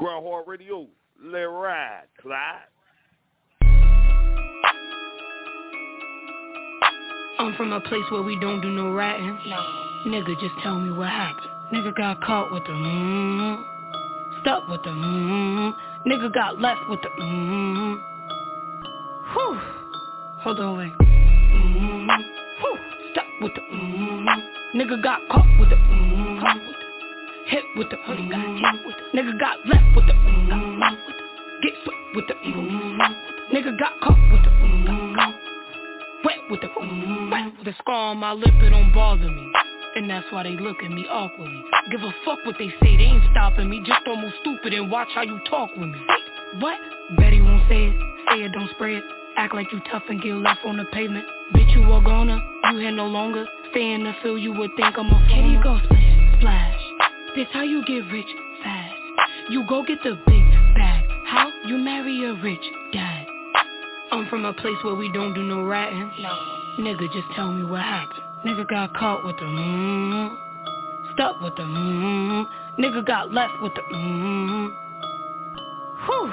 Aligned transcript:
Grind 0.00 0.24
Hard 0.26 0.48
Radio. 0.48 0.86
Let 1.22 1.40
ride, 1.40 2.04
Clyde. 2.22 2.56
I'm 7.38 7.54
from 7.54 7.70
a 7.72 7.80
place 7.82 8.04
where 8.10 8.22
we 8.22 8.40
don't 8.40 8.62
do 8.62 8.70
no 8.70 8.94
ratting. 8.94 9.38
No. 9.46 9.58
Nigga, 10.06 10.40
just 10.40 10.54
tell 10.62 10.80
me 10.80 10.90
what 10.96 11.10
happened. 11.10 11.50
Nigga 11.74 11.94
got 11.94 12.22
caught 12.22 12.50
with 12.50 12.62
the 12.64 12.70
mmm. 12.70 13.62
Stuck 14.40 14.66
with 14.68 14.82
the 14.84 14.88
mmm. 14.88 15.74
Nigga 16.06 16.32
got 16.32 16.58
left 16.58 16.80
with 16.88 17.02
the 17.02 17.08
mmm. 17.22 18.00
Whew. 19.34 19.60
Hold 20.40 20.60
on, 20.60 20.78
wait. 20.78 20.92
Mmm. 20.98 22.06
Whew. 22.60 22.78
Stuck 23.12 23.26
with 23.42 23.52
the 23.54 23.60
mmm. 23.60 24.24
Nigga 24.74 25.02
got 25.02 25.20
caught 25.30 25.60
with 25.60 25.68
the 25.68 25.76
mmm. 25.76 26.29
Hit 27.50 27.64
with 27.74 27.90
the 27.90 27.96
mmm. 27.96 28.30
Got 28.30 28.46
hit 28.46 28.86
with 28.86 28.94
the 28.94 29.18
Nigga 29.18 29.40
got 29.40 29.66
left 29.66 29.96
with 29.96 30.06
the 30.06 30.12
mmm. 30.12 30.96
Get 31.62 31.74
swept 31.82 31.98
with 32.14 32.28
the 32.28 32.34
mmm. 32.34 32.98
Nigga 33.52 33.76
got 33.76 34.00
caught 34.00 34.18
with 34.30 34.44
the. 34.44 34.50
Wet 36.22 36.38
with 36.48 36.60
the 36.60 36.68
wet 37.30 37.52
with 37.58 37.64
the 37.64 37.74
scar 37.80 38.10
on 38.12 38.18
my 38.18 38.32
lip, 38.32 38.54
it 38.54 38.70
don't 38.70 38.92
bother 38.94 39.28
me. 39.28 39.50
And 39.96 40.08
that's 40.08 40.30
why 40.30 40.44
they 40.44 40.56
look 40.56 40.76
at 40.84 40.92
me 40.92 41.04
awkwardly. 41.10 41.64
Give 41.90 42.02
a 42.02 42.14
fuck 42.24 42.38
what 42.46 42.54
they 42.56 42.68
say, 42.80 42.96
they 42.96 43.10
ain't 43.10 43.24
stopping 43.32 43.68
me. 43.68 43.82
Just 43.84 44.06
almost 44.06 44.36
stupid 44.42 44.72
and 44.72 44.88
watch 44.88 45.08
how 45.12 45.22
you 45.22 45.40
talk 45.50 45.70
with 45.76 45.88
me. 45.88 45.98
What? 46.60 46.78
Betty 47.16 47.40
won't 47.40 47.68
say 47.68 47.86
it, 47.86 47.96
say 48.30 48.42
it, 48.44 48.52
don't 48.52 48.70
it. 48.92 49.02
Act 49.36 49.54
like 49.56 49.66
you 49.72 49.80
tough 49.90 50.04
and 50.08 50.22
get 50.22 50.34
left 50.34 50.60
on 50.64 50.76
the 50.76 50.84
pavement. 50.92 51.24
Bitch, 51.52 51.74
you 51.74 51.82
a 51.82 52.00
goner, 52.00 52.40
you 52.70 52.78
here 52.78 52.92
no 52.92 53.06
longer. 53.06 53.44
Stay 53.72 53.92
in 53.92 54.04
the 54.04 54.12
field, 54.22 54.40
you 54.40 54.52
would 54.52 54.70
think 54.76 54.96
I'm 54.96 55.06
a 55.06 55.18
splash, 55.26 55.60
splash. 55.60 55.99
This 57.36 57.46
how 57.52 57.62
you 57.62 57.84
get 57.86 58.00
rich 58.10 58.26
fast. 58.62 58.92
You 59.50 59.64
go 59.68 59.84
get 59.84 60.02
the 60.02 60.18
big 60.26 60.44
bag. 60.74 61.04
How? 61.26 61.48
You 61.64 61.78
marry 61.78 62.24
a 62.24 62.34
rich 62.42 62.64
dad. 62.92 63.24
I'm 64.10 64.28
from 64.28 64.44
a 64.44 64.52
place 64.52 64.76
where 64.82 64.96
we 64.96 65.12
don't 65.12 65.32
do 65.34 65.42
no 65.44 65.62
ratting. 65.62 66.10
No. 66.20 66.36
Nigga, 66.80 67.12
just 67.12 67.28
tell 67.36 67.52
me 67.52 67.62
what 67.62 67.82
happened. 67.82 68.20
Nigga 68.44 68.68
got 68.68 68.94
caught 68.94 69.24
with 69.24 69.36
the 69.36 69.44
mmm. 69.44 70.36
Stuck 71.14 71.40
with 71.40 71.54
the 71.54 71.62
mmm. 71.62 72.46
Nigga 72.80 73.06
got 73.06 73.32
left 73.32 73.52
with 73.62 73.74
the 73.74 73.82
mmm. 73.94 74.70
Whew. 76.06 76.32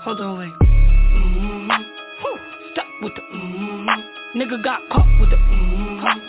Hold 0.00 0.20
on, 0.20 0.38
wait. 0.38 0.58
Mmm. 0.58 1.68
Whew. 2.22 2.38
Stuck 2.72 2.86
with 3.02 3.14
the 3.14 3.22
mmm. 3.36 3.86
Nigga 4.34 4.64
got 4.64 4.80
caught 4.90 5.20
with 5.20 5.30
the 5.30 5.36
mmm. 5.36 6.27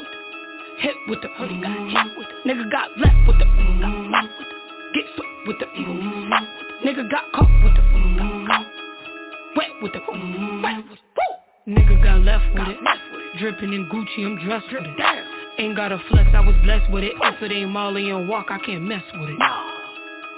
Hit 0.79 0.95
with 1.07 1.21
the 1.21 1.27
mmm. 1.27 1.61
Got 1.61 1.77
hit 1.89 2.17
with 2.17 2.27
the 2.27 2.49
Nigga 2.49 2.71
got 2.71 2.97
left 2.97 3.27
with 3.27 3.37
the 3.39 3.45
mmm. 3.45 4.27
Get 4.93 5.05
swept 5.15 5.47
with 5.47 5.59
the. 5.59 5.65
Nigga 6.85 7.09
got 7.11 7.31
caught 7.33 7.63
with 7.63 7.75
the. 7.75 7.83
Wet 9.55 9.67
with 9.81 9.93
the 9.93 9.99
wet 10.63 10.77
with 10.89 10.99
woo. 11.17 11.73
Nigga 11.73 12.03
got 12.03 12.21
left 12.21 12.45
with 12.53 12.57
got 12.57 12.69
it. 12.69 12.77
Dripping 13.39 13.73
in 13.73 13.89
Gucci, 13.89 14.25
I'm 14.25 14.37
dressed 14.45 14.67
with 14.71 14.83
it. 14.83 14.97
Ain't 15.59 15.75
got 15.75 15.91
a 15.91 15.99
flex, 16.09 16.29
I 16.33 16.39
was 16.39 16.55
blessed 16.63 16.89
with 16.91 17.03
it. 17.03 17.13
If 17.21 17.41
it 17.43 17.51
ain't 17.51 17.69
Molly 17.69 18.09
and 18.09 18.29
walk, 18.29 18.47
I 18.49 18.59
can't 18.59 18.83
mess 18.83 19.03
with 19.13 19.29
it. 19.29 19.68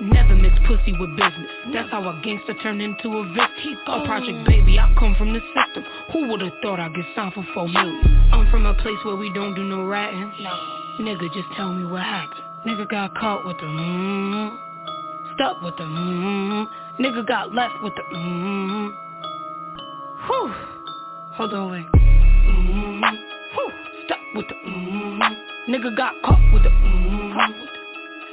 Never 0.02 0.36
mix 0.36 0.56
pussy 0.68 0.94
with 0.98 1.12
business. 1.16 1.52
That's 1.74 1.92
how 1.92 2.02
a 2.10 2.20
gangster 2.24 2.56
turned 2.64 2.82
into 2.82 3.08
a 3.18 3.24
victim. 3.28 3.78
A 3.86 4.04
project 4.06 4.48
baby, 4.48 4.80
I 4.80 4.92
come 4.98 5.16
from 5.16 5.32
the 5.32 5.40
system. 5.54 5.84
Who 6.12 6.28
would've 6.28 6.54
thought 6.64 6.80
I'd 6.80 6.96
get 6.96 7.06
signed 7.16 7.34
for 7.34 7.46
four 7.54 7.68
million? 7.68 8.30
I'm 8.34 8.50
from 8.50 8.66
a 8.66 8.74
place 8.74 8.98
where 9.06 9.16
we 9.16 9.32
don't 9.34 9.54
do 9.54 9.64
no 9.64 9.86
ratting. 9.86 10.34
No. 10.42 10.52
Nigga, 11.00 11.32
just 11.34 11.48
tell 11.56 11.72
me 11.72 11.86
what 11.86 12.02
happened. 12.02 12.42
Nigga 12.66 12.90
got 12.90 13.16
caught 13.16 13.46
with 13.46 13.58
the 13.58 13.66
mmm. 13.66 14.58
Stuck 15.36 15.62
with 15.62 15.78
the 15.78 15.84
mmm. 15.84 16.68
Nigga 17.00 17.28
got 17.28 17.54
left 17.54 17.76
with 17.84 17.94
the 17.96 18.18
mmm. 18.18 18.92
Whew. 20.28 20.54
Hold 21.34 21.54
on, 21.54 21.72
wait. 21.72 21.92
Mm-hmm. 21.92 23.04
Whew. 23.54 23.72
Stuck 24.06 24.20
with 24.36 24.48
the 24.48 24.56
mm-hmm. 24.56 25.72
Nigga 25.72 25.96
got 25.96 26.14
caught 26.24 26.54
with 26.54 26.64
the 26.64 26.70
mm-hmm. 26.70 27.71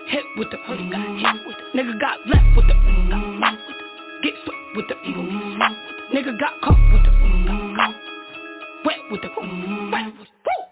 Hit 0.09 0.25
with 0.37 0.51
the 0.51 0.57
mm-hmm. 0.57 0.91
Got 0.91 1.35
hit 1.35 1.47
with 1.47 1.57
the 1.57 1.79
Nigga 1.79 2.01
got 2.01 2.19
left 2.27 2.57
with 2.57 2.67
the 2.67 2.73
mm-hmm. 2.73 4.23
Get 4.23 4.35
swept 4.45 4.59
with 4.75 4.89
the 4.89 4.95
mm-hmm. 4.95 6.17
Nigga 6.17 6.41
got 6.41 6.61
caught 6.63 6.93
with 6.93 7.03
the 7.05 7.11
mm-hmm. 7.11 7.93
Wet 8.87 8.97
with 9.11 9.21
the 9.21 9.29
mm-hmm. 9.29 9.91
Wet 9.93 10.07
with 10.19 10.29
Woo. 10.47 10.69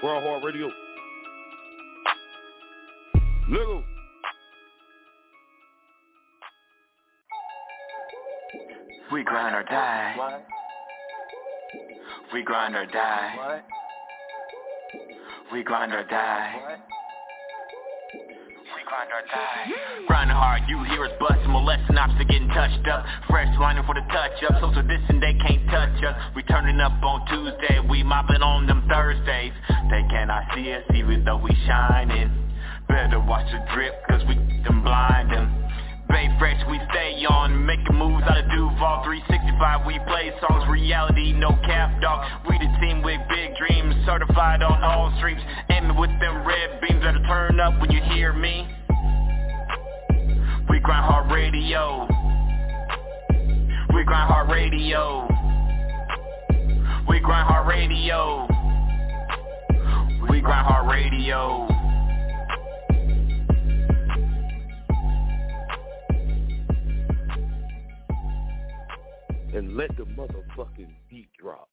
Grind 0.00 0.24
Hard 0.24 0.44
Radio. 0.44 0.70
Little. 3.50 3.84
We 9.12 9.22
grind 9.22 9.54
or 9.54 9.62
die. 9.64 10.40
We 12.34 12.42
grind 12.42 12.74
or 12.74 12.84
die. 12.86 13.34
What? 13.38 13.64
We 15.52 15.62
grind 15.62 15.92
or 15.92 16.02
die. 16.02 16.58
What? 16.66 16.80
We 18.74 18.82
grind 18.90 19.10
or 19.14 19.22
die. 19.30 19.70
Grinding 20.08 20.34
hard, 20.34 20.62
you 20.66 20.82
hear 20.82 21.04
us 21.04 21.12
busting, 21.20 21.48
molesting 21.48 21.96
ops 21.96 22.18
to 22.18 22.24
getting 22.24 22.48
touched 22.48 22.88
up. 22.88 23.06
Fresh 23.30 23.56
lining 23.60 23.84
for 23.86 23.94
the 23.94 24.02
touch 24.10 24.42
up, 24.50 24.60
social 24.60 24.82
distance 24.82 25.22
they 25.22 25.38
can't 25.46 25.64
touch 25.70 26.02
us. 26.02 26.18
We 26.34 26.42
turning 26.42 26.80
up 26.80 27.00
on 27.04 27.24
Tuesday, 27.28 27.78
we 27.88 28.02
mopping 28.02 28.42
on 28.42 28.66
them 28.66 28.82
Thursdays. 28.90 29.52
They 29.88 30.02
cannot 30.10 30.42
see 30.56 30.72
us 30.72 30.82
even 30.92 31.22
though 31.24 31.38
we 31.38 31.54
shining. 31.68 32.34
Better 32.88 33.20
watch 33.20 33.46
the 33.52 33.62
drip, 33.72 33.94
cause 34.10 34.22
we 34.26 34.34
can 34.66 34.82
blind 34.82 35.30
them. 35.30 35.63
Bay 36.08 36.28
fresh, 36.38 36.60
we 36.68 36.78
stay 36.90 37.24
on, 37.26 37.64
making 37.64 37.96
moves 37.96 38.22
out 38.28 38.38
of 38.38 38.44
Duval 38.50 39.04
365, 39.04 39.86
we 39.86 39.98
play 40.06 40.32
songs, 40.40 40.68
reality, 40.68 41.32
no 41.32 41.50
cap, 41.64 42.00
dog. 42.00 42.24
We 42.48 42.58
the 42.58 42.68
team 42.80 43.02
with 43.02 43.20
big 43.28 43.56
dreams, 43.56 43.94
certified 44.04 44.62
on 44.62 44.82
all 44.82 45.14
streams. 45.18 45.40
Aiming 45.70 45.96
with 45.96 46.10
them 46.20 46.46
red 46.46 46.80
beams 46.80 47.02
that'll 47.02 47.22
turn 47.24 47.58
up 47.58 47.80
when 47.80 47.90
you 47.90 48.02
hear 48.12 48.32
me. 48.32 48.68
We 50.68 50.78
grind 50.80 51.04
hard 51.06 51.32
radio. 51.32 52.06
We 53.94 54.04
grind 54.04 54.28
hard 54.28 54.50
radio. 54.50 55.26
We 57.08 57.20
grind 57.20 57.48
hard 57.48 57.66
radio. 57.66 58.46
We 60.28 60.40
grind 60.40 60.66
hard 60.66 60.90
radio 60.90 61.83
and 69.54 69.76
let 69.76 69.96
the 69.96 70.04
motherfucking 70.04 70.92
beat 71.08 71.28
drop. 71.38 71.68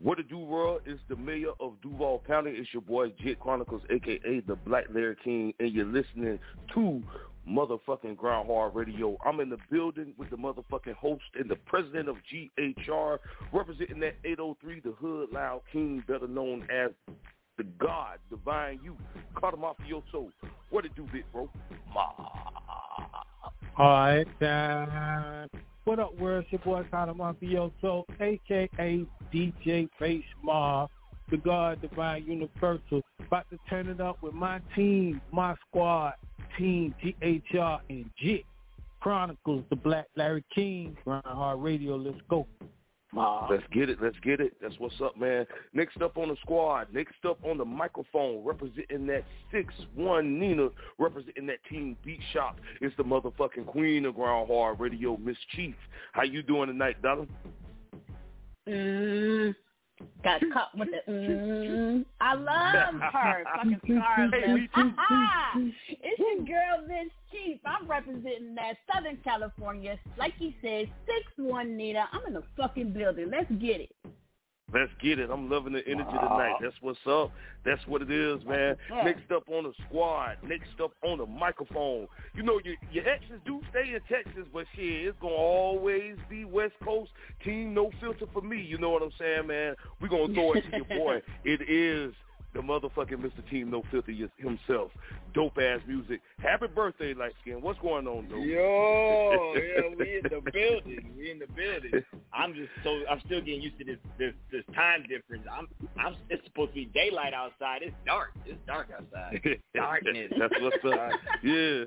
What 0.00 0.20
a 0.20 0.22
do 0.22 0.38
world 0.38 0.82
is 0.86 1.00
the 1.08 1.16
mayor 1.16 1.52
of 1.58 1.72
Duval 1.82 2.22
County. 2.26 2.52
It's 2.52 2.68
your 2.72 2.82
boy 2.82 3.12
Jit 3.20 3.40
Chronicles, 3.40 3.82
aka 3.90 4.40
the 4.46 4.54
Black 4.54 4.84
Larry 4.94 5.16
King, 5.24 5.52
and 5.58 5.72
you're 5.72 5.86
listening 5.86 6.38
to 6.74 7.02
motherfucking 7.48 8.16
Ground 8.16 8.18
Grind 8.18 8.46
Hard 8.46 8.74
Radio. 8.76 9.16
I'm 9.24 9.40
in 9.40 9.48
the 9.48 9.56
building 9.72 10.12
with 10.16 10.30
the 10.30 10.36
motherfucking 10.36 10.94
host 10.94 11.24
and 11.34 11.50
the 11.50 11.56
president 11.56 12.08
of 12.08 12.16
GHR, 12.32 13.18
representing 13.52 13.98
that 14.00 14.16
803, 14.24 14.80
the 14.80 14.92
Hood 14.92 15.30
Loud 15.32 15.62
King, 15.72 16.04
better 16.06 16.28
known 16.28 16.68
as 16.70 16.90
the 17.56 17.64
God, 17.80 18.18
Divine 18.30 18.78
You, 18.84 18.96
Cata' 19.34 19.56
Mafioso. 19.56 20.30
What 20.70 20.84
it 20.84 20.94
do, 20.94 21.08
big 21.12 21.24
bro? 21.32 21.50
Ma. 21.92 22.12
All 23.78 23.90
right, 23.90 24.42
uh, 24.42 25.46
what 25.84 26.00
up, 26.00 26.18
world? 26.18 26.42
It's 26.42 26.50
your 26.50 26.58
boy 26.62 26.84
Connor 26.90 27.14
Mafioso, 27.14 28.02
a.k.a. 28.20 29.06
DJ 29.32 29.88
Face 30.00 30.24
Mob, 30.42 30.90
the 31.30 31.36
God 31.36 31.80
Divine 31.80 32.24
Universal. 32.26 33.02
About 33.24 33.48
to 33.50 33.58
turn 33.70 33.86
it 33.86 34.00
up 34.00 34.20
with 34.20 34.34
my 34.34 34.60
team, 34.74 35.20
my 35.30 35.54
squad, 35.68 36.14
Team 36.58 36.92
GHR 37.00 37.78
and 37.88 38.10
JIT. 38.20 38.44
Chronicles, 38.98 39.62
the 39.70 39.76
Black 39.76 40.06
Larry 40.16 40.44
King, 40.52 40.96
Grind 41.04 41.22
Hard 41.24 41.62
Radio. 41.62 41.94
Let's 41.94 42.18
go. 42.28 42.48
Let's 43.14 43.64
get 43.72 43.88
it. 43.88 43.98
Let's 44.02 44.18
get 44.22 44.40
it. 44.40 44.54
That's 44.60 44.74
what's 44.78 45.00
up, 45.02 45.18
man. 45.18 45.46
Next 45.72 46.00
up 46.02 46.18
on 46.18 46.28
the 46.28 46.36
squad. 46.42 46.88
Next 46.92 47.24
up 47.26 47.38
on 47.42 47.56
the 47.56 47.64
microphone, 47.64 48.44
representing 48.44 49.06
that 49.06 49.24
six 49.50 49.72
one 49.94 50.38
Nina, 50.38 50.68
representing 50.98 51.46
that 51.46 51.58
team 51.70 51.96
Beat 52.04 52.20
Shop. 52.32 52.58
It's 52.80 52.94
the 52.96 53.04
motherfucking 53.04 53.66
queen 53.66 54.04
of 54.04 54.14
Grind 54.14 54.48
Hard 54.48 54.78
Radio, 54.78 55.16
Mz. 55.16 55.36
Chief. 55.56 55.74
How 56.12 56.22
you 56.22 56.42
doing 56.42 56.68
tonight, 56.68 57.00
Donald? 57.02 57.28
Mm, 58.68 59.54
got 60.22 60.40
caught 60.52 60.76
with 60.76 60.88
the 60.90 61.10
mm. 61.12 62.04
I 62.20 62.34
love 62.34 63.00
her. 63.12 63.44
Fucking 63.56 63.80
Scarlet. 63.84 64.68
it's 65.88 66.18
your 66.18 66.44
girl, 66.44 66.88
Mz. 66.88 67.10
Chief. 67.32 67.58
I'm 67.64 67.86
representing 67.86 68.54
that 68.54 68.74
Southern 68.92 69.18
California. 69.18 69.98
Like 70.18 70.34
he 70.38 70.56
said, 70.62 70.90
6-1 71.38 71.70
Nita. 71.70 72.04
I'm 72.12 72.26
in 72.26 72.34
the 72.34 72.42
fucking 72.56 72.92
building. 72.92 73.30
Let's 73.30 73.50
get 73.60 73.80
it. 73.80 73.90
Let's 74.72 74.90
get 75.00 75.18
it. 75.18 75.30
I'm 75.30 75.48
loving 75.48 75.72
the 75.72 75.86
energy 75.86 76.10
tonight. 76.10 76.56
That's 76.60 76.74
what's 76.82 76.98
up. 77.08 77.32
That's 77.64 77.80
what 77.86 78.02
it 78.02 78.10
is, 78.10 78.44
man. 78.46 78.76
Next 79.04 79.30
up 79.34 79.44
on 79.48 79.64
the 79.64 79.72
squad. 79.86 80.36
Next 80.46 80.68
up 80.82 80.92
on 81.02 81.18
the 81.18 81.26
microphone. 81.26 82.06
You 82.34 82.42
know, 82.42 82.60
your, 82.62 82.74
your 82.92 83.08
exes 83.08 83.40
do 83.46 83.62
stay 83.70 83.94
in 83.94 84.00
Texas, 84.08 84.44
but 84.52 84.66
shit, 84.76 85.06
it's 85.06 85.18
going 85.20 85.32
to 85.32 85.40
always 85.40 86.16
be 86.28 86.44
West 86.44 86.74
Coast. 86.84 87.10
Team 87.44 87.72
No 87.72 87.90
Filter 88.00 88.26
for 88.32 88.42
me. 88.42 88.60
You 88.60 88.76
know 88.76 88.90
what 88.90 89.02
I'm 89.02 89.12
saying, 89.18 89.46
man? 89.46 89.74
We're 90.02 90.08
going 90.08 90.28
to 90.28 90.34
throw 90.34 90.52
it 90.52 90.64
to 90.70 90.76
your 90.76 90.98
boy. 90.98 91.22
It 91.44 91.62
is 91.70 92.12
the 92.54 92.60
motherfucking 92.60 93.18
Mr. 93.18 93.48
Team 93.50 93.70
No 93.70 93.82
Filthy 93.90 94.28
himself. 94.36 94.90
Dope 95.34 95.58
ass 95.58 95.80
music. 95.86 96.20
Happy 96.38 96.66
birthday, 96.66 97.14
light 97.14 97.32
skin. 97.42 97.60
What's 97.60 97.78
going 97.80 98.06
on, 98.06 98.28
though? 98.30 98.38
Yo, 98.38 99.54
yeah, 99.54 99.96
we 99.98 100.16
in 100.16 100.22
the 100.24 100.50
building. 100.52 101.14
We 101.16 101.30
in 101.30 101.38
the 101.38 101.46
building. 101.46 102.04
I'm 102.32 102.54
just 102.54 102.70
so 102.82 103.00
I'm 103.10 103.20
still 103.26 103.40
getting 103.40 103.62
used 103.62 103.78
to 103.78 103.84
this 103.84 103.98
this 104.18 104.32
this 104.50 104.64
time 104.74 105.04
difference. 105.08 105.44
I'm 105.50 105.68
I'm 105.98 106.16
it's 106.30 106.44
supposed 106.46 106.70
to 106.70 106.74
be 106.74 106.86
daylight 106.86 107.34
outside. 107.34 107.82
It's 107.82 107.94
dark. 108.06 108.30
It's 108.46 108.58
dark 108.66 108.88
outside. 108.94 109.40
Darkness. 109.74 110.32
That's 110.38 110.54
what's 110.60 110.84
up. 110.84 111.10
yeah. 111.42 111.84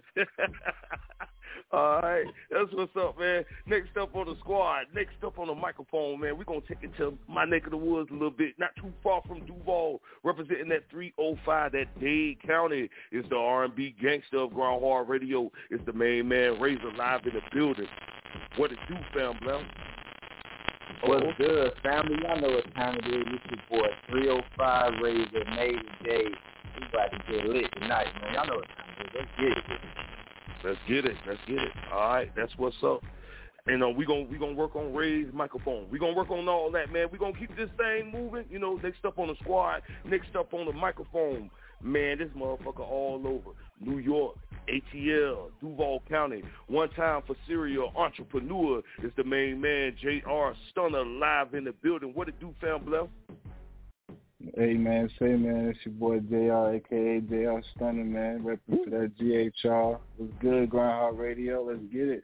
All 1.73 2.01
right, 2.01 2.25
that's 2.49 2.71
what's 2.73 2.91
up, 2.97 3.17
man. 3.17 3.45
Next 3.65 3.95
up 3.97 4.13
on 4.15 4.27
the 4.27 4.35
squad, 4.39 4.87
next 4.93 5.23
up 5.25 5.39
on 5.39 5.47
the 5.47 5.55
microphone, 5.55 6.19
man, 6.19 6.37
we're 6.37 6.43
going 6.43 6.61
to 6.61 6.67
take 6.67 6.83
it 6.83 6.91
to 6.97 7.17
my 7.29 7.45
neck 7.45 7.65
of 7.65 7.71
the 7.71 7.77
woods 7.77 8.09
a 8.11 8.13
little 8.13 8.29
bit, 8.29 8.55
not 8.59 8.75
too 8.75 8.91
far 9.01 9.21
from 9.25 9.45
Duval, 9.45 10.01
representing 10.23 10.67
that 10.69 10.83
305, 10.91 11.71
that 11.71 11.85
Dade 11.99 12.37
County. 12.45 12.89
Is 13.11 13.25
the 13.29 13.35
R&B 13.35 13.95
gangster 14.01 14.39
of 14.39 14.53
Grind 14.53 14.81
Hard 14.83 15.09
Radio. 15.09 15.51
It's 15.69 15.83
the 15.85 15.93
main 15.93 16.27
man, 16.27 16.59
Razor, 16.59 16.91
live 16.97 17.21
in 17.25 17.33
the 17.33 17.41
building. 17.53 17.87
What 18.57 18.71
it 18.71 18.79
do, 18.87 18.95
fam, 19.13 19.37
bro? 19.41 19.63
What's 21.05 21.25
oh. 21.25 21.31
good, 21.37 21.71
family? 21.83 22.15
Y'all 22.23 22.39
know 22.39 22.55
what 22.55 22.73
time 22.75 22.97
it 22.97 23.07
is. 23.07 23.25
This 23.25 23.53
is 23.53 23.59
boy 23.69 23.87
305 24.09 24.93
Razor, 25.01 25.45
May 25.55 25.73
Day. 26.03 26.27
We 26.79 26.87
about 26.87 27.11
to 27.11 27.31
get 27.31 27.45
lit 27.45 27.65
tonight, 27.79 28.07
man. 28.21 28.33
Y'all 28.33 28.47
know 28.47 28.55
what 28.57 28.67
time 28.67 28.87
it 28.99 29.03
is. 29.03 29.11
Let's 29.15 29.31
get 29.39 29.57
it. 29.57 29.81
Let's 30.63 30.79
get 30.87 31.05
it. 31.05 31.15
Let's 31.27 31.39
get 31.47 31.57
it. 31.57 31.71
All 31.91 31.99
right, 31.99 32.31
that's 32.35 32.51
what's 32.57 32.75
up. 32.83 33.01
And 33.67 33.83
uh, 33.83 33.89
we 33.89 34.05
gonna 34.05 34.23
we 34.23 34.37
gonna 34.37 34.53
work 34.53 34.75
on 34.75 34.93
raised 34.93 35.33
microphone. 35.33 35.87
We 35.91 35.99
gonna 35.99 36.15
work 36.15 36.31
on 36.31 36.47
all 36.47 36.71
that, 36.71 36.91
man. 36.91 37.07
We 37.11 37.19
gonna 37.19 37.37
keep 37.37 37.55
this 37.55 37.69
thing 37.77 38.11
moving. 38.11 38.45
You 38.49 38.59
know, 38.59 38.79
next 38.81 39.05
up 39.05 39.19
on 39.19 39.27
the 39.27 39.35
squad, 39.41 39.81
next 40.05 40.35
up 40.35 40.53
on 40.53 40.65
the 40.65 40.73
microphone. 40.73 41.49
Man, 41.83 42.19
this 42.19 42.29
motherfucker 42.37 42.79
all 42.79 43.21
over. 43.25 43.55
New 43.79 43.97
York, 43.97 44.35
ATL, 44.69 45.49
Duval 45.61 46.03
County. 46.07 46.43
One 46.67 46.89
time 46.91 47.23
for 47.25 47.35
serial 47.47 47.91
entrepreneur 47.95 48.81
is 49.03 49.11
the 49.17 49.23
main 49.23 49.59
man, 49.59 49.95
J.R. 49.99 50.53
Stunner, 50.69 51.03
live 51.03 51.55
in 51.55 51.63
the 51.63 51.71
building. 51.71 52.11
What 52.13 52.27
it 52.27 52.39
do, 52.39 52.53
fam, 52.61 52.85
Bluff? 52.85 53.07
Hey 54.55 54.73
man, 54.73 55.09
say 55.19 55.35
man, 55.35 55.67
it's 55.69 55.79
your 55.85 55.93
boy 55.93 56.19
JR, 56.19 56.75
aka 56.75 57.19
JR 57.21 57.61
Stunner, 57.75 58.03
man, 58.03 58.43
repping 58.43 58.83
for 58.83 58.89
that 58.89 59.11
GHR. 59.19 59.99
What's 60.17 60.33
good, 60.41 60.69
Grind 60.69 60.91
Hard 60.91 61.17
Radio? 61.17 61.63
Let's 61.63 61.79
get 61.91 62.07
it. 62.09 62.23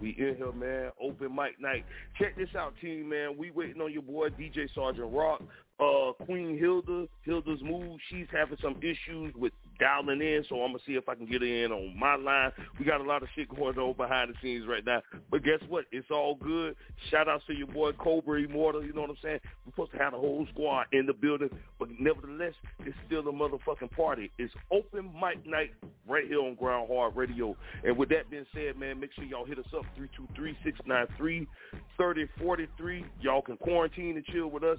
We 0.00 0.10
in 0.18 0.36
here, 0.36 0.52
man. 0.52 0.90
Open 1.00 1.34
mic 1.34 1.60
night. 1.60 1.84
Check 2.18 2.36
this 2.36 2.48
out, 2.56 2.74
team, 2.80 3.10
man. 3.10 3.36
We 3.36 3.50
waiting 3.50 3.82
on 3.82 3.92
your 3.92 4.02
boy 4.02 4.30
DJ 4.30 4.72
Sergeant 4.74 5.12
Rock 5.12 5.42
uh, 5.80 6.12
Queen 6.24 6.58
Hilda, 6.58 7.06
Hilda's 7.22 7.60
Mood, 7.62 7.98
she's 8.10 8.26
having 8.32 8.58
some 8.62 8.76
issues 8.82 9.34
with 9.34 9.52
dialing 9.78 10.20
in, 10.20 10.44
so 10.48 10.56
I'm 10.56 10.72
gonna 10.72 10.84
see 10.86 10.92
if 10.92 11.08
I 11.08 11.14
can 11.14 11.24
get 11.24 11.40
her 11.40 11.46
in 11.46 11.72
on 11.72 11.98
my 11.98 12.16
line. 12.16 12.52
We 12.78 12.84
got 12.84 13.00
a 13.00 13.04
lot 13.04 13.22
of 13.22 13.28
shit 13.34 13.48
going 13.48 13.78
on 13.78 13.94
behind 13.96 14.30
the 14.30 14.34
scenes 14.42 14.66
right 14.68 14.84
now, 14.84 15.00
but 15.30 15.42
guess 15.42 15.60
what? 15.68 15.86
It's 15.90 16.10
all 16.10 16.34
good. 16.34 16.76
Shout 17.10 17.28
out 17.28 17.40
to 17.46 17.54
your 17.54 17.66
boy 17.66 17.92
Cobra 17.92 18.42
Immortal. 18.42 18.84
You 18.84 18.92
know 18.92 19.00
what 19.00 19.10
I'm 19.10 19.16
saying? 19.22 19.40
We're 19.64 19.72
supposed 19.72 19.92
to 19.92 19.98
have 19.98 20.12
the 20.12 20.18
whole 20.18 20.46
squad 20.52 20.86
in 20.92 21.06
the 21.06 21.14
building, 21.14 21.48
but 21.78 21.88
nevertheless, 21.98 22.54
it's 22.80 22.96
still 23.06 23.20
a 23.20 23.32
motherfucking 23.32 23.96
party. 23.96 24.30
It's 24.38 24.52
open 24.70 25.10
mic 25.14 25.46
night 25.46 25.72
right 26.06 26.26
here 26.26 26.40
on 26.40 26.56
Grind 26.56 26.88
Hard 26.92 27.16
Radio. 27.16 27.56
And 27.84 27.96
with 27.96 28.10
that 28.10 28.30
being 28.30 28.46
said, 28.54 28.76
man, 28.78 29.00
make 29.00 29.12
sure 29.14 29.24
y'all 29.24 29.46
hit 29.46 29.58
us 29.58 29.64
up 29.74 29.86
three 29.96 30.10
two 30.14 30.28
three 30.36 30.56
six 30.62 30.78
nine 30.86 31.06
three 31.16 31.48
thirty 31.96 32.26
forty 32.38 32.68
three. 32.76 33.02
Y'all 33.22 33.40
can 33.40 33.56
quarantine 33.56 34.16
and 34.16 34.26
chill 34.26 34.48
with 34.48 34.62
us 34.62 34.78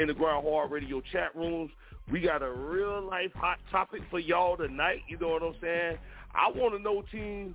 in 0.00 0.08
the 0.08 0.14
Grind 0.14 0.44
Hard 0.44 0.70
Radio 0.70 1.02
chat 1.12 1.36
rooms. 1.36 1.70
We 2.10 2.20
got 2.20 2.42
a 2.42 2.50
real 2.50 3.02
life 3.02 3.32
hot 3.34 3.58
topic 3.70 4.00
for 4.10 4.18
y'all 4.18 4.56
tonight. 4.56 5.02
You 5.06 5.18
know 5.18 5.28
what 5.28 5.42
I'm 5.42 5.54
saying? 5.60 5.98
I 6.34 6.50
want 6.50 6.74
to 6.74 6.82
know, 6.82 7.02
team, 7.12 7.54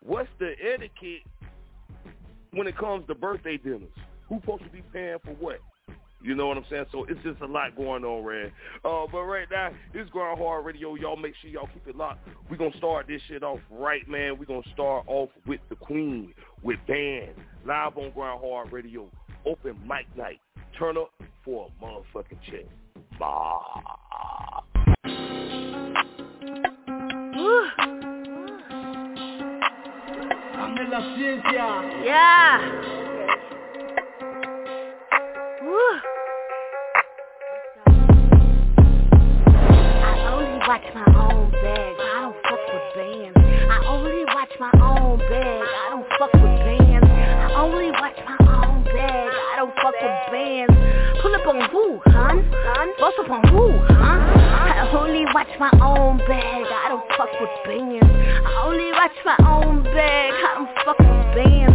what's 0.00 0.30
the 0.38 0.54
etiquette 0.60 1.22
when 2.52 2.66
it 2.66 2.76
comes 2.76 3.06
to 3.06 3.14
birthday 3.14 3.58
dinners? 3.58 3.92
Who's 4.28 4.40
supposed 4.40 4.64
to 4.64 4.70
be 4.70 4.82
paying 4.92 5.18
for 5.22 5.32
what? 5.32 5.60
You 6.20 6.34
know 6.34 6.48
what 6.48 6.56
I'm 6.56 6.64
saying? 6.68 6.86
So 6.90 7.04
it's 7.04 7.22
just 7.22 7.40
a 7.42 7.46
lot 7.46 7.76
going 7.76 8.04
on, 8.04 8.24
Red. 8.24 8.50
Uh, 8.84 9.06
but 9.12 9.22
right 9.22 9.46
now, 9.50 9.70
it's 9.94 10.10
Grind 10.10 10.38
Hard 10.38 10.64
Radio. 10.64 10.94
Y'all 10.96 11.16
make 11.16 11.34
sure 11.40 11.50
y'all 11.50 11.68
keep 11.72 11.86
it 11.86 11.96
locked. 11.96 12.26
We're 12.50 12.56
going 12.56 12.72
to 12.72 12.78
start 12.78 13.06
this 13.06 13.20
shit 13.28 13.42
off 13.42 13.60
right, 13.70 14.08
man. 14.08 14.38
We're 14.38 14.46
going 14.46 14.64
to 14.64 14.70
start 14.70 15.04
off 15.06 15.28
with 15.46 15.60
the 15.68 15.76
Queen, 15.76 16.34
with 16.62 16.78
Band, 16.88 17.34
live 17.64 17.96
on 17.96 18.10
Grind 18.10 18.40
Hard 18.42 18.72
Radio, 18.72 19.08
open 19.46 19.78
mic 19.86 20.06
night. 20.16 20.40
Turn 20.76 20.96
up 20.96 21.10
for 21.44 21.68
a 21.68 21.84
motherfucking 21.84 22.40
check. 22.50 22.66
Bah. 23.18 23.58
Dame 30.78 30.90
la 30.90 31.00
ciencia. 31.16 31.68
Yeah. 32.04 32.58
Woo. 35.62 35.78
I 40.00 40.14
only 40.32 40.58
watch 40.66 40.86
my 40.94 41.06
own 41.16 41.50
bag. 41.50 41.94
I 41.98 42.20
don't 42.20 42.36
fuck 42.44 42.62
with 42.72 42.88
bands. 42.94 43.38
I 43.70 43.72
only 43.88 44.24
watch 44.26 44.54
my 44.60 44.70
own 44.80 45.18
bag. 45.18 45.62
I 45.62 45.90
don't 45.90 46.06
fuck 46.18 46.32
with 46.32 46.42
bands. 46.42 47.08
I 47.10 47.54
only 47.56 47.90
watch 47.90 48.16
my 48.18 48.22
own 48.22 48.27
don't 49.58 49.74
fuck 49.74 49.94
with 50.00 50.30
bands. 50.30 50.72
Pull 51.20 51.34
up 51.34 51.46
on 51.48 51.58
who, 51.70 51.98
hun? 52.06 52.46
Bust 53.00 53.18
up 53.18 53.28
on 53.28 53.42
who, 53.48 53.74
huh? 53.90 54.38
I 54.78 54.86
only 54.94 55.24
watch 55.34 55.50
my 55.58 55.70
own 55.82 56.18
bag. 56.30 56.62
I 56.62 56.86
don't 56.86 57.02
fuck 57.18 57.32
with 57.40 57.50
bands. 57.66 58.06
I 58.06 58.62
only 58.62 58.92
watch 58.94 59.18
my 59.24 59.34
own 59.50 59.82
bag. 59.82 60.30
I 60.30 60.54
don't 60.54 60.70
fuck 60.86 60.98
with 61.00 61.34
bands. 61.34 61.74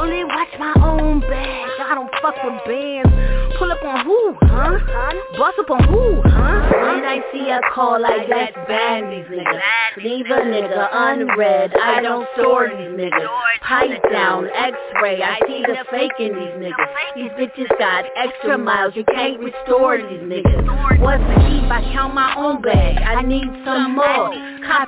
Only 0.00 0.24
watch 0.24 0.56
my 0.58 0.72
own 0.80 1.20
bag. 1.20 1.68
I 1.84 1.94
don't 1.94 2.10
fuck 2.22 2.36
with 2.42 2.64
bands. 2.64 3.47
Pull 3.58 3.72
up 3.72 3.82
on 3.82 4.04
who, 4.04 4.36
huh? 4.42 4.78
Bust 5.36 5.58
up 5.58 5.70
on 5.70 5.82
who, 5.88 6.22
huh? 6.22 6.94
When 6.94 7.04
I 7.04 7.18
see 7.32 7.50
a 7.50 7.58
call, 7.74 8.04
I 8.06 8.24
let's 8.30 8.54
ban 8.68 9.10
these 9.10 9.26
niggas. 9.26 9.60
Leave 10.04 10.26
a 10.26 10.46
nigga 10.46 10.88
unread. 10.92 11.74
I 11.74 12.00
don't 12.00 12.28
store 12.38 12.68
these 12.68 12.94
niggas. 12.94 13.26
Pipe 13.62 14.00
down, 14.12 14.46
X-ray. 14.46 15.22
I 15.22 15.40
see 15.48 15.62
the 15.66 15.84
fake 15.90 16.12
in 16.20 16.34
these 16.34 16.70
niggas. 16.70 16.88
These 17.16 17.30
bitches 17.32 17.78
got 17.80 18.04
extra 18.16 18.56
miles. 18.56 18.94
You 18.94 19.04
can't 19.04 19.40
restore 19.40 19.98
these 19.98 20.22
niggas. 20.22 21.00
What's 21.00 21.22
deep? 21.42 21.66
I 21.66 21.82
count 21.92 22.14
my 22.14 22.34
own 22.36 22.62
bag. 22.62 22.98
I 22.98 23.22
need 23.22 23.48
some 23.64 23.96
more. 23.96 24.34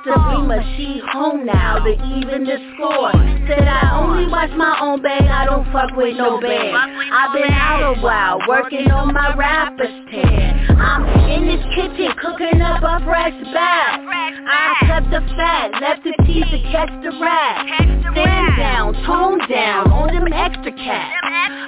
The 0.05 0.13
beamer, 0.13 0.63
she 0.77 1.01
home 1.11 1.45
now 1.45 1.79
to 1.79 1.91
even 1.91 2.45
the 2.45 2.57
score. 2.75 3.11
Said 3.47 3.67
I 3.67 3.99
only 3.99 4.27
watch 4.31 4.51
my 4.55 4.79
own 4.79 5.01
bag. 5.01 5.23
I 5.23 5.45
don't 5.45 5.65
fuck 5.71 5.95
with 5.97 6.15
no 6.17 6.39
bag. 6.39 6.73
I've 6.73 7.33
been 7.33 7.51
out 7.51 7.97
a 7.97 8.01
while 8.01 8.39
working 8.61 8.91
on 8.91 9.13
my 9.13 9.33
rapper's 9.35 9.89
tan. 10.11 10.77
I'm 10.77 11.03
in 11.29 11.47
this 11.47 11.65
kitchen 11.73 12.13
cooking 12.21 12.61
up 12.61 12.83
a 12.83 13.03
fresh 13.03 13.33
bag. 13.53 14.01
I 14.45 14.75
cut 14.85 15.03
the 15.09 15.21
fat, 15.35 15.71
left 15.81 16.03
the 16.03 16.13
cheese 16.25 16.45
to 16.51 16.59
catch 16.71 16.91
the 17.01 17.11
rat. 17.19 17.65
Stand 18.13 18.57
down, 18.57 18.93
tone 19.05 19.39
down 19.49 19.91
on 19.91 20.13
them 20.13 20.27
extra 20.31 20.71
cats. 20.73 21.15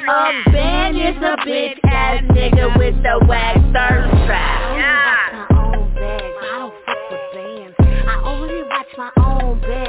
A 0.08 0.52
band 0.52 0.98
is 0.98 1.18
a 1.18 1.36
bitch 1.48 1.80
ass 1.86 2.22
nigga 2.30 2.78
with 2.78 2.96
the 3.02 3.26
wax 3.28 3.60
thirst 3.74 4.12
trap. 4.28 4.78
Yeah. 4.78 4.94
I 5.34 5.56
own 5.56 5.94
bags, 5.96 6.24
I 6.42 6.58
don't 6.60 6.74
fuck 6.86 7.02
with 7.10 7.26
bands. 7.34 7.76
I 7.80 8.22
only 8.26 8.62
watch 8.70 8.92
my 8.98 9.12
own 9.18 9.60
bag, 9.62 9.83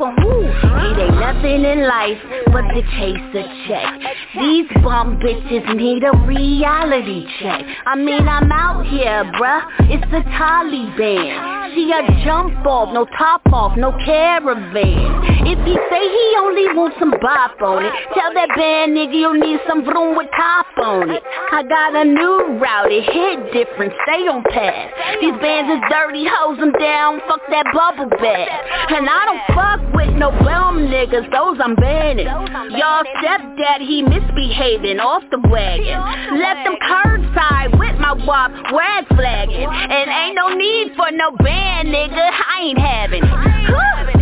on 0.00 0.16
who? 0.22 0.44
It 0.44 0.98
ain't 1.02 1.20
nothing 1.20 1.38
nothing 1.38 1.64
in 1.64 1.86
life 1.86 2.18
but 2.46 2.62
to 2.62 2.82
chase 2.98 3.34
a 3.34 3.44
check. 3.68 4.16
These 4.38 4.66
bum 4.82 5.18
bitches 5.20 5.76
need 5.76 6.02
a 6.04 6.12
reality 6.26 7.26
check. 7.40 7.64
I 7.86 7.96
mean, 7.96 8.28
I'm 8.28 8.50
out 8.50 8.86
here, 8.86 9.24
bruh. 9.38 9.62
It's 9.90 10.04
the 10.10 10.22
Taliban. 10.34 11.74
She 11.74 11.92
a 11.92 12.24
jump 12.24 12.66
off, 12.66 12.92
no 12.92 13.04
top 13.16 13.42
off, 13.52 13.76
no 13.76 13.92
caravan. 14.04 15.17
If 15.48 15.56
he 15.64 15.72
say 15.88 16.04
he 16.04 16.26
only 16.44 16.68
wants 16.76 17.00
some 17.00 17.16
bop 17.24 17.56
on 17.64 17.80
it, 17.80 17.92
tell 18.12 18.36
that 18.36 18.52
band 18.52 18.92
nigga 18.92 19.16
you 19.16 19.32
need 19.32 19.56
some 19.64 19.80
room 19.80 20.12
with 20.12 20.28
top 20.36 20.68
on 20.76 21.08
it. 21.08 21.24
I 21.24 21.64
got 21.64 21.96
a 21.96 22.04
new 22.04 22.60
route, 22.60 22.92
it 22.92 23.08
hit 23.08 23.48
different, 23.56 23.96
stay 24.04 24.28
on 24.28 24.44
path. 24.44 24.92
These 25.24 25.40
bands 25.40 25.72
is 25.72 25.80
dirty, 25.88 26.28
hose 26.28 26.60
them 26.60 26.76
down, 26.76 27.24
fuck 27.24 27.40
that 27.48 27.64
bubble 27.72 28.12
bath. 28.20 28.92
And 28.92 29.08
I 29.08 29.24
don't 29.24 29.44
fuck 29.56 29.80
with 29.96 30.12
no 30.20 30.36
bum 30.44 30.84
niggas, 30.84 31.32
those 31.32 31.56
I'm 31.64 31.72
banning. 31.80 32.28
Y'all 32.28 33.08
stepdad, 33.24 33.80
he 33.80 34.04
misbehaving 34.04 35.00
off 35.00 35.24
the 35.32 35.40
wagon. 35.48 35.96
Left 36.36 36.60
them 36.68 36.76
curbside 36.76 37.72
with 37.80 37.96
my 37.96 38.12
wop, 38.28 38.52
wag 38.68 39.08
flagging. 39.16 39.64
And 39.64 40.12
ain't 40.12 40.36
no 40.36 40.52
need 40.52 40.92
for 40.92 41.08
no 41.08 41.32
band, 41.40 41.88
nigga, 41.88 42.36
I 42.36 42.68
ain't 42.68 42.78
having 42.78 43.24
it. 43.24 44.17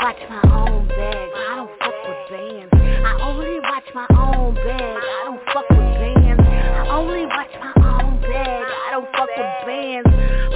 Watch 0.00 0.22
my 0.30 0.40
own 0.54 0.86
bag, 0.86 1.28
I 1.34 1.56
don't 1.56 1.70
fuck 1.80 1.94
with 2.06 2.30
bands. 2.30 2.70
I 2.72 3.18
only 3.20 3.58
watch 3.58 3.82
my 3.94 4.06
own 4.14 4.54
bag, 4.54 4.78
I 4.78 5.22
don't 5.26 5.42
fuck 5.50 5.68
with 5.70 5.90
bands. 5.98 6.38
I 6.38 6.86
only 6.94 7.26
watch 7.26 7.50
my 7.58 7.74
own 7.82 8.20
bag, 8.22 8.62
I 8.62 8.90
don't 8.92 9.10
fuck 9.10 9.26
with 9.26 9.66
bands. 9.66 10.06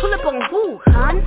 Pull 0.00 0.14
up 0.14 0.24
on 0.26 0.42
who, 0.46 0.78
hun? 0.86 1.26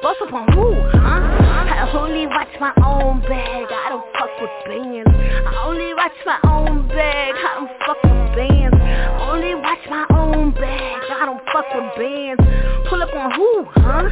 Bust 0.00 0.22
up 0.22 0.32
on 0.32 0.46
who, 0.54 0.74
huh? 0.94 1.26
I 1.74 1.90
only 1.98 2.28
watch 2.28 2.54
my 2.60 2.72
own 2.86 3.20
bag, 3.22 3.66
I 3.66 3.88
don't 3.90 4.06
fuck 4.14 4.30
with 4.40 4.50
bands. 4.70 5.10
I 5.10 5.66
only 5.66 5.92
watch 5.94 6.14
my 6.24 6.38
own 6.46 6.86
bag, 6.86 7.34
I 7.34 7.54
don't 7.58 7.74
fuck 7.82 7.98
with 8.04 8.36
bands. 8.38 8.78
I 8.78 9.30
only 9.34 9.54
watch 9.56 9.82
my 9.90 10.06
own 10.14 10.52
bag, 10.52 11.02
I 11.10 11.26
don't 11.26 11.42
fuck 11.50 11.66
with 11.74 11.90
bands. 11.98 12.42
Pull 12.88 13.02
up 13.02 13.12
on 13.12 13.32
who, 13.34 13.66
huh? 13.74 14.06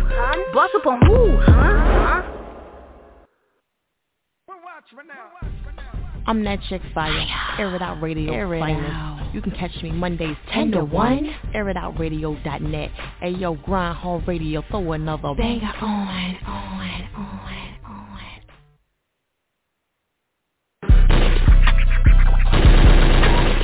Bust 0.53 0.75
up 0.75 0.87
on 0.87 0.99
who, 1.07 1.39
huh? 1.39 2.44
I'm 6.27 6.45
that 6.45 6.59
chick 6.69 6.83
fire. 6.95 7.27
Air 7.59 7.75
it 7.75 7.83
out 7.83 8.01
radio 8.03 8.33
Air 8.33 8.55
it 8.55 8.63
out. 8.63 9.31
You 9.33 9.43
can 9.43 9.53
catch 9.53 9.75
me 9.83 9.91
Mondays 9.91 10.37
10 10.53 10.71
to 10.73 10.85
1. 10.85 11.37
AirItOutRadio.net. 11.55 12.91
Hey 13.21 13.31
yo, 13.31 13.55
grind 13.55 13.97
hard 13.99 14.27
radio. 14.29 14.63
Throw 14.71 14.93
another 14.93 15.35
banger 15.35 15.73
on, 15.81 16.37
on, 16.37 16.37
on, 16.47 17.09
on. 17.17 17.45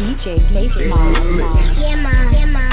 DJ 0.00 0.50
DJ 0.50 0.88
Mom. 0.88 1.38
Yeah, 1.78 1.96
ma. 1.96 2.30
Yeah, 2.30 2.46
ma. 2.46 2.69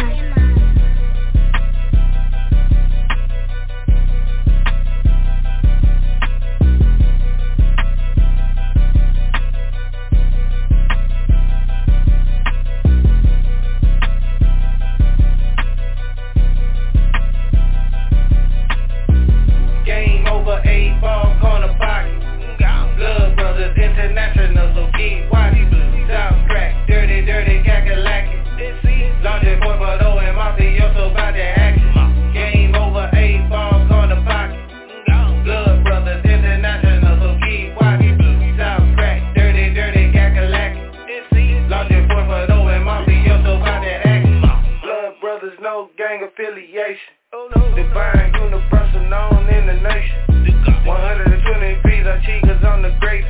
Affiliation. 46.88 47.76
Divine 47.76 48.34
universal 48.34 49.10
known 49.10 49.50
in 49.50 49.68
the 49.68 49.74
nation. 49.74 50.86
120 50.86 51.76
degrees, 51.76 52.08
our 52.08 52.20
chicas 52.20 52.64
on 52.64 52.82
the 52.82 52.96
greatest 53.00 53.30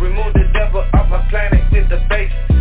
Remove 0.00 0.34
the 0.34 0.44
devil 0.52 0.84
off 0.92 1.08
my 1.08 1.26
planet 1.30 1.64
with 1.72 1.88
the 1.88 2.04
base 2.08 2.53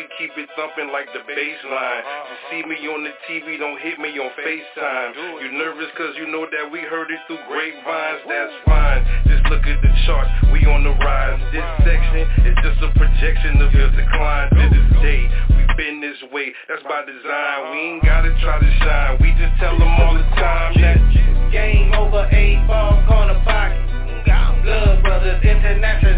we 0.00 0.08
keep 0.16 0.32
it 0.32 0.48
thumping 0.56 0.88
like 0.88 1.04
the 1.12 1.20
baseline. 1.28 2.00
You 2.00 2.36
see 2.48 2.62
me 2.64 2.88
on 2.88 3.04
the 3.04 3.12
TV, 3.28 3.60
don't 3.60 3.76
hit 3.84 4.00
me 4.00 4.16
on 4.16 4.32
FaceTime. 4.32 5.44
You 5.44 5.52
nervous 5.52 5.92
cause 5.92 6.16
you 6.16 6.24
know 6.32 6.48
that 6.48 6.72
we 6.72 6.80
heard 6.80 7.12
it 7.12 7.20
through 7.28 7.44
grapevines, 7.44 8.24
that's 8.24 8.56
fine. 8.64 9.04
Just 9.28 9.44
look 9.52 9.60
at 9.68 9.76
the 9.84 9.92
charts, 10.08 10.32
we 10.56 10.64
on 10.64 10.88
the 10.88 10.96
rise. 11.04 11.36
This 11.52 11.68
section 11.84 12.24
is 12.48 12.56
just 12.64 12.80
a 12.80 12.88
projection 12.96 13.60
of 13.60 13.68
your 13.76 13.92
decline 13.92 14.48
to 14.56 14.64
this 14.72 14.88
day. 15.04 15.28
We 15.52 15.68
been 15.76 16.00
this 16.00 16.16
way, 16.32 16.48
that's 16.64 16.82
by 16.88 17.04
design. 17.04 17.58
We 17.68 18.00
ain't 18.00 18.00
uh-huh. 18.00 18.24
gotta 18.24 18.32
try 18.40 18.56
to 18.56 18.70
shine, 18.80 19.20
we 19.20 19.36
just 19.36 19.52
tell 19.60 19.76
them 19.76 19.92
all 20.00 20.16
the 20.16 20.24
time 20.40 20.80
that 20.80 20.96
Game 21.52 21.92
over, 21.92 22.24
8 22.30 22.64
ball, 22.68 23.04
corner 23.04 23.36
pocket 23.44 23.90
Blood 24.62 25.02
Brothers 25.02 25.42
International, 25.42 26.09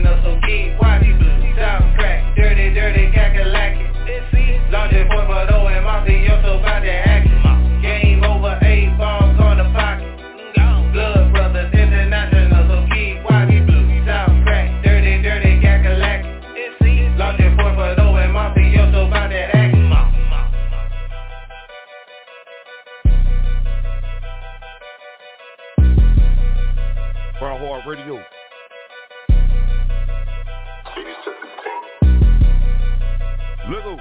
Talk 27.83 27.87
Radio. 27.87 28.23
Little. 33.71 33.99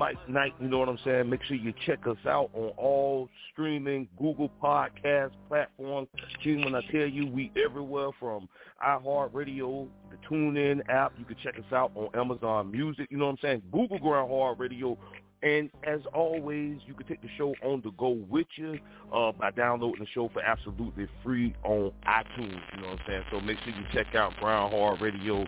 Open 0.00 0.16
mic 0.16 0.28
night. 0.28 0.54
You 0.60 0.68
know 0.68 0.78
what 0.78 0.88
I'm 0.88 0.98
saying? 1.04 1.28
Make 1.28 1.42
sure 1.44 1.56
you 1.56 1.72
check 1.86 2.06
us 2.06 2.16
out 2.26 2.50
on 2.54 2.70
all 2.76 3.28
streaming 3.52 4.08
Google 4.18 4.50
podcast 4.62 5.30
platforms. 5.48 6.08
When 6.44 6.74
I 6.74 6.80
tell 6.90 7.06
you, 7.06 7.26
we 7.26 7.52
everywhere 7.64 8.10
from 8.18 8.48
iHeartRadio, 8.84 9.88
the 10.10 10.16
TuneIn 10.28 10.88
app. 10.88 11.12
You 11.18 11.24
can 11.24 11.36
check 11.42 11.58
us 11.58 11.72
out 11.72 11.92
on 11.94 12.08
Amazon 12.14 12.70
Music. 12.70 13.08
You 13.10 13.18
know 13.18 13.26
what 13.26 13.32
I'm 13.32 13.38
saying? 13.42 13.62
Grind 13.70 14.30
Hard 14.30 14.58
Radio 14.58 14.96
and 15.40 15.70
as 15.84 16.00
always, 16.14 16.78
you 16.86 16.94
can 16.94 17.06
take 17.06 17.22
the 17.22 17.28
show 17.36 17.54
on 17.62 17.80
the 17.84 17.92
go 17.92 18.08
with 18.28 18.48
you 18.56 18.76
uh, 19.14 19.30
by 19.30 19.52
downloading 19.52 20.00
the 20.00 20.10
show 20.12 20.28
for 20.32 20.42
absolutely 20.42 21.06
free 21.22 21.54
on 21.62 21.92
iTunes. 22.08 22.60
You 22.74 22.80
know 22.82 22.88
what 22.88 22.98
I'm 23.00 23.06
saying? 23.06 23.22
So 23.30 23.40
make 23.40 23.56
sure 23.60 23.72
you 23.72 23.84
check 23.92 24.16
out 24.16 24.32
Grind 24.40 24.74
Hard 24.74 25.00
Radio. 25.00 25.46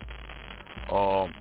Um, 0.89 1.33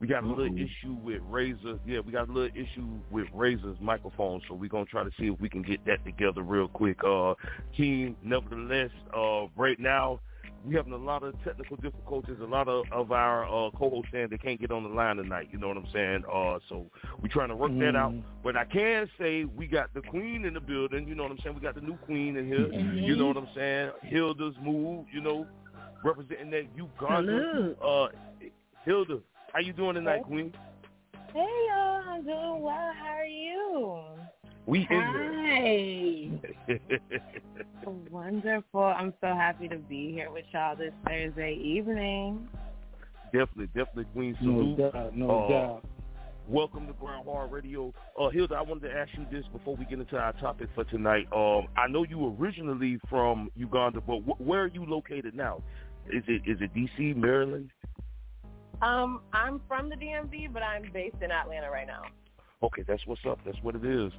we 0.00 0.06
got 0.06 0.22
a 0.22 0.26
little 0.26 0.44
mm-hmm. 0.44 0.64
issue 0.64 0.96
with 1.02 1.20
Razor. 1.28 1.78
Yeah, 1.86 2.00
we 2.00 2.12
got 2.12 2.28
a 2.28 2.32
little 2.32 2.54
issue 2.54 2.86
with 3.10 3.26
Razor's 3.34 3.78
microphone, 3.80 4.40
so 4.48 4.54
we're 4.54 4.68
gonna 4.68 4.84
try 4.84 5.04
to 5.04 5.10
see 5.18 5.26
if 5.26 5.40
we 5.40 5.48
can 5.48 5.62
get 5.62 5.84
that 5.86 6.04
together 6.04 6.42
real 6.42 6.68
quick. 6.68 7.02
Uh, 7.04 7.34
team, 7.76 8.16
nevertheless, 8.22 8.90
uh, 9.16 9.46
right 9.56 9.78
now 9.80 10.20
we 10.64 10.74
having 10.74 10.92
a 10.92 10.96
lot 10.96 11.22
of 11.22 11.34
technical 11.44 11.76
difficulties. 11.76 12.36
A 12.40 12.44
lot 12.44 12.68
of, 12.68 12.84
of 12.92 13.12
our 13.12 13.44
uh, 13.44 13.70
co-hosts 13.70 14.10
saying 14.12 14.28
they 14.30 14.38
can't 14.38 14.60
get 14.60 14.70
on 14.70 14.82
the 14.82 14.88
line 14.88 15.16
tonight. 15.16 15.48
You 15.52 15.58
know 15.58 15.68
what 15.68 15.76
I'm 15.76 15.88
saying? 15.92 16.24
Uh, 16.32 16.58
so 16.68 16.86
we're 17.22 17.28
trying 17.28 17.48
to 17.48 17.56
work 17.56 17.70
mm. 17.70 17.80
that 17.80 17.96
out. 17.96 18.12
Mm-hmm. 18.12 18.28
But 18.42 18.56
I 18.56 18.64
can 18.64 19.08
say 19.18 19.44
we 19.44 19.66
got 19.66 19.92
the 19.94 20.02
queen 20.02 20.44
in 20.44 20.54
the 20.54 20.60
building. 20.60 21.06
You 21.08 21.14
know 21.14 21.24
what 21.24 21.32
I'm 21.32 21.38
saying? 21.42 21.54
We 21.54 21.60
got 21.60 21.74
the 21.74 21.80
new 21.80 21.96
queen 21.96 22.36
in 22.36 22.46
here. 22.46 22.66
Mm-hmm. 22.66 22.98
You 22.98 23.16
know 23.16 23.26
what 23.26 23.36
I'm 23.36 23.48
saying? 23.54 23.90
Hilda's 24.02 24.54
Mood. 24.62 25.06
You 25.12 25.20
know, 25.20 25.46
representing 26.04 26.50
that 26.50 26.66
Uganda. 26.76 27.74
Uh, 27.82 28.08
Hilda, 28.84 29.18
how 29.52 29.60
you 29.60 29.72
doing 29.72 29.94
tonight, 29.94 30.24
Queen? 30.24 30.52
Hey 31.32 31.46
y'all, 31.68 32.02
I'm 32.08 32.24
doing 32.24 32.60
well. 32.60 32.92
How 32.98 33.18
are 33.18 33.24
you? 33.24 34.02
We 34.66 34.86
in 34.90 36.40
Hi. 36.66 36.76
Wonderful. 38.10 38.82
I'm 38.82 39.14
so 39.20 39.28
happy 39.28 39.68
to 39.68 39.76
be 39.76 40.12
here 40.12 40.30
with 40.30 40.44
y'all 40.52 40.76
this 40.76 40.92
Thursday 41.06 41.54
evening. 41.62 42.48
Definitely, 43.32 43.66
definitely, 43.68 44.04
Queen. 44.12 44.36
Salute. 44.40 44.78
No 44.78 44.90
doubt. 44.90 45.16
No 45.16 45.30
uh, 45.30 45.48
doubt. 45.48 45.84
Welcome 46.48 46.86
to 46.86 46.94
Grind 46.94 47.26
Hard 47.26 47.52
Radio. 47.52 47.92
Uh, 48.18 48.30
Hilda, 48.30 48.54
I 48.54 48.62
wanted 48.62 48.88
to 48.88 48.94
ask 48.94 49.10
you 49.18 49.26
this 49.30 49.44
before 49.52 49.76
we 49.76 49.84
get 49.84 49.98
into 49.98 50.16
our 50.16 50.32
topic 50.34 50.68
for 50.74 50.84
tonight. 50.84 51.28
Um, 51.34 51.66
I 51.76 51.88
know 51.88 52.04
you 52.04 52.34
originally 52.38 52.98
from 53.10 53.50
Uganda, 53.54 54.00
but 54.00 54.20
wh- 54.20 54.40
where 54.40 54.62
are 54.62 54.68
you 54.68 54.84
located 54.86 55.34
now? 55.34 55.62
Is 56.10 56.22
it 56.26 56.42
is 56.46 56.58
it 56.62 56.72
D.C., 56.72 57.12
Maryland? 57.14 57.70
Um, 58.82 59.20
I'm 59.32 59.60
from 59.66 59.88
the 59.88 59.96
DMV, 59.96 60.52
but 60.52 60.62
I'm 60.62 60.90
based 60.92 61.16
in 61.22 61.30
Atlanta 61.30 61.70
right 61.70 61.86
now. 61.86 62.02
Okay, 62.62 62.82
that's 62.86 63.04
what's 63.06 63.20
up. 63.28 63.38
That's 63.44 63.58
what 63.62 63.76
it 63.76 63.84
is. 63.84 64.12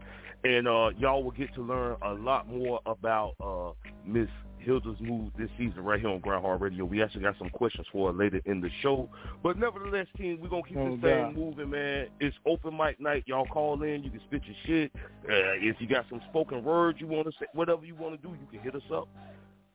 And 0.44 0.68
uh, 0.68 0.92
y'all 0.98 1.24
will 1.24 1.32
get 1.32 1.54
to 1.56 1.62
learn 1.62 1.98
a 2.02 2.14
lot 2.14 2.48
more 2.48 2.80
about 2.86 3.36
uh, 3.42 3.72
Miss 4.06 4.30
Hilda's 4.60 4.98
Mood 5.02 5.32
this 5.38 5.50
season 5.58 5.84
right 5.84 6.00
here 6.00 6.10
on 6.10 6.20
Grind 6.20 6.44
Hard 6.44 6.62
Radio. 6.62 6.86
We 6.86 7.04
actually 7.04 7.24
got 7.24 7.38
some 7.38 7.50
questions 7.50 7.86
for 7.92 8.12
her 8.12 8.18
later 8.18 8.42
in 8.46 8.62
the 8.62 8.70
show. 8.82 9.10
But 9.44 9.58
nevertheless, 9.58 10.08
team, 10.18 10.40
we're 10.42 10.50
going 10.50 10.64
to 10.64 10.70
keep 10.70 10.78
oh, 10.78 10.96
this 10.96 11.02
thing 11.02 11.34
moving, 11.34 11.70
man. 11.70 12.08
It's 12.22 12.36
open 12.46 12.78
mic 12.78 13.02
night. 13.02 13.24
Y'all 13.28 13.46
call 13.46 13.84
in. 13.84 14.04
You 14.04 14.10
can 14.10 14.22
spit 14.22 14.44
your 14.46 14.56
shit. 14.66 14.92
Uh, 14.96 15.60
if 15.60 15.76
you 15.80 15.88
got 15.88 16.06
some 16.10 16.22
spoken 16.30 16.64
words 16.64 17.02
you 17.02 17.08
want 17.08 17.28
to 17.28 17.34
say, 17.40 17.46
whatever 17.54 17.86
you 17.86 17.96
want 17.96 18.22
to 18.22 18.28
do, 18.28 18.34
you 18.34 18.48
can 18.52 18.60
hit 18.60 18.76
us 18.76 18.84
up. 18.94 19.10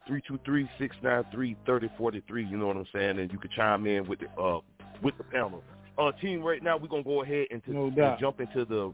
323-693-3043. 0.08 2.50
You 2.50 2.56
know 2.56 2.66
what 2.66 2.76
I'm 2.76 2.86
saying? 2.94 3.18
And 3.18 3.32
you 3.32 3.38
can 3.38 3.50
chime 3.54 3.86
in 3.86 4.06
with 4.06 4.20
the, 4.20 4.28
uh, 4.40 4.60
with 5.02 5.16
the 5.18 5.24
panel. 5.24 5.62
Uh, 5.98 6.10
team, 6.12 6.42
right 6.42 6.62
now 6.62 6.76
we're 6.76 6.88
gonna 6.88 7.02
go 7.02 7.22
ahead 7.22 7.46
and, 7.50 7.64
to, 7.64 7.72
no 7.72 7.86
and 7.86 8.18
jump 8.20 8.40
into 8.40 8.64
the 8.64 8.92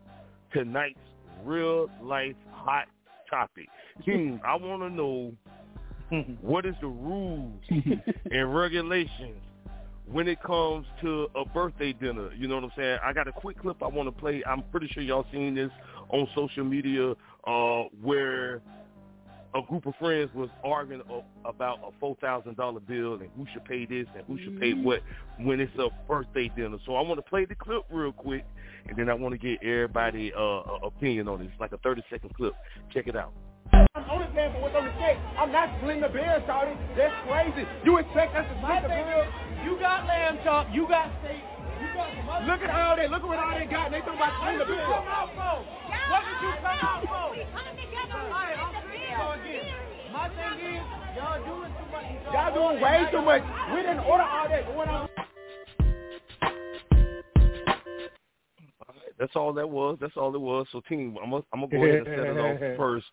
tonight's 0.53 0.99
real 1.45 1.89
life 2.03 2.35
hot 2.51 2.87
topic. 3.29 3.69
Team, 4.05 4.41
I 4.45 4.57
want 4.57 4.83
to 4.83 4.91
know 4.91 5.33
what 6.41 6.67
is 6.67 6.75
the 6.81 6.89
rules 6.89 7.63
and 8.31 8.55
regulations 8.55 9.41
when 10.07 10.27
it 10.27 10.43
comes 10.43 10.87
to 11.01 11.29
a 11.37 11.45
birthday 11.45 11.93
dinner. 11.93 12.31
You 12.35 12.49
know 12.49 12.57
what 12.57 12.65
I'm 12.65 12.73
saying? 12.77 12.99
I 13.05 13.13
got 13.13 13.29
a 13.29 13.33
quick 13.33 13.59
clip 13.61 13.83
I 13.83 13.87
want 13.87 14.09
to 14.09 14.21
play. 14.21 14.43
I'm 14.45 14.63
pretty 14.71 14.89
sure 14.89 15.03
y'all 15.03 15.27
seen 15.33 15.55
this 15.55 15.71
on 16.09 16.29
social 16.35 16.65
media 16.65 17.13
uh, 17.47 17.83
where 18.03 18.61
a 19.55 19.63
group 19.63 19.87
of 19.87 19.95
friends 19.99 20.31
was 20.35 20.49
arguing 20.63 21.03
about 21.45 21.79
a 21.83 21.91
four 21.99 22.17
thousand 22.21 22.57
dollar 22.57 22.81
bill 22.81 23.15
and 23.15 23.29
who 23.37 23.47
should 23.53 23.65
pay 23.65 23.85
this 23.85 24.07
and 24.15 24.25
who 24.27 24.39
should 24.39 24.61
pay 24.61 24.73
mm-hmm. 24.73 24.85
what 24.85 25.03
when 25.39 25.61
it's 25.61 25.75
a 25.79 25.89
birthday 26.07 26.51
dinner. 26.55 26.79
So 26.87 26.95
I 26.95 27.03
want 27.03 27.19
to 27.19 27.29
play 27.29 27.45
the 27.45 27.55
clip 27.55 27.83
real 27.91 28.13
quick, 28.13 28.45
and 28.89 28.97
then 28.97 29.09
I 29.09 29.15
want 29.15 29.33
to 29.33 29.39
get 29.39 29.63
everybody 29.63 30.33
uh, 30.33 30.87
opinion 30.87 31.29
on 31.29 31.41
it. 31.43 31.47
It's 31.47 31.61
like 31.61 31.73
a 31.73 31.79
thirty 31.79 32.03
second 32.11 32.35
clip. 32.35 32.55
Check 32.93 33.09
it 33.09 33.17
out. 33.17 33.33
I'm 33.73 34.07
only 34.11 34.27
paying 34.35 34.53
for 34.53 34.63
what's 34.63 34.75
on 34.75 34.85
the 34.85 34.95
check. 35.03 35.19
I'm 35.39 35.51
not 35.51 35.71
splitting 35.79 36.03
the 36.03 36.09
bill, 36.09 36.39
Shawty. 36.47 36.75
That's 36.97 37.15
crazy. 37.27 37.67
You 37.85 37.99
expect 37.99 38.35
us 38.37 38.47
to 38.47 38.55
split 38.63 38.83
the 38.83 38.89
bill? 38.89 39.25
You 39.67 39.79
got 39.79 40.07
lamb 40.07 40.39
chop. 40.45 40.69
You 40.73 40.87
got 40.87 41.11
steak. 41.23 41.43
You 41.83 41.89
got 41.95 42.47
Look 42.47 42.63
at 42.63 42.71
all 42.71 42.97
that. 42.97 43.11
Look 43.11 43.23
at 43.23 43.29
what 43.29 43.39
all 43.39 43.59
they 43.59 43.67
got. 43.67 43.91
And 43.91 43.95
they 43.95 44.01
talking 44.01 44.15
about 44.15 44.39
splitting 44.39 44.63
the 44.63 44.69
bill. 44.71 44.79
What 44.79 46.23
did 46.23 46.39
you 46.39 46.55
come 46.63 46.79
out 46.83 47.03
for? 47.03 47.35
What 47.35 47.65
did 47.75 47.83
you 47.83 47.93
come 48.11 48.31
out 48.31 48.59
for? 48.63 48.70
My 50.13 50.29
thing 50.29 50.75
is, 50.75 50.83
y'all 51.17 51.45
doing 51.45 51.73
too 51.73 51.93
much. 51.93 52.33
Y'all 52.33 52.55
doing 52.55 52.81
way 52.83 53.07
too 53.11 53.23
much. 53.23 53.43
We 53.75 53.83
didn't 53.83 54.01
order 54.01 54.25
all 54.25 54.49
that 54.49 54.67
going 54.67 54.89
on. 54.89 55.09
That's 59.19 59.37
all 59.37 59.53
that 59.53 59.69
was. 59.69 59.99
That's 60.01 60.17
all 60.17 60.35
it 60.35 60.41
was. 60.41 60.67
So, 60.73 60.81
team, 60.89 61.19
I'm 61.23 61.31
gonna, 61.31 61.45
I'm 61.53 61.61
gonna 61.61 61.71
go 61.71 61.85
ahead 61.85 61.99
and 61.99 62.07
set 62.07 62.19
it 62.19 62.39
off 62.39 62.77
first 62.79 63.07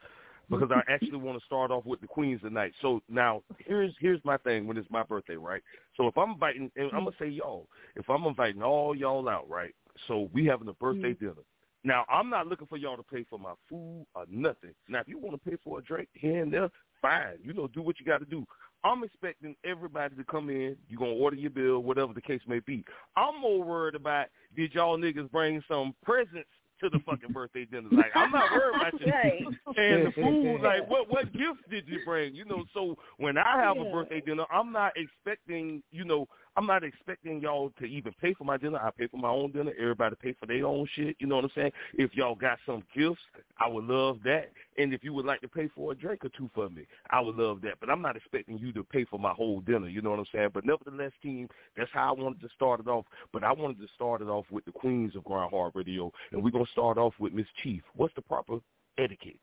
because 0.50 0.70
I 0.72 0.82
actually 0.90 1.18
want 1.18 1.38
to 1.38 1.46
start 1.46 1.72
off 1.72 1.86
with 1.86 2.00
the 2.00 2.08
queens 2.08 2.42
tonight. 2.42 2.74
So 2.82 3.02
now, 3.10 3.44
here's 3.58 3.94
here's 4.00 4.24
my 4.24 4.38
thing 4.38 4.66
when 4.66 4.78
it's 4.78 4.90
my 4.90 5.04
birthday, 5.04 5.36
right? 5.36 5.62
So 5.98 6.08
if 6.08 6.18
I'm 6.18 6.32
inviting, 6.32 6.72
and 6.78 6.90
I'm 6.94 7.04
gonna 7.04 7.16
say 7.20 7.28
y'all, 7.28 7.68
if 7.98 8.10
I'm 8.10 8.24
inviting 8.26 8.64
all 8.64 8.96
y'all 8.96 9.28
out, 9.28 9.50
right? 9.50 9.76
So 10.08 10.30
we 10.34 10.46
having 10.46 10.70
a 10.70 10.74
birthday 10.74 11.14
mm-hmm. 11.14 11.26
dinner. 11.26 11.42
Now, 11.88 12.04
I'm 12.10 12.30
not 12.30 12.48
looking 12.48 12.68
for 12.68 12.76
y'all 12.76 12.98
to 12.98 13.04
pay 13.04 13.24
for 13.30 13.40
my 13.40 13.54
food 13.70 14.06
or 14.14 14.26
nothing. 14.30 14.72
Now, 14.90 15.00
if 15.00 15.08
you 15.08 15.18
want 15.18 15.42
to 15.42 15.50
pay 15.50 15.56
for 15.64 15.80
a 15.80 15.82
drink 15.82 16.10
here 16.12 16.44
and 16.44 16.52
there, 16.52 16.70
fine. 17.02 17.38
You 17.42 17.54
know, 17.54 17.68
do 17.68 17.82
what 17.82 17.98
you 17.98 18.06
got 18.06 18.18
to 18.18 18.26
do. 18.26 18.46
I'm 18.84 19.06
expecting 19.06 19.56
everybody 19.64 20.14
to 20.18 20.26
come 20.26 20.50
in. 20.50 20.76
You're 20.90 21.00
going 21.00 21.16
to 21.16 21.24
order 21.24 21.38
your 21.38 21.50
bill, 21.50 21.80
whatever 21.80 22.12
the 22.14 22.22
case 22.22 22.42
may 22.46 22.60
be. 22.60 22.84
I'm 23.16 23.40
more 23.40 23.64
worried 23.64 23.96
about 23.96 24.28
did 24.54 24.74
y'all 24.74 24.98
niggas 24.98 25.32
bring 25.32 25.64
some 25.66 25.96
presents 26.04 26.50
to 26.82 26.90
the 26.90 27.00
fucking 27.06 27.32
birthday 27.32 27.66
dinner. 27.66 27.88
Like 27.92 28.12
I'm 28.16 28.32
not 28.32 28.52
worried 28.52 28.76
about 28.76 29.02
you 29.02 29.12
right. 29.12 29.42
and 29.78 30.08
the 30.08 30.12
food. 30.12 30.62
Like 30.68 30.90
what 30.90 31.10
what 31.10 31.32
gifts 31.34 31.64
did 31.70 31.88
you 31.88 32.00
bring? 32.06 32.36
You 32.36 32.46
know, 32.46 32.66
so 32.74 32.98
when 33.18 33.38
I 33.38 33.62
have 33.64 33.78
yeah. 33.78 33.84
a 33.84 33.92
birthday 33.92 34.22
dinner, 34.22 34.46
I'm 34.52 34.72
not 34.72 34.94
expecting 34.96 35.82
you 35.92 36.04
know 36.04 36.28
I'm 36.58 36.66
not 36.66 36.84
expecting 36.84 37.40
y'all 37.40 37.72
to 37.78 37.86
even 37.86 38.14
pay 38.20 38.34
for 38.34 38.44
my 38.44 38.58
dinner. 38.58 38.80
I 38.80 38.90
pay 38.90 39.06
for 39.06 39.18
my 39.18 39.30
own 39.30 39.52
dinner. 39.52 39.72
Everybody 39.80 40.16
pay 40.20 40.34
for 40.40 40.48
their 40.48 40.66
own 40.66 40.88
shit. 40.96 41.16
You 41.20 41.28
know 41.28 41.36
what 41.36 41.46
I'm 41.46 41.52
saying? 41.54 41.72
If 41.94 42.16
y'all 42.16 42.34
got 42.34 42.58
some 42.66 42.84
gifts, 42.96 43.22
I 43.60 43.68
would 43.68 43.84
love 43.84 44.18
that. 44.24 44.50
And 44.80 44.92
if 44.92 45.04
you 45.04 45.14
would 45.14 45.26
like 45.26 45.42
to 45.42 45.48
pay 45.48 45.70
for 45.76 45.92
a 45.92 45.96
drink 45.96 46.26
or 46.26 46.30
two 46.30 46.50
for 46.56 46.68
me, 46.68 46.88
I 47.12 47.22
would 47.22 47.36
love 47.36 47.62
that. 47.62 47.76
But 47.80 47.92
I'm 47.92 48.02
not 48.02 48.18
expecting 48.18 48.58
you 48.58 48.74
to 48.74 48.84
pay 48.84 49.06
for 49.06 49.20
my 49.20 49.34
whole 49.34 49.62
dinner. 49.62 49.88
You 49.88 50.02
know 50.02 50.10
what 50.10 50.20
I'm 50.20 50.26
saying? 50.34 50.50
But 50.52 50.66
nevertheless, 50.66 51.12
team, 51.22 51.48
that's 51.78 51.92
how 51.94 52.10
I 52.10 52.20
wanted 52.20 52.42
to 52.42 52.50
start 52.56 52.80
it 52.80 52.88
off. 52.88 53.06
But 53.32 53.44
I 53.44 53.54
wanted 53.54 53.80
to 53.82 53.88
start 53.94 54.24
it 54.24 54.28
off 54.28 54.46
with 54.50 54.66
the 54.66 54.72
queens 54.72 55.16
of 55.16 55.26
Grind 55.26 55.52
Hard 55.52 55.74
Radio, 55.76 56.12
and 56.32 56.44
we're 56.44 56.50
gonna 56.50 56.66
start 56.72 56.98
off 56.98 57.14
with 57.20 57.34
Mz. 57.34 57.46
Chief. 57.62 57.84
What's 57.96 58.16
the 58.16 58.24
proper 58.24 58.58
etiquette 58.98 59.40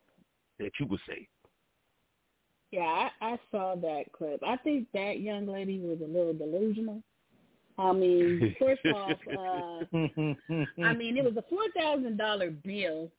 that 0.59 0.73
you 0.81 0.87
would 0.87 1.01
say? 1.07 1.29
Yeah, 2.75 3.09
I, 3.21 3.35
I 3.35 3.39
saw 3.53 3.77
that 3.77 4.07
clip. 4.13 4.43
I 4.45 4.57
think 4.57 4.89
that 4.95 5.21
young 5.21 5.47
lady 5.47 5.79
was 5.79 5.99
a 6.03 6.11
little 6.11 6.33
delusional. 6.33 7.05
I 7.79 7.93
mean, 7.93 8.57
first 8.59 8.81
off, 8.95 9.13
uh, 9.31 9.97
I 10.83 10.93
mean, 10.95 11.17
it 11.17 11.25
was 11.25 11.37
a 11.37 11.45
four 11.49 11.63
thousand 11.77 12.17
dollar 12.17 12.51
bill, 12.51 13.13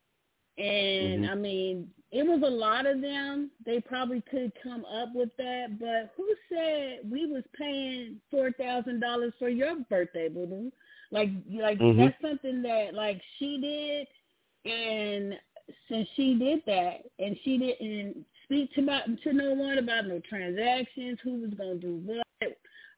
and 0.57 1.23
mm-hmm. 1.23 1.31
I 1.31 1.35
mean, 1.35 1.89
it 2.11 2.23
was 2.23 2.41
a 2.45 2.49
lot 2.49 2.85
of 2.85 2.99
them. 2.99 3.49
They 3.65 3.79
probably 3.79 4.21
could 4.29 4.51
come 4.61 4.83
up 4.83 5.09
with 5.15 5.29
that, 5.37 5.79
but 5.79 6.11
who 6.17 6.27
said 6.49 7.09
we 7.09 7.25
was 7.25 7.43
paying 7.57 8.19
four 8.29 8.51
thousand 8.51 8.99
dollars 8.99 9.31
for 9.39 9.47
your 9.47 9.77
birthday, 9.89 10.27
boo 10.27 10.47
boo? 10.47 10.71
Like, 11.11 11.29
like 11.49 11.79
mm-hmm. 11.79 11.97
that's 11.97 12.21
something 12.21 12.61
that 12.63 12.93
like 12.93 13.21
she 13.39 14.05
did, 14.65 14.69
and 14.69 15.35
since 15.87 16.09
she 16.17 16.35
did 16.35 16.61
that, 16.65 17.03
and 17.19 17.37
she 17.45 17.57
didn't 17.57 18.25
speak 18.45 18.73
to 18.75 18.81
about 18.81 19.03
to 19.23 19.33
no 19.33 19.53
one 19.53 19.77
about 19.77 20.07
no 20.07 20.21
transactions, 20.27 21.19
who 21.23 21.41
was 21.41 21.53
gonna 21.53 21.75
do 21.75 22.01
what 22.05 22.25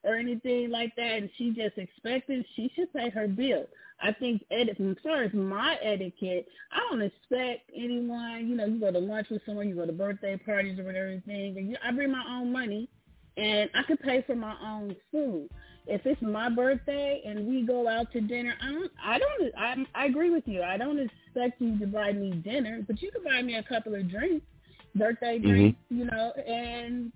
or 0.04 0.16
anything 0.16 0.70
like 0.70 0.96
that, 0.96 1.18
and 1.18 1.30
she 1.38 1.52
just 1.52 1.78
expected 1.78 2.46
she 2.56 2.72
should 2.76 2.92
pay 2.94 3.10
her 3.10 3.28
bill. 3.28 3.66
I 4.02 4.14
think 4.14 4.44
etiquette, 4.52 4.98
as 4.98 5.04
far 5.04 5.24
as 5.24 5.34
my 5.34 5.76
etiquette, 5.82 6.48
I 6.72 6.80
don't 6.90 7.02
expect 7.02 7.72
anyone. 7.76 8.48
You 8.48 8.56
know, 8.56 8.66
you 8.66 8.80
go 8.80 8.92
to 8.92 9.00
lunch 9.00 9.28
with 9.30 9.42
someone, 9.46 9.68
you 9.68 9.76
go 9.76 9.86
to 9.86 9.92
birthday 9.92 10.38
parties 10.38 10.80
or 10.80 10.84
whatever 10.84 11.20
thing, 11.26 11.58
and 11.58 11.70
you, 11.70 11.78
I 11.84 11.92
bring 11.92 12.12
my 12.12 12.24
own 12.30 12.52
money, 12.52 12.90
and 13.38 13.70
I 13.74 13.84
could 13.84 14.00
pay 14.00 14.24
for 14.26 14.36
my 14.36 14.56
own 14.64 14.96
food. 15.12 15.50
If 15.88 16.06
it's 16.06 16.22
my 16.22 16.50
birthday 16.50 17.24
and 17.26 17.48
we 17.48 17.64
go 17.64 17.88
out 17.88 18.12
to 18.12 18.22
dinner, 18.22 18.54
I 18.62 18.72
don't, 18.72 18.92
I 19.04 19.20
don't, 19.20 19.88
I, 19.96 20.04
I 20.04 20.06
agree 20.06 20.30
with 20.30 20.48
you. 20.48 20.62
I 20.62 20.78
don't 20.78 21.00
expect 21.00 21.62
you 21.62 21.80
to 21.80 21.88
buy 21.88 22.12
me 22.12 22.32
dinner, 22.32 22.84
but 22.86 23.02
you 23.02 23.10
can 23.10 23.24
buy 23.24 23.42
me 23.42 23.56
a 23.56 23.64
couple 23.64 23.96
of 23.96 24.10
drinks, 24.10 24.46
birthday 24.98 25.40
Mm-hmm. 25.40 25.50
drinks, 25.50 25.80
you 25.90 26.06
know, 26.06 26.32
and 26.46 27.12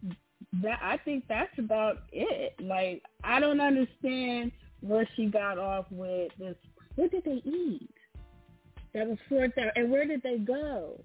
that 0.61 0.79
I 0.81 0.97
think 0.97 1.25
that's 1.27 1.57
about 1.57 2.03
it. 2.11 2.55
Like 2.59 3.03
I 3.23 3.39
don't 3.39 3.61
understand 3.61 4.51
where 4.81 5.07
she 5.15 5.27
got 5.27 5.57
off 5.57 5.85
with 5.91 6.31
this. 6.37 6.55
What 6.95 7.11
did 7.11 7.23
they 7.23 7.41
eat? 7.45 7.89
That 8.93 9.07
was 9.07 9.17
four 9.29 9.47
thousand. 9.49 9.71
And 9.75 9.91
where 9.91 10.05
did 10.05 10.21
they 10.23 10.37
go? 10.37 10.99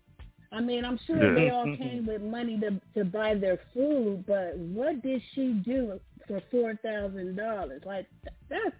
I 0.53 0.61
mean, 0.61 0.85
I'm 0.85 0.99
sure 1.07 1.35
they 1.35 1.51
all 1.51 1.77
came 1.77 2.07
with 2.07 2.23
money 2.23 2.59
to 2.61 2.81
to 2.95 3.05
buy 3.05 3.35
their 3.35 3.61
food, 3.75 4.25
but 4.27 4.57
what 4.57 5.03
did 5.03 5.23
she 5.35 5.53
do 5.65 6.01
for 6.27 6.41
four 6.51 6.75
thousand 6.83 7.37
dollars? 7.37 7.83
Like 7.85 8.07
that's 8.49 8.77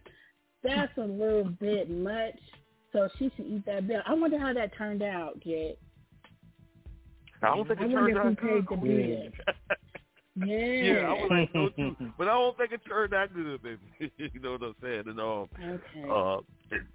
that's 0.63 0.97
a 0.99 1.03
little 1.05 1.45
bit 1.45 1.91
much. 1.91 2.39
So 2.93 3.09
she 3.19 3.31
should 3.37 3.47
eat 3.47 3.67
that 3.67 3.87
bill. 3.87 4.01
I 4.07 4.15
wonder 4.15 4.39
how 4.39 4.53
that 4.55 4.77
turned 4.77 5.03
out, 5.03 5.41
kid. 5.43 5.77
I 7.53 7.57
don't 7.57 7.69
think 7.69 7.81
I 7.81 7.85
it 7.85 7.91
wonder 7.91 8.13
turned 8.15 8.39
who 8.39 8.49
out 8.49 8.55
paid 8.55 8.63
the 8.63 8.77
good. 8.77 8.83
bill. 8.83 8.93
Yeah. 8.95 9.67
Yeah, 10.39 11.09
I 11.09 11.13
was 11.15 11.29
like 11.31 11.49
so 11.55 11.69
too, 11.71 11.97
but 12.19 12.29
I 12.29 12.33
don't 12.35 12.55
think 12.59 12.73
it 12.73 12.83
turned 12.87 13.15
out 13.15 13.33
good, 13.35 13.63
baby. 13.63 13.79
you 14.19 14.39
know 14.43 14.53
what 14.53 14.63
I'm 14.65 14.75
saying? 14.83 15.05
And 15.07 15.19
um, 15.19 15.49
Okay. 15.59 16.03
uh, 16.05 16.41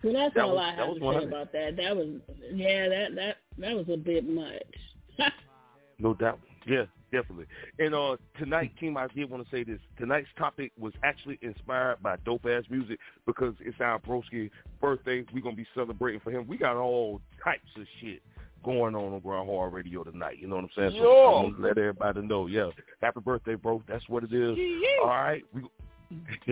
So 0.04 0.14
that's 0.14 0.36
that 0.36 0.44
all 0.44 0.52
was- 0.58 0.60
I 0.62 0.76
have 0.76 0.94
to 0.94 1.00
say 1.20 1.26
about 1.28 1.52
that. 1.52 1.76
That 1.76 1.96
was 1.98 2.08
yeah, 2.54 2.88
that 2.88 3.16
that 3.16 3.38
that 3.58 3.76
was 3.76 3.88
a 3.92 3.98
bit 3.98 4.30
much. 4.30 4.62
No 5.98 6.14
doubt. 6.16 6.40
Yeah, 6.68 6.86
definitely. 7.12 7.46
And 7.80 7.94
uh 7.96 8.18
tonight, 8.40 8.74
King, 8.80 8.96
I 8.98 9.08
did 9.08 9.30
want 9.30 9.44
to 9.44 9.50
say 9.56 9.64
this. 9.64 9.80
Tonight's 10.00 10.28
topic 10.38 10.72
was 10.80 10.94
actually 11.04 11.38
inspired 11.44 11.98
by 12.04 12.18
dope 12.26 12.46
ass 12.48 12.64
music 12.72 13.00
because 13.28 13.54
it's 13.60 13.80
our 13.82 14.00
broski 14.00 14.50
birthday. 14.80 15.24
We're 15.34 15.42
gonna 15.42 15.56
be 15.56 15.68
celebrating 15.76 16.20
for 16.22 16.30
him. 16.32 16.48
We 16.48 16.58
got 16.58 16.76
all 16.78 17.22
types 17.44 17.68
of 17.78 17.86
shit 18.00 18.22
going 18.64 18.96
on 18.96 19.14
on 19.14 19.20
Grind 19.20 19.50
Hard 19.50 19.74
Radio 19.74 20.04
tonight. 20.04 20.38
You 20.40 20.48
know 20.48 20.56
what 20.56 20.66
I'm 20.66 20.70
saying? 20.76 20.92
So 20.92 21.04
Yeah. 21.04 21.04
I 21.04 21.44
want 21.44 21.58
to 21.58 21.62
let 21.62 21.78
everybody 21.78 22.22
know. 22.22 22.48
Yeah, 22.48 22.70
happy 23.02 23.20
birthday, 23.20 23.56
bro. 23.56 23.84
That's 23.88 24.08
what 24.10 24.24
it 24.24 24.34
is. 24.34 24.58
All 25.02 25.08
right. 25.08 25.44
We, 25.54 25.64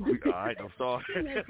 we, 0.00 0.18
all 0.26 0.32
right, 0.32 0.56
I'm 0.58 0.72
sorry. 0.78 1.04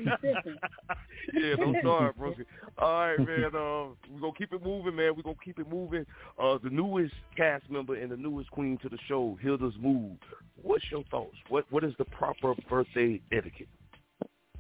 yeah, 1.35 1.55
I'm 1.63 1.77
sorry, 1.83 2.13
bro. 2.19 2.35
All 2.79 3.07
right, 3.07 3.19
man. 3.27 3.45
Uh, 3.47 3.95
we're 4.11 4.21
gonna 4.21 4.33
keep 4.37 4.53
it 4.53 4.65
moving, 4.65 4.97
man. 4.97 5.13
We're 5.17 5.23
gonna 5.23 5.37
keep 5.45 5.59
it 5.61 5.71
moving. 5.71 6.05
Uh, 6.37 6.59
the 6.63 6.71
newest 6.71 7.15
cast 7.37 7.71
member 7.71 7.95
and 7.95 8.11
the 8.11 8.17
newest 8.17 8.51
queen 8.51 8.77
to 8.83 8.89
the 8.89 8.99
show, 9.07 9.39
Hilda's 9.41 9.75
Mood. 9.81 10.19
What's 10.63 10.85
your 10.91 11.05
thoughts? 11.11 11.37
What 11.49 11.65
What 11.71 11.85
is 11.85 11.93
the 11.99 12.07
proper 12.07 12.55
birthday 12.69 13.21
etiquette? 13.33 13.69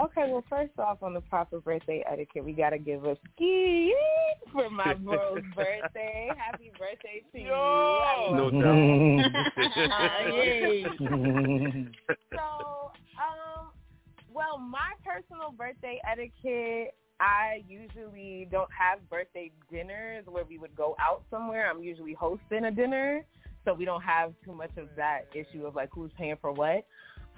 Okay, 0.00 0.24
well, 0.28 0.42
first 0.50 0.76
off, 0.78 1.04
on 1.04 1.14
the 1.14 1.20
proper 1.20 1.60
birthday 1.60 2.02
etiquette, 2.10 2.44
we 2.44 2.52
gotta 2.52 2.78
give 2.78 3.04
a 3.04 3.16
ski 3.34 3.94
for 4.50 4.68
my 4.68 4.92
bro's 5.04 5.40
birthday. 5.54 6.28
Happy 6.36 6.72
birthday 6.76 7.22
to 7.32 7.38
you! 7.38 7.46
No 8.34 8.50
doubt. 8.50 9.30
so, 12.34 12.90
um, 13.20 13.70
well, 14.32 14.58
my 14.58 14.94
personal 15.04 15.52
birthday 15.56 16.00
etiquette, 16.10 16.96
I 17.20 17.62
usually 17.68 18.48
don't 18.50 18.72
have 18.76 19.08
birthday 19.08 19.52
dinners 19.70 20.26
where 20.26 20.44
we 20.44 20.58
would 20.58 20.74
go 20.74 20.96
out 21.00 21.22
somewhere. 21.30 21.70
I'm 21.70 21.84
usually 21.84 22.14
hosting 22.14 22.64
a 22.64 22.72
dinner, 22.72 23.24
so 23.64 23.72
we 23.72 23.84
don't 23.84 24.02
have 24.02 24.34
too 24.44 24.52
much 24.52 24.76
of 24.76 24.88
that 24.96 25.28
issue 25.34 25.66
of 25.66 25.76
like 25.76 25.90
who's 25.92 26.10
paying 26.18 26.34
for 26.40 26.50
what. 26.50 26.84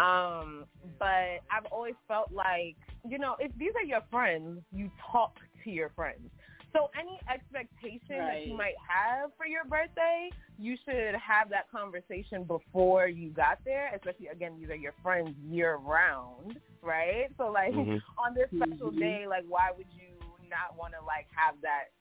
Um, 0.00 0.64
but 0.98 1.40
I've 1.50 1.66
always 1.70 1.94
felt 2.06 2.30
like, 2.32 2.76
you 3.08 3.18
know, 3.18 3.36
if 3.38 3.50
these 3.58 3.72
are 3.76 3.86
your 3.86 4.02
friends, 4.10 4.60
you 4.72 4.90
talk 5.12 5.34
to 5.64 5.70
your 5.70 5.90
friends. 5.90 6.28
So 6.72 6.90
any 6.98 7.18
expectation 7.32 8.18
that 8.18 8.46
you 8.46 8.54
might 8.54 8.74
have 8.86 9.30
for 9.38 9.46
your 9.46 9.64
birthday, 9.64 10.28
you 10.58 10.76
should 10.84 11.14
have 11.14 11.48
that 11.48 11.70
conversation 11.70 12.44
before 12.44 13.08
you 13.08 13.30
got 13.30 13.58
there, 13.64 13.94
especially 13.94 14.26
again, 14.28 14.52
these 14.60 14.68
are 14.68 14.76
your 14.76 14.92
friends 15.02 15.30
year 15.48 15.76
round, 15.76 16.58
right? 16.82 17.28
So 17.38 17.50
like 17.50 17.72
Mm-hmm. 17.72 17.92
Mhm. 17.92 18.02
on 18.18 18.34
this 18.34 18.48
special 18.50 18.92
Mhm. 18.92 18.98
day, 18.98 19.26
like 19.26 19.44
why 19.48 19.70
would 19.74 19.86
you 19.94 20.12
not 20.50 20.76
want 20.76 20.92
to 20.92 21.00
like 21.04 21.26
have 21.34 21.54
that 21.62 21.92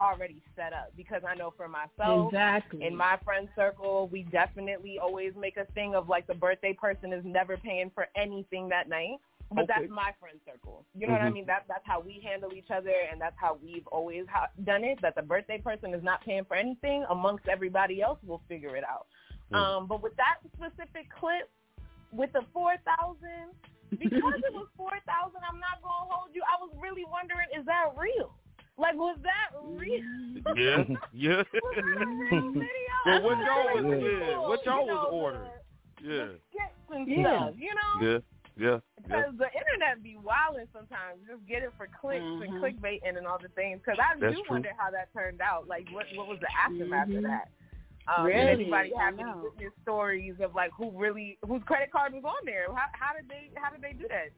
already 0.00 0.42
set 0.56 0.72
up? 0.72 0.92
Because 0.96 1.22
I 1.28 1.34
know 1.34 1.52
for 1.56 1.68
myself, 1.68 2.32
Exactly. 2.32 2.84
in 2.84 2.96
my 2.96 3.18
friend 3.24 3.48
circle, 3.54 4.08
we 4.10 4.22
definitely 4.24 4.98
always 4.98 5.32
make 5.36 5.56
a 5.56 5.66
thing 5.72 5.94
of 5.94 6.08
like 6.08 6.26
the 6.26 6.34
birthday 6.34 6.72
person 6.72 7.12
is 7.12 7.24
never 7.24 7.56
paying 7.56 7.90
for 7.90 8.08
anything 8.16 8.68
that 8.70 8.88
night. 8.88 9.18
But 9.52 9.64
Okay. 9.64 9.72
that's 9.80 9.90
my 9.90 10.12
friend 10.20 10.38
circle. 10.46 10.86
You 10.94 11.08
know 11.08 11.12
what 11.14 11.22
I 11.22 11.28
Mhm. 11.28 11.32
mean? 11.32 11.46
That 11.46 11.66
that's 11.66 11.84
how 11.84 11.98
we 11.98 12.20
handle 12.20 12.52
each 12.52 12.70
other, 12.70 12.94
and 13.10 13.20
that's 13.20 13.36
how 13.36 13.54
we've 13.54 13.86
always 13.88 14.28
ha- 14.28 14.48
done 14.62 14.84
it. 14.84 15.00
That 15.00 15.16
the 15.16 15.22
birthday 15.22 15.58
person 15.58 15.92
is 15.92 16.04
not 16.04 16.20
paying 16.22 16.44
for 16.44 16.54
anything 16.54 17.04
amongst 17.10 17.48
everybody 17.48 18.00
else. 18.00 18.20
We'll 18.22 18.42
figure 18.46 18.76
it 18.76 18.84
out. 18.84 19.08
Mm. 19.50 19.56
Um, 19.56 19.86
but 19.88 20.02
with 20.02 20.14
that 20.16 20.38
specific 20.54 21.10
clip, 21.10 21.50
with 22.12 22.32
the 22.32 22.42
four 22.52 22.76
thousand, 22.78 23.50
because 23.98 24.38
it 24.46 24.54
was 24.54 24.68
four 24.76 24.96
thousand, 25.04 25.42
I'm 25.42 25.58
not 25.58 25.82
gonna 25.82 26.14
hold 26.14 26.32
you. 26.32 26.42
I 26.44 26.56
was 26.62 26.70
really 26.78 27.04
wondering, 27.04 27.48
is 27.52 27.64
that 27.66 27.90
real? 27.98 28.32
Like, 28.78 28.94
was 28.94 29.18
that 29.22 29.50
real? 29.60 30.56
Yeah, 30.56 30.84
yeah. 31.12 31.42
video. 32.30 32.96
Well, 33.06 33.22
what 33.22 33.38
y'all 33.38 33.68
was 33.74 33.84
yeah, 33.84 34.34
cool, 34.36 34.48
what 34.48 34.64
y'all 34.64 34.80
you 34.80 34.86
know, 34.86 34.94
was 34.94 35.08
ordering? 35.12 35.50
Yeah, 36.02 36.26
skits 36.48 36.88
and 36.90 37.08
Yeah. 37.08 37.36
stuff, 37.36 37.54
you 37.58 37.72
know? 37.74 37.92
yeah, 38.00 38.18
yeah, 38.56 38.66
yeah. 38.66 38.78
Because 39.02 39.32
the 39.36 39.48
internet 39.52 40.02
be 40.02 40.16
wilding 40.16 40.66
sometimes. 40.72 41.20
Just 41.28 41.44
get 41.46 41.62
it 41.62 41.72
for 41.76 41.88
clicks 41.88 42.24
and 42.40 42.52
Mhm. 42.54 42.60
clickbaiting 42.60 43.16
and 43.16 43.26
all 43.26 43.38
the 43.38 43.48
things. 43.48 43.80
Because 43.84 43.98
I 44.00 44.18
That's 44.18 44.34
do 44.36 44.42
true. 44.44 44.54
wonder 44.56 44.72
how 44.76 44.90
that 44.90 45.12
turned 45.12 45.40
out. 45.40 45.68
Like, 45.68 45.88
what 45.90 46.06
what 46.16 46.28
was 46.28 46.40
the 46.40 46.48
aftermath 46.56 47.08
Mhm. 47.08 47.16
of 47.18 47.22
that? 47.24 47.48
Um, 48.08 48.26
Really? 48.26 48.52
Anybody 48.52 48.92
Yeah, 48.94 49.04
have 49.04 49.14
any 49.14 49.24
know. 49.24 49.40
witness 49.42 49.72
stories 49.82 50.34
of 50.40 50.54
like 50.54 50.72
who 50.76 50.90
really 50.90 51.38
whose 51.46 51.62
credit 51.64 51.92
card 51.92 52.12
was 52.12 52.24
on 52.24 52.44
there? 52.44 52.66
How 52.74 52.86
how 52.92 53.12
did 53.14 53.28
they 53.28 53.50
how 53.56 53.70
did 53.70 53.82
they 53.82 53.92
do 53.92 54.08
that? 54.08 54.32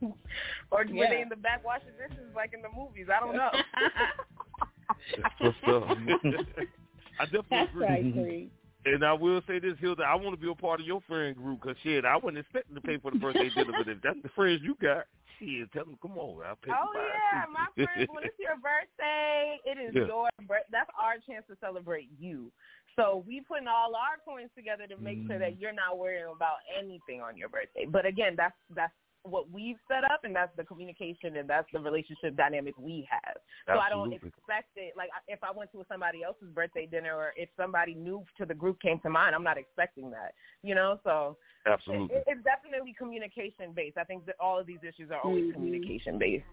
or 0.70 0.84
were 0.90 1.08
they 1.08 1.20
in 1.20 1.28
the 1.28 1.36
back 1.36 1.64
washing 1.64 1.92
dishes 1.98 2.30
like 2.34 2.52
in 2.54 2.62
the 2.62 2.68
movies? 2.68 3.06
I 3.12 3.20
don't 3.20 3.36
know. 3.36 3.50
That's 5.16 5.34
what's 5.40 5.56
up. 5.68 5.96
I 7.18 7.24
definitely 7.24 7.48
That's 7.50 7.70
agree. 7.70 7.86
right, 7.86 8.12
Creed. 8.12 8.50
And 8.86 9.04
I 9.04 9.12
will 9.12 9.42
say 9.46 9.58
this, 9.58 9.74
Hilda, 9.78 10.04
I 10.04 10.14
want 10.14 10.32
to 10.32 10.40
be 10.40 10.50
a 10.50 10.54
part 10.54 10.80
of 10.80 10.86
your 10.86 11.02
friend 11.02 11.36
group 11.36 11.60
because 11.60 11.76
shit, 11.82 12.06
I 12.06 12.16
wasn't 12.16 12.38
expecting 12.38 12.74
to 12.74 12.80
pay 12.80 12.96
for 12.96 13.10
the 13.10 13.18
birthday 13.18 13.50
dinner, 13.54 13.74
but 13.76 13.88
if 13.88 14.00
that's 14.00 14.16
the 14.22 14.30
friends 14.30 14.62
you 14.64 14.74
got, 14.80 15.04
shit, 15.38 15.70
tell 15.72 15.84
them 15.84 15.98
come 16.00 16.16
on, 16.16 16.40
I'll 16.46 16.56
pay. 16.56 16.72
Oh 16.72 16.88
yeah, 16.96 17.44
my 17.52 17.66
friends. 17.74 18.08
When 18.08 18.24
it's 18.24 18.38
your 18.38 18.56
birthday, 18.56 19.58
it 19.66 19.76
is 19.76 19.94
Yeah. 19.94 20.06
your 20.06 20.28
birth. 20.48 20.64
That's 20.72 20.88
our 20.98 21.16
chance 21.28 21.44
to 21.50 21.56
celebrate 21.60 22.08
you. 22.18 22.50
So 22.96 23.24
we 23.26 23.40
putting 23.40 23.68
all 23.68 23.94
our 23.94 24.18
coins 24.24 24.50
together 24.56 24.86
to 24.86 24.96
make 24.96 25.26
sure 25.26 25.36
Mm. 25.36 25.40
that 25.40 25.58
you're 25.58 25.72
not 25.72 25.98
worrying 25.98 26.26
about 26.26 26.58
anything 26.76 27.20
on 27.22 27.36
your 27.36 27.48
birthday. 27.48 27.86
But 27.86 28.04
again, 28.06 28.34
that's 28.36 28.56
that's 28.70 28.92
what 29.22 29.50
we've 29.50 29.78
set 29.86 30.02
up, 30.10 30.24
and 30.24 30.34
that's 30.34 30.54
the 30.56 30.64
communication, 30.64 31.36
and 31.36 31.48
that's 31.48 31.70
the 31.72 31.78
relationship 31.78 32.34
dynamic 32.36 32.74
we 32.78 33.06
have. 33.10 33.36
So 33.66 33.78
I 33.78 33.90
don't 33.90 34.12
expect 34.14 34.70
it. 34.76 34.96
Like 34.96 35.10
if 35.28 35.44
I 35.44 35.50
went 35.50 35.70
to 35.72 35.84
somebody 35.88 36.22
else's 36.22 36.48
birthday 36.54 36.86
dinner, 36.86 37.14
or 37.14 37.34
if 37.36 37.50
somebody 37.56 37.94
new 37.94 38.24
to 38.38 38.46
the 38.46 38.54
group 38.54 38.80
came 38.80 38.98
to 39.00 39.10
mine, 39.10 39.34
I'm 39.34 39.44
not 39.44 39.58
expecting 39.58 40.10
that. 40.10 40.34
You 40.62 40.74
know, 40.74 41.00
so 41.04 41.36
Absolutely. 41.66 42.16
it, 42.16 42.24
it's 42.26 42.42
definitely 42.44 42.94
communication 42.94 43.72
based. 43.74 43.98
I 43.98 44.04
think 44.04 44.24
that 44.24 44.36
all 44.40 44.58
of 44.58 44.66
these 44.66 44.82
issues 44.82 45.10
are 45.10 45.20
always 45.20 45.44
Mhm. 45.44 45.52
communication 45.52 46.18
based. 46.18 46.46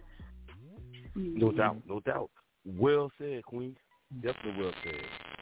No 1.15 1.51
doubt, 1.51 1.77
no 1.87 2.01
doubt. 2.01 2.29
Well 2.65 3.11
said, 3.17 3.45
Queen. 3.45 3.77
Definitely 4.21 4.63
well 4.63 4.73
said. 4.83 5.36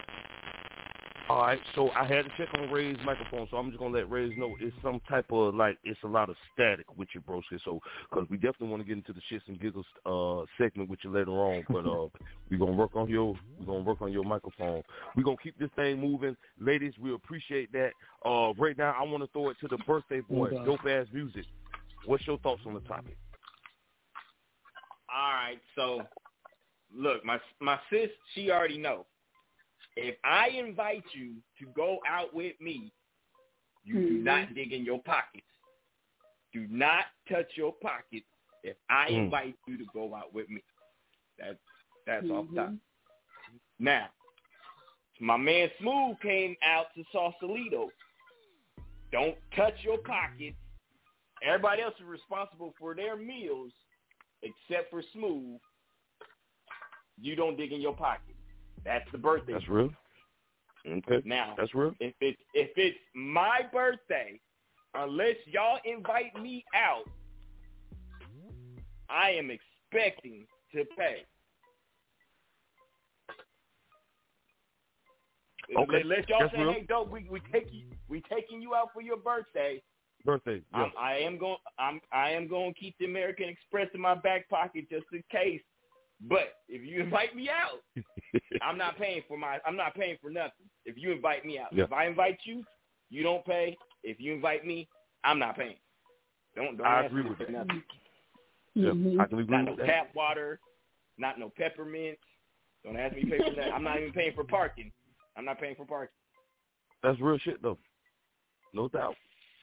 All 1.27 1.41
right, 1.41 1.59
so 1.73 1.89
I 1.91 2.05
had 2.05 2.25
to 2.25 2.31
check 2.37 2.49
on 2.55 2.69
Ray's 2.69 2.97
microphone, 3.03 3.47
so 3.49 3.57
I'm 3.57 3.69
just 3.71 3.79
gonna 3.79 3.95
let 3.95 4.11
Ray's 4.11 4.37
know 4.37 4.55
it's 4.59 4.75
some 4.83 5.01
type 5.09 5.25
of 5.31 5.55
like 5.55 5.79
it's 5.83 5.99
a 6.03 6.07
lot 6.07 6.29
of 6.29 6.35
static 6.53 6.85
with 6.97 7.09
your 7.15 7.23
broski. 7.23 7.59
So 7.65 7.79
because 8.07 8.29
we 8.29 8.37
definitely 8.37 8.67
want 8.67 8.83
to 8.83 8.87
get 8.87 8.97
into 8.97 9.11
the 9.11 9.21
shits 9.31 9.41
and 9.47 9.59
giggles 9.59 9.87
uh 10.05 10.45
segment 10.59 10.87
with 10.87 10.99
you 11.03 11.09
later 11.09 11.31
on, 11.31 11.63
but 11.67 11.79
uh 11.87 12.09
we're 12.51 12.59
gonna 12.59 12.73
work 12.73 12.95
on 12.95 13.09
your 13.09 13.33
we're 13.59 13.65
gonna 13.65 13.79
work 13.79 14.03
on 14.03 14.11
your 14.11 14.23
microphone. 14.23 14.83
We're 15.15 15.23
gonna 15.23 15.37
keep 15.41 15.57
this 15.57 15.71
thing 15.75 15.99
moving, 15.99 16.37
ladies. 16.59 16.93
We 17.01 17.15
appreciate 17.15 17.71
that. 17.71 17.89
Uh, 18.23 18.53
right 18.59 18.77
now 18.77 18.95
I 18.95 19.01
want 19.01 19.23
to 19.23 19.29
throw 19.33 19.49
it 19.49 19.57
to 19.61 19.67
the 19.67 19.77
birthday 19.87 20.21
boy, 20.21 20.49
Okay. 20.49 20.63
dope 20.63 20.85
ass 20.85 21.07
music. 21.11 21.45
What's 22.05 22.27
your 22.27 22.37
thoughts 22.37 22.61
on 22.67 22.75
the 22.75 22.81
topic? 22.81 23.17
All 25.11 25.31
right, 25.33 25.59
so 25.75 26.03
look, 26.95 27.25
my 27.25 27.39
my 27.59 27.79
sis, 27.89 28.09
she 28.35 28.51
already 28.51 28.77
know. 28.77 29.07
If 29.95 30.17
I 30.23 30.49
invite 30.49 31.05
you 31.13 31.35
to 31.59 31.65
go 31.75 31.99
out 32.07 32.33
with 32.33 32.59
me, 32.59 32.91
you 33.83 33.93
do 33.93 34.17
Mhm. 34.19 34.23
not 34.23 34.53
dig 34.53 34.73
in 34.73 34.83
your 34.83 35.01
pockets. 35.03 35.47
Do 36.51 36.67
not 36.67 37.05
touch 37.29 37.55
your 37.55 37.73
pockets 37.73 38.27
if 38.63 38.77
I 38.89 39.09
Mm. 39.09 39.25
invite 39.25 39.57
you 39.67 39.77
to 39.77 39.85
go 39.93 40.13
out 40.15 40.33
with 40.33 40.49
me. 40.49 40.61
That 41.37 41.59
that's 42.05 42.29
off 42.29 42.45
Mhm. 42.47 42.55
top. 42.55 42.73
Now, 43.79 44.13
my 45.19 45.37
man 45.37 45.71
Smooth 45.79 46.19
came 46.21 46.55
out 46.61 46.93
to 46.95 47.03
Sausalito. 47.11 47.91
don't 49.11 49.37
touch 49.51 49.81
your 49.83 49.99
pockets. 49.99 50.57
Everybody 51.41 51.81
else 51.81 51.95
is 51.99 52.05
responsible 52.05 52.73
for 52.77 52.93
their 52.95 53.15
meals 53.15 53.71
except 54.41 54.89
for 54.89 55.01
Smooth. 55.13 55.61
You 57.17 57.35
don't 57.35 57.55
dig 57.55 57.71
in 57.71 57.79
your 57.81 57.95
pocket. 57.95 58.34
That's 58.85 59.05
the 59.11 59.17
birthday. 59.17 59.53
That's 59.53 59.67
real. 59.67 59.89
Okay. 60.87 61.21
Now, 61.25 61.55
that's 61.57 61.73
real. 61.73 61.93
If 61.99 62.13
it's 62.21 62.39
if 62.53 62.69
it's 62.75 62.97
my 63.15 63.61
birthday, 63.73 64.39
unless 64.93 65.35
y'all 65.47 65.79
invite 65.83 66.39
me 66.39 66.63
out, 66.75 67.09
I 69.09 69.31
am 69.31 69.49
expecting 69.49 70.45
to 70.73 70.85
pay. 70.97 71.25
Okay. 75.75 76.01
Unless 76.01 76.29
y'all 76.29 76.41
That's 76.41 76.53
say, 76.53 76.61
real. 76.61 76.73
"Hey, 76.73 76.85
dope, 76.87 77.09
we 77.09 77.27
we 77.29 77.39
take 77.51 77.69
you, 77.71 77.85
we 78.07 78.21
taking 78.31 78.61
you 78.61 78.75
out 78.75 78.89
for 78.93 79.01
your 79.01 79.17
birthday." 79.17 79.81
Birthday. 80.23 80.61
Yeah. 80.71 80.83
I'm, 80.83 80.91
I 80.99 81.17
am 81.17 81.39
going. 81.39 81.57
I'm. 81.79 81.99
I 82.11 82.29
am 82.31 82.47
going 82.47 82.73
to 82.75 82.79
keep 82.79 82.95
the 82.99 83.05
American 83.05 83.49
Express 83.49 83.87
in 83.95 84.01
my 84.01 84.13
back 84.13 84.47
pocket 84.49 84.85
just 84.91 85.05
in 85.11 85.23
case. 85.31 85.61
But 86.21 86.53
if 86.69 86.81
you 86.87 87.01
invite 87.01 87.35
me 87.35 87.49
out, 87.49 87.81
I'm 88.61 88.77
not 88.77 88.97
paying 88.97 89.21
for 89.27 89.37
my. 89.37 89.59
I'm 89.65 89.75
not 89.75 89.95
paying 89.95 90.17
for 90.21 90.29
nothing. 90.29 90.69
If 90.85 90.95
you 90.97 91.11
invite 91.11 91.45
me 91.45 91.59
out, 91.59 91.73
Yeah. 91.73 91.83
if 91.85 91.93
I 91.93 92.05
invite 92.07 92.39
you, 92.43 92.63
you 93.09 93.21
don't 93.23 93.45
pay. 93.45 93.77
If 94.03 94.19
you 94.19 94.33
invite 94.33 94.65
me, 94.65 94.87
I'm 95.23 95.39
not 95.39 95.57
paying. 95.57 95.75
Don't. 96.55 96.77
don't 96.77 96.87
I 96.87 96.99
ask 97.03 97.07
agree 97.07 97.23
me 97.23 97.29
with 97.29 97.39
for 97.39 97.45
that. 97.45 97.51
nothing. 97.51 97.83
Yeah, 98.75 98.89
Mm-hmm. 98.91 99.21
I 99.21 99.25
can 99.25 99.39
agree 99.39 99.55
Not 99.57 99.65
no 99.65 99.75
that. 99.77 99.85
tap 99.85 100.15
water. 100.15 100.59
Not 101.17 101.39
no 101.39 101.49
peppermint. 101.55 102.17
Don't 102.83 102.97
ask 102.97 103.15
me 103.15 103.23
to 103.23 103.29
pay 103.29 103.37
for 103.37 103.55
that. 103.55 103.73
I'm 103.73 103.83
not 103.83 103.99
even 103.99 104.11
paying 104.11 104.33
for 104.35 104.43
parking. 104.43 104.91
I'm 105.37 105.45
not 105.45 105.59
paying 105.59 105.75
for 105.75 105.85
parking. 105.85 106.13
That's 107.03 107.19
real 107.21 107.37
shit 107.39 107.61
though. 107.61 107.77
No 108.73 108.87
doubt. 108.89 109.15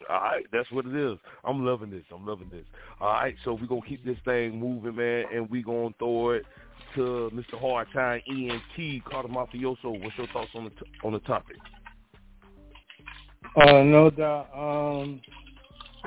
All 0.09 0.21
right, 0.21 0.45
that's 0.53 0.71
what 0.71 0.87
it 0.87 0.95
is. 0.95 1.19
I'm 1.45 1.65
loving 1.65 1.91
this. 1.91 2.05
I'm 2.13 2.27
loving 2.27 2.49
this. 2.51 2.65
All 3.01 3.09
right, 3.09 3.35
so 3.45 3.55
we're 3.55 3.67
gonna 3.67 3.81
keep 3.87 4.05
this 4.05 4.19
thing 4.25 4.59
moving, 4.59 4.97
man, 4.97 5.25
and 5.33 5.51
we're 5.51 5.63
gonna 5.63 5.95
throw 5.99 6.31
it 6.31 6.45
to 6.95 7.31
Mr. 7.33 7.59
Hard 7.59 7.89
Time 7.93 8.21
ENT 8.29 9.05
Cata' 9.11 9.29
Mafioso. 9.29 10.03
What's 10.03 10.17
your 10.19 10.27
thoughts 10.29 10.51
on 10.55 10.65
the 10.65 10.71
t- 10.71 10.91
on 11.05 11.13
the 11.13 11.21
topic? 11.21 11.57
Uh, 13.57 13.83
no 13.83 14.11
doubt. 14.11 14.49
Um, 14.57 15.21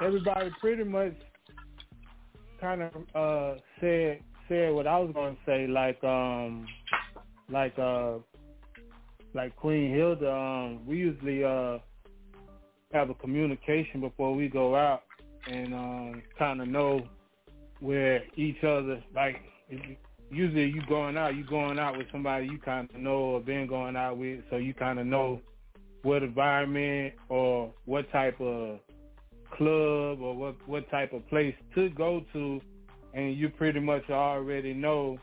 everybody 0.01 0.49
pretty 0.59 0.83
much 0.83 1.13
kind 2.59 2.81
of 2.81 2.91
uh 3.13 3.59
said 3.79 4.19
said 4.47 4.73
what 4.73 4.87
I 4.87 4.99
was 4.99 5.11
gonna 5.13 5.37
say. 5.45 5.67
Like 5.67 6.03
um, 6.03 6.67
like 7.49 7.77
uh, 7.77 8.15
like 9.33 9.55
Queen 9.55 9.91
Hilda. 9.93 10.31
Um, 10.31 10.85
we 10.85 10.97
usually 10.97 11.43
uh 11.43 11.79
have 12.95 13.09
a 13.09 13.13
communication 13.15 13.99
before 13.99 14.33
we 14.33 14.47
go 14.47 14.75
out 14.75 15.03
and 15.51 15.73
um 15.73 16.23
kind 16.39 16.61
of 16.61 16.67
know 16.67 17.07
where 17.79 18.23
each 18.35 18.63
other 18.63 19.03
like. 19.13 19.41
Usually, 20.31 20.65
you 20.65 20.81
going 20.89 21.17
out, 21.17 21.35
you 21.35 21.45
going 21.45 21.77
out 21.77 21.97
with 21.97 22.07
somebody 22.11 22.47
you 22.47 22.57
kind 22.57 22.89
of 22.91 22.99
know 22.99 23.17
or 23.17 23.41
been 23.41 23.67
going 23.67 23.95
out 23.95 24.17
with, 24.17 24.39
so 24.49 24.57
you 24.57 24.73
kind 24.73 24.97
of 24.97 25.05
know 25.05 25.39
what 26.01 26.23
environment 26.23 27.13
or 27.29 27.71
what 27.85 28.11
type 28.11 28.41
of 28.41 28.79
club 29.51 30.21
or 30.21 30.35
what 30.35 30.55
what 30.67 30.89
type 30.89 31.13
of 31.13 31.27
place 31.29 31.53
to 31.75 31.89
go 31.89 32.25
to, 32.33 32.59
and 33.13 33.37
you 33.37 33.49
pretty 33.49 33.79
much 33.79 34.09
already 34.09 34.73
know 34.73 35.19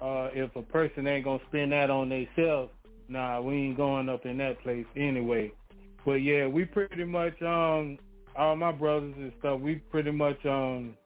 uh, 0.00 0.28
if 0.34 0.54
a 0.56 0.62
person 0.62 1.06
ain't 1.06 1.24
gonna 1.24 1.42
spend 1.48 1.72
that 1.72 1.90
on 1.90 2.08
themselves. 2.08 2.70
Nah, 3.08 3.40
we 3.40 3.54
ain't 3.54 3.76
going 3.76 4.08
up 4.08 4.24
in 4.24 4.38
that 4.38 4.60
place 4.62 4.86
anyway. 4.96 5.52
But 6.04 6.14
yeah, 6.14 6.46
we 6.46 6.64
pretty 6.64 7.04
much 7.04 7.40
um 7.42 7.98
all 8.36 8.56
my 8.56 8.72
brothers 8.72 9.14
and 9.16 9.32
stuff. 9.38 9.60
We 9.60 9.76
pretty 9.76 10.10
much 10.10 10.44
um 10.46 10.96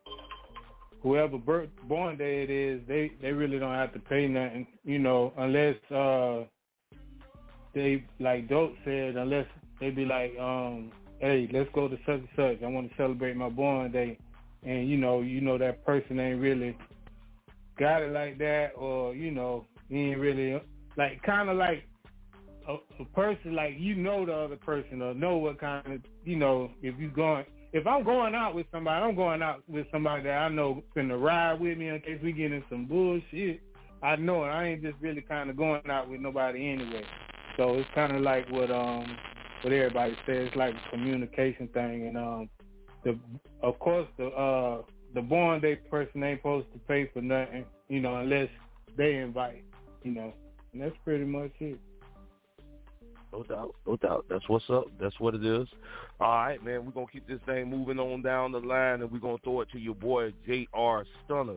whoever 1.02 1.38
birth 1.38 1.68
born 1.88 2.16
day 2.16 2.42
it 2.42 2.50
is, 2.50 2.80
they 2.88 3.12
they 3.20 3.32
really 3.32 3.58
don't 3.58 3.74
have 3.74 3.92
to 3.92 3.98
pay 3.98 4.26
nothing, 4.26 4.66
you 4.84 4.98
know, 4.98 5.32
unless 5.36 5.76
uh 5.90 6.44
they 7.74 8.04
like 8.20 8.48
Dope 8.48 8.74
said, 8.84 9.16
unless 9.16 9.46
they 9.80 9.90
be 9.90 10.06
like, 10.06 10.36
um, 10.38 10.90
hey, 11.20 11.48
let's 11.52 11.68
go 11.74 11.88
to 11.88 11.96
such 12.06 12.20
and 12.20 12.28
such. 12.34 12.62
I 12.62 12.68
want 12.68 12.90
to 12.90 12.96
celebrate 12.96 13.36
my 13.36 13.50
born 13.50 13.92
day, 13.92 14.18
and 14.64 14.88
you 14.88 14.96
know, 14.96 15.20
you 15.20 15.42
know 15.42 15.58
that 15.58 15.84
person 15.84 16.18
ain't 16.18 16.40
really 16.40 16.76
got 17.78 18.02
it 18.02 18.12
like 18.12 18.38
that, 18.38 18.70
or 18.76 19.14
you 19.14 19.30
know, 19.30 19.66
he 19.88 20.10
ain't 20.10 20.20
really 20.20 20.60
like 20.96 21.22
kind 21.22 21.50
of 21.50 21.56
like 21.56 21.84
a, 22.68 22.76
a 23.00 23.04
person 23.14 23.54
like 23.54 23.74
you 23.78 23.94
know 23.94 24.26
the 24.26 24.34
other 24.34 24.56
person 24.56 25.02
or 25.02 25.14
know 25.14 25.36
what 25.36 25.60
kind 25.60 25.92
of 25.92 26.00
you 26.24 26.36
know 26.36 26.70
if 26.82 26.98
you 26.98 27.08
going. 27.10 27.44
If 27.72 27.86
I'm 27.86 28.04
going 28.04 28.34
out 28.34 28.54
with 28.54 28.66
somebody, 28.72 29.04
I'm 29.04 29.16
going 29.16 29.42
out 29.42 29.62
with 29.68 29.86
somebody 29.92 30.22
that 30.24 30.38
I 30.38 30.48
know 30.48 30.82
going 30.94 31.08
to 31.08 31.18
ride 31.18 31.60
with 31.60 31.76
me 31.76 31.88
in 31.88 32.00
case 32.00 32.18
we 32.22 32.32
get 32.32 32.52
in 32.52 32.62
some 32.70 32.86
bullshit. 32.86 33.60
I 34.02 34.16
know 34.16 34.44
it. 34.44 34.48
I 34.48 34.68
ain't 34.68 34.82
just 34.82 34.96
really 35.00 35.20
kind 35.20 35.50
of 35.50 35.56
going 35.56 35.82
out 35.90 36.08
with 36.08 36.20
nobody 36.20 36.70
anyway. 36.70 37.06
So 37.56 37.78
it's 37.78 37.90
kind 37.94 38.14
of 38.14 38.22
like 38.22 38.48
what 38.48 38.70
um 38.70 39.18
what 39.62 39.72
everybody 39.72 40.14
says, 40.26 40.46
it's 40.48 40.56
like 40.56 40.76
a 40.76 40.90
communication 40.90 41.68
thing, 41.68 42.06
and 42.06 42.16
um 42.16 42.48
the 43.04 43.18
of 43.62 43.78
course 43.78 44.06
the 44.16 44.26
uh 44.28 44.82
the 45.14 45.22
born 45.22 45.60
day 45.60 45.76
person 45.76 46.22
ain't 46.22 46.40
supposed 46.40 46.72
to 46.72 46.78
pay 46.80 47.10
for 47.12 47.22
nothing, 47.22 47.64
you 47.88 48.00
know, 48.00 48.16
unless 48.16 48.48
they 48.96 49.16
invite, 49.16 49.64
you 50.02 50.12
know, 50.12 50.32
and 50.72 50.82
that's 50.82 50.96
pretty 51.04 51.24
much 51.24 51.52
it. 51.60 51.80
No 53.32 53.42
doubt, 53.42 53.74
no 53.86 53.96
doubt. 53.96 54.26
That's 54.30 54.48
what's 54.48 54.70
up. 54.70 54.86
That's 55.00 55.18
what 55.20 55.34
it 55.34 55.44
is. 55.44 55.66
All 56.20 56.28
right, 56.28 56.62
man. 56.64 56.84
We're 56.84 56.92
gonna 56.92 57.06
keep 57.12 57.26
this 57.26 57.40
thing 57.44 57.68
moving 57.68 57.98
on 57.98 58.22
down 58.22 58.52
the 58.52 58.60
line, 58.60 59.02
and 59.02 59.10
we're 59.10 59.18
gonna 59.18 59.38
throw 59.44 59.60
it 59.60 59.68
to 59.72 59.78
your 59.78 59.94
boy 59.94 60.32
J.R. 60.46 61.04
Stunner. 61.24 61.56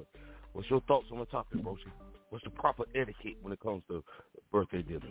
What's 0.54 0.70
your 0.70 0.82
thoughts 0.82 1.08
on 1.12 1.20
the 1.20 1.26
topic, 1.26 1.64
Broshi? 1.64 1.92
What's 2.30 2.44
the 2.44 2.50
proper 2.50 2.84
etiquette 2.96 3.38
when 3.42 3.54
it 3.54 3.60
comes 3.60 3.84
to 3.90 4.04
birthday 4.52 4.82
dinners? 4.82 5.04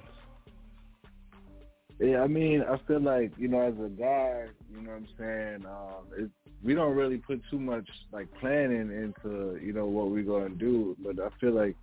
Yeah, 2.01 2.21
I 2.21 2.29
mean, 2.29 2.63
I 2.63 2.79
feel 2.87 3.01
like 3.01 3.33
you 3.37 3.49
know, 3.49 3.61
as 3.61 3.75
a 3.75 3.89
guy, 3.89 4.47
you 4.71 4.83
know 4.83 4.91
what 4.91 4.97
I'm 4.97 5.09
saying. 5.19 5.67
Um, 5.67 6.07
it, 6.17 6.31
we 6.63 6.75
don't 6.75 6.95
really 6.95 7.19
put 7.19 7.41
too 7.51 7.59
much 7.59 7.89
like 8.13 8.29
planning 8.41 8.91
into 8.93 9.59
you 9.63 9.73
know 9.73 9.87
what 9.87 10.11
we're 10.11 10.23
gonna 10.23 10.55
do, 10.55 10.97
but 11.03 11.19
I 11.21 11.29
feel 11.41 11.53
like 11.53 11.77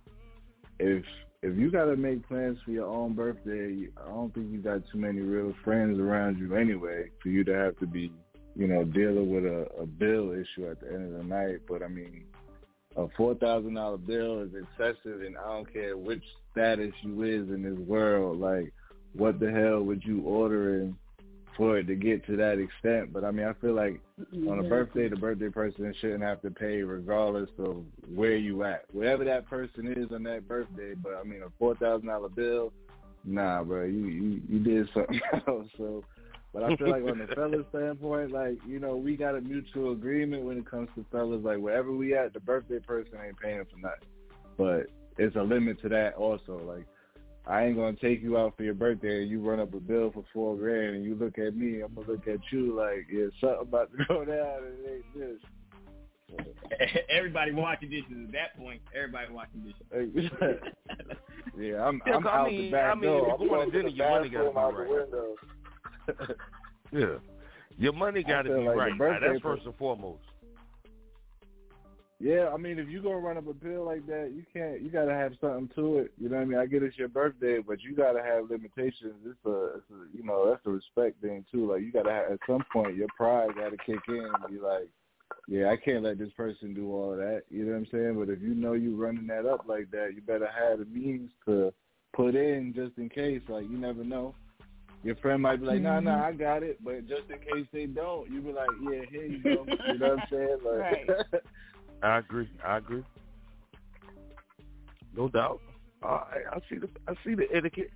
if 0.78 1.04
if 1.46 1.56
you 1.56 1.70
gotta 1.70 1.96
make 1.96 2.26
plans 2.26 2.58
for 2.64 2.72
your 2.72 2.88
own 2.88 3.14
birthday, 3.14 3.86
I 3.96 4.08
don't 4.08 4.34
think 4.34 4.50
you 4.50 4.58
got 4.58 4.82
too 4.90 4.98
many 4.98 5.20
real 5.20 5.54
friends 5.62 6.00
around 6.00 6.38
you 6.38 6.56
anyway 6.56 7.10
for 7.22 7.28
you 7.28 7.44
to 7.44 7.54
have 7.54 7.78
to 7.78 7.86
be 7.86 8.10
you 8.56 8.66
know 8.66 8.84
dealing 8.84 9.32
with 9.32 9.44
a, 9.44 9.68
a 9.80 9.86
bill 9.86 10.32
issue 10.32 10.68
at 10.68 10.80
the 10.80 10.88
end 10.92 11.06
of 11.06 11.12
the 11.12 11.22
night. 11.22 11.60
But 11.68 11.84
I 11.84 11.88
mean, 11.88 12.24
a 12.96 13.06
four 13.16 13.36
thousand 13.36 13.74
dollar 13.74 13.96
bill 13.96 14.42
is 14.42 14.50
excessive, 14.54 15.22
and 15.22 15.36
I 15.38 15.44
don't 15.44 15.72
care 15.72 15.96
which 15.96 16.24
status 16.50 16.92
you 17.02 17.22
is 17.22 17.48
in 17.48 17.62
this 17.62 17.78
world, 17.86 18.40
like 18.40 18.72
what 19.12 19.38
the 19.38 19.50
hell 19.50 19.82
would 19.82 20.02
you 20.04 20.22
ordering 20.22 20.96
for 21.56 21.78
it 21.78 21.86
to 21.86 21.94
get 21.94 22.26
to 22.26 22.36
that 22.36 22.58
extent? 22.58 23.12
But 23.12 23.24
I 23.24 23.30
mean, 23.30 23.46
I 23.46 23.52
feel 23.54 23.74
like 23.74 24.00
mm-hmm. 24.20 24.48
on 24.48 24.58
a 24.60 24.68
birthday, 24.68 25.08
the 25.08 25.16
birthday 25.16 25.48
person 25.48 25.92
shouldn't 26.00 26.22
have 26.22 26.42
to 26.42 26.50
pay 26.50 26.82
regardless 26.82 27.50
of 27.58 27.84
where 28.14 28.36
you 28.36 28.64
at, 28.64 28.84
wherever 28.92 29.24
that 29.24 29.48
person 29.48 29.92
is 29.96 30.12
on 30.12 30.22
that 30.24 30.46
birthday. 30.48 30.94
But 30.94 31.14
I 31.14 31.24
mean, 31.24 31.42
a 31.42 31.50
four 31.58 31.74
thousand 31.76 32.08
dollar 32.08 32.28
bill, 32.28 32.72
nah, 33.24 33.62
bro, 33.62 33.84
you 33.84 34.06
you 34.06 34.42
you 34.48 34.58
did 34.58 34.88
something 34.94 35.20
else. 35.46 35.66
So, 35.76 36.04
but 36.52 36.62
I 36.62 36.76
feel 36.76 36.90
like 36.90 37.04
on 37.04 37.18
the 37.18 37.34
fellas 37.34 37.66
standpoint, 37.70 38.32
like 38.32 38.58
you 38.66 38.78
know, 38.78 38.96
we 38.96 39.16
got 39.16 39.36
a 39.36 39.40
mutual 39.40 39.92
agreement 39.92 40.44
when 40.44 40.58
it 40.58 40.70
comes 40.70 40.88
to 40.96 41.04
fellas. 41.10 41.42
Like 41.44 41.58
wherever 41.58 41.92
we 41.92 42.14
at, 42.14 42.32
the 42.32 42.40
birthday 42.40 42.78
person 42.78 43.14
ain't 43.24 43.38
paying 43.38 43.64
for 43.70 43.78
nothing. 43.78 44.08
But 44.56 44.86
it's 45.18 45.36
a 45.36 45.42
limit 45.42 45.80
to 45.82 45.88
that 45.90 46.14
also. 46.14 46.60
Like 46.64 46.86
I 47.48 47.64
ain't 47.64 47.76
gonna 47.76 47.96
take 47.96 48.22
you 48.22 48.36
out 48.38 48.56
for 48.56 48.64
your 48.64 48.74
birthday 48.74 49.22
and 49.22 49.30
you 49.30 49.40
run 49.40 49.60
up 49.60 49.72
a 49.74 49.78
bill 49.80 50.10
for 50.12 50.24
four 50.34 50.56
grand 50.56 50.96
and 50.96 51.04
you 51.04 51.14
look 51.14 51.38
at 51.38 51.56
me, 51.56 51.80
I'm 51.80 51.94
gonna 51.94 52.08
look 52.08 52.26
at 52.26 52.40
you 52.50 52.74
like, 52.76 53.06
yeah, 53.12 53.26
something 53.40 53.60
about 53.68 53.90
to 53.92 54.04
go 54.08 54.24
down 54.24 54.64
and 54.64 54.84
it 54.84 55.04
ain't 55.14 55.14
this. 55.18 55.40
Everybody 57.08 57.52
watching 57.52 57.88
dishes 57.90 58.10
at 58.26 58.32
that 58.32 58.58
point. 58.58 58.80
Everybody 58.94 59.32
watching 59.32 59.60
dishes. 59.62 60.30
yeah, 61.56 61.84
I'm 61.86 62.02
Yeah, 62.04 62.16
I'm 62.16 62.26
I 62.26 62.30
out 62.32 62.48
mean- 62.48 62.62
the 62.64 62.70
back 62.72 62.90
I 62.90 62.94
mean, 62.94 63.02
door. 63.02 63.28
if 63.28 63.34
I'm 63.34 63.40
you 63.42 63.48
going 63.48 63.70
going 63.70 63.70
to 63.70 63.70
to 63.70 63.82
dinner, 63.82 63.88
your 63.94 64.10
money 64.10 64.28
gotta 64.28 64.50
be 64.50 64.84
the 64.84 64.90
window. 64.90 65.36
Yeah, 66.92 67.18
your 67.78 67.92
money 67.92 68.22
got 68.24 68.42
to 68.42 68.50
be 68.56 68.64
like 68.64 68.76
right. 68.76 68.92
Now, 68.98 69.18
that's 69.20 69.40
first 69.40 69.64
and 69.66 69.74
foremost. 69.76 70.22
Yeah, 72.18 72.48
I 72.52 72.56
mean, 72.56 72.78
if 72.78 72.88
you 72.88 73.02
gonna 73.02 73.18
run 73.18 73.36
up 73.36 73.46
a 73.46 73.52
bill 73.52 73.84
like 73.84 74.06
that, 74.06 74.32
you 74.34 74.42
can't. 74.50 74.80
You 74.80 74.88
gotta 74.88 75.12
have 75.12 75.32
something 75.38 75.68
to 75.76 75.98
it. 75.98 76.12
You 76.18 76.30
know 76.30 76.36
what 76.36 76.42
I 76.42 76.46
mean? 76.46 76.58
I 76.58 76.64
get 76.64 76.82
it's 76.82 76.96
your 76.96 77.08
birthday, 77.08 77.58
but 77.58 77.82
you 77.82 77.94
gotta 77.94 78.22
have 78.22 78.48
limitations. 78.48 79.20
It's 79.26 79.44
a, 79.44 79.76
it's 79.76 79.90
a 79.90 80.16
you 80.16 80.24
know, 80.24 80.48
that's 80.48 80.64
a 80.64 80.70
respect 80.70 81.20
thing 81.20 81.44
too. 81.52 81.70
Like 81.70 81.82
you 81.82 81.92
gotta 81.92 82.10
have, 82.10 82.32
at 82.32 82.38
some 82.46 82.64
point 82.72 82.96
your 82.96 83.08
pride 83.16 83.50
gotta 83.54 83.76
kick 83.84 84.00
in 84.08 84.24
and 84.24 84.50
be 84.50 84.58
like, 84.58 84.88
yeah, 85.46 85.70
I 85.70 85.76
can't 85.76 86.04
let 86.04 86.18
this 86.18 86.32
person 86.36 86.72
do 86.72 86.90
all 86.90 87.12
of 87.12 87.18
that. 87.18 87.42
You 87.50 87.66
know 87.66 87.72
what 87.72 87.78
I'm 87.78 87.86
saying? 87.92 88.16
But 88.18 88.32
if 88.32 88.40
you 88.40 88.54
know 88.54 88.72
you 88.72 88.96
running 88.96 89.26
that 89.26 89.44
up 89.44 89.66
like 89.68 89.90
that, 89.90 90.12
you 90.14 90.22
better 90.22 90.48
have 90.48 90.78
the 90.78 90.86
means 90.86 91.30
to 91.44 91.70
put 92.14 92.34
in 92.34 92.72
just 92.74 92.96
in 92.96 93.10
case. 93.10 93.42
Like 93.46 93.68
you 93.68 93.76
never 93.76 94.04
know. 94.04 94.34
your 95.04 95.16
friend 95.16 95.42
might 95.42 95.60
be 95.60 95.66
like, 95.66 95.82
"Nah, 95.82 96.00
nah, 96.00 96.12
mm-hmm. 96.12 96.24
I 96.24 96.32
got 96.32 96.62
it," 96.62 96.82
but 96.82 97.06
just 97.06 97.28
in 97.28 97.38
case 97.40 97.68
they 97.74 97.84
don't, 97.84 98.30
you 98.30 98.40
be 98.40 98.52
like, 98.52 98.70
"Yeah, 98.82 99.02
here 99.10 99.26
you 99.26 99.42
go." 99.42 99.66
You 99.92 99.98
know 99.98 100.14
what 100.14 100.18
I'm 100.20 100.24
saying? 100.30 100.58
Like, 100.64 100.78
right. 100.78 101.42
I 102.02 102.18
agree. 102.18 102.48
I 102.64 102.78
agree. 102.78 103.04
No 105.16 105.28
doubt. 105.28 105.60
Right, 106.02 106.42
I 106.52 106.58
see 106.68 106.78
the 106.78 106.88
I 107.08 107.14
see 107.24 107.34
the 107.34 107.46
etiquette. 107.52 107.90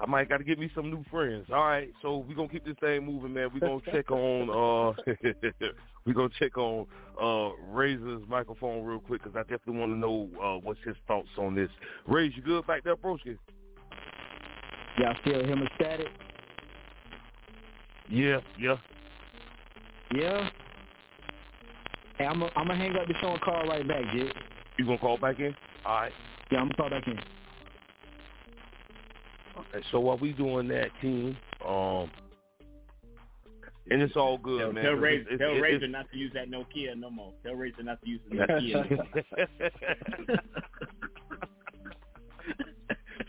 I 0.00 0.06
might 0.06 0.28
got 0.28 0.38
to 0.38 0.44
get 0.44 0.58
me 0.58 0.70
some 0.74 0.90
new 0.90 1.04
friends. 1.10 1.46
All 1.52 1.64
right, 1.64 1.92
so 2.02 2.24
we're 2.28 2.34
gonna 2.34 2.48
keep 2.48 2.64
this 2.64 2.74
thing 2.80 3.06
moving, 3.06 3.32
man. 3.32 3.50
We're 3.54 3.60
gonna 3.60 3.80
check 3.92 4.10
on 4.10 4.50
uh 4.50 5.12
we're 6.06 6.14
gonna 6.14 6.30
check 6.38 6.56
on 6.58 6.86
uh 7.20 7.50
Razor's 7.70 8.22
microphone 8.28 8.84
real 8.84 8.98
quick 8.98 9.22
because 9.22 9.36
I 9.36 9.42
definitely 9.42 9.78
want 9.78 9.92
to 9.92 9.98
know 9.98 10.28
uh 10.42 10.58
what's 10.62 10.80
his 10.84 10.96
thoughts 11.06 11.28
on 11.38 11.54
this. 11.54 11.70
Razor, 12.06 12.34
you 12.36 12.42
good 12.42 12.66
back 12.66 12.82
there, 12.82 12.96
broski? 12.96 13.38
Y'all 14.98 15.14
still 15.20 15.44
hear 15.44 15.56
me 15.56 15.68
static? 15.76 16.08
Yeah, 18.08 18.40
yeah. 18.58 18.76
Yeah. 20.12 20.48
Hey, 22.18 22.26
I'm 22.26 22.40
gonna 22.40 22.76
hang 22.76 22.94
up 22.96 23.06
the 23.08 23.14
show 23.20 23.32
and 23.32 23.40
call 23.40 23.64
right 23.66 23.86
back, 23.86 24.04
Jit. 24.12 24.34
You 24.78 24.84
gonna 24.86 24.98
call 24.98 25.18
back 25.18 25.38
in? 25.40 25.54
All 25.84 25.94
right. 26.02 26.12
Yeah, 26.50 26.58
I'm 26.60 26.68
gonna 26.68 26.74
call 26.76 26.90
back 26.90 27.06
in. 27.08 27.18
Okay, 29.56 29.86
so 29.90 30.00
while 30.00 30.18
we 30.18 30.32
doing 30.32 30.68
that, 30.68 30.88
team, 31.00 31.36
um, 31.66 32.10
and 33.90 34.00
it's 34.02 34.16
all 34.16 34.38
good, 34.38 34.60
Tell, 34.60 34.72
man. 34.72 34.84
tell, 34.84 34.94
'cause 34.94 35.02
Razor, 35.02 35.20
it's- 35.22 35.38
tell 35.38 35.48
it's- 35.50 35.62
Razor 35.62 35.76
it's- 35.76 35.90
not 35.90 36.10
to 36.10 36.16
use 36.16 36.32
that 36.34 36.48
Nokia 36.50 36.96
no 36.96 37.10
more. 37.10 37.32
Tell 37.44 37.54
Razor 37.54 37.82
not 37.82 38.00
to 38.02 38.08
use 38.08 38.20
the 38.28 38.36
Nokia. 38.36 38.90
no 40.28 40.36
more. 40.38 40.38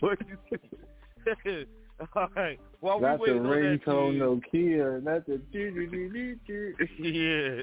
what 0.00 0.18
you 0.28 0.38
say? 0.50 1.66
All 2.14 2.28
right. 2.36 2.60
While 2.80 3.00
not 3.00 3.18
we 3.20 3.30
the 3.30 3.38
waiting 3.38 3.80
on 3.86 4.14
ringtone 4.14 4.16
Nokia, 4.52 5.02
not 5.02 5.24
the 5.26 5.38
do 5.38 5.70
do 5.72 5.86
do 5.86 6.08
do 6.12 6.36
do. 6.46 6.74
yeah. 7.02 7.62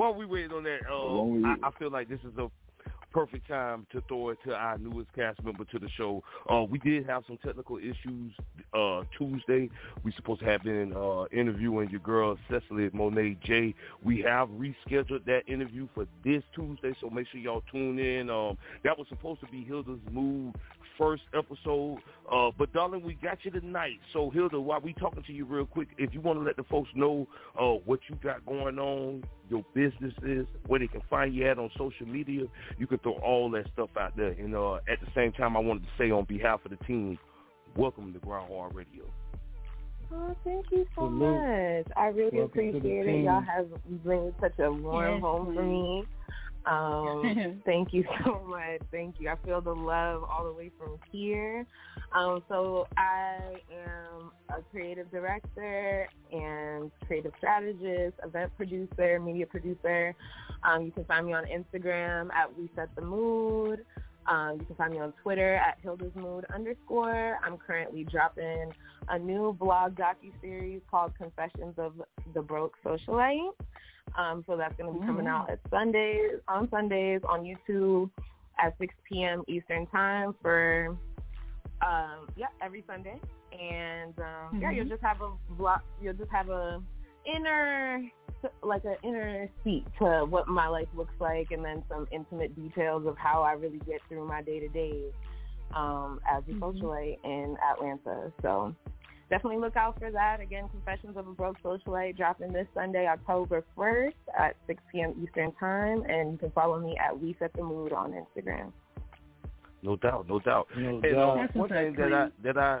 While 0.00 0.14
we 0.14 0.24
waiting 0.24 0.52
on 0.52 0.62
that, 0.62 0.78
uh, 0.90 1.46
I, 1.46 1.68
I 1.68 1.78
feel 1.78 1.90
like 1.90 2.08
this 2.08 2.20
is 2.20 2.32
a 2.38 2.50
perfect 3.12 3.46
time 3.46 3.86
to 3.92 4.00
throw 4.08 4.30
it 4.30 4.38
to 4.46 4.54
our 4.54 4.78
newest 4.78 5.12
cast 5.12 5.44
member 5.44 5.66
to 5.66 5.78
the 5.78 5.90
show. 5.90 6.24
Uh, 6.48 6.62
we 6.62 6.78
did 6.78 7.04
have 7.06 7.22
some 7.26 7.36
technical 7.44 7.76
issues 7.76 8.32
uh, 8.72 9.02
Tuesday. 9.18 9.68
We 10.02 10.10
supposed 10.16 10.40
to 10.40 10.46
have 10.46 10.62
been 10.62 10.94
uh, 10.96 11.24
interviewing 11.38 11.90
your 11.90 12.00
girl 12.00 12.38
Cecily 12.50 12.88
Monet 12.94 13.36
J. 13.44 13.74
We 14.02 14.22
have 14.22 14.48
rescheduled 14.48 15.26
that 15.26 15.42
interview 15.46 15.86
for 15.94 16.06
this 16.24 16.42
Tuesday, 16.54 16.94
so 16.98 17.10
make 17.10 17.26
sure 17.30 17.38
y'all 17.38 17.62
tune 17.70 17.98
in. 17.98 18.30
Um, 18.30 18.56
that 18.84 18.96
was 18.96 19.06
supposed 19.10 19.40
to 19.40 19.48
be 19.48 19.64
Hilda's 19.64 20.00
Mood 20.10 20.54
first 21.00 21.22
episode. 21.36 21.98
Uh, 22.30 22.50
but 22.56 22.72
darling, 22.72 23.02
we 23.02 23.14
got 23.14 23.38
you 23.42 23.50
tonight. 23.50 23.98
So 24.12 24.30
Hilda, 24.30 24.60
while 24.60 24.80
we 24.80 24.92
talking 24.92 25.22
to 25.26 25.32
you 25.32 25.46
real 25.46 25.64
quick, 25.64 25.88
if 25.98 26.12
you 26.12 26.20
want 26.20 26.38
to 26.38 26.44
let 26.44 26.56
the 26.56 26.64
folks 26.64 26.90
know 26.94 27.26
uh, 27.58 27.80
what 27.86 28.00
you 28.08 28.16
got 28.22 28.44
going 28.44 28.78
on, 28.78 29.24
your 29.48 29.64
businesses, 29.74 30.46
where 30.66 30.78
they 30.78 30.86
can 30.86 31.02
find 31.08 31.34
you 31.34 31.48
at 31.48 31.58
on 31.58 31.70
social 31.78 32.06
media, 32.06 32.42
you 32.78 32.86
can 32.86 32.98
throw 32.98 33.14
all 33.14 33.50
that 33.50 33.66
stuff 33.72 33.90
out 33.98 34.16
there. 34.16 34.32
And 34.32 34.54
uh, 34.54 34.74
at 34.74 35.00
the 35.00 35.08
same 35.14 35.32
time, 35.32 35.56
I 35.56 35.60
wanted 35.60 35.84
to 35.84 35.90
say 35.98 36.10
on 36.10 36.24
behalf 36.24 36.60
of 36.64 36.70
the 36.70 36.84
team, 36.84 37.18
welcome 37.76 38.12
to 38.12 38.18
Grind 38.18 38.52
Hard 38.52 38.74
Radio. 38.74 39.04
Oh, 40.12 40.36
thank 40.44 40.66
you 40.72 40.86
so 40.96 41.06
Salute. 41.06 41.18
much. 41.18 41.86
I 41.96 42.06
really 42.06 42.38
Welcome 42.38 42.44
appreciate 42.44 43.06
it. 43.06 43.24
Y'all 43.24 43.40
have 43.42 43.68
been 44.04 44.34
such 44.40 44.58
a 44.58 44.70
warm 44.70 45.14
Yes, 45.14 45.20
home 45.22 45.54
for 45.54 45.62
me. 45.62 46.04
Um, 46.66 47.62
thank 47.64 47.92
you 47.92 48.04
so 48.24 48.42
much. 48.46 48.80
Thank 48.90 49.16
you. 49.18 49.28
I 49.28 49.36
feel 49.44 49.60
the 49.60 49.74
love 49.74 50.24
all 50.24 50.44
the 50.44 50.52
way 50.52 50.70
from 50.78 50.98
here. 51.10 51.66
Um, 52.12 52.42
so 52.48 52.86
I 52.96 53.56
am 53.72 54.30
a 54.50 54.62
creative 54.70 55.10
director 55.10 56.08
and 56.32 56.90
creative 57.06 57.32
strategist, 57.38 58.14
event 58.24 58.52
producer, 58.56 59.20
media 59.20 59.46
producer. 59.46 60.14
Um, 60.62 60.84
you 60.84 60.90
can 60.90 61.04
find 61.04 61.26
me 61.26 61.32
on 61.32 61.44
Instagram 61.44 62.28
at 62.34 62.56
We 62.56 62.70
Set 62.76 62.94
the 62.94 63.02
Mood. 63.02 63.84
Um, 64.26 64.58
you 64.60 64.66
can 64.66 64.76
find 64.76 64.92
me 64.92 64.98
on 65.00 65.12
Twitter 65.22 65.54
at 65.54 65.78
Hilda's 65.82 66.14
Mood 66.14 66.44
underscore. 66.54 67.38
I'm 67.42 67.56
currently 67.56 68.04
dropping 68.04 68.70
a 69.08 69.18
new 69.18 69.56
blog 69.58 69.96
docu-series 69.96 70.82
called 70.90 71.12
Confessions 71.16 71.74
of 71.78 71.94
the 72.34 72.42
Broke 72.42 72.74
Socialite. 72.84 73.50
Um, 74.18 74.44
so 74.46 74.56
that's 74.56 74.74
going 74.76 74.92
to 74.92 74.98
be 75.00 75.06
coming 75.06 75.26
out 75.26 75.50
at 75.50 75.60
Sundays, 75.70 76.40
on 76.48 76.68
Sundays 76.70 77.20
on 77.28 77.44
YouTube 77.44 78.10
at 78.58 78.76
6 78.78 78.94
p.m. 79.08 79.42
Eastern 79.48 79.86
Time 79.86 80.34
for, 80.42 80.96
um, 81.80 82.28
yeah, 82.36 82.46
every 82.60 82.84
Sunday. 82.86 83.20
And 83.52 84.18
um, 84.20 84.60
yeah, 84.60 84.70
Mhm. 84.70 84.76
you'll 84.76 84.88
just 84.88 85.02
have 85.02 85.20
a 85.20 85.30
blog, 85.50 85.80
you'll 86.00 86.14
just 86.14 86.30
have 86.30 86.48
a 86.50 86.82
inner, 87.24 88.02
like 88.62 88.84
an 88.84 88.96
inner 89.02 89.48
seat 89.64 89.84
to 89.98 90.24
what 90.28 90.48
my 90.48 90.66
life 90.68 90.88
looks 90.94 91.14
like, 91.20 91.50
and 91.50 91.64
then 91.64 91.82
some 91.88 92.06
intimate 92.10 92.54
details 92.54 93.06
of 93.06 93.16
how 93.16 93.42
I 93.42 93.52
really 93.52 93.80
get 93.86 94.00
through 94.08 94.26
my 94.26 94.42
day 94.42 94.60
to 94.60 94.68
day 94.68 95.04
um, 95.74 96.20
as 96.28 96.42
a 96.48 96.52
socialite 96.54 97.18
in 97.24 97.56
Atlanta. 97.70 98.32
So 98.42 98.74
definitely 99.30 99.58
look 99.58 99.76
out 99.76 99.98
for 99.98 100.10
that. 100.10 100.40
Again, 100.40 100.68
Confessions 100.68 101.16
of 101.16 101.26
a 101.26 101.32
Broke 101.32 101.56
Socialite 101.62 102.16
dropping 102.16 102.52
this 102.52 102.66
Sunday, 102.74 103.06
October 103.06 103.64
1st 103.78 104.12
at 104.38 104.56
6 104.66 104.82
p.m. 104.92 105.14
Eastern 105.22 105.52
Time. 105.52 106.02
And 106.08 106.32
you 106.32 106.38
can 106.38 106.50
follow 106.50 106.78
me 106.78 106.96
at 106.98 107.18
We 107.18 107.34
Set 107.38 107.52
the 107.54 107.62
Mood 107.62 107.92
on 107.92 108.12
Instagram. 108.12 108.72
No 109.82 109.96
doubt, 109.96 110.28
no 110.28 110.40
doubt. 110.40 110.66
No 110.76 110.88
and 110.88 111.02
doubt. 111.02 111.38
um, 111.38 111.48
one 111.54 111.68
thing 111.70 111.94
that 111.96 112.12
I 112.12 112.28
that 112.42 112.58
I 112.58 112.80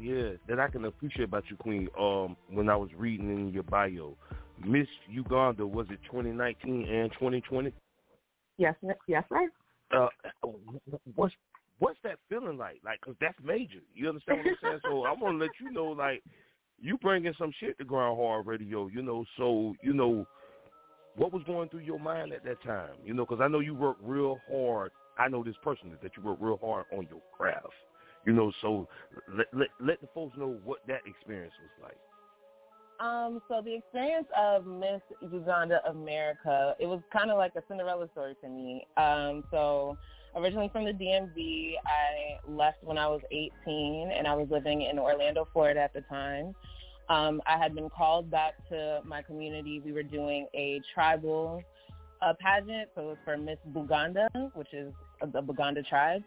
yeah 0.00 0.32
that 0.48 0.60
I 0.60 0.68
can 0.68 0.84
appreciate 0.84 1.24
about 1.24 1.42
you, 1.50 1.56
Queen. 1.56 1.88
Um, 1.98 2.36
when 2.48 2.68
I 2.68 2.76
was 2.76 2.90
reading 2.96 3.30
in 3.30 3.52
your 3.52 3.64
bio, 3.64 4.16
Miss 4.64 4.86
Uganda 5.10 5.66
was 5.66 5.86
it 5.90 5.98
2019 6.04 6.86
and 6.88 7.10
2020? 7.14 7.72
Yes, 8.58 8.76
yes, 9.08 9.24
sir. 9.28 9.50
Uh, 9.92 10.06
what's 11.16 11.34
what's 11.78 11.98
that 12.04 12.18
feeling 12.28 12.56
like? 12.56 12.80
Like, 12.84 13.00
cause 13.00 13.14
that's 13.20 13.38
major. 13.42 13.80
You 13.94 14.08
understand 14.08 14.38
what 14.38 14.48
I'm 14.48 14.56
saying? 14.62 14.80
so 14.84 15.04
I 15.04 15.12
want 15.12 15.38
to 15.38 15.44
let 15.44 15.50
you 15.60 15.70
know, 15.70 15.86
like, 15.86 16.22
you 16.80 16.98
bringing 16.98 17.32
some 17.38 17.52
shit 17.58 17.78
to 17.78 17.84
Grind 17.84 18.16
Hard 18.18 18.46
Radio. 18.46 18.88
You 18.88 19.02
know, 19.02 19.24
so 19.36 19.74
you 19.82 19.92
know 19.92 20.26
what 21.16 21.32
was 21.32 21.42
going 21.44 21.68
through 21.68 21.80
your 21.80 21.98
mind 21.98 22.32
at 22.32 22.44
that 22.44 22.62
time. 22.62 22.94
You 23.04 23.14
know, 23.14 23.24
because 23.24 23.42
I 23.42 23.48
know 23.48 23.60
you 23.60 23.74
work 23.74 23.96
real 24.02 24.38
hard. 24.50 24.90
I 25.18 25.28
know 25.28 25.42
this 25.42 25.54
personally 25.62 25.96
that 26.02 26.12
you 26.16 26.22
work 26.22 26.38
real 26.40 26.58
hard 26.62 26.84
on 26.92 27.06
your 27.10 27.22
craft. 27.36 27.66
You 28.26 28.32
know, 28.32 28.52
so 28.60 28.88
let 29.34 29.46
let, 29.52 29.68
let 29.80 30.00
the 30.00 30.08
folks 30.14 30.36
know 30.36 30.58
what 30.64 30.80
that 30.88 31.00
experience 31.06 31.54
was 31.62 31.70
like. 31.82 31.96
Um, 32.98 33.42
so 33.48 33.60
the 33.62 33.74
experience 33.74 34.26
of 34.38 34.66
Miss 34.66 35.00
Uganda 35.20 35.80
America, 35.88 36.74
it 36.80 36.86
was 36.86 37.00
kind 37.12 37.30
of 37.30 37.36
like 37.36 37.52
a 37.54 37.62
Cinderella 37.68 38.08
story 38.12 38.34
to 38.42 38.48
me. 38.48 38.86
Um, 38.96 39.44
so 39.50 39.98
originally 40.36 40.68
from 40.72 40.84
the 40.84 40.92
DMV, 40.92 41.74
I 41.86 42.38
left 42.48 42.82
when 42.82 42.98
I 42.98 43.06
was 43.08 43.20
18, 43.30 44.12
and 44.16 44.26
I 44.26 44.34
was 44.34 44.48
living 44.50 44.82
in 44.82 44.98
Orlando, 44.98 45.48
Florida 45.52 45.80
at 45.80 45.92
the 45.92 46.02
time. 46.02 46.54
Um, 47.08 47.40
I 47.46 47.56
had 47.56 47.74
been 47.74 47.88
called 47.88 48.30
back 48.30 48.54
to 48.68 49.00
my 49.04 49.22
community. 49.22 49.80
We 49.84 49.92
were 49.92 50.02
doing 50.02 50.46
a 50.54 50.80
tribal 50.92 51.62
uh, 52.20 52.34
pageant, 52.40 52.90
so 52.94 53.02
it 53.02 53.06
was 53.06 53.16
for 53.24 53.36
Miss 53.36 53.58
Buganda, 53.72 54.28
which 54.54 54.72
is 54.72 54.92
the 55.20 55.42
Buganda 55.42 55.86
tribe. 55.86 56.22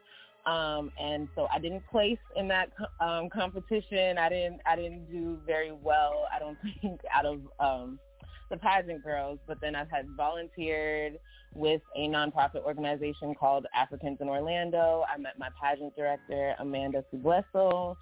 Um, 0.45 0.91
and 0.99 1.27
so 1.35 1.47
I 1.53 1.59
didn't 1.59 1.85
place 1.91 2.17
in 2.35 2.47
that 2.47 2.71
um, 3.01 3.29
competition. 3.29 4.17
I 4.17 4.29
didn't 4.29 4.61
I 4.65 4.75
didn't 4.75 5.11
do 5.11 5.37
very 5.45 5.71
well. 5.71 6.25
I 6.33 6.39
don't 6.39 6.57
think 6.81 7.01
out 7.13 7.25
of 7.25 7.41
um, 7.59 7.99
the 8.49 8.57
pageant 8.57 9.03
girls. 9.03 9.39
But 9.47 9.59
then 9.61 9.75
I've 9.75 9.89
had 9.89 10.07
volunteered 10.15 11.19
with 11.53 11.81
a 11.95 12.07
nonprofit 12.07 12.63
organization 12.63 13.33
called 13.35 13.65
Africans 13.73 14.17
in 14.21 14.29
Orlando. 14.29 15.05
I 15.11 15.17
met 15.17 15.37
my 15.39 15.49
pageant 15.61 15.95
director 15.95 16.55
Amanda 16.59 17.03
Subleso, 17.13 17.95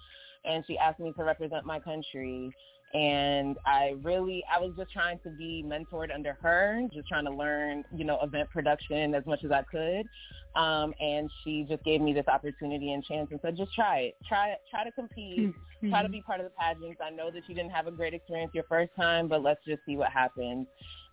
and 0.44 0.64
she 0.66 0.76
asked 0.78 1.00
me 1.00 1.12
to 1.16 1.24
represent 1.24 1.64
my 1.64 1.80
country. 1.80 2.54
And 2.94 3.58
I 3.66 3.96
really, 4.02 4.42
I 4.50 4.58
was 4.58 4.72
just 4.76 4.90
trying 4.92 5.18
to 5.20 5.30
be 5.30 5.62
mentored 5.66 6.14
under 6.14 6.38
her, 6.40 6.80
just 6.92 7.06
trying 7.06 7.26
to 7.26 7.30
learn, 7.30 7.84
you 7.94 8.04
know, 8.04 8.18
event 8.22 8.48
production 8.50 9.14
as 9.14 9.26
much 9.26 9.44
as 9.44 9.50
I 9.50 9.62
could. 9.62 10.08
Um, 10.56 10.94
and 10.98 11.30
she 11.44 11.66
just 11.68 11.84
gave 11.84 12.00
me 12.00 12.14
this 12.14 12.26
opportunity 12.28 12.92
and 12.92 13.04
chance 13.04 13.28
and 13.30 13.38
said, 13.42 13.56
just 13.56 13.74
try 13.74 13.98
it. 13.98 14.16
Try 14.26 14.48
it. 14.50 14.60
Try 14.70 14.84
to 14.84 14.92
compete. 14.92 15.54
Try 15.88 16.02
to 16.02 16.08
be 16.08 16.22
part 16.22 16.40
of 16.40 16.46
the 16.46 16.52
pageants. 16.58 17.00
I 17.04 17.10
know 17.10 17.30
that 17.30 17.42
you 17.46 17.54
didn't 17.54 17.70
have 17.72 17.86
a 17.86 17.92
great 17.92 18.14
experience 18.14 18.52
your 18.54 18.64
first 18.64 18.90
time, 18.96 19.28
but 19.28 19.42
let's 19.42 19.60
just 19.66 19.80
see 19.84 19.96
what 19.96 20.10
happens. 20.10 20.66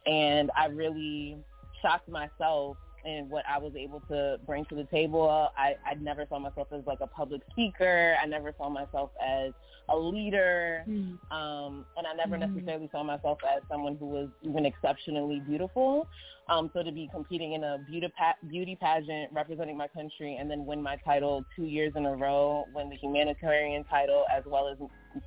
And 0.06 0.52
I 0.56 0.68
really 0.68 1.38
shocked 1.82 2.08
myself 2.08 2.78
and 3.06 3.30
what 3.30 3.44
I 3.48 3.58
was 3.58 3.74
able 3.78 4.02
to 4.10 4.38
bring 4.46 4.66
to 4.66 4.76
the 4.76 4.86
table. 4.86 5.50
I, 5.58 5.76
I 5.86 5.94
never 5.96 6.26
saw 6.28 6.40
myself 6.40 6.68
as 6.72 6.82
like 6.86 7.00
a 7.02 7.08
public 7.08 7.42
speaker. 7.52 8.16
I 8.22 8.26
never 8.26 8.54
saw 8.58 8.70
myself 8.70 9.12
as 9.26 9.54
a 9.90 9.96
leader, 9.96 10.84
Mm-hmm. 10.90 11.36
um, 11.36 11.86
and 11.96 12.08
I 12.08 12.14
never 12.14 12.36
Mhm. 12.38 12.52
necessarily 12.52 12.90
saw 12.92 13.04
myself 13.04 13.38
as 13.48 13.62
someone 13.70 13.96
who 13.98 14.08
was 14.08 14.30
even 14.42 14.66
exceptionally 14.66 15.40
beautiful. 15.42 16.08
Um, 16.48 16.70
so 16.74 16.84
to 16.84 16.92
be 16.92 17.08
competing 17.12 17.54
in 17.54 17.64
a 17.64 17.78
beauty 17.90 18.08
pa- 18.18 18.36
beauty 18.48 18.76
pageant 18.76 19.32
representing 19.32 19.78
my 19.78 19.88
country, 19.88 20.38
and 20.40 20.50
then 20.50 20.66
win 20.66 20.82
my 20.82 20.96
title 20.98 21.44
two 21.56 21.66
years 21.66 21.94
in 21.96 22.06
a 22.06 22.16
row, 22.16 22.66
win 22.74 22.90
the 22.90 22.96
humanitarian 22.96 23.84
title 23.86 24.26
as 24.36 24.44
well 24.46 24.68
as 24.68 24.78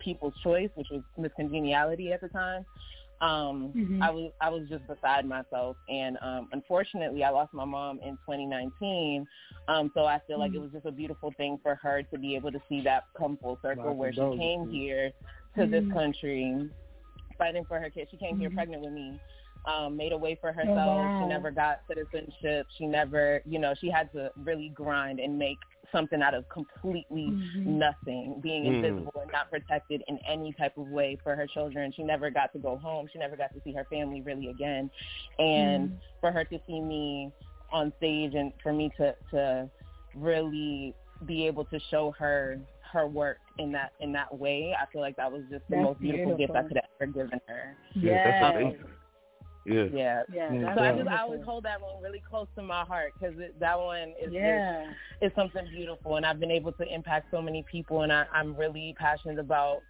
People's 0.01 0.35
Choice, 0.43 0.71
which 0.75 0.89
was 0.91 1.03
Miss 1.17 1.33
Congeniality 1.37 2.13
at 2.13 2.21
the 2.21 2.29
time. 2.29 2.65
Um, 3.21 3.73
Mhm. 3.75 4.01
I 4.01 4.11
was 4.11 4.33
I 4.41 4.49
was 4.49 4.69
just 4.69 4.87
beside 4.87 5.27
myself, 5.27 5.77
and 5.89 6.17
um, 6.23 6.49
unfortunately, 6.53 7.25
I 7.25 7.31
lost 7.31 7.53
my 7.53 7.65
mom 7.65 7.99
in 8.01 8.17
2019. 8.19 9.27
Um, 9.67 9.91
so 9.93 10.05
I 10.05 10.21
feel 10.27 10.39
like 10.39 10.55
it 10.55 10.59
Mhm. 10.59 10.63
was 10.63 10.71
just 10.73 10.87
a 10.87 10.93
beautiful 10.93 11.33
thing 11.37 11.59
for 11.63 11.75
her 11.77 12.03
to 12.05 12.19
be 12.19 12.37
able 12.37 12.53
to 12.53 12.61
see 12.69 12.81
that 12.83 13.05
come 13.17 13.37
full 13.39 13.59
circle, 13.61 13.85
My 13.87 13.91
where 13.93 14.13
she 14.13 14.21
came 14.37 14.69
here 14.69 15.13
to 15.57 15.67
this 15.67 15.85
Mhm. 15.85 15.93
country, 15.93 16.71
fighting 17.37 17.65
for 17.65 17.81
her 17.81 17.91
kids. 17.91 18.11
She 18.11 18.17
came 18.17 18.39
here 18.39 18.51
Mhm. 18.51 18.55
pregnant 18.55 18.83
with 18.83 18.93
me. 18.93 19.21
Um, 19.65 19.97
made 19.97 20.13
a 20.13 20.17
way 20.17 20.37
for 20.37 20.51
Oh, 20.51 20.53
herself. 20.53 20.77
wow. 20.77 21.17
She 21.19 21.27
never 21.27 21.51
got 21.51 21.81
citizenship. 21.89 22.69
She 22.77 22.87
never, 22.87 23.43
you 23.45 23.59
know, 23.59 23.75
she 23.75 23.91
had 23.91 24.11
to 24.13 24.31
really 24.37 24.69
grind 24.71 25.19
and 25.19 25.37
make 25.37 25.59
something 25.93 26.23
out 26.23 26.35
of 26.35 26.49
completely 26.49 27.31
Mhm. 27.31 27.67
nothing, 27.67 28.41
being 28.41 28.65
Mm. 28.65 28.75
invisible 28.75 29.15
and 29.21 29.31
not 29.33 29.51
protected 29.51 30.03
in 30.09 30.19
any 30.27 30.53
type 30.53 30.77
of 30.77 30.89
way 30.89 31.17
for 31.23 31.35
her 31.37 31.47
children. 31.47 31.93
She 31.93 32.03
never 32.03 32.31
got 32.31 32.53
to 32.53 32.59
go 32.59 32.77
home. 32.79 33.09
She 33.09 33.19
never 33.19 33.37
got 33.37 33.53
to 33.55 33.61
see 33.63 33.73
her 33.73 33.85
family 33.85 34.21
really 34.23 34.49
again. 34.49 34.91
And 35.39 35.91
Mhm. 35.91 36.01
for 36.21 36.33
her 36.33 36.45
to 36.45 36.61
see 36.67 36.81
me 36.81 37.33
on 37.71 37.93
stage 37.97 38.35
and 38.35 38.53
for 38.63 38.73
me 38.73 38.91
to 38.97 39.15
to 39.31 39.71
really 40.15 40.95
be 41.27 41.47
able 41.47 41.65
to 41.67 41.79
show 41.91 42.13
her 42.13 42.59
her 42.93 43.07
work 43.07 43.39
in 43.59 43.73
that 43.73 43.93
in 44.01 44.13
that 44.13 44.37
way, 44.39 44.75
I 44.81 44.87
feel 44.87 45.01
like 45.03 45.17
that 45.17 45.31
was 45.31 45.43
just 45.51 45.67
the 45.69 45.77
That's 45.77 45.83
most 45.83 46.01
beautiful, 46.01 46.37
gift 46.37 46.51
I 46.55 46.63
beautiful. 46.63 46.69
could 46.69 46.77
have 46.77 46.91
ever 47.01 47.13
given 47.13 47.41
her. 47.47 47.77
Yeah, 47.95 48.25
that's 48.25 48.41
Yes. 48.41 48.55
amazing. 48.55 48.98
Yeah. 49.69 49.85
Yeah. 49.93 50.23
Yeah, 50.33 50.51
Mm, 50.51 50.63
that's 50.63 50.79
So 50.79 50.85
I 50.85 50.93
just 50.97 51.09
I 51.09 51.19
always 51.23 51.43
hold 51.45 51.65
that 51.65 51.81
one 51.81 52.03
really 52.03 52.23
close 52.29 52.47
to 52.57 52.63
my 52.63 52.85
heart 52.85 53.13
because 53.19 53.37
that 53.61 53.79
one 53.79 54.11
is 54.21 54.25
just 54.25 54.35
Yeah. 54.35 54.93
is 55.21 55.33
something 55.35 55.67
beautiful, 55.71 56.17
and 56.17 56.25
I've 56.27 56.41
been 56.41 56.51
able 56.51 56.73
to 56.73 56.95
impact 56.95 57.27
so 57.31 57.43
many 57.43 57.65
people, 57.71 58.03
and 58.03 58.13
I, 58.13 58.27
I'm 58.33 58.57
really 58.57 58.95
passionate 58.99 59.39
about 59.39 59.83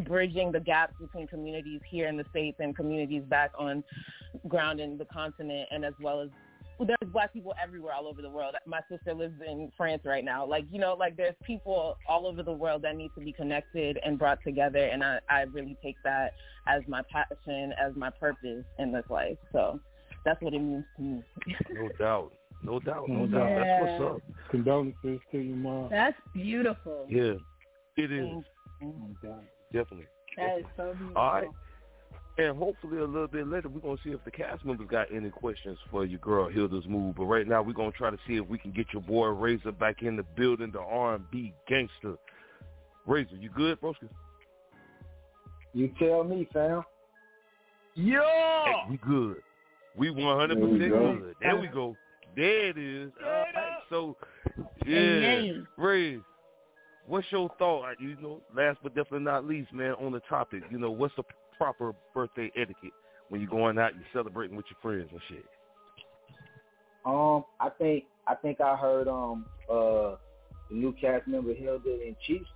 bridging 0.00 0.52
the 0.52 0.60
gaps 0.60 0.94
between 1.00 1.26
communities 1.26 1.80
here 1.90 2.08
in 2.08 2.16
the 2.16 2.24
states 2.30 2.58
and 2.60 2.76
communities 2.76 3.24
back 3.24 3.50
on 3.58 3.82
ground 4.46 4.80
in 4.80 4.96
the 4.98 5.06
continent, 5.06 5.68
and 5.70 5.84
as 5.84 5.94
well 6.00 6.20
as 6.20 6.28
there's 6.86 7.12
black 7.12 7.32
people 7.32 7.54
everywhere 7.62 7.92
all 7.94 8.06
over 8.06 8.22
the 8.22 8.30
world. 8.30 8.54
My 8.66 8.80
sister 8.90 9.14
lives 9.14 9.34
in 9.46 9.72
France 9.76 10.02
right 10.04 10.24
now. 10.24 10.46
Like 10.46 10.64
you 10.70 10.78
know, 10.78 10.94
like 10.98 11.16
there's 11.16 11.34
people 11.44 11.96
all 12.08 12.26
over 12.26 12.42
the 12.42 12.52
world 12.52 12.82
that 12.82 12.96
need 12.96 13.10
to 13.18 13.20
be 13.24 13.32
connected 13.32 13.98
and 14.04 14.18
brought 14.18 14.38
together, 14.44 14.84
and 14.86 15.02
I, 15.02 15.18
I 15.28 15.40
really 15.42 15.76
take 15.82 15.96
that 16.04 16.34
as 16.66 16.82
my 16.86 17.02
passion, 17.10 17.72
as 17.80 17.94
my 17.96 18.10
purpose 18.10 18.64
in 18.78 18.92
this 18.92 19.04
life. 19.08 19.38
So 19.52 19.80
that's 20.24 20.40
what 20.42 20.54
it 20.54 20.60
means 20.60 20.84
to 20.96 21.02
me. 21.02 21.24
No 21.70 21.88
doubt. 21.98 22.32
No 22.62 22.80
doubt. 22.80 23.08
No 23.08 23.24
Yeah. 23.24 23.38
doubt. 23.38 23.56
That's 23.56 24.00
what's 24.00 24.14
up. 24.14 24.50
Condolences 24.50 25.20
to 25.32 25.38
your 25.38 25.56
mom. 25.56 25.88
That's 25.90 26.16
beautiful. 26.32 27.06
Yeah. 27.08 27.34
It 27.96 28.12
is. 28.12 28.44
Okay. 28.82 29.34
Definitely. 29.72 30.06
That 30.36 30.58
is 30.58 30.64
so 30.76 30.94
beautiful. 30.94 31.16
All 31.16 31.32
right. 31.32 31.48
And 32.38 32.56
hopefully 32.56 32.98
a 32.98 33.04
little 33.04 33.26
bit 33.26 33.48
later 33.48 33.68
we're 33.68 33.80
gonna 33.80 33.96
see 34.04 34.10
if 34.10 34.24
the 34.24 34.30
cast 34.30 34.64
members 34.64 34.86
got 34.88 35.08
any 35.12 35.28
questions 35.28 35.76
for 35.90 36.04
your 36.04 36.20
girl 36.20 36.48
Hilda's 36.48 36.86
Mood. 36.86 37.16
But 37.16 37.24
right 37.24 37.46
now 37.48 37.62
we're 37.62 37.72
gonna 37.72 37.90
try 37.90 38.10
to 38.10 38.18
see 38.28 38.36
if 38.36 38.46
we 38.46 38.58
can 38.58 38.70
get 38.70 38.86
your 38.92 39.02
boy 39.02 39.26
Razor 39.26 39.72
back 39.72 40.02
in 40.02 40.16
the 40.16 40.22
building, 40.36 40.70
the 40.72 40.78
R 40.80 41.16
and 41.16 41.30
B 41.32 41.52
gangster. 41.68 42.14
Razor, 43.06 43.34
you 43.34 43.50
good, 43.50 43.80
broski? 43.80 44.08
You 45.74 45.90
tell 45.98 46.22
me, 46.22 46.48
fam. 46.52 46.82
Yeah. 47.94 48.20
Hey, 48.64 48.72
we 48.90 48.96
good. 48.98 49.36
We 49.96 50.10
one 50.10 50.38
hundred 50.38 50.58
There 50.58 50.66
we 50.68 50.78
percent 50.78 50.92
go. 50.92 51.16
good. 51.16 51.34
There 51.40 51.56
we 51.56 51.66
go. 51.66 51.96
There 52.36 52.68
it 52.68 52.78
is. 52.78 53.10
All 53.24 53.30
right. 53.32 53.78
So 53.90 54.16
yeah. 54.86 54.96
Amen. 54.96 55.66
Ray, 55.76 56.20
what's 57.08 57.26
your 57.30 57.50
thought? 57.58 57.82
uh, 57.84 57.94
You 57.98 58.16
know, 58.22 58.40
last 58.56 58.78
but 58.80 58.94
definitely 58.94 59.24
not 59.24 59.44
least, 59.44 59.72
man, 59.72 59.94
on 59.94 60.12
the 60.12 60.20
topic. 60.28 60.62
You 60.70 60.78
know, 60.78 60.92
what's 60.92 61.16
the 61.16 61.24
proper 61.58 61.92
birthday 62.14 62.50
etiquette 62.56 62.92
when 63.28 63.40
you're 63.40 63.50
going 63.50 63.78
out, 63.78 63.94
you're 63.94 64.04
celebrating 64.12 64.56
with 64.56 64.66
your 64.70 64.78
friends 64.80 65.10
and 65.12 65.20
shit? 65.28 65.44
Um, 67.04 67.44
I 67.60 67.70
think 67.70 68.04
I 68.26 68.34
think 68.34 68.60
I 68.60 68.76
heard 68.76 69.08
um 69.08 69.46
uh 69.70 70.16
the 70.70 70.74
new 70.74 70.92
cast 70.92 71.26
member 71.26 71.54
Hilda 71.54 71.98
and 72.06 72.16
Chiefs, 72.26 72.48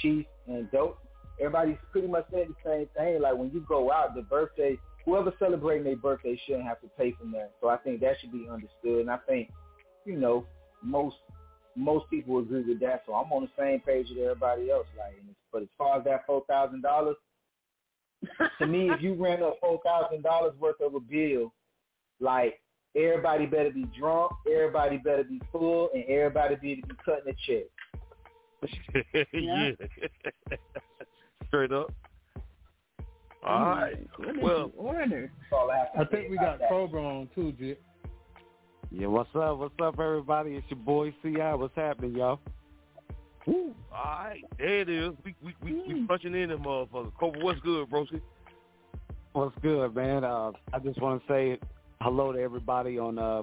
Chiefs 0.00 0.28
and 0.46 0.70
Dope. 0.70 0.98
Everybody's 1.40 1.76
pretty 1.92 2.08
much 2.08 2.26
saying 2.32 2.54
the 2.64 2.70
same 2.70 2.88
thing. 2.96 3.22
Like 3.22 3.36
when 3.36 3.50
you 3.52 3.64
go 3.68 3.92
out, 3.92 4.14
the 4.14 4.22
birthday, 4.22 4.78
whoever 5.04 5.32
celebrating 5.38 5.84
their 5.84 5.96
birthday 5.96 6.40
shouldn't 6.46 6.66
have 6.66 6.80
to 6.80 6.88
pay 6.98 7.12
from 7.12 7.32
that. 7.32 7.52
So 7.60 7.68
I 7.68 7.76
think 7.78 8.00
that 8.00 8.16
should 8.20 8.32
be 8.32 8.48
understood. 8.50 9.00
And 9.00 9.10
I 9.10 9.18
think, 9.28 9.50
you 10.04 10.16
know, 10.16 10.46
most 10.82 11.16
most 11.74 12.08
people 12.08 12.38
agree 12.38 12.62
with 12.62 12.80
that. 12.80 13.02
So 13.06 13.14
I'm 13.14 13.30
on 13.32 13.42
the 13.42 13.62
same 13.62 13.80
page 13.80 14.06
with 14.08 14.18
everybody 14.18 14.70
else. 14.70 14.86
Like, 14.96 15.14
but 15.52 15.62
as 15.62 15.68
far 15.76 15.98
as 15.98 16.04
that 16.04 16.26
four 16.26 16.44
thousand 16.48 16.82
dollars, 16.82 17.16
to 18.58 18.66
me, 18.66 18.90
if 18.90 19.02
you 19.02 19.14
ran 19.14 19.42
up 19.42 19.56
four 19.60 19.80
thousand 19.84 20.22
dollars 20.22 20.54
worth 20.58 20.80
of 20.80 20.94
a 20.94 21.00
bill, 21.00 21.52
like 22.20 22.60
everybody 22.96 23.46
better 23.46 23.70
be 23.70 23.86
drunk, 23.98 24.32
everybody 24.50 24.98
better 24.98 25.24
be 25.24 25.40
full, 25.52 25.90
and 25.94 26.04
everybody 26.04 26.54
better 26.56 26.86
be 26.88 26.94
cutting 27.04 27.32
a 27.32 27.36
check. 27.46 27.66
yeah. 29.32 29.70
Straight 31.48 31.72
up. 31.72 31.92
All 33.46 33.60
right. 33.60 33.94
What 34.16 34.28
is 34.30 34.42
Well, 34.42 34.68
the 34.68 34.76
order? 34.76 35.30
I 35.52 35.76
have 35.76 35.92
to 35.92 35.98
I 35.98 36.04
say 36.04 36.10
think 36.10 36.30
we 36.30 36.36
got 36.36 36.58
that. 36.58 36.68
Cobra 36.68 37.00
on 37.00 37.28
too, 37.34 37.52
Jit. 37.52 37.80
Yeah, 38.90 39.08
what's 39.08 39.28
up? 39.34 39.58
What's 39.58 39.74
up, 39.82 40.00
everybody? 40.00 40.56
It's 40.56 40.66
your 40.70 40.78
boy 40.78 41.14
Ci. 41.22 41.30
What's 41.38 41.74
happening, 41.76 42.16
y'all? 42.16 42.40
Woo. 43.46 43.74
All 43.92 44.04
right. 44.04 44.42
There 44.58 44.80
it 44.80 44.88
is. 44.88 45.12
We 45.24 45.34
we 45.42 45.54
we, 45.62 45.94
we 45.94 46.06
punching 46.06 46.34
in 46.34 46.50
them 46.50 46.64
motherfuckers. 46.64 47.12
Cobra, 47.18 47.42
what's 47.42 47.60
good, 47.60 47.88
broski? 47.88 48.20
What's 49.32 49.56
good, 49.62 49.94
man? 49.94 50.24
Uh, 50.24 50.52
I 50.72 50.78
just 50.78 51.00
want 51.00 51.22
to 51.22 51.32
say 51.32 51.58
hello 52.00 52.32
to 52.32 52.40
everybody 52.40 52.98
on 52.98 53.18
uh, 53.18 53.42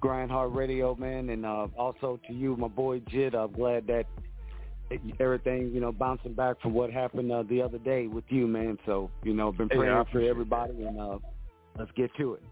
Grind 0.00 0.30
Hard 0.30 0.54
Radio, 0.54 0.94
man, 0.94 1.30
and 1.30 1.44
uh, 1.46 1.68
also 1.76 2.18
to 2.26 2.32
you, 2.32 2.56
my 2.56 2.68
boy 2.68 3.00
Jit. 3.08 3.34
I'm 3.34 3.52
glad 3.52 3.86
that 3.86 4.06
everything, 5.20 5.70
you 5.72 5.80
know, 5.80 5.92
bouncing 5.92 6.32
back 6.32 6.60
from 6.60 6.72
what 6.72 6.90
happened 6.92 7.30
uh, 7.30 7.42
the 7.48 7.60
other 7.62 7.78
day 7.78 8.06
with 8.06 8.24
you, 8.28 8.46
man. 8.46 8.78
So, 8.86 9.10
you 9.22 9.34
know, 9.34 9.52
been 9.52 9.68
Hey, 9.70 9.76
praying 9.76 10.04
for 10.10 10.20
everybody, 10.20 10.84
and 10.84 11.00
uh, 11.00 11.18
let's 11.78 11.90
get 11.92 12.10
to 12.16 12.34
it. 12.34 12.42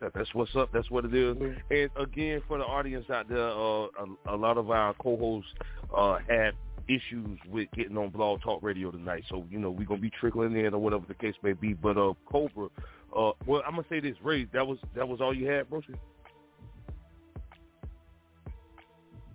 That- 0.00 0.14
That's 0.14 0.32
what's 0.34 0.54
up. 0.56 0.70
That's 0.72 0.90
what 0.90 1.04
it 1.04 1.14
is. 1.14 1.36
And 1.70 1.90
again, 1.96 2.42
for 2.46 2.58
the 2.58 2.64
audience 2.64 3.08
out 3.10 3.28
there, 3.28 3.48
uh, 3.50 3.86
a, 3.86 4.34
a 4.34 4.36
lot 4.36 4.56
of 4.58 4.70
our 4.70 4.94
co-hosts 4.94 5.50
uh, 5.96 6.18
had 6.28 6.52
issues 6.88 7.38
with 7.50 7.68
getting 7.76 7.98
on 7.98 8.08
Blog 8.10 8.40
Talk 8.42 8.62
Radio 8.62 8.90
tonight. 8.90 9.24
So 9.28 9.44
you 9.50 9.58
know 9.58 9.70
we're 9.70 9.86
gonna 9.86 10.00
be 10.00 10.10
trickling 10.10 10.56
in 10.56 10.72
or 10.72 10.78
whatever 10.78 11.04
the 11.06 11.14
case 11.14 11.34
may 11.42 11.52
be. 11.52 11.74
But 11.74 11.98
uh, 11.98 12.14
Cobra, 12.30 12.68
uh, 13.16 13.32
well, 13.46 13.62
I'm 13.66 13.72
gonna 13.74 13.84
say 13.90 14.00
this, 14.00 14.16
Ray. 14.22 14.44
That 14.52 14.66
was 14.66 14.78
that 14.94 15.06
was 15.06 15.20
all 15.20 15.34
you 15.34 15.48
had, 15.48 15.68
bro. 15.68 15.82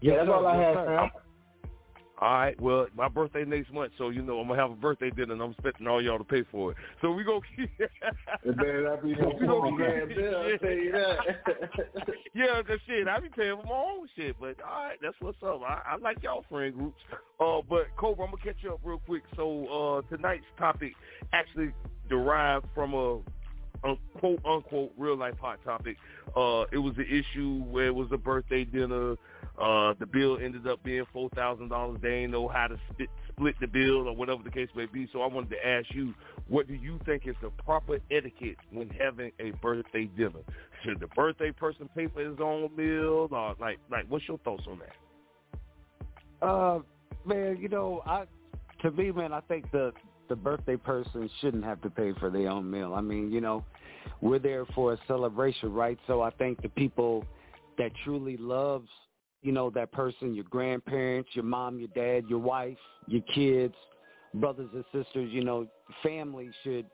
Yeah, 0.02 0.18
that's 0.18 0.30
all 0.30 0.46
I 0.48 0.58
Yes, 0.60 0.76
had, 0.78 0.86
fam. 0.86 1.10
All 2.24 2.32
right. 2.32 2.62
Well, 2.62 2.88
my 2.96 3.10
birthday 3.10 3.44
next 3.44 3.74
month, 3.74 3.92
so 3.98 4.08
you 4.08 4.22
know 4.22 4.40
I'm 4.40 4.48
gonna 4.48 4.62
have 4.62 4.72
a 4.72 4.76
birthday 4.76 5.10
dinner, 5.10 5.34
and 5.34 5.42
I'm 5.42 5.52
expecting 5.52 5.88
all 5.88 6.02
y'all 6.02 6.18
to 6.18 6.24
pay 6.24 6.46
for 6.50 6.72
it. 6.72 6.78
So 7.02 7.12
we 7.12 7.26
gonna 7.26 7.42
keep. 7.54 7.70
Not 8.46 9.04
be 9.04 9.14
no 9.14 9.34
forty 9.46 9.76
bill. 10.16 10.38
I'll 10.38 10.58
tell 10.58 10.70
you 10.72 10.92
that. 10.94 11.18
yeah, 12.34 12.62
cause 12.66 12.80
shit, 12.88 13.10
I 13.10 13.20
be 13.20 13.28
paying 13.28 13.58
for 13.58 13.68
my 13.68 13.76
own 13.76 14.08
shit. 14.16 14.38
But 14.40 14.56
all 14.66 14.86
right, 14.86 14.98
that's 15.02 15.18
what's 15.20 15.44
up. 15.44 15.64
I, 15.64 15.82
I 15.86 15.96
like 15.98 16.24
y'all 16.24 16.46
friend 16.50 16.74
groups. 16.74 17.02
Uh, 17.42 17.60
but 17.70 17.88
Cobra, 17.98 18.24
I'm 18.24 18.32
gonna 18.32 18.42
catch 18.42 18.64
you 18.64 18.72
up 18.72 18.80
real 18.86 19.00
quick. 19.00 19.24
So 19.36 19.68
uh, 20.08 20.16
tonight's 20.16 20.46
topic 20.58 20.94
actually 21.34 21.74
derived 22.08 22.68
from 22.74 22.94
a, 22.94 23.20
quote 24.20 24.40
unquote 24.46 24.94
real 24.98 25.18
life 25.18 25.36
hot 25.42 25.60
topic. 25.66 25.98
Uh, 26.38 26.64
it 26.72 26.78
was 26.78 26.94
an 26.96 27.06
issue 27.10 27.66
where 27.66 27.88
it 27.88 27.96
was 27.96 28.08
a 28.14 28.18
birthday 28.18 28.64
dinner. 28.64 29.18
Uh, 29.60 29.94
the 30.00 30.06
bill 30.06 30.40
ended 30.42 30.68
up 30.68 30.84
being 30.84 31.06
four 31.14 31.30
thousand 31.36 31.70
dollars. 31.70 32.00
They 32.02 32.10
ain't 32.10 32.32
know 32.32 32.48
how 32.48 32.68
to 32.68 32.78
split 32.92 33.10
split 33.32 33.56
the 33.62 33.68
bill 33.68 34.08
or 34.08 34.16
whatever 34.16 34.42
the 34.44 34.50
case 34.50 34.70
may 34.76 34.88
be. 34.88 35.08
So 35.14 35.22
I 35.22 35.28
wanted 35.28 35.52
to 35.52 35.68
ask 35.68 35.88
you, 35.92 36.14
what 36.48 36.68
do 36.68 36.74
you 36.74 37.00
think 37.06 37.28
is 37.28 37.36
the 37.42 37.50
proper 37.64 38.00
etiquette 38.10 38.58
when 38.72 38.90
having 38.90 39.32
a 39.40 39.52
birthday 39.62 40.06
dinner? 40.06 40.42
Should 40.84 41.00
the 41.00 41.08
birthday 41.08 41.52
person 41.52 41.90
pay 41.96 42.08
for 42.08 42.22
his 42.22 42.40
own 42.42 42.70
meal, 42.76 43.28
or 43.32 43.56
like 43.60 43.80
like 43.92 44.06
what's 44.10 44.28
your 44.28 44.40
thoughts 44.40 44.64
on 44.68 44.80
that? 44.80 46.48
Uh, 46.48 46.80
man, 47.26 47.58
you 47.60 47.70
know, 47.70 48.02
I 48.06 48.26
to 48.82 48.92
me, 48.92 49.12
man, 49.12 49.34
I 49.34 49.42
think 49.42 49.72
the 49.72 49.94
the 49.94 50.14
the 50.30 50.36
birthday 50.36 50.78
person 50.78 51.30
shouldn't 51.42 51.64
have 51.64 51.82
to 51.82 51.90
pay 51.90 52.14
for 52.20 52.30
their 52.30 52.50
own 52.50 52.70
meal. 52.70 52.94
I 52.96 53.02
mean, 53.02 53.32
you 53.32 53.40
know, 53.42 53.64
we're 54.22 54.40
there 54.40 54.66
for 54.74 54.94
a 54.94 54.98
celebration, 55.08 55.72
right? 55.72 55.98
So 56.08 56.22
I 56.22 56.32
think 56.32 56.62
the 56.62 56.70
people 56.70 57.24
that 57.78 57.92
truly 58.04 58.38
loves, 58.38 58.88
you 59.44 59.52
know, 59.52 59.70
that 59.72 59.92
person, 59.92 60.34
your 60.34 60.46
grandparents, 60.46 61.30
your 61.34 61.44
mom, 61.44 61.78
your 61.78 61.90
dad, 61.90 62.28
your 62.30 62.40
wife, 62.40 62.78
your 63.08 63.22
kids, 63.34 63.76
brothers 64.34 64.70
and 64.74 64.86
sisters, 64.92 65.30
you 65.32 65.44
know, 65.44 65.68
family 66.02 66.50
should 66.64 66.86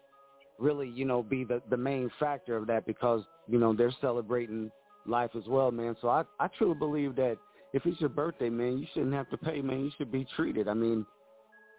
really, 0.58 0.90
you 0.90 1.06
know, 1.06 1.24
be 1.24 1.44
the 1.44 1.62
the 1.70 1.78
main 1.78 2.10
factor 2.20 2.58
of 2.58 2.68
that 2.68 2.86
because, 2.86 3.22
you 3.48 3.60
know, 3.60 3.74
they're 3.74 3.94
celebrating 4.02 4.72
life 5.06 5.30
as 5.38 5.44
well, 5.48 5.72
man. 5.72 5.96
So 6.02 6.10
I 6.10 6.24
I 6.40 6.48
truly 6.58 6.76
believe 6.76 7.16
that 7.16 7.38
if 7.72 7.86
it's 7.86 8.02
your 8.02 8.10
birthday, 8.10 8.50
man, 8.50 8.80
you 8.80 8.88
shouldn't 8.94 9.14
have 9.14 9.30
to 9.30 9.38
pay, 9.38 9.62
man. 9.62 9.86
You 9.86 9.92
should 9.98 10.12
be 10.12 10.26
treated. 10.36 10.68
I 10.68 10.74
mean, 10.74 11.06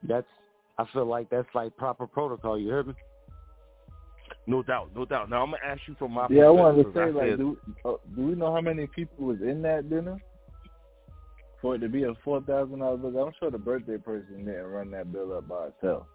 that's 0.05 0.27
I 0.79 0.85
feel 0.93 1.05
like 1.05 1.29
that's 1.31 1.49
like 1.53 1.77
proper 1.77 2.07
protocol. 2.07 2.59
You 2.59 2.71
heard 2.71 2.87
me? 2.87 2.95
No 4.47 4.63
doubt, 4.63 4.91
no 4.95 5.05
doubt. 5.05 5.29
Now 5.29 5.43
I'm 5.43 5.51
gonna 5.51 5.63
ask 5.67 5.81
you 5.89 5.97
from 5.99 6.13
my 6.13 6.29
yeah. 6.31 6.45
I 6.45 6.51
wanted 6.51 6.85
to 6.85 6.93
say, 6.95 7.01
I 7.01 7.11
like, 7.11 7.31
said, 7.31 7.39
do 7.39 7.59
uh, 7.85 7.95
do 8.15 8.23
we 8.23 8.35
know 8.37 8.55
how 8.55 8.61
many 8.61 8.87
people 8.87 9.27
was 9.27 9.41
in 9.41 9.63
that 9.63 9.91
dinner 9.91 10.21
for 11.61 11.75
it 11.75 11.79
to 11.81 11.89
be 11.89 12.05
a 12.05 12.15
four 12.25 12.41
thousand 12.43 12.79
dollars 12.81 13.01
bill? 13.01 13.27
I'm 13.27 13.33
sure 13.39 13.51
the 13.51 13.59
birthday 13.59 13.99
person 13.99 14.45
didn't 14.45 14.67
run 14.67 14.91
that 14.93 15.13
bill 15.13 15.37
up 15.37 15.49
by 15.49 15.69
itself. 15.69 16.07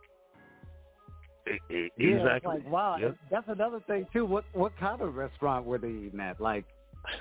e- 1.48 1.74
e- 1.74 1.90
Yeah, 1.98 2.16
exactly. 2.18 2.56
like 2.56 2.70
wow, 2.70 2.98
Yeah. 2.98 3.12
that's 3.30 3.48
another 3.48 3.80
thing 3.88 4.08
too. 4.12 4.26
What 4.26 4.46
what 4.54 4.76
kind 4.78 5.02
of 5.02 5.16
restaurant 5.16 5.66
were 5.66 5.78
they 5.78 5.90
eating 5.90 6.20
at? 6.20 6.40
Like, 6.42 6.66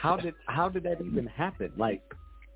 how 0.00 0.16
did 0.16 0.34
how 0.46 0.68
did 0.68 0.84
that 0.84 1.00
even 1.02 1.26
happen? 1.26 1.72
Like, 1.76 2.02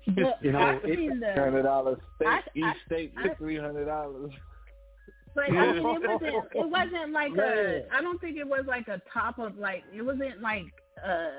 The- 0.07 0.33
you 0.41 0.51
know, 0.51 0.59
I've 0.59 0.83
it, 0.83 1.37
Hundred 1.37 1.63
dollars 1.63 1.99
steak, 2.15 2.27
I- 2.27 2.43
each 2.55 2.63
I- 2.63 2.75
steak 2.85 3.13
I- 3.17 3.29
for 3.29 3.35
three 3.35 3.57
hundred 3.57 3.85
dollars. 3.85 4.31
But 5.35 5.43
I 5.43 5.51
mean, 5.51 5.75
it 5.77 5.83
wasn't. 5.83 6.23
It 6.23 6.69
wasn't 6.69 7.11
like 7.11 7.31
Man. 7.33 7.47
a. 7.47 7.87
I 7.95 8.01
don't 8.01 8.19
think 8.19 8.37
it 8.37 8.47
was 8.47 8.65
like 8.67 8.87
a 8.87 8.99
top 9.13 9.37
of 9.37 9.57
like. 9.57 9.83
It 9.93 10.01
wasn't 10.01 10.41
like 10.41 10.65
a 11.05 11.29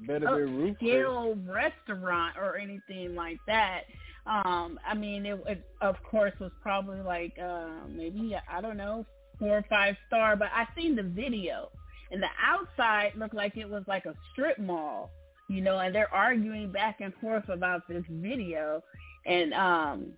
Better 0.00 0.26
be 0.28 0.42
roof. 0.42 0.76
upscale 0.80 1.48
restaurant 1.48 2.36
or 2.38 2.56
anything 2.56 3.14
like 3.14 3.38
that. 3.46 3.82
Um, 4.26 4.78
I 4.86 4.94
mean, 4.94 5.24
it, 5.26 5.40
it 5.46 5.64
of 5.80 5.96
course 6.02 6.32
was 6.40 6.52
probably 6.62 7.00
like 7.00 7.34
uh, 7.42 7.86
maybe 7.88 8.36
I 8.50 8.60
don't 8.60 8.76
know 8.76 9.06
four 9.38 9.58
or 9.58 9.64
five 9.68 9.96
star, 10.06 10.36
but 10.36 10.48
I 10.52 10.66
seen 10.76 10.96
the 10.96 11.02
video, 11.02 11.70
and 12.10 12.22
the 12.22 12.28
outside 12.42 13.12
looked 13.16 13.34
like 13.34 13.56
it 13.56 13.68
was 13.68 13.84
like 13.86 14.06
a 14.06 14.14
strip 14.32 14.58
mall, 14.58 15.10
you 15.48 15.60
know, 15.60 15.78
and 15.78 15.94
they're 15.94 16.12
arguing 16.12 16.72
back 16.72 17.00
and 17.00 17.14
forth 17.20 17.48
about 17.48 17.88
this 17.88 18.04
video, 18.10 18.82
and 19.24 19.54
um, 19.54 20.12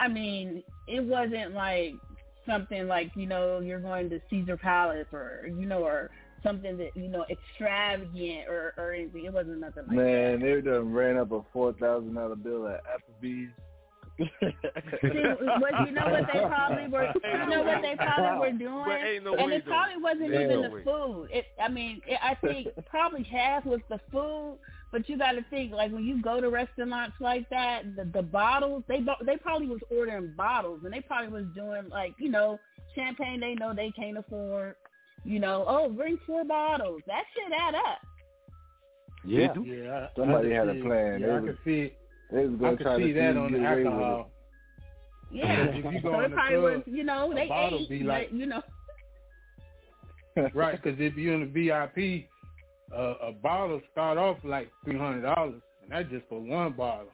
I 0.00 0.08
mean, 0.08 0.62
it 0.88 1.04
wasn't 1.04 1.54
like 1.54 1.94
something 2.46 2.88
like 2.88 3.10
you 3.14 3.26
know 3.26 3.60
you're 3.60 3.80
going 3.80 4.08
to 4.10 4.20
Caesar 4.30 4.56
Palace 4.56 5.06
or 5.12 5.46
you 5.46 5.66
know 5.66 5.84
or 5.84 6.10
something 6.42 6.76
that 6.78 6.96
you 6.96 7.08
know 7.08 7.24
extravagant 7.30 8.48
or 8.48 8.74
or 8.76 8.92
anything. 8.92 9.24
It 9.24 9.32
wasn't 9.32 9.60
nothing 9.60 9.84
like 9.88 9.96
that. 9.96 10.02
Man, 10.04 10.40
they 10.40 10.60
done 10.60 10.92
ran 10.92 11.16
up 11.16 11.32
a 11.32 11.42
four 11.52 11.72
thousand 11.74 12.14
dollar 12.14 12.36
bill 12.36 12.68
at 12.68 12.80
Applebee's. 12.84 13.50
See, 14.20 14.26
what 14.36 15.72
you 15.86 15.92
know 15.92 16.06
what 16.10 16.26
they 16.32 16.40
probably 16.40 16.88
were 16.88 17.04
you 17.24 17.46
know 17.48 17.62
what 17.62 17.80
they 17.80 17.96
probably 17.96 18.38
were 18.52 18.58
doing 18.58 18.84
But 18.84 19.24
no 19.24 19.34
and 19.36 19.52
it 19.52 19.64
probably 19.64 20.02
wasn't 20.02 20.24
Ain't 20.24 20.34
even 20.34 20.62
no 20.62 20.68
the 20.68 20.74
way. 20.74 20.84
food 20.84 21.28
it 21.32 21.46
i 21.58 21.68
mean 21.68 22.02
it, 22.06 22.18
i 22.22 22.34
think 22.34 22.68
probably 22.90 23.22
half 23.22 23.64
was 23.64 23.80
the 23.88 23.98
food 24.12 24.58
but 24.92 25.08
you 25.08 25.16
got 25.16 25.32
to 25.32 25.44
think 25.48 25.72
like 25.72 25.90
when 25.90 26.04
you 26.04 26.20
go 26.20 26.38
to 26.38 26.50
restaurants 26.50 27.16
like 27.20 27.48
that 27.48 27.96
the 27.96 28.04
the 28.12 28.20
bottles 28.22 28.82
they 28.88 29.00
bo- 29.00 29.24
they 29.24 29.38
probably 29.38 29.68
was 29.68 29.80
ordering 29.90 30.34
bottles 30.36 30.80
and 30.84 30.92
they 30.92 31.00
probably 31.00 31.32
was 31.32 31.46
doing 31.54 31.88
like 31.88 32.14
you 32.18 32.28
know 32.30 32.58
champagne 32.94 33.40
they 33.40 33.54
know 33.54 33.72
they 33.74 33.90
can't 33.92 34.18
afford 34.18 34.74
you 35.24 35.38
know 35.38 35.64
oh 35.68 35.88
bring 35.88 36.18
four 36.26 36.44
bottles 36.44 37.00
that 37.06 37.24
shit 37.34 37.52
add 37.52 37.74
up 37.74 37.98
yeah, 39.24 39.52
yeah. 39.64 40.06
I- 40.06 40.08
Somebody 40.16 40.54
I 40.54 40.58
had 40.60 40.68
a 40.70 40.80
plan. 40.82 41.20
Yeah, 41.20 41.26
They 41.26 41.32
I 41.32 41.40
was- 41.40 41.44
could 41.50 41.58
see. 41.64 41.92
They 42.32 42.46
was 42.46 42.58
gonna 42.58 42.76
could 42.78 42.86
try 42.86 42.98
to 42.98 43.04
see 43.04 43.12
that 43.12 43.36
on 43.36 43.52
the 43.52 43.58
get 43.58 43.66
away 43.72 43.76
with 43.84 43.86
alcohol. 43.92 44.30
yeah 45.30 45.64
If 45.64 45.74
you 45.92 46.00
go 46.00 46.12
so 46.12 46.18
in 46.20 46.24
it 46.24 46.28
the 46.30 46.34
probably 46.36 46.56
club, 46.56 46.62
was 46.76 46.82
you 46.86 47.04
know 47.04 47.30
a 47.30 47.34
they 47.34 47.46
bottle 47.48 47.78
ate 47.80 47.88
be 47.90 47.98
but, 47.98 48.06
like- 48.06 48.32
you 48.32 48.46
know 48.46 48.62
right, 50.54 50.80
because 50.82 50.98
if 51.00 51.16
you're 51.16 51.34
in 51.34 51.40
the 51.52 51.68
VIP, 51.68 52.28
uh, 52.96 53.14
a 53.28 53.32
bottle 53.32 53.80
start 53.92 54.16
off 54.16 54.38
like 54.44 54.70
three 54.84 54.96
hundred 54.96 55.22
dollars, 55.22 55.60
and 55.82 55.90
that's 55.90 56.08
just 56.08 56.24
for 56.28 56.40
one 56.40 56.72
bottle. 56.72 57.08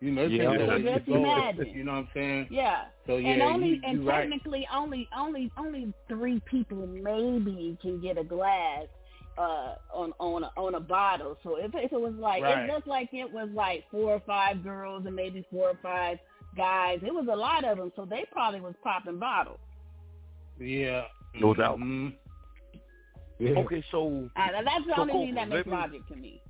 You 0.00 0.12
know, 0.12 0.22
it's 0.22 0.32
Yeah. 0.32 0.56
just 0.56 0.84
Just 0.84 1.08
you 1.08 1.16
imagine. 1.16 1.66
You 1.74 1.84
know 1.84 1.92
what 1.92 1.98
I'm 1.98 2.08
saying? 2.14 2.46
Yeah. 2.50 2.84
So 3.06 3.16
yeah, 3.16 3.30
and 3.30 3.42
only 3.42 3.68
you, 3.70 3.80
and 3.84 4.02
you 4.02 4.08
right. 4.08 4.20
technically 4.20 4.66
only 4.72 5.08
only 5.16 5.50
only 5.58 5.92
three 6.08 6.40
people 6.48 6.86
maybe 6.86 7.76
can 7.82 8.00
get 8.00 8.16
a 8.16 8.24
glass 8.24 8.86
uh 9.36 9.74
on 9.92 10.12
on 10.20 10.44
a, 10.44 10.50
on 10.56 10.76
a 10.76 10.80
bottle. 10.80 11.36
So 11.42 11.56
if 11.56 11.72
if 11.74 11.92
it 11.92 12.00
was 12.00 12.14
like 12.14 12.42
Right. 12.44 12.68
it 12.68 12.72
looked 12.72 12.86
like 12.86 13.08
it 13.12 13.30
was 13.32 13.48
like 13.52 13.84
four 13.90 14.14
or 14.14 14.20
five 14.20 14.62
girls 14.62 15.04
and 15.06 15.16
maybe 15.16 15.44
four 15.50 15.70
or 15.70 15.78
five 15.82 16.18
guys. 16.56 17.00
It 17.02 17.12
was 17.12 17.26
a 17.30 17.36
lot 17.36 17.64
of 17.64 17.78
them, 17.78 17.92
so 17.96 18.04
they 18.04 18.24
probably 18.30 18.60
was 18.60 18.74
popping 18.82 19.18
bottles. 19.18 19.58
Yeah. 20.60 21.04
No 21.34 21.54
doubt. 21.54 21.78
Mhm. 21.78 22.14
Okay, 23.40 23.84
so 23.92 24.28
Uh, 24.36 24.48
that's 24.64 24.84
the 24.86 24.94
So, 24.96 25.02
only 25.02 25.12
thing 25.12 25.34
that 25.36 25.48
makes 25.48 25.66
me- 25.66 25.72
logic 25.72 26.06
to 26.08 26.16
me. 26.16 26.40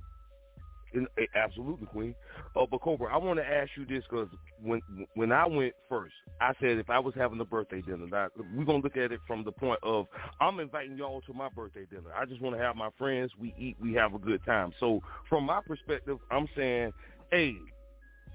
Eh, 0.95 1.25
absolutely, 1.35 1.85
Queen. 1.87 2.15
Uh, 2.55 2.65
but 2.69 2.81
Cobra, 2.81 3.13
I 3.13 3.17
want 3.17 3.39
to 3.39 3.45
ask 3.45 3.71
you 3.77 3.85
this 3.85 4.03
because 4.09 4.27
when 4.61 4.81
when 5.15 5.31
I 5.31 5.47
went 5.47 5.73
first, 5.87 6.13
I 6.41 6.53
said 6.59 6.77
if 6.77 6.89
I 6.89 6.99
was 6.99 7.13
having 7.15 7.39
a 7.39 7.45
birthday 7.45 7.81
dinner, 7.81 8.07
now 8.07 8.27
we're 8.55 8.65
gonna 8.65 8.79
look 8.79 8.97
at 8.97 9.11
it 9.11 9.19
from 9.27 9.43
the 9.43 9.51
point 9.51 9.79
of 9.83 10.07
I'm 10.39 10.59
inviting 10.59 10.97
y'all 10.97 11.21
to 11.21 11.33
my 11.33 11.49
birthday 11.49 11.85
dinner. 11.89 12.11
I 12.15 12.25
just 12.25 12.41
want 12.41 12.55
to 12.55 12.61
have 12.61 12.75
my 12.75 12.89
friends. 12.97 13.31
We 13.39 13.53
eat, 13.57 13.77
we 13.79 13.93
have 13.93 14.13
a 14.13 14.19
good 14.19 14.43
time. 14.45 14.73
So 14.79 15.01
from 15.29 15.45
my 15.45 15.61
perspective, 15.65 16.17
I'm 16.31 16.47
saying, 16.55 16.93
hey. 17.31 17.55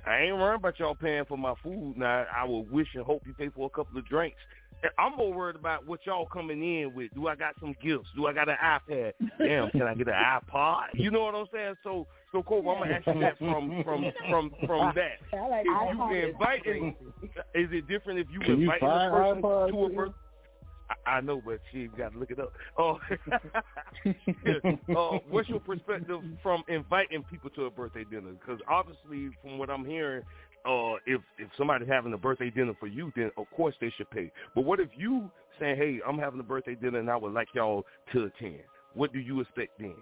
I 0.07 0.18
ain't 0.18 0.36
worried 0.36 0.57
about 0.57 0.78
y'all 0.78 0.94
paying 0.94 1.24
for 1.24 1.38
my 1.38 1.55
food. 1.62 1.94
Now 1.96 2.26
I 2.30 2.44
will 2.44 2.66
wish 2.66 2.88
and 2.94 3.02
hope 3.02 3.22
you 3.26 3.32
pay 3.32 3.48
for 3.48 3.64
a 3.64 3.70
couple 3.70 3.96
of 3.96 4.07
drinks. 4.07 4.36
And 4.85 4.93
I'm 4.99 5.16
more 5.16 5.32
worried 5.32 5.57
about 5.57 5.87
what 5.87 6.01
y'all 6.05 6.26
coming 6.26 6.62
in 6.62 6.95
with. 6.95 7.11
Do 7.14 7.26
I 7.26 7.35
got 7.35 7.55
some 7.59 7.74
gifts? 7.82 8.09
Do 8.14 8.26
I 8.26 8.35
got 8.35 8.51
an 8.51 8.57
iPad? 8.62 9.12
Damn, 9.39 9.70
can 9.70 9.82
I 9.85 9.95
get 9.95 10.09
an 10.09 10.12
iPod? 10.14 10.89
You 10.93 11.11
know 11.11 11.22
what 11.24 11.35
I'm 11.35 11.47
saying? 11.51 11.74
So, 11.82 12.07
so 12.32 12.43
Cobra, 12.43 12.72
I'm 12.74 12.82
gonna 12.82 12.93
ask 12.93 13.07
you 13.07 13.18
that 13.20 13.39
from 13.39 13.82
from 13.82 14.05
from 14.28 14.51
from 14.66 14.93
that. 14.95 15.20
I 15.32 15.49
like 15.49 15.64
If 15.64 15.97
iPod. 15.97 16.11
you 16.11 16.28
inviting, 16.28 16.97
is 17.55 17.68
it 17.72 17.89
different 17.89 18.18
if 18.18 18.26
you 18.30 18.41
Can 18.41 18.61
you 18.61 18.70
a 18.70 18.78
person 18.78 19.43
iPods 19.43 19.70
to 19.70 19.85
a 19.87 19.89
too? 19.89 19.95
birthday? 19.97 20.14
I, 21.07 21.11
I 21.12 21.20
know, 21.22 21.41
but 21.43 21.61
she 21.72 21.87
got 21.87 22.12
to 22.12 22.18
look 22.18 22.30
it 22.30 22.39
up. 22.39 22.53
Oh, 22.78 22.99
uh, 24.07 25.18
what's 25.30 25.49
your 25.49 25.61
perspective 25.61 26.20
from 26.43 26.62
inviting 26.68 27.22
people 27.22 27.49
to 27.51 27.64
a 27.64 27.70
birthday 27.70 28.05
dinner? 28.05 28.32
Because 28.32 28.61
obviously, 28.68 29.30
from 29.41 29.57
what 29.57 29.70
I'm 29.70 29.87
hearing, 29.87 30.24
uh, 30.64 30.94
if 31.06 31.20
if 31.38 31.48
somebody's 31.56 31.88
having 31.88 32.12
a 32.12 32.18
birthday 32.18 32.50
dinner 32.50 32.74
for 32.78 32.86
you, 32.86 33.12
then 33.14 33.30
of 33.36 33.48
course 33.50 33.74
they 33.80 33.90
should 33.96 34.10
pay. 34.10 34.30
But 34.54 34.62
what 34.64 34.80
if 34.80 34.88
you 34.96 35.30
saying, 35.58 35.76
"Hey, 35.76 36.00
I'm 36.06 36.18
having 36.18 36.40
a 36.40 36.44
birthday 36.44 36.74
dinner 36.74 36.98
and 36.98 37.10
I 37.10 37.16
would 37.16 37.32
like 37.32 37.48
y'all 37.52 37.84
to 38.12 38.24
attend"? 38.24 38.62
What 38.94 39.12
do 39.12 39.18
you 39.18 39.40
expect 39.40 39.72
then? 39.78 39.96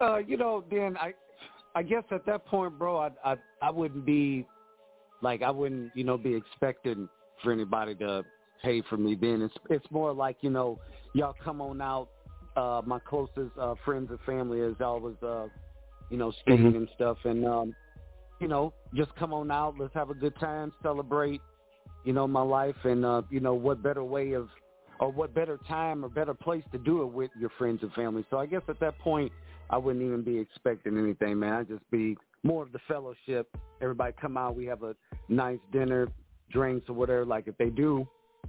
Uh, 0.00 0.18
you 0.18 0.36
know, 0.36 0.64
then 0.70 0.96
I, 0.96 1.12
I 1.74 1.82
guess 1.82 2.04
at 2.10 2.24
that 2.26 2.44
point, 2.46 2.78
bro, 2.78 2.98
I, 2.98 3.10
I, 3.24 3.36
I 3.60 3.70
wouldn't 3.70 4.04
be, 4.04 4.46
like, 5.22 5.42
I 5.42 5.50
wouldn't, 5.50 5.90
you 5.94 6.04
know, 6.04 6.16
be 6.16 6.34
expecting 6.34 7.08
for 7.42 7.52
anybody 7.52 7.94
to 7.96 8.24
pay 8.62 8.82
for 8.82 8.96
me. 8.96 9.16
Then 9.16 9.42
it's, 9.42 9.54
it's 9.70 9.90
more 9.90 10.12
like, 10.12 10.36
you 10.40 10.50
know, 10.50 10.78
y'all 11.14 11.34
come 11.44 11.60
on 11.60 11.80
out. 11.80 12.08
Uh, 12.56 12.82
my 12.84 12.98
closest 13.00 13.56
uh, 13.60 13.74
friends 13.84 14.08
and 14.10 14.20
family 14.20 14.60
is 14.60 14.76
always, 14.80 15.16
uh, 15.22 15.46
you 16.10 16.16
know, 16.16 16.32
staying 16.42 16.72
Mhm. 16.72 16.76
and 16.76 16.88
stuff, 16.94 17.18
and 17.24 17.44
um, 17.44 17.76
you 18.40 18.48
know, 18.48 18.72
just 18.94 19.14
come 19.16 19.32
on 19.32 19.50
out. 19.50 19.74
Let's 19.78 19.94
have 19.94 20.10
a 20.10 20.14
good 20.14 20.38
time, 20.38 20.72
celebrate, 20.82 21.40
you 22.04 22.12
know, 22.12 22.26
my 22.26 22.42
life, 22.42 22.76
and 22.84 23.04
uh, 23.04 23.22
you 23.30 23.40
know, 23.40 23.54
what 23.54 23.82
better 23.82 24.04
way 24.04 24.32
of, 24.32 24.48
or 25.00 25.10
what 25.10 25.34
better 25.34 25.58
time 25.68 26.04
or 26.04 26.08
better 26.08 26.34
place 26.34 26.64
to 26.72 26.78
do 26.78 27.02
it 27.02 27.06
with 27.06 27.30
your 27.38 27.50
friends 27.58 27.80
and 27.82 27.92
family. 27.92 28.24
So 28.30 28.38
I 28.38 28.46
guess 28.46 28.62
at 28.68 28.80
that 28.80 28.98
point, 28.98 29.32
I 29.70 29.76
wouldn't 29.76 30.04
even 30.04 30.22
be 30.22 30.38
expecting 30.38 30.96
anything, 30.98 31.38
man. 31.38 31.52
I'd 31.52 31.68
just 31.68 31.88
be 31.90 32.16
more 32.42 32.62
of 32.62 32.72
the 32.72 32.80
fellowship. 32.88 33.54
Everybody 33.80 34.14
come 34.20 34.36
out, 34.36 34.56
we 34.56 34.66
have 34.66 34.82
a 34.82 34.94
nice 35.28 35.58
dinner, 35.72 36.08
drinks 36.50 36.88
or 36.88 36.94
whatever. 36.94 37.24
Like 37.24 37.48
if 37.48 37.56
they 37.58 37.70
do 37.70 38.06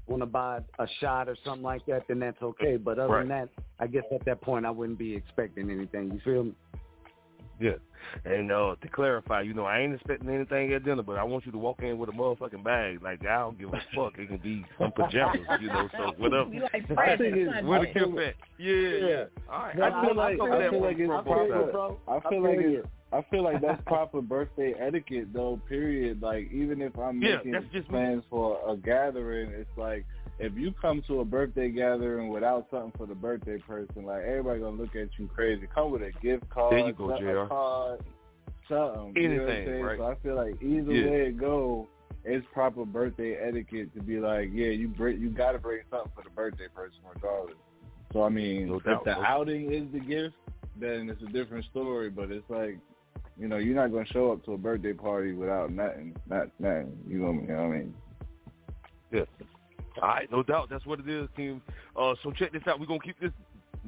want 0.08 0.22
to 0.22 0.26
buy 0.26 0.60
a 0.80 0.88
shot 1.00 1.28
or 1.28 1.36
something 1.44 1.64
like 1.64 1.86
that, 1.88 2.04
then 2.08 2.20
that's 2.20 2.42
okay. 2.42 2.78
But 2.78 3.00
other 3.00 3.20
than 3.20 3.30
that, 3.30 3.50
I 3.80 3.88
guess 3.88 4.04
at 4.14 4.26
that 4.26 4.42
point 4.42 4.66
I 4.66 4.72
wouldn't 4.72 5.00
be 5.00 5.14
expecting 5.14 5.70
anything. 5.70 6.12
You 6.14 6.22
feel 6.24 6.44
me? 6.46 6.54
Yeah. 7.60 7.74
And 8.26 8.52
uh, 8.52 8.76
to 8.82 8.88
clarify, 8.88 9.42
you 9.42 9.54
know, 9.54 9.66
I 9.66 9.80
ain't 9.82 9.94
expecting 9.94 10.30
anything 10.30 10.74
at 10.74 10.84
dinner, 10.84 11.04
but 11.04 11.18
I 11.20 11.24
want 11.24 11.46
you 11.46 11.52
to 11.52 11.58
walk 11.58 11.82
in 11.84 11.98
with 11.98 12.10
a 12.10 12.14
motherfucking 12.14 12.64
bag. 12.64 13.04
Like 13.04 13.24
I 13.26 13.38
don't 13.40 13.60
give 13.60 13.70
a 13.74 13.82
fuck. 13.96 14.18
It 14.18 14.28
can 14.30 14.38
be 14.38 14.66
some 14.80 14.92
pajamas, 14.94 15.42
you 15.62 15.68
know. 15.68 15.90
So 15.96 16.14
whatever. 16.18 16.50
You 16.50 16.62
like 16.62 16.90
I 16.90 16.94
Fred 16.96 17.20
think 17.20 17.36
it's- 17.36 17.64
Where 17.64 17.80
the 17.82 17.88
I 17.88 18.28
at? 18.30 18.36
Yeah, 18.58 18.74
yeah. 19.08 19.24
All 19.52 19.64
right. 19.64 19.80
I 19.80 19.88
I, 19.90 20.08
feel 20.08 20.20
I, 20.20 20.24
like 20.32 20.42
I, 20.42 20.68
I 20.68 20.70
feel 20.70 20.82
like 20.82 20.98
it's 21.00 21.08
from 21.10 21.26
both 21.26 21.50
sides. 21.50 21.72
proper. 21.72 21.96
I 22.08 22.30
feel 22.30 22.44
like 22.44 22.58
it's 22.60 22.88
I 23.12 23.26
feel 23.32 23.44
like 23.44 23.62
that's 23.62 23.82
proper 23.88 24.22
birthday 24.22 24.74
etiquette 24.80 25.28
though. 25.34 25.60
Period. 25.68 26.22
Like 26.22 26.52
even 26.52 26.82
if 26.82 26.98
I'm 26.98 27.22
Yeah, 27.22 27.38
making 27.38 27.52
that's 27.52 27.66
just 27.74 27.88
me. 27.90 27.94
plans 27.94 28.24
for 28.30 28.60
a 28.68 28.76
gathering, 28.78 29.52
it's 29.52 29.70
like 29.78 30.06
if 30.40 30.54
you 30.56 30.74
come 30.82 31.02
to 31.08 31.20
a 31.20 31.26
birthday 31.26 31.70
gathering 31.70 32.30
without 32.30 32.68
something 32.72 32.94
for 32.98 33.06
the 33.06 33.16
birthday 33.16 33.58
person, 33.58 34.06
like 34.06 34.24
everybody 34.24 34.62
gonna 34.62 34.78
look 34.78 34.96
at 34.96 35.10
you 35.18 35.28
crazy. 35.28 35.68
Come 35.74 35.92
with 35.92 36.02
a 36.02 36.12
gift 36.22 36.50
card, 36.50 36.72
There 36.74 36.88
you 36.88 36.94
go, 36.94 37.18
JR. 37.18 37.38
a 37.40 37.48
card, 37.48 38.00
something. 38.68 39.14
you 39.22 39.30
know 39.36 39.44
what 39.44 39.50
I'm 39.52 39.56
Anything, 39.58 39.66
saying? 39.68 39.84
right. 39.86 39.98
So 39.98 40.06
I 40.06 40.16
feel 40.16 40.36
like 40.36 40.62
either 40.62 40.92
Yeah. 40.94 41.10
way 41.10 41.22
it 41.28 41.38
go, 41.38 41.88
it's 42.24 42.46
proper 42.54 42.86
birthday 42.86 43.36
etiquette 43.36 43.94
to 43.96 44.02
be 44.02 44.20
like, 44.20 44.50
yeah, 44.54 44.68
you 44.70 44.88
bring, 44.88 45.20
you 45.20 45.30
got 45.30 45.54
to 45.54 45.60
bring 45.60 45.82
something 45.90 46.12
for 46.16 46.24
the 46.24 46.30
birthday 46.30 46.68
person 46.74 47.00
regardless. 47.14 47.58
So 48.14 48.24
I 48.24 48.30
mean, 48.30 48.68
No 48.68 48.76
if 48.78 48.84
the 48.84 49.18
outing 49.22 49.72
is 49.74 49.92
the 49.92 50.00
gift, 50.00 50.36
then 50.76 51.10
it's 51.10 51.22
a 51.22 51.28
different 51.32 51.66
story. 51.66 52.10
But 52.10 52.32
it's 52.32 52.50
like, 52.50 52.80
you 53.38 53.48
know, 53.48 53.58
you're 53.58 53.76
not 53.76 53.92
gonna 53.92 54.06
show 54.08 54.32
up 54.32 54.44
to 54.46 54.54
a 54.54 54.58
birthday 54.58 54.94
party 54.94 55.34
without 55.34 55.72
nothing, 55.72 56.16
not 56.28 56.48
nothing. 56.60 56.98
You 57.08 57.20
know, 57.20 57.32
you 57.34 57.42
know 57.48 57.54
what 57.56 57.64
I 57.64 57.68
mean? 57.68 57.94
Yeah. 59.12 59.26
All 60.02 60.08
right, 60.08 60.32
no 60.32 60.44
doubt. 60.44 60.70
That's 60.70 60.86
what 60.86 61.00
it 61.00 61.10
is, 61.10 61.28
team. 61.36 61.62
Uh, 61.96 62.16
so 62.24 62.32
check 62.32 62.54
this 62.54 62.62
out. 62.68 62.80
We're 62.80 62.86
going 62.86 63.00
to 63.02 63.06
keep 63.06 63.20
this 63.20 63.32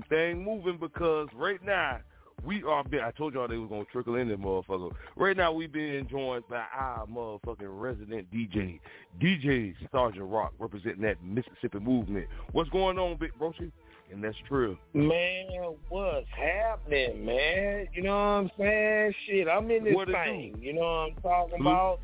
thing 0.09 0.43
moving 0.43 0.77
because 0.77 1.27
right 1.35 1.63
now 1.63 1.99
we 2.43 2.63
are 2.63 2.83
being, 2.83 3.03
I 3.03 3.11
told 3.11 3.33
y'all 3.33 3.47
they 3.47 3.57
was 3.57 3.69
going 3.69 3.85
to 3.85 3.91
trickle 3.91 4.15
in 4.15 4.27
there, 4.27 4.37
motherfucker. 4.37 4.91
Right 5.15 5.37
now 5.37 5.51
we 5.51 5.67
being 5.67 6.07
joined 6.07 6.43
by 6.49 6.63
our 6.75 7.05
motherfucking 7.05 7.57
resident 7.59 8.27
DJ, 8.31 8.79
DJ 9.21 9.75
Sergeant 9.91 10.25
Rock, 10.25 10.53
representing 10.59 11.01
that 11.03 11.23
Mississippi 11.23 11.79
movement. 11.79 12.27
What's 12.51 12.69
going 12.69 12.97
on, 12.97 13.17
Big 13.17 13.31
Broski? 13.39 13.71
And 14.11 14.21
that's 14.21 14.35
true. 14.47 14.77
Man, 14.93 15.47
what's 15.87 16.27
happening, 16.35 17.25
man? 17.25 17.87
You 17.93 18.03
know 18.03 18.15
what 18.15 18.17
I'm 18.17 18.51
saying? 18.57 19.13
Shit, 19.25 19.47
I'm 19.47 19.71
in 19.71 19.85
this 19.85 19.95
What 19.95 20.09
thing. 20.09 20.57
You 20.59 20.73
know 20.73 20.81
what 20.81 20.87
I'm 20.87 21.15
talking 21.21 21.61
about? 21.61 21.99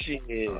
Shit. 0.00 0.50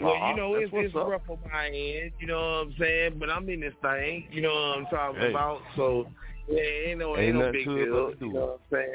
Well, 0.00 0.12
Uh-huh. 0.12 0.28
you 0.28 0.36
know, 0.36 0.52
That's 0.54 0.64
it's, 0.64 0.72
what's 0.72 0.86
it's 0.86 0.94
rough 0.94 1.22
on 1.28 1.38
my 1.52 1.66
end, 1.66 2.12
you 2.18 2.26
know 2.26 2.40
what 2.40 2.66
I'm 2.66 2.74
saying? 2.78 3.18
But 3.18 3.30
I'm 3.30 3.48
in 3.48 3.60
this 3.60 3.74
thing, 3.80 4.26
you 4.30 4.42
know 4.42 4.52
what 4.52 4.78
I'm 4.78 4.86
talking 4.86 5.20
Hey. 5.20 5.30
about? 5.30 5.62
So, 5.76 6.06
yeah, 6.48 6.60
ain't 6.60 6.98
no, 6.98 7.16
Ain't 7.16 7.28
ain't, 7.28 7.38
no 7.38 7.52
big 7.52 7.64
deal, 7.64 8.10
but 8.10 8.20
you 8.20 8.32
know 8.32 8.58
what 8.70 8.78
I'm 8.80 8.86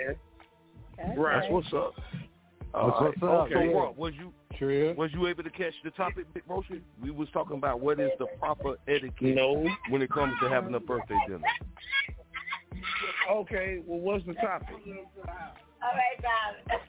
saying? 0.98 1.18
Right. 1.18 1.42
That's 1.42 1.52
what's 1.54 1.74
up. 1.74 1.96
That's 1.96 2.68
All 2.74 2.90
right. 2.90 3.02
what's 3.02 3.24
up. 3.24 3.50
So, 3.50 3.60
Yeah. 3.60 3.72
Rock, 3.80 3.98
was 3.98 4.14
you 4.16 4.34
True. 4.58 4.94
was 4.98 5.14
you 5.14 5.28
able 5.28 5.44
to 5.44 5.50
catch 5.50 5.74
the 5.84 5.92
topic, 5.92 6.26
Big 6.34 6.46
Broski? 6.46 6.82
We 7.02 7.12
was 7.12 7.30
talking 7.32 7.56
about 7.56 7.80
what 7.80 8.00
is 8.00 8.12
the 8.20 8.26
proper 8.38 8.76
etiquette 8.88 9.36
No. 9.36 9.66
when 9.90 10.02
it 10.02 10.12
comes 10.12 10.36
to 10.42 10.50
having 10.50 10.76
a 10.76 10.80
birthday 10.82 11.18
dinner. 11.28 11.48
Okay, 13.32 13.82
well, 13.86 14.00
what's 14.00 14.26
the 14.26 14.34
topic? 14.34 14.76
All 14.86 15.92
right, 15.94 16.22
Bob. 16.22 16.80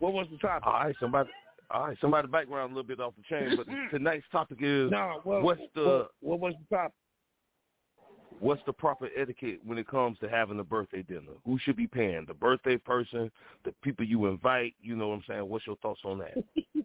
What 0.00 0.12
was 0.12 0.28
the 0.30 0.38
topic? 0.38 0.64
All 0.66 0.74
right, 0.74 0.94
somebody. 1.00 1.28
All 1.70 1.88
right, 1.88 1.98
somebody 2.00 2.28
background 2.28 2.72
a 2.72 2.74
little 2.74 2.88
bit 2.88 3.00
off 3.00 3.14
the 3.16 3.22
chain, 3.28 3.56
but 3.56 3.66
tonight's 3.90 4.24
topic 4.32 4.58
is 4.60 4.90
No, 4.90 5.20
what, 5.24 5.42
what's 5.42 5.60
the 5.74 5.84
what, 5.84 6.10
what 6.20 6.40
was 6.40 6.54
the 6.60 6.76
topic? 6.76 6.94
what's 8.40 8.62
the 8.66 8.72
proper 8.72 9.08
etiquette 9.16 9.60
when 9.64 9.78
it 9.78 9.88
comes 9.88 10.18
to 10.20 10.28
having 10.28 10.58
a 10.60 10.64
birthday 10.64 11.02
dinner? 11.02 11.32
Who 11.44 11.58
should 11.58 11.76
be 11.76 11.86
paying? 11.86 12.24
The 12.26 12.34
birthday 12.34 12.76
person, 12.76 13.30
the 13.64 13.72
people 13.82 14.06
you 14.06 14.26
invite. 14.26 14.74
You 14.80 14.96
know 14.96 15.08
what 15.08 15.16
I'm 15.16 15.24
saying? 15.28 15.48
What's 15.48 15.66
your 15.66 15.76
thoughts 15.76 16.00
on 16.04 16.18
that? 16.18 16.44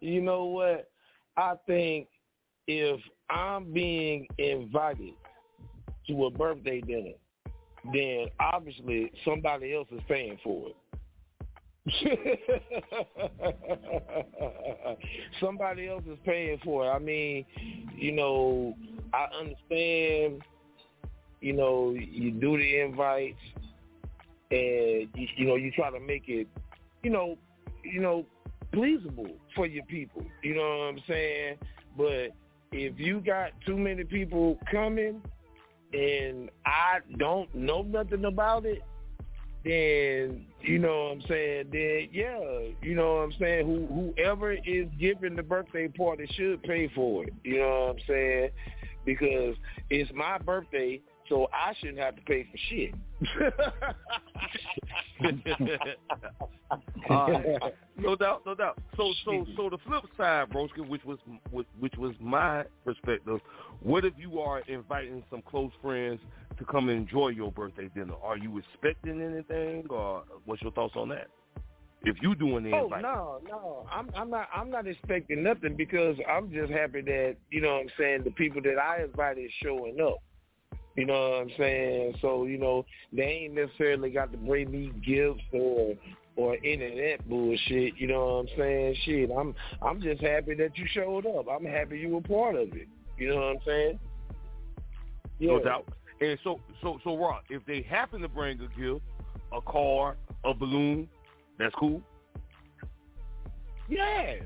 You 0.00 0.20
know 0.20 0.46
what? 0.46 0.90
I 1.36 1.54
think 1.66 2.08
if 2.66 3.00
I'm 3.30 3.72
being 3.72 4.26
invited 4.38 5.14
to 6.08 6.26
a 6.26 6.30
birthday 6.30 6.80
dinner, 6.80 7.12
then 7.92 8.26
obviously 8.40 9.12
somebody 9.24 9.74
else 9.74 9.86
is 9.92 10.00
paying 10.08 10.38
for 10.42 10.70
it. 10.70 10.76
somebody 15.40 15.88
else 15.88 16.04
is 16.08 16.18
paying 16.24 16.60
for 16.64 16.86
it. 16.86 16.90
I 16.90 16.98
mean, 16.98 17.44
you 17.96 18.12
know, 18.12 18.76
I 19.12 19.26
understand, 19.38 20.42
you 21.40 21.54
know, 21.54 21.90
you 21.90 22.30
do 22.30 22.56
the 22.56 22.80
invites 22.80 23.40
and 24.50 25.08
you, 25.14 25.26
you 25.36 25.46
know, 25.46 25.56
you 25.56 25.72
try 25.72 25.90
to 25.90 25.98
make 25.98 26.28
it, 26.28 26.46
you 27.02 27.10
know, 27.10 27.36
you 27.82 28.00
know, 28.00 28.24
pleasable 28.72 29.34
for 29.56 29.66
your 29.66 29.84
people. 29.86 30.24
You 30.42 30.54
know 30.54 30.62
what 30.62 30.84
I'm 30.84 31.02
saying? 31.08 31.58
But 31.96 32.28
if 32.70 32.96
you 32.98 33.20
got 33.20 33.50
too 33.66 33.76
many 33.76 34.04
people 34.04 34.56
coming 34.70 35.20
and 35.92 36.48
I 36.64 37.00
don't 37.18 37.52
know 37.54 37.82
nothing 37.82 38.24
about 38.24 38.66
it, 38.66 38.82
then 39.64 40.44
you 40.60 40.78
know 40.78 41.04
what 41.04 41.12
I'm 41.12 41.22
saying, 41.28 41.66
then 41.72 42.08
yeah, 42.12 42.38
you 42.80 42.94
know 42.94 43.16
what 43.16 43.22
I'm 43.22 43.32
saying, 43.38 43.66
who 43.66 44.12
whoever 44.16 44.52
is 44.52 44.86
giving 44.98 45.36
the 45.36 45.42
birthday 45.42 45.88
party 45.88 46.26
should 46.34 46.62
pay 46.62 46.90
for 46.94 47.24
it. 47.24 47.34
You 47.44 47.58
know 47.58 47.86
what 47.86 47.90
I'm 47.90 48.02
saying? 48.06 48.50
Because 49.04 49.56
it's 49.90 50.10
my 50.14 50.38
birthday, 50.38 51.00
so 51.28 51.48
I 51.52 51.74
shouldn't 51.80 51.98
have 51.98 52.16
to 52.16 52.22
pay 52.22 52.44
for 52.44 52.58
shit. 52.68 52.94
Right. 57.08 57.74
No 57.96 58.16
doubt, 58.16 58.42
no 58.46 58.54
doubt. 58.54 58.78
So, 58.96 59.12
so, 59.24 59.46
so 59.56 59.70
the 59.70 59.78
flip 59.86 60.04
side, 60.16 60.50
Broski, 60.50 60.86
which 60.86 61.04
was 61.04 61.18
which, 61.50 61.66
which 61.78 61.94
was 61.96 62.14
my 62.20 62.64
perspective. 62.84 63.40
What 63.82 64.04
if 64.04 64.14
you 64.16 64.40
are 64.40 64.60
inviting 64.60 65.22
some 65.30 65.42
close 65.42 65.70
friends 65.82 66.20
to 66.58 66.64
come 66.64 66.88
and 66.88 66.98
enjoy 66.98 67.28
your 67.28 67.52
birthday 67.52 67.88
dinner? 67.94 68.14
Are 68.22 68.36
you 68.36 68.58
expecting 68.58 69.20
anything, 69.22 69.86
or 69.90 70.24
what's 70.44 70.62
your 70.62 70.72
thoughts 70.72 70.94
on 70.96 71.08
that? 71.10 71.28
If 72.04 72.16
you 72.20 72.34
doing 72.34 72.64
the 72.64 72.74
Oh 72.74 72.84
invite, 72.84 73.02
no, 73.02 73.40
no, 73.48 73.86
I'm 73.90 74.10
I'm 74.16 74.28
not 74.28 74.48
I'm 74.54 74.70
not 74.70 74.86
expecting 74.88 75.42
nothing 75.42 75.76
because 75.76 76.16
I'm 76.28 76.50
just 76.52 76.72
happy 76.72 77.00
that 77.02 77.36
you 77.50 77.60
know 77.60 77.74
what 77.74 77.82
I'm 77.82 77.90
saying 77.98 78.22
the 78.24 78.32
people 78.32 78.60
that 78.62 78.76
I 78.76 79.04
invited 79.04 79.50
showing 79.62 80.00
up. 80.00 80.18
You 80.96 81.06
know 81.06 81.30
what 81.30 81.42
I'm 81.42 81.50
saying? 81.56 82.14
So 82.20 82.44
you 82.44 82.58
know 82.58 82.84
they 83.12 83.22
ain't 83.22 83.54
necessarily 83.54 84.10
got 84.10 84.32
to 84.32 84.38
bring 84.38 84.70
me 84.70 84.92
gifts 85.06 85.44
or 85.52 85.94
or 86.34 86.56
any 86.64 86.86
of 86.86 86.96
that 86.96 87.28
bullshit. 87.28 87.96
You 87.96 88.08
know 88.08 88.20
what 88.20 88.40
I'm 88.40 88.48
saying? 88.58 88.96
Shit, 89.04 89.30
I'm 89.30 89.54
I'm 89.80 90.00
just 90.02 90.20
happy 90.22 90.54
that 90.54 90.76
you 90.76 90.86
showed 90.92 91.24
up. 91.26 91.46
I'm 91.48 91.64
happy 91.64 91.98
you 91.98 92.08
were 92.08 92.20
part 92.20 92.56
of 92.56 92.72
it. 92.72 92.88
You 93.16 93.28
know 93.28 93.36
what 93.36 93.42
I'm 93.42 93.58
saying? 93.64 93.98
no 95.40 95.62
doubt. 95.62 95.88
And 96.22 96.38
so, 96.44 96.60
so, 96.80 97.00
so, 97.02 97.16
Rock, 97.16 97.46
if 97.50 97.66
they 97.66 97.82
happen 97.82 98.20
to 98.20 98.28
bring 98.28 98.60
a 98.60 98.80
gift, 98.80 99.04
a 99.52 99.60
car, 99.60 100.16
a 100.44 100.54
balloon, 100.54 101.08
that's 101.58 101.74
cool. 101.74 102.00
Yeah. 103.88 104.36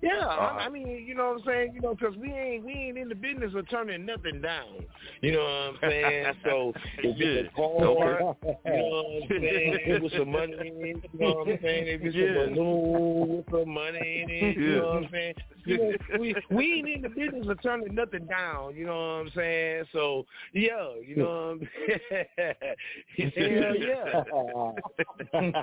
Yeah, 0.00 0.24
All 0.24 0.28
I. 0.28 0.44
Uh-huh. 0.46 0.58
I 0.60 0.68
mean, 0.68 1.04
you 1.06 1.14
know 1.14 1.30
what 1.30 1.40
I'm 1.40 1.44
saying? 1.46 1.72
You 1.74 1.80
know, 1.80 1.94
because 1.94 2.16
we 2.16 2.32
ain't 2.32 2.64
we 2.64 2.72
ain't 2.72 2.98
in 2.98 3.08
the 3.08 3.14
business 3.14 3.52
of 3.56 3.68
turning 3.68 4.06
nothing 4.06 4.40
down. 4.40 4.84
You 5.22 5.32
know 5.32 5.40
what 5.40 5.48
I'm 5.48 5.90
saying? 5.90 6.34
So 6.44 6.72
if 6.98 7.16
it's 7.20 7.48
a 7.48 7.56
car, 7.56 7.66
you 7.74 7.84
know 7.84 8.34
what 8.64 9.22
I'm 9.22 9.42
saying, 9.42 10.02
with 10.02 10.12
some 10.12 10.30
money 10.30 10.52
in 10.52 10.86
it, 10.86 11.10
you 11.12 11.18
know 11.20 11.34
what 11.34 11.48
I'm 11.48 11.58
saying? 11.62 11.86
If 11.88 12.02
it's 12.02 12.16
Yeah. 12.16 12.24
a 12.24 12.48
balloon 12.48 13.36
with 13.36 13.46
some 13.50 13.70
money 13.74 14.22
in 14.22 14.30
it, 14.30 14.56
you 14.56 14.66
Yeah. 14.66 14.80
know 14.80 14.88
what 14.88 14.96
I'm 15.04 15.08
saying? 15.10 15.34
You 15.64 15.76
know, 15.78 16.18
we 16.18 16.34
we 16.50 16.74
ain't 16.74 16.88
in 16.88 17.02
the 17.02 17.08
business 17.08 17.46
of 17.48 17.60
turning 17.62 17.94
nothing 17.94 18.26
down. 18.26 18.76
You 18.76 18.86
know 18.86 18.94
what 18.94 19.20
I'm 19.26 19.30
saying? 19.34 19.84
So 19.92 20.26
yeah, 20.52 20.94
you 21.04 21.16
know 21.16 21.58
what 21.58 21.66
I'm 21.66 21.68
saying? 23.18 23.62
Hell 23.62 23.76
yeah. 23.76 24.22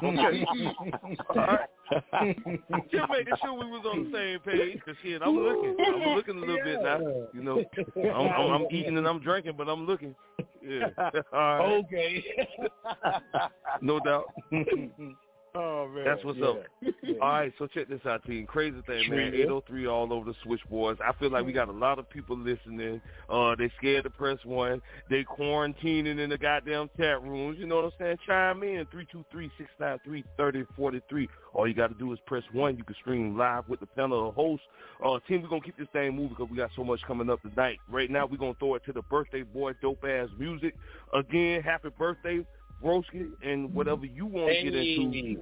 okay. 0.03 0.45
All 1.29 1.35
right. 1.35 1.69
Just 1.91 3.09
making 3.11 3.35
sure 3.41 3.53
we 3.53 3.65
was 3.65 3.85
on 3.85 4.09
the 4.11 4.17
same 4.17 4.39
page. 4.39 4.79
Cause 4.85 4.95
shit, 5.03 5.21
I'm 5.23 5.35
looking. 5.35 5.75
I'm 5.79 6.15
looking 6.15 6.37
a 6.37 6.39
little 6.39 6.57
bit 6.63 6.81
now. 6.81 6.99
You 7.33 7.41
know, 7.43 7.63
I'm, 8.13 8.27
I'm, 8.27 8.51
I'm 8.51 8.67
eating 8.71 8.97
and 8.97 9.07
I'm 9.07 9.19
drinking, 9.19 9.53
but 9.57 9.67
I'm 9.69 9.85
looking. 9.85 10.15
Yeah. 10.61 10.89
Right. 11.31 11.83
Okay. 11.85 12.23
No 13.81 13.99
doubt. 13.99 14.25
oh 15.55 15.87
man. 15.93 16.05
That's 16.05 16.23
what's 16.23 16.39
yeah. 16.39 16.45
up. 16.47 16.63
All 17.21 17.29
right, 17.29 17.53
so 17.57 17.67
check 17.67 17.87
this 17.87 18.01
out, 18.05 18.25
team. 18.25 18.45
Crazy 18.45 18.81
thing, 18.85 19.09
man. 19.09 19.33
803 19.33 19.87
all 19.87 20.11
over 20.11 20.25
the 20.25 20.35
switchboards. 20.43 20.99
I 21.05 21.13
feel 21.17 21.31
like 21.31 21.45
we 21.45 21.53
got 21.53 21.69
a 21.69 21.73
lot 21.73 21.99
of 21.99 22.09
people 22.09 22.37
listening. 22.37 23.01
Uh, 23.29 23.55
they 23.55 23.71
scared 23.77 24.03
to 24.03 24.09
press 24.09 24.37
one. 24.43 24.81
They 25.09 25.23
quarantining 25.23 26.19
in 26.19 26.29
the 26.29 26.37
goddamn 26.37 26.89
chat 26.97 27.21
rooms. 27.23 27.57
You 27.59 27.67
know 27.67 27.77
what 27.77 27.85
I'm 27.85 27.91
saying? 27.99 28.17
Chime 28.27 28.63
in 28.63 28.85
323-693-3043. 30.39 31.27
All 31.53 31.67
you 31.67 31.73
got 31.73 31.87
to 31.87 31.95
do 31.95 32.11
is 32.11 32.19
press 32.25 32.43
one. 32.51 32.77
You 32.77 32.83
can 32.83 32.95
stream 33.01 33.37
live 33.37 33.67
with 33.69 33.79
the 33.79 33.87
panel 33.87 34.29
of 34.29 34.35
hosts. 34.35 34.65
Uh, 35.03 35.19
team, 35.27 35.41
we're 35.41 35.49
gonna 35.49 35.61
keep 35.61 35.77
this 35.77 35.87
thing 35.91 36.11
moving 36.15 36.29
because 36.29 36.49
we 36.49 36.57
got 36.57 36.69
so 36.75 36.83
much 36.83 37.01
coming 37.05 37.29
up 37.29 37.41
tonight. 37.41 37.79
Right 37.89 38.09
now, 38.09 38.25
we're 38.25 38.37
gonna 38.37 38.55
throw 38.59 38.75
it 38.75 38.85
to 38.85 38.93
the 38.93 39.01
birthday 39.03 39.43
boy, 39.43 39.73
Dopeazzmuzik. 39.83 40.71
Again, 41.13 41.61
happy 41.61 41.89
birthday, 41.97 42.45
Broski, 42.85 43.31
and 43.43 43.73
whatever 43.73 44.05
you 44.05 44.25
want 44.27 44.53
to 44.53 44.63
get 44.63 44.75
into 44.75 45.41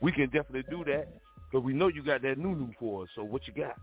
we 0.00 0.10
can 0.10 0.24
definitely 0.30 0.64
do 0.70 0.84
that. 0.84 1.06
But 1.52 1.60
we 1.60 1.74
know 1.74 1.88
you 1.88 2.02
got 2.02 2.22
that 2.22 2.38
new 2.38 2.54
new 2.56 2.70
for 2.80 3.02
us. 3.02 3.08
So 3.14 3.22
what 3.22 3.42
you 3.46 3.52
got? 3.52 3.76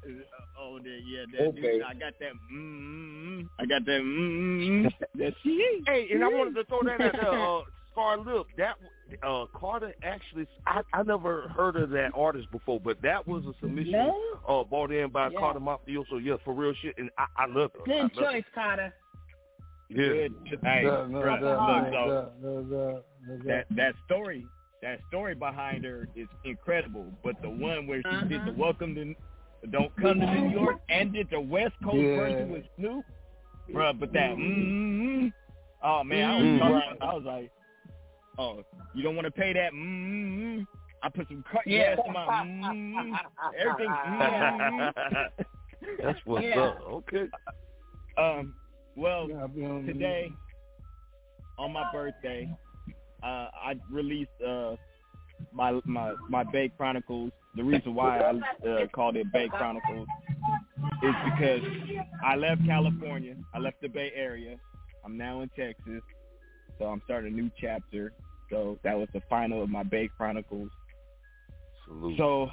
Oh, 0.60 0.80
that, 0.80 1.00
yeah, 1.06 1.24
that, 1.38 1.48
Okay. 1.50 1.82
I 1.88 1.94
got 1.94 2.14
that. 2.20 2.32
Mm, 2.52 3.48
I 3.60 3.66
got 3.66 3.86
that. 3.86 4.02
Mm, 4.02 4.92
that 5.16 5.34
shit. 5.44 5.84
Hey, 5.88 6.08
and 6.12 6.24
I 6.24 6.28
wanted 6.28 6.56
to 6.56 6.64
throw 6.66 6.80
that 6.84 7.00
out 7.00 7.14
there. 7.14 7.40
Uh, 7.40 7.62
Scar 7.92 8.18
Lip. 8.18 8.48
That 8.58 8.76
uh, 9.24 9.46
Cata' 9.56 9.94
actually, 10.04 10.48
I, 10.66 10.82
I 10.94 11.04
never 11.04 11.48
heard 11.50 11.76
of 11.76 11.92
that 11.92 12.12
artist 12.16 12.50
before, 12.52 12.80
but 12.80 13.02
that 13.04 13.28
was 13.28 13.44
a 13.46 13.54
submission 13.62 13.94
No? 13.94 14.16
uh, 14.48 14.64
brought 14.64 14.92
in 14.92 15.10
by 15.12 15.30
Yeah. 15.30 15.40
Cata' 15.40 15.60
Mafioso. 15.60 16.24
Yeah, 16.24 16.36
for 16.44 16.54
real 16.56 16.74
shit, 16.82 16.96
and 16.98 17.10
I, 17.20 17.26
I 17.38 17.46
love 17.46 17.72
it. 17.76 17.82
I 17.82 17.86
Good 17.86 18.16
love 18.18 18.34
choice, 18.34 18.44
Cata'. 18.56 18.92
It. 19.90 20.32
Yeah. 20.46 20.58
Hey, 20.64 20.84
No, 20.84 21.08
no, 21.08 21.20
bruh, 21.20 21.42
no, 21.42 21.50
look, 21.50 21.94
so 21.94 22.06
no, 22.08 22.32
no, 22.42 22.62
no, 22.62 23.04
no. 23.28 23.38
that 23.46 23.66
that 23.72 23.96
story, 24.06 24.46
that 24.82 25.00
story 25.08 25.34
behind 25.36 25.84
her 25.84 26.08
is 26.16 26.28
incredible. 26.44 27.12
But 27.24 27.42
the 27.42 27.50
one 27.50 27.88
where 27.88 28.02
she 28.04 28.28
did 28.28 28.42
the 28.46 28.52
Uh-huh. 28.52 28.54
welcome 28.56 28.94
to 28.96 29.16
don't 29.72 29.94
come 29.98 30.20
to 30.20 30.26
New 30.26 30.50
York 30.52 30.78
and 30.90 31.12
did 31.12 31.30
the 31.32 31.40
West 31.42 31.74
Coast 31.84 31.98
Yeah. 31.98 32.16
version 32.18 32.50
with 32.52 32.66
Snoop, 32.78 33.06
bruh. 33.72 33.98
But 34.00 34.14
that, 34.14 34.32
mm-hmm, 34.38 35.28
oh 35.84 36.04
man, 36.04 36.30
I 36.30 36.36
was, 36.38 36.44
Mhm. 36.46 36.60
talking, 36.60 36.98
I 37.02 37.14
was 37.14 37.24
like, 37.24 37.52
oh, 38.38 38.64
you 38.94 39.04
don't 39.04 39.16
want 39.16 39.26
to 39.26 39.32
pay 39.32 39.54
that, 39.54 39.74
mm-hmm. 39.74 40.62
I 41.02 41.10
put 41.10 41.28
some 41.30 41.44
cut 41.52 41.66
Yeah. 41.66 41.96
gas 41.96 42.06
in 42.06 42.14
my, 42.14 42.26
mm-hmm, 42.26 43.16
everything. 43.58 43.90
Mm-hmm. 45.82 46.04
That's 46.04 46.20
what's 46.26 46.46
Yeah. 46.46 46.60
up. 46.62 46.82
Okay. 46.88 47.28
Um, 48.18 48.54
well, 48.96 49.28
Yeah, 49.30 49.42
I'll 49.42 49.48
be 49.48 49.66
on- 49.66 49.86
today 49.86 50.38
on 51.58 51.72
my 51.74 51.84
birthday, 51.92 52.50
uh, 53.22 53.50
I 53.54 53.76
released 53.92 54.32
uh, 54.46 54.76
my 55.52 55.80
my 55.86 56.16
my 56.28 56.44
Bay 56.44 56.70
Chronicles. 56.70 57.32
The 57.56 57.64
reason 57.64 57.94
why 57.96 58.20
I 58.20 58.68
uh, 58.68 58.88
called 58.94 59.18
it 59.18 59.32
Bay 59.32 59.50
Chronicles 59.50 60.08
is 61.04 61.16
because 61.26 61.62
I 62.24 62.36
left 62.36 62.66
California. 62.66 63.36
I 63.54 63.60
left 63.60 63.82
the 63.82 63.90
Bay 63.90 64.12
Area. 64.16 64.58
I'm 65.04 65.18
now 65.18 65.42
in 65.42 65.50
Texas, 65.50 66.02
so 66.78 66.86
I'm 66.86 67.02
starting 67.06 67.34
a 67.34 67.36
new 67.36 67.50
chapter. 67.60 68.14
So 68.50 68.80
that 68.84 68.98
was 68.98 69.08
the 69.14 69.22
final 69.30 69.62
of 69.64 69.70
my 69.70 69.84
Bay 69.84 70.10
Chronicles. 70.18 70.70
Salute. 71.86 72.18
So, 72.18 72.44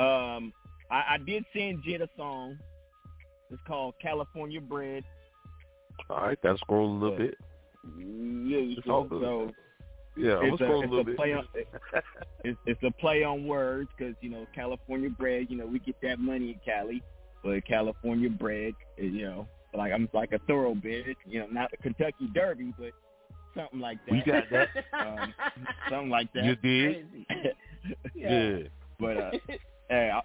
um, 0.00 0.52
I, 0.90 1.14
I 1.14 1.18
did 1.24 1.44
send 1.54 1.82
Jit 1.82 2.00
a 2.00 2.08
song. 2.16 2.58
It's 3.50 3.60
called 3.66 3.94
California 4.00 4.60
Bread. 4.60 5.04
All 6.08 6.18
right, 6.22 6.38
gotta 6.42 6.58
scroll 6.58 6.90
a 6.90 6.98
little 6.98 7.18
bit. 7.18 7.34
Yeah, 7.96 8.76
It's 8.78 8.86
all 8.88 9.04
so, 9.04 9.08
good. 9.08 9.22
so 9.22 9.52
Yeah, 10.16 10.36
I'm 10.38 10.44
it's 10.52 10.60
a, 10.60 10.64
scroll 10.64 10.80
a 10.80 10.84
it's 10.84 10.90
little 10.90 11.00
a 11.00 11.04
bit. 11.04 11.16
play 11.16 11.32
on 11.32 11.46
it's, 12.44 12.58
it's 12.66 12.82
a 12.82 12.90
play 12.92 13.22
on 13.24 13.46
words 13.46 13.88
because 13.96 14.14
you 14.20 14.30
know 14.30 14.46
California 14.54 15.10
bread. 15.10 15.46
You 15.48 15.56
know 15.58 15.66
we 15.66 15.78
get 15.78 15.96
that 16.02 16.18
money 16.18 16.50
in 16.50 16.60
Cali, 16.64 17.02
but 17.42 17.64
California 17.66 18.30
bread, 18.30 18.74
you 18.98 19.22
know, 19.24 19.48
like 19.74 19.92
I'm 19.92 20.08
like 20.12 20.32
a 20.32 20.38
thoroughbred. 20.40 21.16
You 21.26 21.40
know, 21.40 21.46
not 21.50 21.70
the 21.70 21.76
Kentucky 21.78 22.28
Derby, 22.34 22.72
but 22.78 22.92
something 23.56 23.80
like 23.80 23.98
that. 24.06 24.12
We 24.12 24.22
got 24.22 24.44
that. 24.50 24.68
Um, 24.92 25.34
something 25.88 26.10
like 26.10 26.32
that. 26.34 26.44
You 26.44 26.56
did? 26.56 27.06
Yeah. 28.14 28.58
But 28.98 29.16
uh, 29.16 29.30
hey, 29.88 30.10
I, 30.12 30.20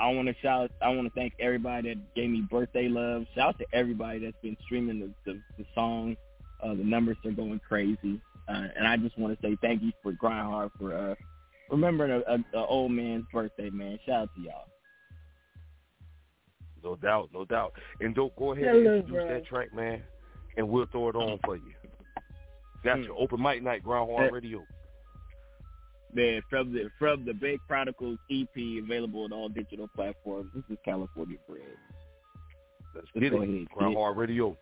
I 0.00 0.08
want 0.12 0.28
to 0.28 0.34
shout. 0.40 0.70
I 0.80 0.88
want 0.88 1.06
to 1.06 1.14
thank 1.14 1.34
everybody 1.38 1.90
that 1.90 2.14
gave 2.14 2.30
me 2.30 2.40
birthday 2.50 2.88
love. 2.88 3.26
Shout 3.34 3.48
out 3.48 3.58
to 3.58 3.66
everybody 3.72 4.18
that's 4.20 4.36
been 4.42 4.56
streaming 4.64 4.98
the 5.00 5.10
the, 5.32 5.40
the 5.58 5.64
song. 5.74 6.16
Uh, 6.62 6.70
the 6.74 6.84
numbers 6.84 7.16
are 7.24 7.30
going 7.32 7.60
crazy, 7.68 8.20
uh, 8.48 8.66
and 8.76 8.86
I 8.86 8.96
just 8.96 9.18
want 9.18 9.38
to 9.38 9.46
say 9.46 9.56
thank 9.62 9.82
you 9.82 9.92
for 10.02 10.12
Grind 10.12 10.46
Hard 10.46 10.70
for 10.78 10.94
uh, 10.94 11.14
remembering 11.70 12.10
a, 12.12 12.32
a, 12.32 12.58
a 12.58 12.66
old 12.66 12.92
man's 12.92 13.24
birthday, 13.32 13.70
man. 13.70 13.98
Shout 14.06 14.22
out 14.22 14.30
to 14.36 14.40
y'all. 14.42 14.64
No 16.82 16.96
doubt, 16.96 17.28
no 17.32 17.44
doubt. 17.44 17.72
And 18.00 18.14
don't 18.14 18.34
go 18.36 18.52
ahead 18.52 18.64
Hello, 18.66 18.78
and 18.78 18.86
introduce 19.04 19.10
bro. 19.12 19.28
that 19.28 19.46
track, 19.46 19.74
man, 19.74 20.02
and 20.56 20.68
we'll 20.68 20.86
throw 20.86 21.08
it 21.10 21.16
on 21.16 21.38
for 21.44 21.56
you. 21.56 21.72
Got 22.82 22.98
Mm. 22.98 23.04
your 23.04 23.18
open 23.18 23.42
mic 23.42 23.62
night, 23.62 23.82
Grind 23.84 24.10
Hard 24.10 24.24
Yeah. 24.30 24.34
Radio. 24.34 24.66
Man, 26.12 26.42
from 26.50 26.72
the 26.72 26.90
from 26.98 27.24
the 27.24 27.32
Bay 27.32 27.58
Chronicles 27.68 28.18
EP 28.30 28.48
available 28.82 29.24
on 29.24 29.32
all 29.32 29.48
digital 29.48 29.88
platforms. 29.94 30.50
This 30.54 30.64
is 30.68 30.76
California 30.84 31.36
Bread. 31.48 31.62
Let's 32.94 33.06
Let's 33.14 33.22
get 33.22 33.30
go 33.32 33.42
it. 33.42 33.48
ahead. 33.48 33.68
Grind 33.70 33.96
Hard 33.96 34.16
Radio. 34.16 34.56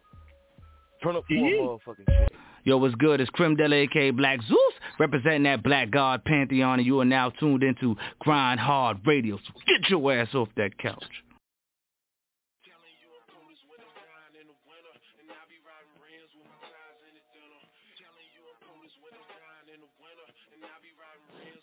Turn 1.03 1.17
up 1.17 1.25
for 1.27 1.35
motherfucking 1.35 2.05
shit. 2.07 2.33
Yo, 2.65 2.77
what's 2.77 2.95
good? 2.97 3.21
It's 3.21 3.31
Crim 3.31 3.57
Della, 3.57 3.77
aka 3.77 4.11
Black 4.11 4.41
Zeus, 4.43 4.75
representing 4.99 5.45
that 5.45 5.63
Black 5.63 5.91
God 5.91 6.23
Pantheon, 6.25 6.81
and 6.81 6.87
you 6.87 7.01
are 7.01 7.05
now 7.05 7.31
tuned 7.31 7.63
into 7.63 7.97
Grind 8.19 8.61
Hard 8.61 8.99
Radio. 9.07 9.39
So 9.39 9.53
get 9.67 9.89
your 9.89 10.13
ass 10.13 10.35
off 10.35 10.49
that 10.57 10.77
couch. 10.77 11.05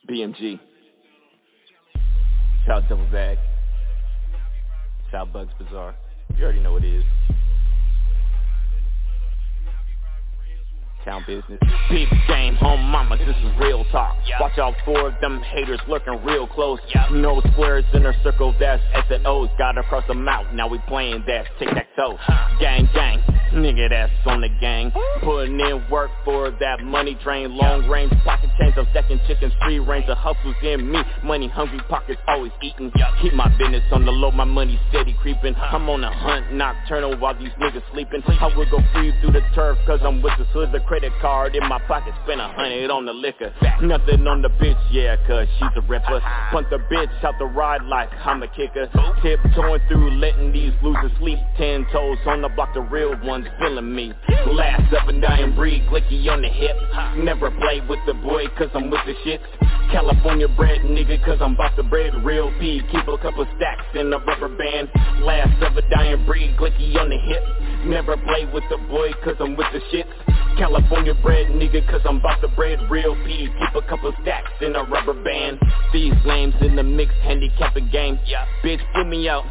BMG. 0.10 0.60
Shout 2.66 2.84
Double 2.90 3.06
Bag. 3.12 3.38
Shout 5.12 5.32
Bugs 5.34 5.52
Bazaar. 5.60 5.96
You 6.38 6.44
already 6.44 6.62
know 6.62 6.74
what 6.74 6.84
it 6.84 6.94
is. 6.94 7.04
Town 11.04 11.24
business. 11.28 11.60
Big 11.90 12.10
game, 12.28 12.56
home 12.56 12.82
mama, 12.82 13.16
this 13.18 13.28
is 13.28 13.60
real 13.60 13.86
talk. 13.92 14.18
Watch 14.40 14.58
out 14.58 14.74
for 14.84 15.16
them 15.22 15.40
haters 15.42 15.80
lurking 15.88 16.24
real 16.26 16.48
close. 16.48 16.80
No 17.12 17.42
squares 17.52 17.86
in 17.94 18.06
a 18.08 18.14
circle, 18.24 18.56
that's 18.60 18.82
S 18.94 19.06
and 19.12 19.26
O's. 19.28 19.50
Got 19.58 19.78
across 19.78 20.04
the 20.08 20.16
mouth, 20.16 20.48
now 20.54 20.68
we 20.68 20.80
playing 20.88 21.24
that 21.28 21.46
tic-tac-toe. 21.60 22.18
Gang, 22.60 22.90
gang, 22.94 23.24
nigga 23.54 23.90
that's 23.90 24.12
on 24.26 24.42
the 24.42 24.50
gang. 24.60 24.92
Putting 25.22 25.60
in 25.60 25.84
work 25.90 26.12
for 26.24 26.52
that 26.60 26.82
money 26.84 27.18
drain. 27.24 27.56
Long 27.56 27.88
range 27.88 28.12
pocket 28.24 28.50
change, 28.60 28.76
I'm 28.78 28.88
stacking 28.92 29.20
chickens, 29.28 29.54
free 29.64 29.80
range. 29.80 30.08
The 30.08 30.16
hustles 30.16 30.56
in 30.64 30.92
me, 30.92 31.00
money 31.24 31.48
hungry 31.48 31.82
pockets 31.90 32.22
always 32.28 32.52
eating. 32.62 32.92
Keep 33.22 33.34
my 33.34 33.48
business 33.58 33.84
on 33.92 34.06
the 34.06 34.12
low, 34.12 34.32
my 34.32 34.44
money 34.44 34.80
steady 34.90 35.16
creeping. 35.22 35.56
I'm 35.56 35.90
on 35.90 36.04
a 36.04 36.12
hunt 36.12 36.54
nocturnal 36.54 37.18
while 37.18 37.38
these 37.38 37.52
niggas 37.60 37.84
sleeping. 37.92 38.22
I 38.28 38.56
will 38.56 38.70
go 38.70 38.80
free 38.94 39.14
through 39.22 39.34
the 39.34 39.42
turf 39.54 39.78
cause 39.86 40.00
I'm 40.04 40.22
with 40.22 40.34
the 40.38 40.46
hood. 40.46 40.72
The 40.72 40.80
credit 40.82 41.14
card 41.22 41.56
in 41.56 41.68
my 41.68 41.80
pocket, 41.88 42.14
spend 42.24 42.42
a 42.42 42.48
hundred 42.48 42.90
on 42.92 43.06
the 43.06 43.14
liquor. 43.14 43.54
Nothing 43.82 44.28
on 44.28 44.42
the 44.42 44.50
bitch, 44.50 44.80
yeah, 44.92 45.16
cause 45.28 45.48
she's 45.58 45.70
a 45.76 45.82
ripper. 45.82 46.22
Punt 46.52 46.70
the 46.70 46.78
bitch 46.92 47.24
out 47.24 47.36
the 47.40 47.46
ride 47.46 47.84
like 47.84 48.10
I'm 48.24 48.42
a 48.44 48.48
kicker. 48.48 48.90
Tiptoeing 49.22 49.82
through, 49.88 50.12
letting 50.12 50.52
these 50.52 50.74
losers 50.82 51.12
sleep. 51.20 51.40
Ten 51.58 51.86
toes 51.92 52.18
on 52.26 52.42
the 52.42 52.50
block, 52.50 52.74
the 52.74 52.82
real 52.82 53.16
ones 53.24 53.45
feeling 53.60 53.94
me. 53.94 54.14
Last 54.48 54.94
up 54.94 55.08
and 55.08 55.22
dying 55.22 55.56
breed, 55.56 55.84
glicky 55.88 56.28
on 56.30 56.42
the 56.42 56.50
hip. 56.50 56.76
Never 57.18 57.52
play 57.52 57.82
with 57.88 58.00
the 58.06 58.14
boy 58.14 58.46
cause 58.58 58.70
I'm 58.74 58.90
with 58.90 59.02
the 59.06 59.14
shits. 59.26 59.46
California 59.92 60.48
bread, 60.48 60.82
nigga, 60.82 61.24
cause 61.24 61.38
I'm 61.42 61.54
about 61.54 61.76
to 61.78 61.84
bread 61.84 62.14
real 62.24 62.52
P. 62.60 62.82
Keep 62.92 63.08
a 63.08 63.18
couple 63.18 63.46
stacks 63.58 63.86
in 63.94 64.12
a 64.12 64.18
rubber 64.18 64.50
band. 64.50 64.90
Last 65.24 65.62
of 65.64 65.78
a 65.78 65.82
dying 65.90 66.26
breed, 66.26 66.56
glicky 66.58 66.96
on 66.98 67.10
the 67.10 67.18
hip. 67.18 67.44
Never 67.86 68.18
play 68.18 68.46
with 68.52 68.64
the 68.70 68.78
boy 68.90 69.12
cause 69.24 69.36
I'm 69.40 69.56
with 69.56 69.68
the 69.74 69.80
shits. 69.94 70.58
California 70.58 71.14
bread, 71.22 71.48
nigga, 71.48 71.86
cause 71.90 72.02
I'm 72.06 72.18
about 72.18 72.42
to 72.42 72.48
bread 72.50 72.80
real 72.90 73.16
P. 73.26 73.48
Keep 73.48 73.84
a 73.84 73.88
couple 73.88 74.14
stacks 74.22 74.52
in 74.62 74.76
a 74.76 74.84
rubber 74.84 75.14
band. 75.14 75.60
These 75.94 76.14
lames 76.26 76.56
in 76.62 76.76
the 76.76 76.84
mix, 76.84 77.14
handicapping 77.24 77.90
game. 77.92 78.20
Yeah. 78.26 78.46
Bitch, 78.64 78.82
put 78.94 79.08
me 79.08 79.28
out. 79.28 79.46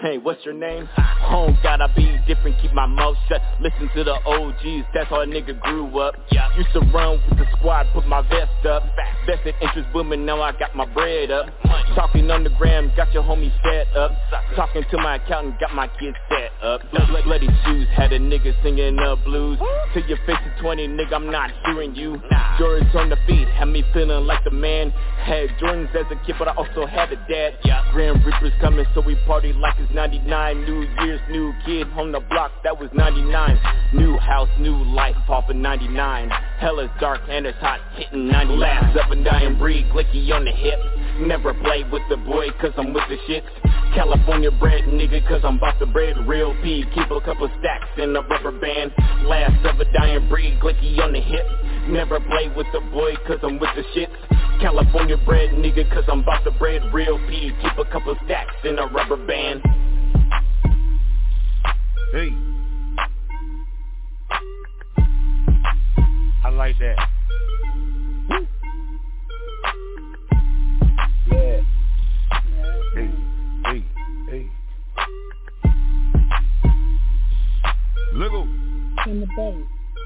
Hey, 0.00 0.16
what's 0.16 0.44
your 0.44 0.54
name? 0.54 0.88
Home 0.94 1.58
gotta 1.60 1.92
be 1.96 2.18
different, 2.28 2.56
keep 2.62 2.72
my 2.72 2.86
mouth 2.86 3.16
shut. 3.28 3.42
Listen 3.60 3.90
to 3.96 4.04
the 4.04 4.14
OGs, 4.26 4.86
that's 4.94 5.10
how 5.10 5.22
a 5.22 5.26
nigga 5.26 5.58
grew 5.58 5.98
up. 5.98 6.14
Used 6.56 6.72
to 6.72 6.80
run 6.94 7.20
with 7.28 7.38
the 7.38 7.46
squad, 7.56 7.86
put 7.92 8.06
my 8.06 8.22
vest 8.22 8.64
up. 8.66 8.84
Vested 9.26 9.54
interest 9.60 9.88
booming, 9.92 10.24
now 10.24 10.40
I 10.40 10.52
got 10.52 10.74
my 10.76 10.86
bread 10.86 11.32
up. 11.32 11.46
Talking 11.94 12.30
on 12.30 12.44
the 12.44 12.50
gram, 12.50 12.92
got 12.96 13.12
your 13.12 13.24
homie 13.24 13.52
set 13.64 13.96
up. 13.96 14.12
Talking 14.54 14.84
to 14.90 14.96
my 14.98 15.16
accountant, 15.16 15.58
got 15.58 15.74
my 15.74 15.88
kids 15.98 16.16
set 16.28 16.52
up. 16.62 16.80
Blood, 16.92 17.24
bloody 17.24 17.48
shoes, 17.66 17.88
had 17.92 18.12
a 18.12 18.20
nigga 18.20 18.54
singing 18.62 18.96
the 18.96 19.16
blues. 19.24 19.58
Till 19.94 20.04
your 20.06 20.18
face 20.26 20.38
is 20.46 20.60
20, 20.60 20.88
nigga, 20.88 21.14
I'm 21.14 21.30
not 21.30 21.50
hearing 21.66 21.94
you. 21.96 22.20
Jordans 22.58 22.94
on 22.94 23.10
the 23.10 23.16
feet, 23.26 23.48
had 23.48 23.66
me 23.66 23.84
feeling 23.92 24.26
like 24.26 24.44
the 24.44 24.50
man. 24.50 24.90
Had 24.90 25.48
Jordans 25.60 25.94
as 25.94 26.06
a 26.10 26.24
kid, 26.24 26.36
but 26.38 26.48
I 26.48 26.54
also 26.54 26.86
had 26.86 27.12
a 27.12 27.16
dad. 27.28 27.58
Grand 27.92 28.24
Reapers 28.24 28.52
coming, 28.60 28.86
so 28.94 29.00
we 29.00 29.16
party 29.26 29.52
like 29.52 29.74
it's 29.78 29.87
99 29.94 30.64
New 30.64 30.82
Year's, 31.04 31.20
new 31.30 31.52
kid 31.64 31.86
on 31.96 32.12
the 32.12 32.20
block, 32.20 32.52
that 32.62 32.78
was 32.78 32.90
99 32.92 33.58
New 33.94 34.18
house, 34.18 34.48
new 34.58 34.76
life, 34.84 35.16
poppin' 35.26 35.62
99 35.62 36.28
Hella 36.58 36.92
dark 37.00 37.20
and 37.28 37.46
it's 37.46 37.58
hot, 37.58 37.80
hitting 37.94 38.28
99 38.28 38.58
Last 38.58 38.98
up 38.98 39.10
and 39.10 39.24
dying 39.24 39.58
breed, 39.58 39.86
glicky 39.90 40.30
on 40.32 40.44
the 40.44 40.52
hip. 40.52 40.78
Never 41.20 41.54
play 41.54 41.84
with 41.90 42.02
the 42.10 42.16
boy, 42.16 42.48
cause 42.60 42.72
I'm 42.76 42.92
with 42.92 43.04
the 43.08 43.16
shits 43.28 43.48
California 43.94 44.50
bread, 44.50 44.84
nigga, 44.84 45.26
cause 45.26 45.40
I'm 45.44 45.56
about 45.56 45.78
to 45.78 45.86
bread. 45.86 46.16
Real 46.28 46.54
P 46.62 46.84
Keep 46.94 47.10
a 47.10 47.20
couple 47.22 47.48
stacks 47.58 47.88
in 47.96 48.14
a 48.14 48.20
rubber 48.20 48.52
band. 48.52 48.92
Last 49.24 49.64
of 49.64 49.80
a 49.80 49.84
dying 49.92 50.28
breed, 50.28 50.60
glicky 50.60 51.00
on 51.00 51.12
the 51.12 51.20
hip. 51.20 51.46
Never 51.88 52.20
play 52.20 52.52
with 52.54 52.66
the 52.72 52.80
boy, 52.92 53.14
cause 53.26 53.38
I'm 53.42 53.58
with 53.58 53.70
the 53.74 53.82
shits 53.96 54.60
California 54.60 55.16
bread, 55.16 55.50
nigga, 55.50 55.88
cause 55.90 56.04
I'm 56.08 56.20
about 56.20 56.44
to 56.44 56.50
bread. 56.52 56.82
Real 56.92 57.18
P 57.28 57.52
Keep 57.62 57.78
a 57.78 57.84
couple 57.90 58.14
stacks 58.26 58.54
in 58.64 58.78
a 58.78 58.86
rubber 58.86 59.16
band 59.16 59.62
Hey. 62.12 62.32
I 66.44 66.48
like 66.50 66.78
that. 66.78 66.96
Yeah. 71.30 71.60
Hey, 72.94 73.10
hey, 73.64 73.84
hey. 74.30 74.46
Little. 78.14 78.44
In 79.06 79.20
the 79.20 79.26
bay, 79.36 79.56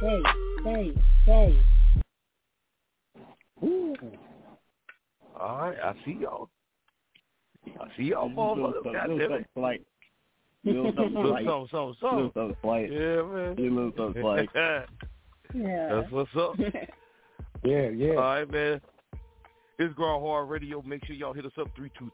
bay, 0.01 0.23
bay, 0.65 0.95
bay. 1.27 1.57
Ooh. 3.63 3.95
All 5.39 5.59
right, 5.59 5.79
I 5.79 5.95
see 6.05 6.19
y'all. 6.21 6.49
I 7.81 7.87
see 7.97 8.05
y'all 8.05 8.29
motherfuckers. 8.29 9.45
Like 9.55 9.83
Little 10.65 10.85
something 10.97 11.15
Little 11.15 11.31
flight. 11.33 11.47
something, 11.47 11.69
something, 11.71 11.97
Little 12.01 12.01
something. 12.01 12.31
something 12.35 12.57
flight. 12.63 12.93
Yeah, 12.93 13.23
man. 13.23 13.55
You 13.59 13.71
Little 13.75 13.93
something 13.97 14.23
flight. 14.23 14.49
Yeah. 15.55 15.89
That's 16.01 16.11
what's 16.13 16.35
up. 16.37 16.55
Yeah, 17.65 17.91
yeah. 17.91 18.11
All 18.15 18.17
right, 18.17 18.51
man. 18.51 18.81
It's 19.79 19.95
Grind 19.95 20.21
Hard 20.23 20.49
Radio. 20.49 20.83
Make 20.83 21.05
sure 21.05 21.15
y'all 21.15 21.33
hit 21.33 21.47
us 21.47 21.53
up 21.61 21.69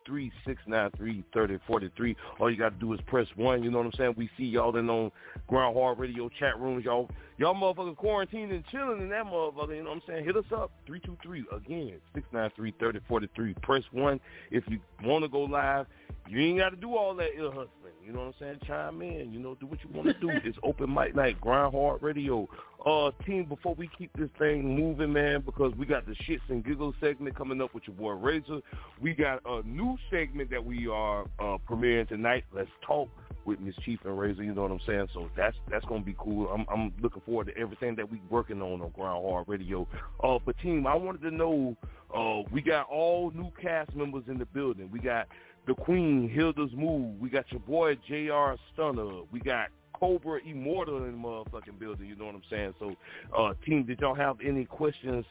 323-693-3043. 0.07 2.17
All 2.39 2.51
you 2.51 2.57
got 2.57 2.71
to 2.75 2.79
do 2.79 2.93
is 2.93 3.01
press 3.07 3.27
1. 3.37 3.63
You 3.63 3.71
know 3.71 3.79
what 3.79 3.87
I'm 3.87 3.93
saying? 3.93 4.15
We 4.17 4.29
see 4.37 4.45
y'all 4.45 4.77
in 4.77 4.89
on 4.91 5.11
Grind 5.49 5.77
Hard 5.77 5.99
Radio 5.99 6.29
chat 6.39 6.59
rooms. 6.61 6.85
Y'all 6.85 7.09
y'all 7.39 7.55
motherfuckers 7.55 7.97
quarantined 7.97 8.53
and 8.53 8.65
chilling 8.67 9.01
in 9.01 9.09
that 9.11 9.25
motherfucker. 9.25 9.77
You 9.77 9.83
know 9.85 9.91
what 9.91 9.97
I'm 9.97 10.03
saying? 10.07 10.25
Hit 10.25 10.37
us 10.37 10.45
up 10.55 10.71
323 10.87 11.45
again 11.57 12.01
693-3043. 12.33 13.63
Press 13.63 13.83
1 13.93 14.21
if 14.51 14.65
you 14.69 14.79
want 15.05 15.25
to 15.25 15.29
go 15.29 15.41
live. 15.41 15.87
You 16.29 16.41
ain't 16.41 16.59
got 16.59 16.71
to 16.71 16.77
do 16.77 16.95
all 16.97 17.15
that 17.15 17.31
ill 17.39 17.51
hustling. 17.51 17.69
You 18.09 18.15
know 18.15 18.21
what 18.21 18.29
I'm 18.29 18.35
saying? 18.41 18.59
Chime 18.67 19.03
in. 19.03 19.35
You 19.35 19.39
know, 19.39 19.55
do 19.55 19.67
what 19.67 19.81
you 19.85 19.91
want 19.93 20.09
to 20.09 20.15
do. 20.15 20.31
It's 20.43 20.57
open 20.63 20.95
mic 20.95 21.15
night, 21.15 21.39
Grind 21.43 21.75
Hard 21.75 22.03
Radio. 22.03 22.49
Uh, 22.87 23.11
team, 23.27 23.45
before 23.45 23.75
we 23.75 23.91
keep 23.99 24.11
this 24.17 24.31
thing 24.39 24.75
moving, 24.75 25.13
man, 25.13 25.43
because 25.45 25.75
we 25.75 25.85
got 25.85 26.07
the 26.07 26.15
shits 26.27 26.41
and 26.49 26.65
giggles 26.65 26.95
segment 27.03 27.37
coming 27.37 27.61
up 27.61 27.75
with 27.75 27.83
your 27.87 27.95
boy 27.97 28.13
Razor. 28.13 28.61
We 28.99 29.13
got 29.13 29.43
a 29.45 29.61
new 29.67 29.99
segment 30.11 30.49
that 30.49 30.65
we 30.65 30.89
are 30.89 31.25
uh, 31.39 31.59
premiering 31.69 32.09
tonight. 32.09 32.45
Let's 32.51 32.71
talk 32.87 33.11
with 33.45 33.61
Mz. 33.61 33.75
Chief 33.85 33.99
and 34.07 34.19
Razor. 34.19 34.43
You 34.43 34.55
know 34.55 34.63
what 34.63 34.71
I'm 34.71 34.81
saying? 34.87 35.09
So 35.13 35.29
that's 35.37 35.57
that's 35.71 35.85
gonna 35.85 36.01
be 36.01 36.17
cool. 36.19 36.49
I'm 36.49 36.65
I'm 36.73 36.95
looking 37.03 37.21
forward 37.27 37.49
to 37.49 37.59
everything 37.59 37.95
that 37.97 38.11
we 38.11 38.23
working 38.31 38.63
on 38.63 38.81
on 38.81 38.91
Grind 38.97 39.23
Hard 39.23 39.49
Radio. 39.49 39.87
Uh, 40.25 40.39
but 40.43 40.57
team, 40.61 40.87
I 40.87 40.95
wanted 40.95 41.21
to 41.23 41.31
know. 41.31 41.77
Uh, 42.15 42.43
we 42.51 42.63
got 42.63 42.89
all 42.89 43.31
new 43.35 43.53
cast 43.61 43.95
members 43.95 44.25
in 44.29 44.39
the 44.39 44.47
building. 44.47 44.89
We 44.91 44.99
got 44.99 45.29
the 45.69 45.75
Queen, 45.75 46.29
Hilda's 46.29 46.71
Mood. 46.75 47.21
We 47.21 47.29
got 47.29 47.45
your 47.53 47.61
boy 47.61 47.95
Jr. 48.09 48.61
Stunner. 48.73 49.23
We 49.31 49.41
got 49.41 49.69
Cobra 49.93 50.41
Immortal 50.45 51.05
in 51.05 51.13
the 51.13 51.19
motherfucking 51.19 51.79
building. 51.79 52.07
You 52.07 52.17
know 52.17 52.27
what 52.27 52.35
I'm 52.35 52.43
saying? 52.51 52.75
So, 52.79 52.95
uh, 53.37 53.53
team, 53.67 53.85
did 53.85 54.01
y'all 54.01 54.15
have 54.15 54.39
any 54.45 54.65
questions 54.65 55.25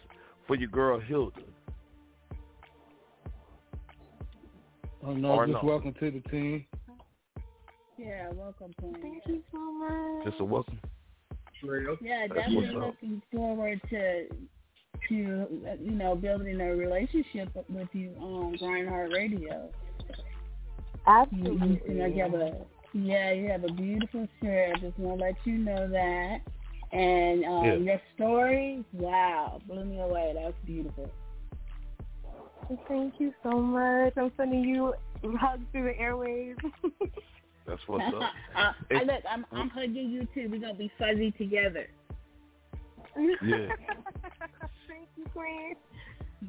for 0.46 0.56
your 0.56 0.70
girl 0.70 1.00
Hilda? 1.00 1.42
Oh 5.06 5.14
no, 5.14 5.30
Or 5.30 5.48
just 5.48 5.64
no? 5.64 5.70
welcome 5.70 5.94
to 6.00 6.12
the 6.12 6.20
team. 6.30 6.66
Yeah, 7.98 8.30
welcome, 8.34 8.74
Queen. 8.80 8.98
Thank 9.02 9.24
you 9.28 9.42
so 9.52 9.60
much. 9.60 10.26
Just 10.26 10.40
a 10.40 10.46
welcome. 10.46 10.80
Yeah, 12.02 12.28
That's 12.28 12.42
definitely 12.42 12.76
looking 12.76 13.22
forward 13.34 13.82
to 13.90 14.28
to 15.10 15.48
uh, 15.68 15.74
you 15.80 15.92
know 15.92 16.16
building 16.16 16.60
a 16.62 16.76
relationship 16.76 17.50
with 17.70 17.88
you 17.94 18.14
on 18.20 18.56
Grind 18.58 18.88
Hard 18.88 19.14
Radio. 19.14 19.72
You, 21.32 21.54
you 21.54 22.02
like 22.02 22.16
you 22.16 22.22
have 22.22 22.34
a 22.34 22.66
yeah, 22.94 23.32
you 23.32 23.50
have 23.50 23.64
a 23.64 23.72
beautiful 23.72 24.28
shirt. 24.42 24.78
I 24.78 24.80
just 24.80 24.98
want 24.98 25.20
to 25.20 25.26
let 25.26 25.36
you 25.46 25.58
know 25.58 25.88
that. 25.88 26.40
And 26.92 27.46
um, 27.46 27.66
Yeah. 27.66 27.74
your 27.76 28.02
story, 28.16 28.84
wow, 28.94 29.62
blew 29.68 29.86
me 29.86 30.00
away. 30.00 30.32
That 30.36 30.44
was 30.44 30.54
beautiful. 30.66 31.10
Thank 32.88 33.16
you 33.20 33.34
so 33.44 33.62
much. 33.62 34.14
I'm 34.18 34.32
sending 34.36 34.64
you 34.64 34.94
hugs 35.24 35.64
through 35.72 35.84
the 35.84 36.04
airwaves. 36.04 36.58
That's 37.66 37.82
what's 37.88 38.14
up. 38.14 38.22
uh, 38.56 38.72
Hey. 38.90 38.98
I 38.98 39.04
look, 39.04 39.24
I'm 39.30 39.46
I'm 39.54 39.70
hugging 39.70 40.10
you 40.10 40.28
too. 40.34 40.50
We're 40.50 40.60
gonna 40.60 40.74
be 40.74 40.92
fuzzy 40.98 41.32
together. 41.32 41.88
Yeah. 43.18 43.58
Thank 44.88 45.10
you, 45.18 45.26
Queen. 45.34 45.76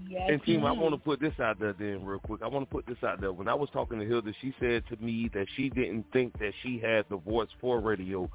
Yes, 0.08 0.28
And 0.30 0.42
team, 0.42 0.64
I 0.66 0.72
want 0.72 0.92
to 0.94 0.98
put 1.00 1.18
this 1.20 1.32
out 1.40 1.58
there 1.58 1.72
then 1.72 2.04
real 2.04 2.18
quick. 2.18 2.42
I 2.42 2.46
want 2.48 2.68
to 2.68 2.74
put 2.74 2.86
this 2.86 2.98
out 3.02 3.20
there. 3.20 3.32
When 3.32 3.48
I 3.48 3.54
was 3.54 3.70
talking 3.72 3.98
to 3.98 4.04
Hilda, 4.06 4.32
she 4.40 4.54
said 4.60 4.82
to 4.90 4.96
me 5.02 5.30
that 5.32 5.46
she 5.56 5.70
didn't 5.70 6.04
think 6.12 6.38
that 6.40 6.52
she 6.62 6.78
had 6.78 7.06
the 7.08 7.16
voice 7.16 7.48
for 7.60 7.80
radio, 7.80 8.28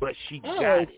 but 0.00 0.14
she 0.28 0.40
Oh, 0.44 0.60
got 0.60 0.78
it. 0.82 0.88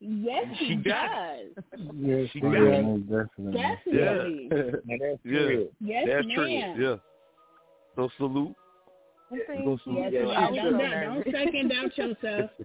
Yes, 0.00 0.44
She 0.58 0.66
she 0.68 0.74
got 0.76 1.08
does. 1.08 1.64
Yes, 1.96 2.28
She 2.30 2.40
yeah, 2.40 2.50
got 2.50 2.52
it. 2.52 3.10
definitely. 3.10 4.48
Definitely. 4.48 4.48
Yeah. 5.24 5.64
Yes, 5.80 6.06
That's 6.06 6.26
ma'am. 6.26 6.36
true. 6.36 6.84
Yeah. 6.84 6.96
So 7.96 8.10
salute. 8.18 8.54
Thank 9.46 9.64
Go 9.64 9.78
you. 9.86 9.98
Yes, 9.98 10.12
Yeah, 10.12 10.22
ma'am. 10.24 10.50
she 10.52 10.60
Don't, 10.60 10.78
don't, 10.78 11.24
don't 11.24 11.24
second 11.32 11.68
doubt 11.70 11.98
yourself. 11.98 12.50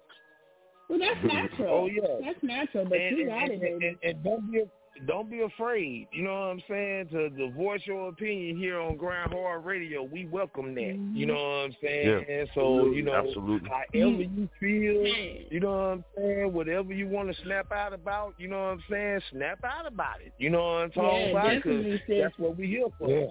Well, 0.89 0.99
that's 0.99 1.23
natural. 1.23 1.69
Oh, 1.73 1.85
yeah. 1.85 2.01
That's 2.33 2.43
natural, 2.43 2.83
but 2.83 2.99
and, 2.99 3.17
you 3.17 3.31
and, 3.31 3.39
got 3.39 3.49
it, 3.49 3.61
and, 3.61 3.81
and, 3.81 3.97
and 4.03 4.23
don't 4.25 4.51
be 4.51 4.63
don't 5.07 5.29
be 5.29 5.41
afraid. 5.41 6.07
You 6.11 6.23
know 6.23 6.31
what 6.31 6.47
I'm 6.47 6.63
saying? 6.69 7.07
To, 7.11 7.29
to 7.29 7.51
voice 7.51 7.81
your 7.85 8.09
opinion 8.09 8.57
here 8.57 8.79
on 8.79 8.97
Grind 8.97 9.31
Hard 9.33 9.65
Radio, 9.65 10.03
we 10.03 10.25
welcome 10.27 10.75
that. 10.75 10.81
You 10.81 10.95
mm-hmm. 10.95 11.27
know 11.27 11.33
what 11.33 11.65
I'm 11.65 11.75
saying? 11.81 12.25
Yeah. 12.29 12.43
So 12.53 12.87
you 12.91 13.03
know, 13.03 13.13
Absolutely. 13.13 13.69
however 13.69 14.21
you 14.21 14.49
feel, 14.59 14.93
mm-hmm. 14.93 15.53
you 15.53 15.59
know 15.59 15.71
what 15.71 15.77
I'm 15.77 16.05
saying. 16.17 16.53
Whatever 16.53 16.93
you 16.93 17.07
want 17.07 17.33
to 17.33 17.41
snap 17.43 17.71
out 17.71 17.93
about, 17.93 18.35
you 18.37 18.47
know 18.47 18.59
what 18.59 18.73
I'm 18.73 18.83
saying. 18.89 19.21
Snap 19.31 19.63
out 19.63 19.87
about 19.87 20.21
it. 20.21 20.33
You 20.37 20.49
know 20.49 20.63
what 20.63 20.83
I'm 20.83 20.91
talking 20.91 21.19
Yeah, 21.19 21.25
about? 21.31 21.63
'Cause 21.63 21.73
definitely, 21.83 22.21
that's 22.21 22.37
what 22.37 22.57
we 22.57 22.67
here 22.67 22.87
for. 22.97 23.09
Yeah. 23.09 23.27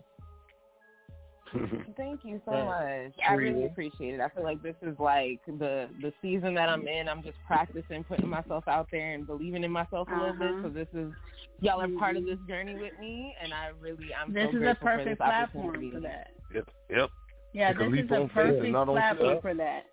Thank 1.96 2.24
you 2.24 2.40
so 2.44 2.52
much. 2.52 3.12
I 3.28 3.34
really 3.34 3.64
appreciate 3.64 4.14
it. 4.14 4.20
I 4.20 4.28
feel 4.28 4.44
like 4.44 4.62
this 4.62 4.76
is 4.82 4.98
like 4.98 5.40
the 5.46 5.88
the 6.00 6.12
season 6.22 6.54
that 6.54 6.68
I'm 6.68 6.86
in. 6.86 7.08
I'm 7.08 7.22
just 7.22 7.38
practicing 7.46 8.04
putting 8.04 8.28
myself 8.28 8.64
out 8.68 8.88
there 8.92 9.14
and 9.14 9.26
believing 9.26 9.64
in 9.64 9.70
myself 9.70 10.08
a 10.08 10.16
little 10.16 10.34
bit. 10.34 10.50
Uh-huh. 10.50 10.62
So 10.64 10.68
this 10.68 10.88
is 10.94 11.12
y'all 11.60 11.80
are 11.80 11.88
part 11.98 12.16
of 12.16 12.24
this 12.24 12.38
journey 12.48 12.74
with 12.74 12.92
me, 13.00 13.34
and 13.42 13.52
I 13.52 13.70
really 13.80 14.10
I'm 14.14 14.32
This 14.32 14.44
so 14.44 14.48
is 14.50 14.54
a 14.56 14.58
grateful 14.58 14.74
for 14.74 14.96
perfect 14.96 15.08
this 15.08 15.16
platform 15.16 15.90
for 15.92 16.00
that. 16.00 16.30
Yep. 16.54 16.68
Yep. 16.90 17.10
Yeah, 17.52 17.72
Take 17.72 17.90
this 17.90 18.04
is 18.04 18.10
a 18.10 18.28
perfect 18.32 18.64
and 18.64 18.72
not 18.72 18.88
on 18.88 18.96
platform 18.96 19.38
for 19.42 19.54
that. 19.54 19.86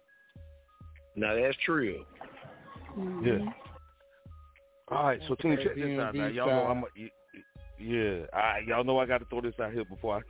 Now 1.16 1.36
that's 1.36 1.58
true. 1.66 2.06
Mhm. 2.96 3.26
Yeah. 3.26 3.52
All 4.90 5.04
right, 5.04 5.20
so 5.28 5.36
team, 5.36 5.54
Okay, 5.54 5.64
check 5.64 5.76
this 5.76 6.00
out 6.00 6.16
now. 6.16 6.28
Y'all 6.28 6.48
know. 6.48 6.66
I'm. 6.68 6.84
A, 6.84 6.88
yeah, 7.80 8.26
I, 8.34 8.60
y'all 8.66 8.84
know 8.84 9.00
I 9.00 9.06
got 9.06 9.18
to 9.18 9.26
throw 9.26 9.42
this 9.42 9.54
out 9.60 9.74
here 9.74 9.84
before 9.84 10.18
I 10.18 10.22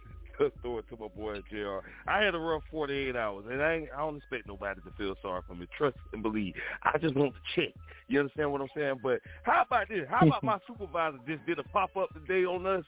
throw 0.62 0.78
it 0.78 0.86
to 0.90 0.98
my 1.00 1.08
boy 1.08 1.42
Jr. 1.50 1.80
I 2.08 2.24
had 2.24 2.36
a 2.36 2.40
rough 2.40 2.64
48 2.72 3.16
hours, 3.16 3.46
and 3.50 3.62
I 3.62 3.74
ain't, 3.76 3.90
I 3.96 4.00
don't 4.00 4.18
expect 4.18 4.48
nobody 4.48 4.82
to 4.82 4.92
feel 4.98 5.16
sorry 5.22 5.42
for 5.48 5.56
me. 5.56 5.68
Trust 5.78 5.98
and 6.14 6.22
believe. 6.22 6.54
I 6.84 6.98
just 6.98 7.16
want 7.16 7.34
to 7.34 7.62
check. 7.62 7.74
You 8.08 8.20
understand 8.20 8.52
what 8.52 8.62
I'm 8.62 8.70
saying? 8.76 9.00
But 9.04 9.20
how 9.44 9.64
about 9.66 9.90
this? 9.90 10.08
How 10.10 10.26
about 10.28 10.44
my 10.44 10.60
supervisor 10.68 11.18
just 11.28 11.46
did 11.46 11.60
a 11.60 11.64
pop 11.64 11.96
up 11.98 12.10
today 12.14 12.46
on 12.46 12.66
us, 12.66 12.86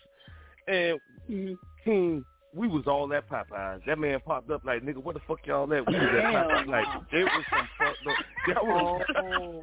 and 0.67 0.99
Mm-hmm. 1.29 2.19
We 2.51 2.67
was 2.67 2.85
all 2.87 3.13
at 3.13 3.29
Popeyes. 3.29 3.85
That 3.85 3.99
man 3.99 4.19
popped 4.25 4.49
up 4.49 4.65
like, 4.65 4.83
nigga, 4.83 5.03
what 5.03 5.13
the 5.13 5.21
fuck 5.27 5.37
y'all 5.45 5.71
at? 5.71 5.85
We 5.85 5.93
was 5.93 6.03
at 6.03 6.33
Popeyes. 6.33 6.67
Like, 6.67 6.85
there 7.11 7.25
was 7.25 7.45
some 7.49 7.67
fucked 7.77 8.07
up. 8.07 8.15
That 8.47 8.65
was, 8.65 9.01
Oh 9.15 9.61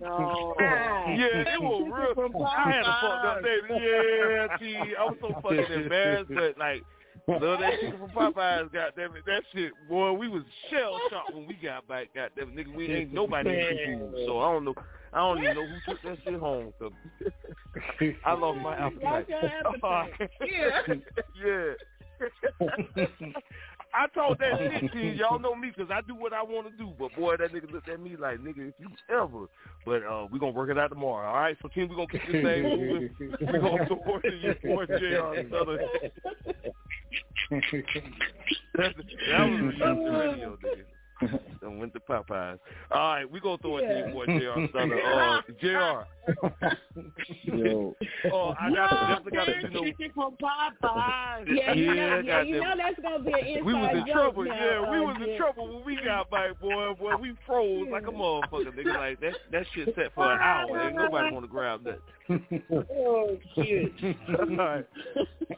no! 0.00 0.54
yeah, 1.08 1.54
it 1.54 1.62
was 1.62 2.14
real. 2.14 2.44
I 2.44 2.70
had 2.70 2.82
a 2.82 2.98
fucked 3.00 3.24
up 3.24 3.42
day. 3.42 3.58
Yeah, 3.70 4.58
gee, 4.58 4.94
I 4.98 5.04
was 5.04 5.16
so 5.22 5.28
fucking 5.40 5.72
embarrassed, 5.72 6.30
but 6.34 6.58
like, 6.58 6.84
love 7.28 7.60
that 7.60 7.80
chicken 7.80 7.98
from 7.98 8.10
Popeyes. 8.10 8.72
Goddamn 8.72 9.16
it, 9.16 9.24
that 9.26 9.42
shit, 9.54 9.72
boy. 9.88 10.12
We 10.12 10.28
was 10.28 10.42
shell 10.70 10.98
shocked 11.10 11.34
when 11.34 11.46
we 11.46 11.54
got 11.54 11.86
back. 11.88 12.08
Goddamn 12.14 12.58
it, 12.58 12.66
nigga, 12.68 12.74
we 12.74 12.92
ain't 12.92 13.12
nobody 13.12 13.50
eating 13.50 13.98
food, 14.12 14.24
so 14.26 14.40
I 14.40 14.52
don't 14.52 14.64
know. 14.64 14.74
I 15.12 15.18
don't 15.18 15.38
even 15.42 15.54
know 15.54 15.66
who 15.66 15.92
took 15.92 16.02
that 16.02 16.18
shit 16.24 16.40
home. 16.40 16.72
'cause 16.78 16.92
I 18.24 18.32
lost 18.32 18.58
my 18.60 18.74
appetite. 18.76 19.02
Lost 19.02 19.28
your 19.28 19.44
appetite. 19.44 20.30
Yeah. 20.46 20.94
yeah. 21.44 23.06
I 23.94 24.06
told 24.14 24.38
that 24.38 24.58
shit 24.58 24.90
to 24.92 24.98
you. 24.98 25.10
Y'all 25.10 25.38
know 25.38 25.54
me 25.54 25.70
because 25.76 25.90
I 25.90 26.00
do 26.06 26.14
what 26.14 26.32
I 26.32 26.42
want 26.42 26.66
to 26.70 26.76
do. 26.82 26.92
But 26.98 27.14
boy, 27.14 27.36
that 27.36 27.52
nigga 27.52 27.70
looked 27.70 27.90
at 27.90 28.00
me 28.00 28.16
like, 28.16 28.38
nigga, 28.38 28.68
if 28.68 28.74
you 28.78 28.88
ever. 29.10 29.46
But 29.84 30.02
uh, 30.02 30.26
we 30.30 30.38
gonna 30.38 30.52
work 30.52 30.70
it 30.70 30.78
out 30.78 30.88
tomorrow. 30.88 31.28
All 31.28 31.34
right. 31.34 31.56
So 31.60 31.68
team, 31.68 31.88
we 31.88 31.96
gonna 31.96 32.06
keep 32.08 32.22
this 32.22 32.42
thing 32.42 32.62
moving. 32.62 33.10
we 33.20 33.58
gonna 33.58 33.86
support 33.88 34.24
you, 34.24 34.54
Jr. 34.98 35.56
Southern. 37.48 37.84
that, 38.74 38.94
that 38.96 39.46
was 39.46 39.74
the 39.78 40.10
radio, 40.10 40.56
nigga. 40.56 40.84
Done 41.60 41.78
went 41.78 41.92
to 41.94 42.00
Popeyes. 42.00 42.58
All 42.90 43.14
right, 43.14 43.30
we 43.30 43.40
gonna 43.40 43.58
throw 43.58 43.78
it 43.78 43.82
to 43.82 43.98
you, 43.98 44.12
boy, 44.12 44.26
Jr. 44.26 44.66
Southern. 44.72 44.98
Uh, 44.98 45.42
Jr. 45.60 46.66
Yo. 47.56 47.96
Oh, 48.32 48.54
I 48.60 48.70
got 48.72 49.24
definitely 49.24 49.32
got 49.32 49.44
to 49.46 49.60
you 49.60 49.70
know. 49.70 49.84
Chicken 49.84 50.12
from 50.14 50.36
Popeyes. 50.36 51.46
Yeah, 51.48 51.72
you 51.72 51.86
know, 51.86 51.94
Yeah, 51.94 52.20
yeah, 52.22 52.42
you 52.42 52.60
know 52.60 52.74
that's 52.76 53.00
gonna 53.00 53.24
be 53.24 53.32
an 53.32 53.38
inside 53.38 53.64
We 53.64 53.74
was 53.74 53.96
in 53.96 54.12
trouble, 54.12 54.44
now, 54.44 54.54
yeah. 54.54 54.90
We 54.90 54.98
uh, 54.98 55.02
was 55.02 55.16
in 55.20 55.26
Jit. 55.26 55.38
trouble 55.38 55.74
when 55.74 55.84
we 55.84 55.96
got 56.04 56.30
back, 56.30 56.60
boy. 56.60 56.94
Boy, 56.94 57.16
we 57.16 57.34
froze 57.46 57.88
like 57.90 58.06
a 58.06 58.12
motherfucker, 58.12 58.72
nigga. 58.74 58.94
Like 58.94 59.20
that, 59.20 59.34
that 59.50 59.66
shit 59.74 59.94
set 59.96 60.14
for 60.14 60.32
an 60.32 60.40
hour. 60.40 60.80
Ain't 60.86 60.96
nobody 60.96 61.32
want 61.32 61.44
to 61.44 61.50
grab 61.50 61.84
that. 61.84 62.00
Oh 62.96 63.36
shit. 63.56 63.92
All 64.38 64.56
right. 64.56 64.86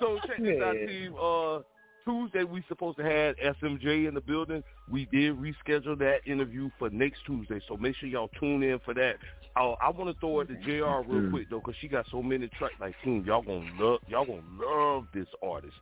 So 0.00 0.18
check 0.26 0.38
this 0.38 0.62
out, 0.62 0.72
team. 0.72 1.14
Uh, 1.20 1.58
Tuesday 2.04 2.44
we 2.44 2.64
supposed 2.68 2.98
to 2.98 3.04
have 3.04 3.36
SMJ 3.36 4.08
in 4.08 4.14
the 4.14 4.20
building. 4.20 4.62
We 4.88 5.06
did 5.06 5.36
reschedule 5.36 5.98
that 5.98 6.18
interview 6.26 6.70
for 6.78 6.90
next 6.90 7.20
Tuesday, 7.26 7.60
so 7.68 7.76
make 7.76 7.96
sure 7.96 8.08
y'all 8.08 8.30
tune 8.40 8.62
in 8.62 8.78
for 8.84 8.94
that. 8.94 9.16
Uh, 9.56 9.72
I 9.80 9.90
want 9.90 10.12
to 10.12 10.20
throw 10.20 10.40
it 10.40 10.48
to 10.48 10.56
Jr. 10.56 11.08
real 11.08 11.30
quick 11.30 11.48
though, 11.48 11.60
cause 11.60 11.74
she 11.80 11.88
got 11.88 12.06
so 12.10 12.22
many 12.22 12.48
tracks. 12.58 12.74
Like, 12.80 12.94
team, 13.04 13.24
y'all 13.26 13.42
gonna 13.42 13.70
love, 13.78 14.00
y'all 14.08 14.26
gonna 14.26 14.42
love 14.60 15.06
this 15.14 15.28
artist. 15.42 15.74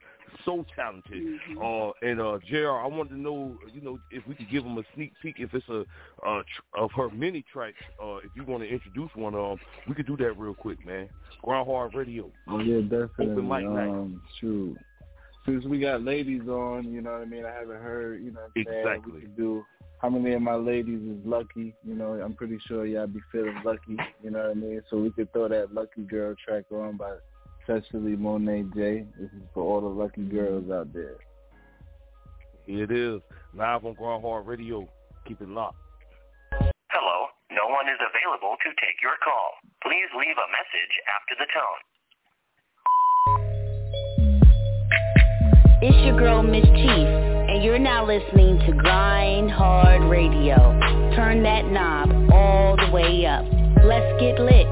So 0.45 0.65
talented. 0.75 1.13
Mm-hmm. 1.13 1.59
Uh, 1.59 1.91
and 2.09 2.21
uh, 2.21 2.39
Jr. 2.49 2.71
I 2.71 2.87
wanted 2.87 3.11
to 3.11 3.19
know, 3.19 3.57
you 3.73 3.83
know, 3.83 3.99
if 4.11 4.27
we 4.27 4.35
could 4.35 4.51
give 4.51 4.65
him 4.65 4.79
a 4.79 4.83
sneak 4.95 5.13
peek, 5.23 5.37
if 5.39 5.53
it's 5.53 5.69
a 5.69 5.85
uh, 6.27 6.43
tr- 6.43 6.81
of 6.81 6.91
her 6.97 7.11
mini 7.11 7.45
tracks. 7.53 7.77
Uh, 8.03 8.17
if 8.17 8.31
you 8.35 8.45
want 8.45 8.63
to 8.63 8.69
introduce 8.69 9.11
one 9.15 9.35
of 9.35 9.59
them, 9.59 9.67
we 9.89 9.95
could 9.95 10.07
do 10.07 10.17
that 10.17 10.39
real 10.39 10.55
quick, 10.55 10.85
man. 10.87 11.09
Grind 11.43 11.67
Hard 11.67 11.95
Radio. 11.95 12.31
Oh 12.49 12.61
yeah, 12.61 12.81
definitely. 12.81 13.33
Open 13.33 13.49
mic 13.49 13.65
night. 13.65 13.89
um, 13.89 14.23
shoot. 14.41 14.77
Since 15.47 15.65
we 15.65 15.81
got 15.81 16.03
ladies 16.03 16.43
on, 16.49 16.93
you 16.93 17.01
know 17.01 17.13
what 17.13 17.23
I 17.23 17.25
mean. 17.25 17.45
I 17.45 17.53
haven't 17.53 17.83
heard, 17.83 18.23
you 18.23 18.31
know, 18.31 18.41
what 18.41 18.53
I'm 18.57 18.65
saying 18.65 18.79
Exactly. 18.79 19.13
we 19.13 19.21
could 19.23 19.37
do. 19.37 19.65
How 20.01 20.09
many 20.09 20.35
of 20.35 20.43
my 20.43 20.55
ladies 20.55 21.01
is 21.03 21.25
lucky? 21.25 21.75
You 21.85 21.95
know, 21.95 22.13
I'm 22.15 22.35
pretty 22.35 22.59
sure 22.67 22.85
y'all 22.87 23.07
be 23.07 23.21
feeling 23.31 23.61
lucky. 23.65 23.97
You 24.23 24.31
know 24.31 24.39
what 24.41 24.51
I 24.51 24.55
mean. 24.55 24.83
So 24.91 24.99
we 24.99 25.11
could 25.11 25.33
throw 25.33 25.49
that 25.49 25.73
"Lucky 25.75 26.03
Girl" 26.03 26.35
track 26.45 26.65
on 26.73 26.97
by 26.97 27.17
Cecily 27.67 28.17
Monet 28.17 28.65
J. 28.75 29.07
This 29.19 29.31
is 29.31 29.43
for 29.55 29.63
all 29.63 29.81
the 29.81 29.87
lucky 29.95 30.23
girls 30.25 30.71
out 30.71 30.93
there. 30.93 31.19
It 32.67 32.91
is, 32.91 33.21
live 33.55 33.85
on 33.85 33.95
Grind 33.95 34.23
Hard 34.23 34.47
Radio. 34.47 34.89
Keep 35.27 35.43
it 35.43 35.49
locked. 35.49 35.79
Hello, 36.91 37.19
no 37.51 37.67
one 37.71 37.87
is 37.91 37.99
available 37.99 38.55
to 38.63 38.71
take 38.79 38.99
your 39.03 39.19
call. 39.23 39.59
Please 39.83 40.07
leave 40.19 40.39
a 40.39 40.49
message 40.51 40.95
after 41.11 41.35
the 41.39 41.47
tone. 41.51 41.81
It's 45.85 45.99
your 46.07 46.17
girl 46.17 46.45
Mz. 46.45 46.63
Chief, 46.63 47.09
and 47.51 47.65
you're 47.65 47.77
now 47.77 48.07
listening 48.07 48.57
to 48.69 48.73
Grind 48.73 49.51
Hard 49.51 50.09
Radio. 50.09 50.55
Turn 51.17 51.43
that 51.43 51.65
knob 51.65 52.09
all 52.33 52.77
the 52.77 52.89
way 52.93 53.27
up. 53.27 53.45
Let's 53.83 54.21
get 54.21 54.39
lit. 54.39 54.69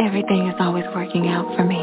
Everything 0.00 0.48
is 0.48 0.54
always 0.60 0.86
working 0.94 1.28
out 1.28 1.54
for 1.54 1.64
me. 1.64 1.76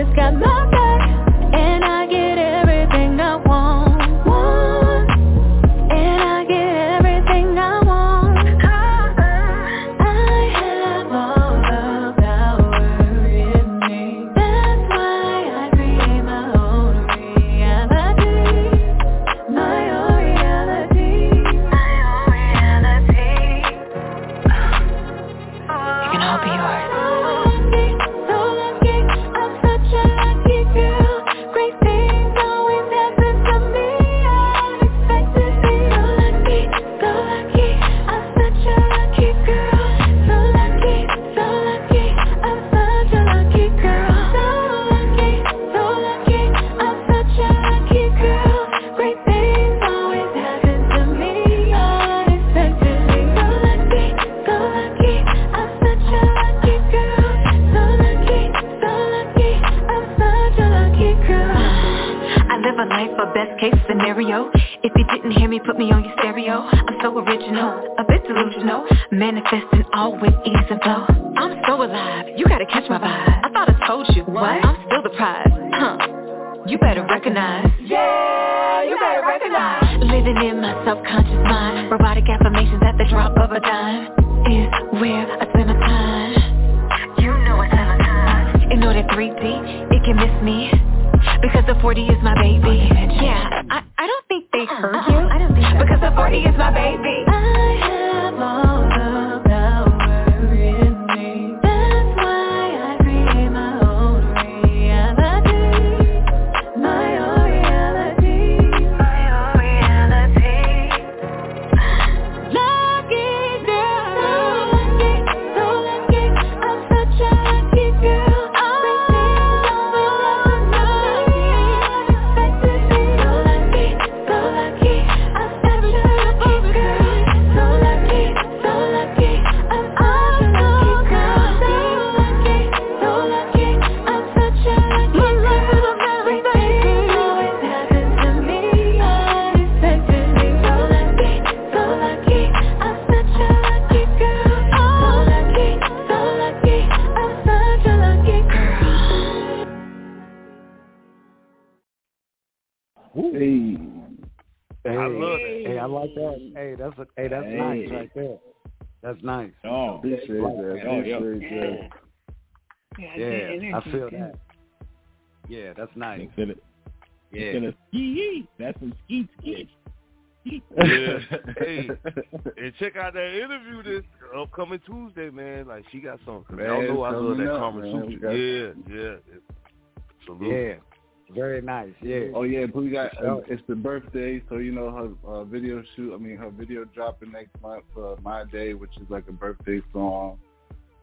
dropping 187.08 187.32
next 187.32 187.62
month 187.62 187.86
for 187.94 188.18
my 188.22 188.44
day, 188.46 188.74
which 188.74 188.92
is 188.98 189.10
like 189.10 189.24
a 189.30 189.32
birthday 189.32 189.82
song. 189.94 190.38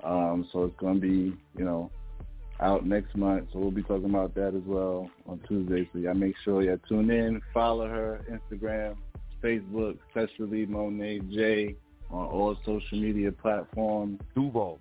Um, 0.03 0.47
so 0.53 0.65
it's 0.65 0.77
gonna 0.79 0.99
be 1.01 1.35
you 1.57 1.65
know 1.65 1.91
out 2.61 2.85
next 2.85 3.17
month. 3.17 3.49
So 3.53 3.59
we'll 3.59 3.71
be 3.71 3.83
talking 3.83 4.11
about 4.11 4.35
that 4.35 4.49
as 4.49 4.63
well 4.67 5.09
on 5.27 5.41
Tuesday. 5.49 5.89
So 5.93 5.99
y'all 5.99 6.13
make 6.15 6.35
sure 6.45 6.63
y'all 6.63 6.79
tune 6.87 7.11
in, 7.11 7.41
follow 7.55 7.89
her 7.89 8.21
Instagram, 8.31 8.97
Facebook, 9.43 9.97
Cecily 10.13 10.67
Monet 10.67 11.21
J 11.33 11.75
on 12.11 12.27
all 12.27 12.55
social 12.67 13.01
media 13.01 13.33
platforms. 13.33 14.21
Duval. 14.35 14.79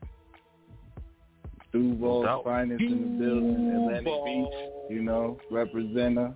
Duval, 1.72 2.24
doubt. 2.24 2.44
finest 2.44 2.82
in 2.84 3.18
the 3.18 3.26
building, 3.26 3.72
Atlantic 3.72 4.26
Beach, 4.26 4.92
you 4.92 5.02
know, 5.02 5.40
represent 5.50 6.18
her. 6.18 6.34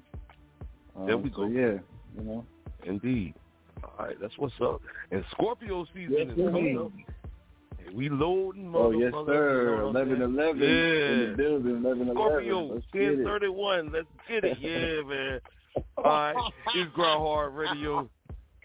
Um, 0.95 1.05
There 1.05 1.17
we 1.17 1.29
so 1.31 1.35
go. 1.35 1.47
yeah, 1.47 1.77
you 2.17 2.23
know. 2.23 2.45
Indeed. 2.85 3.33
All 3.99 4.05
right, 4.05 4.15
that's 4.21 4.37
what's 4.37 4.53
up. 4.61 4.81
And 5.11 5.23
Scorpio 5.31 5.85
season 5.93 6.15
Yes, 6.17 6.27
is 6.29 6.35
coming 6.35 6.77
up. 6.77 6.91
And 7.85 7.95
we 7.95 8.09
loading. 8.09 8.71
Oh 8.75 8.91
yes, 8.91 9.11
motherfuckers, 9.11 9.25
sir. 9.27 9.61
you 9.71 9.77
know 9.77 9.85
what 9.87 9.95
I'm 10.01 10.11
Eleven 10.11 10.21
eleven 10.21 10.61
Yeah. 10.61 10.67
in 10.69 11.31
the 11.31 11.37
building. 11.37 11.75
Eleven 11.85 12.09
Scorpio. 12.13 12.59
Let's 12.73 12.85
get 12.93 13.01
1031. 13.17 13.91
Let's 13.91 14.07
get 14.27 14.43
it. 14.43 14.57
Yeah, 14.59 15.01
man. 15.07 15.39
All 15.97 16.03
right. 16.03 16.51
It's 16.75 16.91
Grind 16.93 17.19
Hard 17.19 17.53
Radio. 17.53 18.09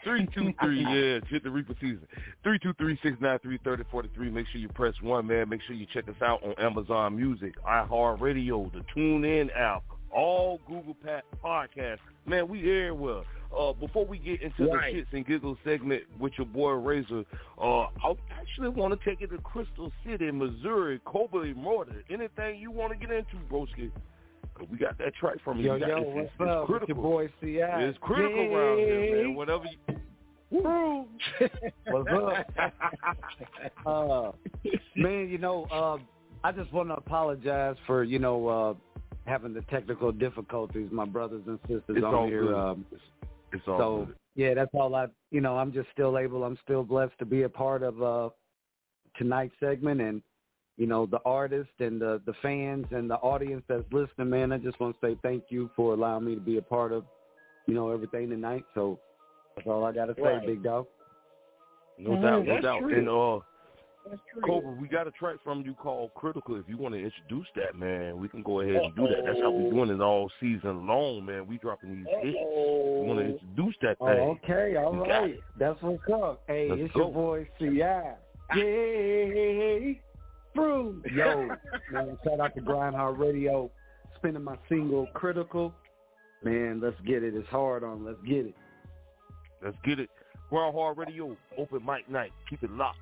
323, 0.05 0.80
yeah, 0.83 1.20
hit 1.30 1.45
the 1.45 1.51
Reaper 1.51 1.74
season. 1.80 2.05
323-693-3043. 2.45 4.33
Make 4.33 4.47
sure 4.49 4.61
you 4.61 4.68
press 4.68 4.95
1, 5.01 5.26
man. 5.26 5.49
Make 5.49 5.61
sure 5.62 5.76
you 5.76 5.87
check 5.93 6.09
us 6.09 6.14
out 6.22 6.43
on 6.43 6.55
Amazon 6.59 7.16
Music, 7.16 7.55
iHeartRadio, 7.64 8.72
the 8.72 8.80
TuneIn 8.97 9.49
app, 9.57 9.85
all 10.11 10.59
Google 10.66 10.97
Podcasts. 11.45 11.99
Man, 12.26 12.49
we 12.49 12.61
everywhere. 12.61 13.22
Uh, 13.57 13.72
before 13.74 14.07
we 14.07 14.18
get 14.18 14.40
into 14.40 14.66
Right. 14.66 14.94
the 14.94 15.00
shits 15.03 15.12
and 15.12 15.26
giggles 15.26 15.59
segment 15.64 16.05
with 16.18 16.32
your 16.38 16.46
boy 16.46 16.70
Razor, 16.72 17.24
uh, 17.61 17.80
I 17.82 18.14
actually 18.30 18.70
want 18.70 18.98
to 18.98 19.05
take 19.09 19.20
it 19.20 19.28
to 19.30 19.38
Crystal 19.38 19.92
City, 20.07 20.30
Missouri, 20.30 21.00
Cobra 21.05 21.42
Immortal. 21.42 21.94
Anything 22.09 22.59
you 22.61 22.70
want 22.70 22.92
to 22.92 22.98
get 22.98 23.11
into, 23.14 23.36
broski? 23.50 23.90
'Cause 24.55 24.68
we 24.70 24.78
got 24.78 24.96
that 24.98 25.14
track 25.14 25.38
from 25.44 25.59
you. 25.59 25.66
Yo, 25.66 25.74
We 25.74 25.80
got- 25.80 25.88
yo, 25.88 25.96
it's, 25.98 26.07
what's 26.14 26.30
it's, 26.30 26.40
up? 26.40 26.46
it's 26.48 26.61
It's 26.61 26.66
critical. 26.70 26.94
your 26.94 27.03
boy 27.03 27.28
C.I. 27.40 27.82
It's 27.82 27.98
critical 27.98 28.55
around 28.55 28.78
here, 28.78 29.24
man. 29.24 29.34
Whatever 29.34 29.64
you... 29.66 29.96
Woo! 30.50 31.07
What's 31.86 32.11
up? 32.11 32.72
uh, 33.86 34.32
man, 34.96 35.28
you 35.30 35.38
know, 35.38 35.64
uh, 35.72 35.98
I 36.44 36.53
just 36.53 36.70
want 36.72 36.90
to 36.90 36.94
apologize 36.96 37.76
for, 37.86 38.05
you 38.05 38.18
know, 38.18 38.48
uh, 38.48 38.74
having 39.24 39.55
the 39.55 39.62
technical 39.62 40.12
difficulties, 40.12 40.90
my 40.92 41.07
brothers 41.07 41.42
and 41.46 41.59
sisters 41.62 41.82
It's 41.88 42.05
on 42.05 42.28
here. 42.28 42.55
Um, 42.55 42.84
It's 43.53 43.62
all 43.66 43.78
so, 43.78 44.05
good. 44.07 44.16
yeah, 44.34 44.55
that's 44.55 44.70
all 44.74 44.94
I, 44.94 45.07
you 45.30 45.40
know, 45.40 45.57
I'm 45.57 45.72
just 45.72 45.88
still 45.92 46.18
able, 46.18 46.44
I'm 46.44 46.59
still 46.62 46.82
blessed 46.82 47.18
to 47.18 47.24
be 47.24 47.42
a 47.42 47.48
part 47.48 47.82
of 47.82 48.03
uh, 48.03 48.30
tonight's 49.16 49.55
segment 49.61 50.00
and, 50.00 50.22
you 50.78 50.86
know, 50.86 51.07
the 51.07 51.20
artists 51.24 51.72
and 51.80 52.00
the, 52.00 52.20
the 52.24 52.32
fans 52.40 52.86
and 52.90 53.09
the 53.09 53.16
audience 53.16 53.62
that's 53.68 53.84
listening, 53.92 54.30
man, 54.30 54.53
I 54.53 54.59
just 54.59 54.80
want 54.80 54.98
to 55.00 55.07
say 55.07 55.18
thank 55.22 55.44
you 55.50 55.70
for 55.76 55.92
allowing 55.92 56.24
me 56.24 56.34
to 56.34 56.40
be 56.40 56.57
a 56.57 56.62
part 56.62 56.92
of, 56.92 57.05
you 57.66 57.74
know, 57.74 57.90
everything 57.90 58.30
tonight. 58.30 58.64
So 58.74 58.98
that's 59.55 59.68
all 59.68 59.84
I 59.84 59.92
got 59.92 60.07
to 60.07 60.14
say, 60.14 60.22
Right. 60.22 60.46
big 60.46 60.62
dog. 60.62 60.86
No 61.98 62.14
doubt, 62.20 62.46
no 62.46 62.55
that's 62.55 62.62
doubt. 62.62 62.80
true. 62.80 62.98
And 62.98 63.09
uh, 63.09 63.12
That's 63.12 63.44
true. 63.44 63.44
Cobra, 64.44 64.72
we 64.80 64.88
got 64.88 65.07
a 65.07 65.11
track 65.12 65.36
from 65.44 65.62
you 65.62 65.74
called 65.74 66.11
Critical. 66.14 66.57
If 66.57 66.64
you 66.68 66.76
want 66.76 66.94
to 66.94 67.00
introduce 67.00 67.46
that, 67.57 67.76
man, 67.78 68.18
we 68.18 68.28
can 68.28 68.42
go 68.42 68.61
ahead 68.61 68.76
and 68.76 68.94
do 68.96 69.03
that. 69.09 69.22
That's 69.24 69.40
how 69.40 69.50
we 69.50 69.70
doing 69.70 69.90
it 69.90 70.00
all 70.00 70.30
season 70.40 70.86
long, 70.86 71.24
man. 71.24 71.46
We 71.46 71.59
dropping 71.59 71.96
these 71.96 72.07
hits. 72.22 72.36
We 72.36 73.07
want 73.07 73.20
to 73.20 73.26
introduce 73.26 73.74
that 73.82 73.96
Oh, 74.00 74.07
thing. 74.07 74.40
okay, 74.44 74.76
all 74.76 74.94
You 74.94 75.05
right. 75.05 75.34
That's 75.59 75.80
what's 75.82 76.03
up. 76.12 76.42
Hey, 76.46 76.68
Let's 76.70 76.82
it's 76.82 76.94
go. 76.94 77.00
your 77.00 77.12
boy 77.12 77.48
C.I. 77.59 78.14
Yay, 78.57 80.00
Bruce. 80.55 81.05
Yo, 81.14 81.48
man, 81.92 82.18
shout 82.24 82.40
out 82.40 82.55
to 82.55 82.61
Grindhard 82.61 83.18
Radio, 83.18 83.70
spinning 84.16 84.42
my 84.44 84.57
single 84.68 85.07
Critical. 85.14 85.72
Man, 86.44 86.80
let's 86.82 87.00
get 87.07 87.22
it. 87.22 87.34
It's 87.36 87.48
hard 87.48 87.84
on. 87.84 88.05
Let's 88.05 88.18
get 88.26 88.46
it. 88.46 88.55
Let's 89.64 89.76
get 89.84 90.00
it. 90.00 90.11
Grind 90.50 90.74
Hard 90.74 90.98
Radio, 90.98 91.34
open 91.57 91.82
mic 91.86 92.11
night. 92.11 92.32
Keep 92.50 92.64
it 92.64 92.70
locked. 92.72 92.98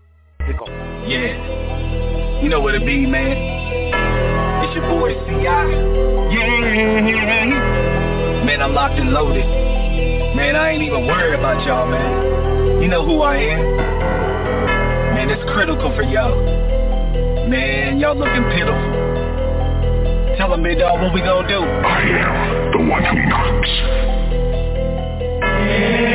Yeah. 1.06 2.42
You 2.42 2.48
know 2.48 2.60
what 2.60 2.74
it 2.74 2.84
be, 2.84 3.06
man. 3.06 3.36
It's 4.64 4.74
your 4.74 4.88
boy 4.88 5.14
C.I. 5.14 5.66
Yeah. 6.34 7.46
Man, 8.44 8.60
I'm 8.62 8.74
locked 8.74 8.98
and 8.98 9.10
loaded. 9.10 9.44
Man, 10.34 10.56
I 10.56 10.70
ain't 10.70 10.82
even 10.82 11.06
worried 11.06 11.38
about 11.38 11.64
y'all, 11.66 11.86
man. 11.88 12.82
You 12.82 12.88
know 12.88 13.04
who 13.04 13.20
I 13.22 13.36
am. 13.36 13.76
Man, 15.14 15.30
it's 15.30 15.42
critical 15.52 15.94
for 15.94 16.02
y'all. 16.02 16.34
Man, 17.48 18.00
y'all 18.00 18.16
looking 18.16 18.44
pitiful. 18.50 20.36
Tell 20.36 20.50
them, 20.50 20.62
big 20.62 20.78
dog, 20.78 21.00
what 21.00 21.12
we 21.14 21.20
gonna 21.20 21.46
do? 21.46 21.60
I 21.60 22.00
am 22.02 22.72
the 22.72 22.78
one 22.90 23.04
who 23.04 23.22
knocks. 23.28 23.70
I'ma, 25.70 26.09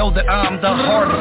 know 0.00 0.08
that 0.08 0.24
I'm 0.32 0.56
the 0.64 0.72
hardest. 0.72 1.20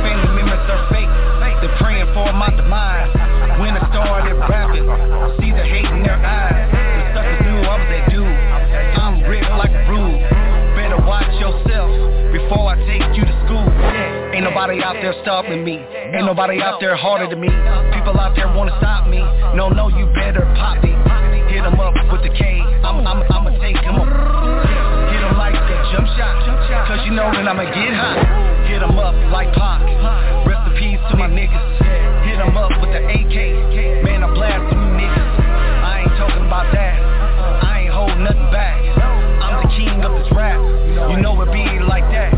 Family 0.00 0.32
members 0.32 0.64
are 0.72 0.88
fake. 0.88 1.12
They're 1.60 1.76
praying 1.76 2.08
for 2.16 2.32
my 2.32 2.48
demise. 2.56 3.12
When 3.60 3.76
I 3.76 3.84
started 3.92 4.40
rapping, 4.48 4.88
see 5.36 5.52
the 5.52 5.60
hate 5.60 5.84
in 5.92 6.00
their 6.00 6.16
eyes. 6.16 6.64
The 6.72 7.04
suckers 7.12 7.40
knew 7.44 7.60
I 7.60 7.76
was 7.76 7.84
that 7.92 8.04
dude. 8.08 8.24
I'm 8.96 9.20
ripped 9.28 9.52
like 9.60 9.76
a 9.76 9.82
rube. 9.92 10.24
Better 10.72 11.04
watch 11.04 11.36
yourself 11.36 11.92
before 12.32 12.72
I 12.72 12.80
take 12.88 13.04
you 13.12 13.28
to 13.28 13.34
school. 13.44 13.68
Ain't 14.32 14.48
nobody 14.48 14.80
out 14.80 14.96
there 15.04 15.12
stopping 15.20 15.60
me. 15.60 15.84
Ain't 15.84 16.24
nobody 16.24 16.64
out 16.64 16.80
there 16.80 16.96
harder 16.96 17.28
than 17.28 17.44
me. 17.44 17.52
People 17.92 18.16
out 18.16 18.32
there 18.36 18.48
wanna 18.56 18.72
stop 18.80 19.04
me. 19.04 19.20
No, 19.52 19.68
no, 19.68 19.92
you 19.92 20.08
better 20.16 20.48
pop 20.56 20.80
me. 20.80 20.96
Hit 21.52 21.60
'em 21.60 21.76
up 21.76 21.92
with 22.08 22.24
the 22.24 22.32
K. 22.32 22.64
I'm, 22.88 23.04
I'm, 23.04 23.20
I'ma 23.28 23.52
take 23.60 23.76
'em 23.84 24.00
up. 24.00 24.63
Jump 25.92 26.06
shot. 26.16 26.88
Cause 26.88 27.00
you 27.04 27.12
know 27.12 27.30
that 27.32 27.48
I'ma 27.48 27.64
get 27.64 27.92
hot. 27.94 28.20
Hit 28.68 28.82
'em 28.82 28.98
up 28.98 29.14
like 29.32 29.52
Pac. 29.52 29.80
Rest 30.46 30.62
in 30.68 30.74
peace 30.76 31.00
to 31.10 31.16
my 31.16 31.28
niggas. 31.28 32.24
Hit 32.24 32.38
'em 32.40 32.56
up 32.56 32.70
with 32.80 32.92
the 32.92 33.00
AK. 33.00 33.36
Man, 34.04 34.22
I 34.22 34.28
blast 34.32 34.68
them 34.70 34.96
niggas. 34.98 35.32
I 35.84 36.00
ain't 36.00 36.16
talking 36.16 36.46
about 36.46 36.72
that. 36.72 36.96
I 37.64 37.80
ain't 37.84 37.92
holding 37.92 38.24
nothing 38.24 38.50
back. 38.50 38.80
I'm 39.42 39.62
the 39.62 39.68
king 39.76 40.04
of 40.04 40.12
this 40.18 40.30
rap. 40.32 40.60
You 41.10 41.16
know 41.18 41.40
it 41.42 41.52
be 41.52 41.64
like 41.80 42.08
that. 42.12 42.32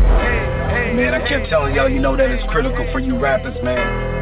Man, 0.95 1.13
I 1.13 1.27
kept 1.27 1.49
telling 1.49 1.75
y'all, 1.75 1.89
you 1.89 1.99
know 1.99 2.15
that 2.15 2.29
it's 2.31 2.43
critical 2.51 2.85
for 2.91 2.99
you 2.99 3.17
rappers, 3.17 3.55
man. 3.63 4.15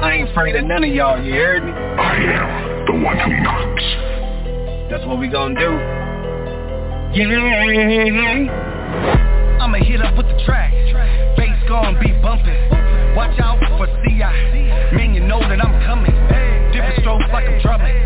I 0.00 0.12
ain't 0.12 0.30
afraid 0.30 0.56
of 0.56 0.64
none 0.64 0.82
of 0.82 0.90
y'all, 0.90 1.22
you 1.22 1.34
heard 1.34 1.62
me? 1.62 1.72
I 1.72 2.16
am 2.16 2.86
the 2.86 3.04
one 3.04 3.18
who 3.18 3.36
knocks. 3.42 3.84
That's 4.90 5.04
what 5.04 5.18
we 5.18 5.28
gonna 5.28 5.58
do. 5.58 6.09
Yeah. 7.12 7.26
I'ma 9.60 9.78
hit 9.82 10.00
up 10.00 10.16
with 10.16 10.26
the 10.30 10.38
track. 10.46 10.70
Bass 11.36 11.58
gonna 11.66 11.98
be 11.98 12.12
bumping. 12.22 12.54
Watch 13.16 13.34
out 13.42 13.58
for 13.76 13.90
CI. 14.06 14.94
Man, 14.94 15.14
you 15.14 15.20
know 15.20 15.40
that 15.40 15.58
I'm 15.58 15.74
coming. 15.90 16.14
Different 16.70 17.00
strokes 17.00 17.26
like 17.32 17.50
I'm 17.50 17.60
drumming. 17.62 17.98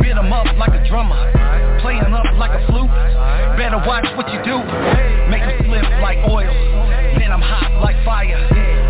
Beat 0.00 0.16
'em 0.16 0.32
up 0.32 0.48
like 0.56 0.72
a 0.72 0.82
drummer. 0.88 1.20
Playing 1.80 2.08
up 2.14 2.24
like 2.38 2.52
a 2.52 2.64
flute. 2.64 2.88
Better 3.60 3.76
watch 3.84 4.08
what 4.16 4.32
you 4.32 4.40
do. 4.42 4.56
Make 5.28 5.42
'em 5.42 5.66
slip 5.66 5.84
like 6.00 6.18
oil. 6.24 6.48
Man, 7.18 7.32
I'm 7.32 7.42
hot 7.42 7.72
like 7.82 8.02
fire. 8.04 8.40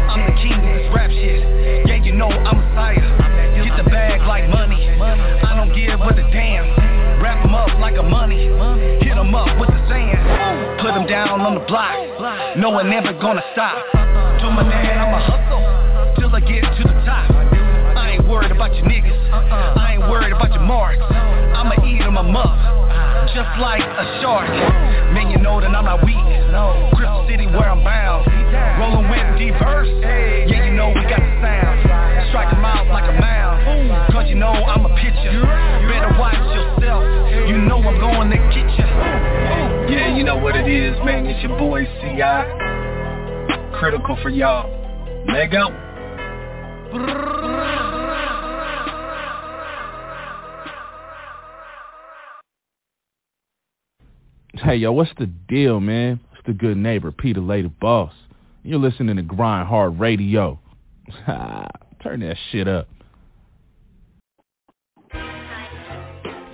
I'm 0.09 0.27
the 0.27 0.33
king 0.41 0.55
of 0.55 0.63
this 0.63 0.95
rap 0.95 1.11
shit. 1.11 1.43
Yeah, 1.89 1.97
you 1.97 2.13
know 2.13 2.31
I'm 2.31 2.57
Messiah. 2.63 3.65
Get 3.65 3.77
the 3.77 3.91
bag 3.91 4.23
like 4.23 4.49
money. 4.49 4.95
I 5.03 5.57
don't 5.57 5.75
give 5.75 6.01
a 6.01 6.15
damn. 6.31 6.96
Wrap 7.21 7.45
'em 7.45 7.55
up 7.55 7.71
like 7.81 7.97
a 7.97 8.03
money. 8.03 8.47
Hit 9.01 9.17
'em 9.17 9.35
up 9.35 9.49
with 9.59 9.71
the 9.71 9.81
sand. 9.89 10.81
Put 10.81 10.95
'em 10.95 11.07
down 11.07 11.41
on 11.41 11.55
the 11.55 11.61
block. 11.61 11.97
No 12.57 12.71
one 12.71 12.93
ever 12.93 13.13
gonna 13.15 13.43
stop. 13.53 13.77
To 14.41 14.51
my 14.51 14.63
man, 14.63 14.99
I'ma 14.99 15.19
hustle 15.19 15.65
till 16.19 16.35
I 16.35 16.41
get 16.41 16.63
to 16.63 16.83
the 16.83 16.95
top. 17.05 17.31
I 17.97 18.11
ain't 18.13 18.25
worried 18.29 18.51
about 18.53 18.75
your 18.77 18.87
niggas. 18.87 19.19
I 19.77 19.95
ain't 19.95 20.09
worried 20.09 20.33
about 20.33 20.53
your 20.53 20.63
marks. 20.63 21.03
I'ma 21.55 21.75
eat 21.85 22.01
'em 22.03 22.17
up. 22.37 22.59
Just 23.35 23.59
like 23.59 23.83
a 23.83 24.21
shark. 24.23 24.49
Man, 25.13 25.31
you 25.31 25.39
know 25.39 25.61
that 25.61 25.75
I'm 25.75 25.85
not 25.85 26.03
weak. 26.05 26.17
Crystal 26.95 27.25
City 27.29 27.47
where 27.47 27.69
I'm 27.69 27.83
bound. 27.85 28.27
Rolling 28.79 29.09
with 29.11 29.39
diverse. 29.39 29.89
Yeah, 30.47 30.65
you 30.65 30.73
know 30.73 30.89
we 30.89 31.03
got 31.05 31.21
the 31.21 31.33
sound. 31.43 31.77
Strike 32.29 32.53
'em 32.53 32.65
out 32.65 32.87
like 32.89 33.09
a 33.09 33.13
mound. 33.21 34.13
Cause 34.13 34.29
you 34.29 34.37
know 34.37 34.53
I'm 34.53 34.85
a 34.87 34.91
pitcher. 34.91 35.33
Better 35.89 36.15
watch 36.19 36.37
you 36.87 37.59
know 37.59 37.83
I'm 37.83 37.99
going 37.99 38.31
to 38.31 38.37
get. 38.37 38.79
Yeah, 39.91 40.17
you 40.17 40.23
know 40.23 40.37
what 40.37 40.55
it 40.55 40.69
is, 40.69 40.97
man. 41.05 41.27
It's 41.27 41.43
your 41.43 41.59
boy 41.59 41.85
CI. 41.85 43.77
Critical 43.77 44.17
for 44.23 44.31
y'all. 44.31 44.71
Let 45.27 45.51
go. 45.51 45.69
Hey 54.55 54.77
yo, 54.77 54.93
what's 54.93 55.11
the 55.19 55.27
deal, 55.27 55.81
man? 55.81 56.21
It's 56.33 56.47
the 56.47 56.53
good 56.53 56.77
neighbor, 56.77 57.11
Peter 57.11 57.41
lady 57.41 57.69
boss. 57.69 58.13
You're 58.63 58.79
listening 58.79 59.17
to 59.17 59.23
Grind 59.23 59.67
Hard 59.69 59.99
Radio. 59.99 60.61
Turn 61.27 62.21
that 62.21 62.37
shit 62.51 62.69
up. 62.69 62.89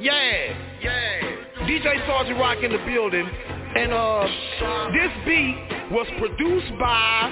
Yeah, 0.03 0.55
yeah. 0.81 1.20
DJ 1.61 2.05
Sergeant 2.09 2.37
Rock 2.41 2.59
in 2.65 2.73
the 2.73 2.79
building. 2.79 3.24
And 3.24 3.93
uh 3.93 4.27
this 4.91 5.12
beat 5.24 5.55
was 5.93 6.09
produced 6.19 6.73
by 6.81 7.31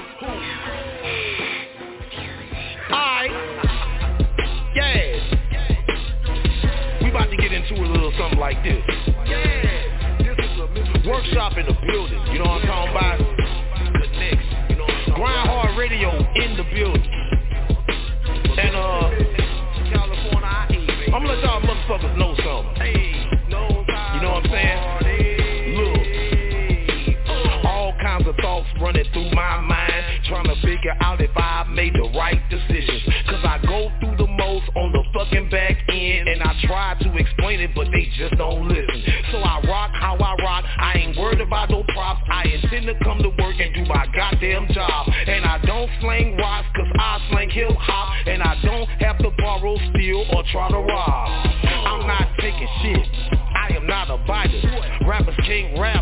Alright. 2.93 3.33
Yeah. 4.77 5.19
We 7.03 7.11
about 7.11 7.31
to 7.31 7.37
get 7.39 7.51
into 7.51 7.75
a 7.75 7.89
little 7.91 8.13
something 8.17 8.39
like 8.39 8.63
this. 8.63 8.85
Yeah. 9.27 10.19
This 10.19 10.39
is 10.39 10.61
a 10.61 11.11
workshop 11.11 11.59
in 11.59 11.67
the 11.67 11.75
building. 11.75 12.25
You 12.33 12.39
know 12.39 12.51
what 12.51 12.63
I'm 12.63 12.69
talking 12.69 12.91
about? 12.93 13.19
Grind 15.17 15.49
Hard 15.49 15.77
Radio 15.77 16.11
in 16.37 16.57
the 16.57 16.63
building. 16.73 17.11
And 18.59 18.77
uh 18.77 19.40
I'm 21.13 21.27
gonna 21.27 21.35
let 21.35 21.43
y'all 21.43 21.61
motherfuckers 21.61 22.17
know 22.17 22.37
something. 22.37 22.87
You 23.51 24.21
know 24.23 24.31
what 24.31 24.47
I'm 24.47 24.51
saying? 24.53 24.79
Look, 25.75 27.67
all 27.67 27.93
kinds 28.01 28.29
of 28.29 28.37
thoughts 28.37 28.69
running 28.81 29.05
through 29.13 29.31
my 29.33 29.61
mind, 29.61 30.05
trying 30.29 30.45
to 30.47 30.55
figure 30.63 30.95
out 31.01 31.21
if 31.21 31.37
I 31.37 31.65
made 31.69 31.95
the 31.95 32.09
right 32.17 32.41
decisions. 32.49 33.03
Cause 33.27 33.45
I 33.45 33.59
go 33.67 33.91
through 33.99 34.19
the 34.19 34.27
most 34.31 34.71
on 34.77 34.93
the 34.93 35.03
fucking 35.13 35.51
back 35.51 35.83
end, 35.89 36.29
and 36.29 36.43
I 36.45 36.55
try 36.63 36.95
to 37.03 37.17
explain 37.17 37.59
it, 37.59 37.75
but 37.75 37.89
they 37.91 38.07
just 38.17 38.37
don't 38.39 38.69
listen. 38.69 39.03
So 39.33 39.39
I 39.39 39.61
rock 39.67 39.91
how 39.95 40.15
I 40.15 40.37
rock. 40.45 40.65
I 40.79 40.95
ain't 40.95 41.19
worried 41.19 41.41
about 41.41 41.71
no 41.71 41.83
props. 41.89 42.23
I 42.31 42.45
intend 42.45 42.87
to 42.87 42.95
come 43.03 43.19
to 43.19 43.31
work 43.31 43.59
and 43.59 43.75
do 43.75 43.85
my 43.87 44.07
goddamn 44.15 44.69
job. 44.69 45.09
And 45.27 45.45
I 45.45 45.59
don't 45.67 45.91
slang 46.01 46.37
rocks, 46.37 46.69
cause 46.77 46.87
I 46.95 47.19
slang 47.31 47.51
hip 47.51 47.73
hop. 47.79 48.20
Try 50.53 50.69
to 50.69 50.79
rob. 50.79 51.47
I'm 51.87 52.07
not 52.07 52.29
taking 52.39 52.69
shit. 52.83 53.07
I 53.55 53.69
am 53.77 53.87
not 53.87 54.11
a 54.11 54.19
biter. 54.27 54.61
Rappers 55.07 55.37
can't 55.47 55.79
rap 55.79 56.00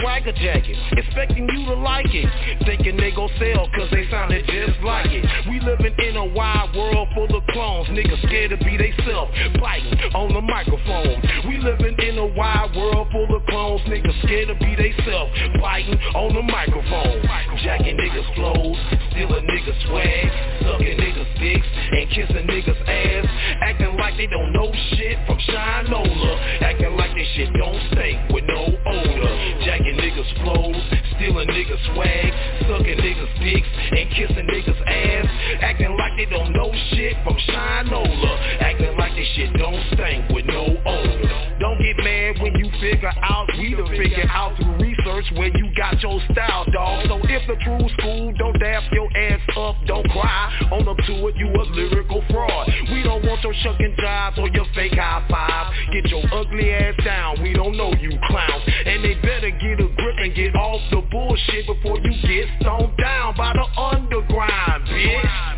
swagger 0.00 0.32
jacket, 0.32 0.76
expecting 0.92 1.48
you 1.48 1.66
to 1.66 1.74
like 1.74 2.08
it. 2.10 2.28
Thinking 2.64 2.96
they 2.96 3.10
gon' 3.12 3.30
sell 3.38 3.68
cause 3.74 3.88
they 3.90 4.08
sounded 4.10 4.46
just 4.46 4.80
like 4.82 5.10
it. 5.10 5.24
We 5.48 5.60
living 5.60 5.94
in 5.98 6.16
a 6.16 6.24
wide 6.24 6.74
world 6.74 7.08
full 7.14 7.30
of 7.34 7.44
clones. 7.48 7.88
Niggas 7.88 8.22
scared 8.26 8.50
to 8.50 8.58
be 8.58 8.76
they 8.76 8.92
self, 9.04 9.28
biting 9.60 9.98
on 10.14 10.32
the 10.32 10.40
microphone. 10.40 11.20
We 11.48 11.58
living 11.58 11.96
in 11.98 12.18
a 12.18 12.26
wide 12.26 12.74
world 12.76 13.08
full 13.12 13.34
of 13.34 13.44
clones. 13.46 13.80
Niggas 13.82 14.22
scared 14.22 14.48
to 14.48 14.54
be 14.54 14.74
they 14.76 14.94
self, 15.04 15.28
biting 15.60 15.98
on 16.14 16.34
the 16.34 16.42
microphone. 16.42 17.22
Jacking 17.62 17.96
niggas 17.96 18.34
flows, 18.34 18.78
stealing 19.10 19.44
niggas 19.44 19.86
swag, 19.86 20.26
sucking 20.64 20.96
niggas 20.96 21.30
dicks, 21.38 21.66
and 21.92 22.08
kissing 22.10 22.46
niggas 22.48 22.80
ass. 22.88 23.26
Acting 23.62 23.96
like 23.96 24.16
they 24.16 24.26
don't 24.26 24.52
know 24.52 24.72
shit 24.96 25.18
from 25.26 25.38
Shinola. 25.38 26.62
Acting 26.62 26.96
like 26.96 27.12
they 27.14 27.26
shit 27.36 27.52
don't 27.52 27.80
stink 27.92 28.30
with 28.30 28.44
no 28.48 28.64
odor. 28.86 29.64
Jacking 29.64 29.89
niggas 29.96 30.30
flows, 30.42 30.76
stealing 31.16 31.48
niggas 31.48 31.94
swag, 31.94 32.32
sucking 32.68 32.98
niggas 32.98 33.32
dicks, 33.42 33.68
and 33.90 34.10
kissing 34.10 34.46
niggas 34.46 34.80
ass. 34.86 35.26
Acting 35.62 35.96
like 35.96 36.16
they 36.16 36.26
don't 36.26 36.52
know 36.52 36.72
shit 36.90 37.16
from 37.24 37.36
Shinola. 37.48 38.60
Acting 38.60 38.96
like 38.96 39.12
they 39.14 39.26
shit 39.34 39.52
don't 39.54 39.82
stink 39.94 40.28
with 40.30 40.46
no 40.46 40.76
odor. 40.86 41.56
Don't 41.60 41.78
get 41.82 41.96
mad 41.98 42.40
when 42.40 42.54
you 42.56 42.69
figure 42.80 43.12
out 43.22 43.46
we 43.58 43.74
done 43.74 43.88
figure 43.88 44.26
out 44.28 44.56
through 44.56 44.76
research 44.80 45.26
where 45.36 45.54
you 45.56 45.70
got 45.76 46.00
your 46.02 46.20
style, 46.32 46.64
dog. 46.72 47.06
So 47.06 47.20
if 47.24 47.46
the 47.46 47.56
true 47.62 47.88
school 47.98 48.32
don't 48.38 48.58
dap 48.58 48.84
your 48.92 49.08
ass 49.16 49.40
up, 49.56 49.76
don't 49.86 50.08
cry. 50.10 50.68
On 50.72 50.88
up 50.88 50.96
to 50.96 51.28
it, 51.28 51.36
you 51.36 51.46
a 51.48 51.64
lyrical 51.76 52.22
fraud. 52.30 52.72
We 52.90 53.02
don't 53.02 53.24
want 53.24 53.42
your 53.42 53.54
shucking 53.62 53.96
jobs 54.00 54.38
or 54.38 54.48
your 54.48 54.66
fake 54.74 54.94
high 54.94 55.24
five. 55.28 55.72
Get 55.92 56.10
your 56.10 56.24
ugly 56.32 56.72
ass 56.72 56.94
down. 57.04 57.42
We 57.42 57.52
don't 57.52 57.76
know 57.76 57.92
you 58.00 58.18
clowns. 58.26 58.64
And 58.86 59.04
they 59.04 59.14
better 59.14 59.50
get 59.50 59.80
a 59.80 59.88
grip 59.94 60.16
and 60.18 60.34
get 60.34 60.54
off 60.56 60.80
the 60.90 61.02
bullshit 61.10 61.66
before 61.66 61.98
you 61.98 62.10
get 62.22 62.48
stoned 62.60 62.96
down 62.96 63.36
by 63.36 63.52
the 63.52 63.80
underground, 63.80 64.88
bitch. 64.88 65.50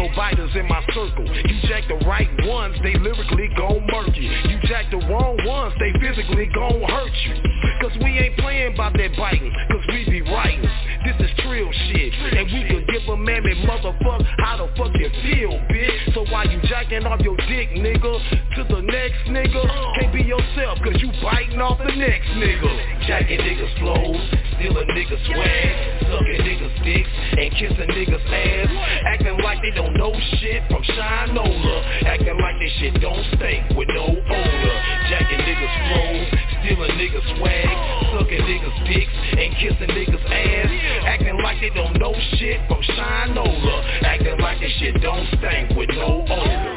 No 0.00 0.08
biters 0.16 0.50
in 0.54 0.66
my 0.66 0.82
circle. 0.94 1.26
You 1.26 1.60
jack 1.68 1.84
the 1.86 1.96
right 2.06 2.26
ones, 2.46 2.74
they 2.82 2.94
lyrically 2.94 3.50
gon' 3.54 3.86
murk 3.92 4.16
you. 4.16 4.30
You 4.48 4.58
jack 4.62 4.90
the 4.90 4.96
wrong 4.96 5.36
ones, 5.44 5.74
they 5.78 5.92
physically 6.00 6.46
gon' 6.54 6.80
hurt 6.88 7.12
you. 7.26 7.34
Cause 7.82 7.92
we 8.02 8.18
ain't 8.18 8.34
playing 8.38 8.72
about 8.72 8.94
that 8.94 9.14
biting, 9.18 9.52
cause 9.70 9.84
we 9.88 10.08
be 10.08 10.22
writing. 10.22 10.64
This 11.04 11.16
is 11.16 11.30
trill 11.40 11.70
shit, 11.72 12.12
and 12.12 12.46
we 12.52 12.60
can 12.68 12.84
give 12.84 13.08
a 13.08 13.16
mammy 13.16 13.54
motherfuck 13.64 14.20
how 14.38 14.58
the 14.58 14.68
fuck 14.76 14.92
you 15.00 15.08
feel, 15.24 15.56
bitch. 15.72 16.14
So 16.14 16.24
why 16.30 16.44
you 16.44 16.60
jacking 16.68 17.06
off 17.06 17.20
your 17.20 17.36
dick, 17.48 17.70
nigga, 17.72 18.12
to 18.56 18.64
the 18.68 18.82
next 18.82 19.24
nigga, 19.32 19.64
can't 19.98 20.12
be 20.12 20.22
yourself, 20.22 20.78
cause 20.84 21.00
you 21.00 21.10
biting 21.22 21.60
off 21.60 21.78
the 21.78 21.96
next 21.96 22.28
nigga. 22.36 23.06
Jacking 23.08 23.40
niggas 23.40 23.78
flows, 23.80 24.20
stealing 24.60 24.88
niggas 24.92 25.24
swag, 25.24 25.72
sucking 26.04 26.40
niggas 26.44 26.84
dicks, 26.84 27.10
and 27.32 27.50
kissing 27.56 27.90
niggas 27.96 28.24
ass. 28.28 28.68
Acting 29.08 29.38
like 29.40 29.62
they 29.62 29.70
don't 29.70 29.94
know 29.94 30.12
shit 30.36 30.62
from 30.68 30.82
Shinola. 30.82 32.04
Acting 32.04 32.36
like 32.36 32.60
this 32.60 32.72
shit 32.78 33.00
don't 33.00 33.24
stink 33.36 33.72
with 33.72 33.88
no 33.88 34.04
odor. 34.04 34.76
Jacking 35.08 35.40
niggas 35.48 35.74
flows, 35.88 36.28
stealing 36.60 36.90
niggas 36.96 37.26
swag, 37.36 37.68
sucking 38.12 38.44
niggas 38.44 38.78
dicks, 38.86 39.12
and 39.36 39.50
kissing 39.56 39.92
niggas 39.96 40.24
ass. 40.30 40.70
Acting 41.06 41.38
like 41.42 41.60
they 41.60 41.70
don't 41.70 41.98
know 41.98 42.14
shit 42.38 42.60
from 42.68 42.82
Shinola. 42.82 44.02
Acting 44.02 44.38
like 44.38 44.60
this 44.60 44.72
shit 44.78 45.00
don't 45.00 45.26
stink 45.38 45.76
with 45.76 45.90
no 45.90 46.24
odor. 46.28 46.76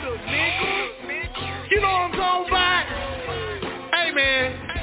You 1.71 1.81
know 1.81 1.87
what 1.87 2.01
I'm 2.01 2.11
talking 2.11 2.47
about? 2.49 2.85
Hey 3.93 4.11
man, 4.11 4.73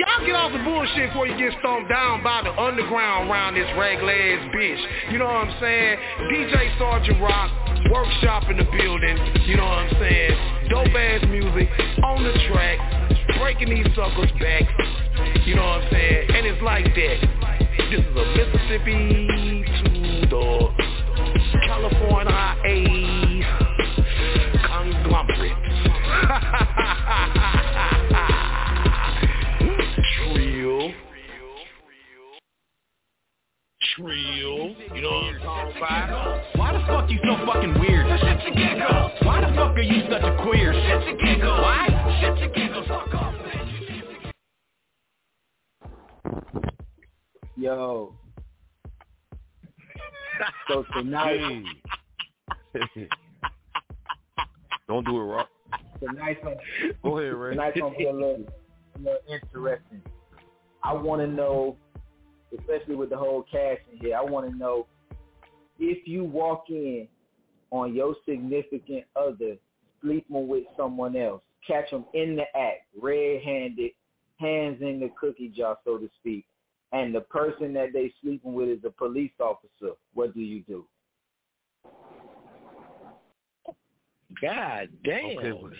Y'all 0.00 0.24
get 0.24 0.34
off 0.34 0.50
the 0.52 0.64
bullshit 0.64 1.10
before 1.10 1.26
you 1.26 1.36
get 1.36 1.52
stoned 1.60 1.86
down 1.88 2.22
by 2.22 2.40
the 2.40 2.48
underground 2.56 3.28
around 3.28 3.52
this 3.52 3.68
regular 3.76 4.12
ass 4.12 4.48
bitch. 4.48 5.12
You 5.12 5.18
know 5.18 5.26
what 5.26 5.44
I'm 5.44 5.60
saying? 5.60 5.98
DJ 6.32 6.78
Sergeant 6.78 7.20
Rock, 7.20 7.52
workshop 7.92 8.48
in 8.48 8.56
the 8.56 8.64
building. 8.64 9.18
You 9.44 9.56
know 9.58 9.68
what 9.68 9.84
I'm 9.84 9.92
saying? 10.00 10.70
Dope 10.70 10.94
ass 10.96 11.20
music 11.28 11.68
on 12.02 12.24
the 12.24 12.32
track, 12.48 12.78
breaking 13.40 13.70
these 13.70 13.86
suckers 13.96 14.30
back. 14.38 14.64
You 15.46 15.56
know 15.56 15.62
what 15.62 15.80
I'm 15.82 15.90
saying? 15.90 16.28
And 16.34 16.46
it's 16.46 16.62
like 16.62 16.84
that. 16.84 17.18
This 17.90 18.00
is 18.00 18.14
a 18.14 18.24
Mississippi 18.36 19.64
to 20.28 20.40
the 21.52 21.58
California 21.66 22.56
A 22.66 23.42
conglomerate. 24.68 25.56
Trill. 33.96 34.74
You 34.94 35.00
know 35.02 35.10
what 35.10 35.24
I'm 35.34 35.40
talking 35.40 35.76
about? 35.78 36.42
Why 36.56 36.72
the 36.72 36.80
fuck 36.86 37.10
you 37.10 37.18
so 37.24 37.36
fucking 37.46 37.74
weird? 37.80 38.06
Shit's 38.20 38.42
a 38.46 38.50
giggle. 38.54 39.10
Why 39.22 39.40
the 39.40 39.48
fuck 39.56 39.76
are 39.76 39.80
you 39.80 40.02
such 40.10 40.22
a 40.22 40.36
queer? 40.42 40.72
Shit's 40.72 41.06
a 41.08 41.24
giggle. 41.24 41.50
Why? 41.50 41.88
Shit's 42.20 42.42
a 42.42 42.48
giggle. 42.54 42.84
Fuck 42.86 43.14
off. 43.14 43.34
Yo. 47.56 48.14
So 50.68 50.84
tonight, 50.94 51.64
Don't 54.88 55.04
do 55.06 55.20
it, 55.20 55.24
Rock. 55.24 55.48
tonight's 56.02 56.40
gonna, 56.42 56.56
Go 57.02 57.18
ahead, 57.18 57.34
Ray. 57.34 57.50
tonight's 57.50 57.78
gonna 57.78 57.96
be 57.96 58.06
a 58.06 58.12
little, 58.12 58.44
a 58.94 58.98
little 58.98 59.18
interesting. 59.28 60.00
I 60.82 60.94
want 60.94 61.20
to 61.20 61.26
know, 61.26 61.76
especially 62.58 62.94
with 62.94 63.10
the 63.10 63.16
whole 63.16 63.44
cast 63.50 63.80
in 63.92 63.98
here, 63.98 64.16
I 64.16 64.22
want 64.22 64.50
to 64.50 64.56
know 64.56 64.86
if 65.78 66.06
you 66.06 66.24
walk 66.24 66.64
in 66.68 67.08
on 67.70 67.94
your 67.94 68.14
significant 68.28 69.04
other 69.16 69.56
sleeping 70.02 70.48
with 70.48 70.64
someone 70.76 71.16
else, 71.16 71.42
catch 71.66 71.90
them 71.90 72.04
in 72.14 72.36
the 72.36 72.44
act, 72.58 72.86
red-handed, 73.00 73.92
hands 74.38 74.78
in 74.80 75.00
the 75.00 75.10
cookie 75.20 75.52
jar, 75.54 75.78
so 75.84 75.98
to 75.98 76.08
speak, 76.18 76.46
and 76.92 77.14
the 77.14 77.20
person 77.20 77.72
that 77.74 77.92
they 77.92 78.12
sleeping 78.22 78.54
with 78.54 78.68
is 78.68 78.84
a 78.84 78.90
police 78.90 79.32
officer, 79.38 79.94
what 80.14 80.34
do 80.34 80.40
you 80.40 80.62
do? 80.62 80.84
God 84.40 84.88
damn. 85.04 85.38
Okay, 85.38 85.52
well, 85.52 85.70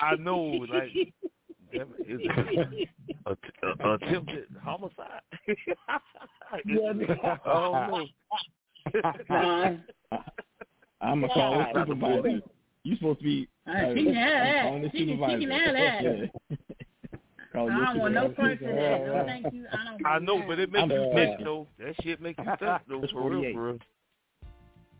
I 0.00 0.16
know, 0.16 0.42
like, 0.42 0.70
damn 0.70 0.90
it, 0.94 1.14
is 1.72 2.20
it 2.22 2.86
a, 3.26 3.30
a, 3.30 3.88
a 3.88 3.94
attempted 3.94 4.46
homicide? 4.62 5.20
I 6.50 6.60
don't 6.66 6.98
know. 6.98 8.06
I'm 11.00 11.20
gonna 11.20 11.32
call 11.32 11.58
the 11.58 11.84
supervisor. 11.86 12.40
You 12.84 12.96
supposed 12.96 13.18
to 13.20 13.24
be 13.24 13.48
Uh, 13.66 13.94
she 13.94 14.04
can 14.04 14.14
have 14.14 14.44
that. 14.44 14.82
the 14.82 14.90
She 14.92 14.98
can- 14.98 15.06
she 15.06 15.12
supervisor. 15.12 15.38
can 15.40 15.50
have 15.50 15.74
that. 15.74 16.02
Yeah. 16.02 16.56
I 17.54 17.58
don't 17.58 17.98
want 17.98 18.14
no 18.14 18.22
Lucy 18.24 18.34
parts 18.34 18.62
of 18.62 18.68
that. 18.68 19.06
No, 19.06 19.24
thank 19.26 19.52
you. 19.52 19.66
I 19.70 19.84
don't 19.84 20.06
I 20.06 20.18
know, 20.20 20.38
that. 20.38 20.48
but 20.48 20.58
it 20.58 20.72
makes 20.72 20.82
I'm 20.84 20.90
you 20.90 21.10
bad. 21.12 21.14
think 21.14 21.44
though. 21.44 21.66
That 21.78 21.94
shit 22.02 22.20
makes 22.20 22.38
you 22.38 22.44
think 22.44 22.60
though. 22.88 23.06
For 23.12 23.30
real, 23.30 23.40
48. 23.42 23.54
for 23.54 23.62
real. 23.66 23.78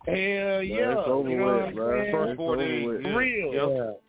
Hell 0.05 0.63
yeah. 0.63 0.93
it's 0.99 1.09
over 1.09 1.29
you 1.31 1.39
know 1.39 1.65
with, 1.67 1.75
bro. 1.77 2.13
First 2.13 2.31
It's 2.31 2.37
four 2.37 2.55
over 2.55 2.65
days. 2.67 2.87
with. 2.87 3.01
Yeah. 3.03 3.15
Real. 3.17 3.55
Yep. 3.55 4.03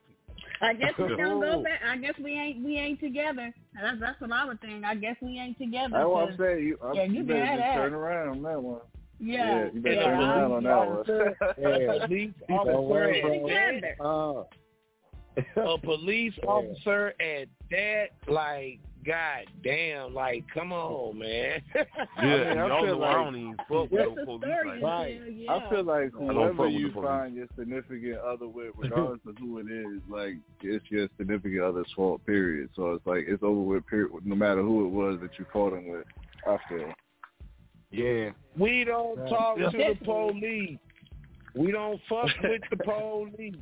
I 0.63 0.73
guess 0.73 0.93
we 0.97 1.07
don't 1.17 1.41
go 1.41 1.61
back. 1.61 1.81
I 1.87 1.97
guess 1.97 2.13
we 2.23 2.31
ain't 2.33 2.63
we 2.63 2.77
ain't 2.77 2.99
together. 2.99 3.53
That's 3.79 3.99
that's 3.99 4.21
what 4.21 4.31
I 4.31 4.45
would 4.45 4.61
think. 4.61 4.83
I 4.85 4.95
guess 4.95 5.15
we 5.21 5.37
ain't 5.39 5.57
together. 5.57 5.89
That's 5.91 6.07
what 6.07 6.23
I'm 6.23 6.29
'cause- 6.29 6.37
saying. 6.39 6.63
You, 6.67 6.77
I, 6.83 6.93
Yeah, 6.93 7.03
you 7.03 7.13
you 7.15 7.23
better 7.23 7.45
just 7.45 7.59
that. 7.59 7.75
turn 7.75 7.93
around 7.93 8.29
on 8.29 8.41
that 8.43 8.61
one. 8.63 8.81
Yeah, 9.19 9.69
you 9.73 9.81
better 9.81 9.95
yeah, 9.95 10.03
turn 10.03 10.19
around 10.19 10.51
on 10.51 10.63
that 10.63 10.87
one. 10.87 11.35
Yeah. 11.59 12.07
Police 12.07 12.33
officer 12.49 12.81
worry, 12.81 13.21
at 13.21 13.27
bro. 13.27 13.47
together. 13.47 13.95
Uh, 13.99 14.43
a 15.73 15.77
police 15.79 16.33
officer 16.47 17.13
at 17.19 17.47
that, 17.71 18.07
like, 18.27 18.79
god 19.05 19.45
damn, 19.63 20.13
like, 20.13 20.43
come 20.53 20.71
on, 20.73 21.17
man. 21.19 21.61
Yeah, 21.75 21.85
I 22.17 22.25
mean, 22.25 22.57
I 22.57 22.67
y'all 22.67 22.85
feel 22.85 22.99
know 22.99 23.03
I 23.03 23.07
like- 23.15 23.25
don't 23.25 23.35
even 23.35 23.57
fuck 23.57 23.91
with 23.91 23.91
no 23.91 24.15
the 24.15 24.25
police 24.25 24.43
like. 24.65 24.81
Right. 24.83 25.21
Yeah, 25.35 25.51
I 25.53 25.69
feel 25.69 25.83
like 25.83 26.11
I 26.13 26.17
whoever 26.33 26.67
you 26.69 26.91
find 26.93 27.35
your 27.35 27.47
significant 27.57 28.17
other 28.19 28.47
with, 28.47 28.73
regardless 28.77 29.19
of 29.27 29.37
who 29.37 29.59
it 29.59 29.67
is, 29.71 30.01
like 30.09 30.35
it's 30.61 30.85
your 30.89 31.07
significant 31.17 31.61
other's 31.61 31.91
fault. 31.95 32.25
Period. 32.25 32.69
So 32.75 32.91
it's 32.93 33.05
like 33.05 33.25
it's 33.27 33.43
over 33.43 33.59
with. 33.61 33.85
Period. 33.87 34.11
No 34.25 34.35
matter 34.35 34.61
who 34.61 34.85
it 34.85 34.89
was 34.89 35.19
that 35.21 35.31
you 35.37 35.45
caught 35.45 35.73
him 35.73 35.87
with. 35.89 36.05
I 36.47 36.57
feel. 36.69 36.91
yeah. 37.91 38.29
we 38.57 38.83
don't 38.83 39.17
Right. 39.19 39.29
talk 39.29 39.57
Yeah. 39.59 39.69
to 39.69 39.77
the 39.99 40.05
police. 40.05 40.77
We 41.55 41.71
don't 41.71 41.99
fuck 42.09 42.27
with 42.43 42.61
the 42.69 42.77
police. 42.83 43.55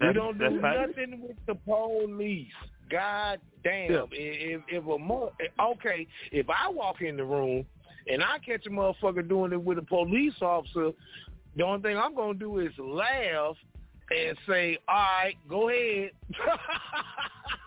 We 0.00 0.12
don't 0.12 0.38
do 0.38 0.44
that's 0.50 0.60
fact. 0.60 0.88
nothing 0.98 1.22
with 1.22 1.36
the 1.46 1.54
police. 1.54 2.46
God 2.90 3.40
damn. 3.62 3.90
Yeah. 3.90 4.04
If, 4.12 4.60
if 4.68 4.84
a 4.84 4.98
mo- 4.98 5.32
okay, 5.60 6.06
if 6.32 6.46
I 6.48 6.68
walk 6.70 7.00
in 7.00 7.16
the 7.16 7.24
room 7.24 7.64
and 8.10 8.22
I 8.22 8.38
catch 8.38 8.66
a 8.66 8.70
motherfucker 8.70 9.26
doing 9.26 9.52
it 9.52 9.62
with 9.62 9.78
a 9.78 9.82
police 9.82 10.34
officer, 10.40 10.90
the 11.56 11.64
only 11.64 11.82
thing 11.82 11.96
I'm 11.96 12.14
gonna 12.14 12.34
do 12.34 12.58
is 12.58 12.72
laugh 12.78 13.56
and 14.10 14.36
say, 14.46 14.78
"All 14.88 14.94
right, 14.94 15.34
go 15.48 15.68
ahead." 15.68 16.10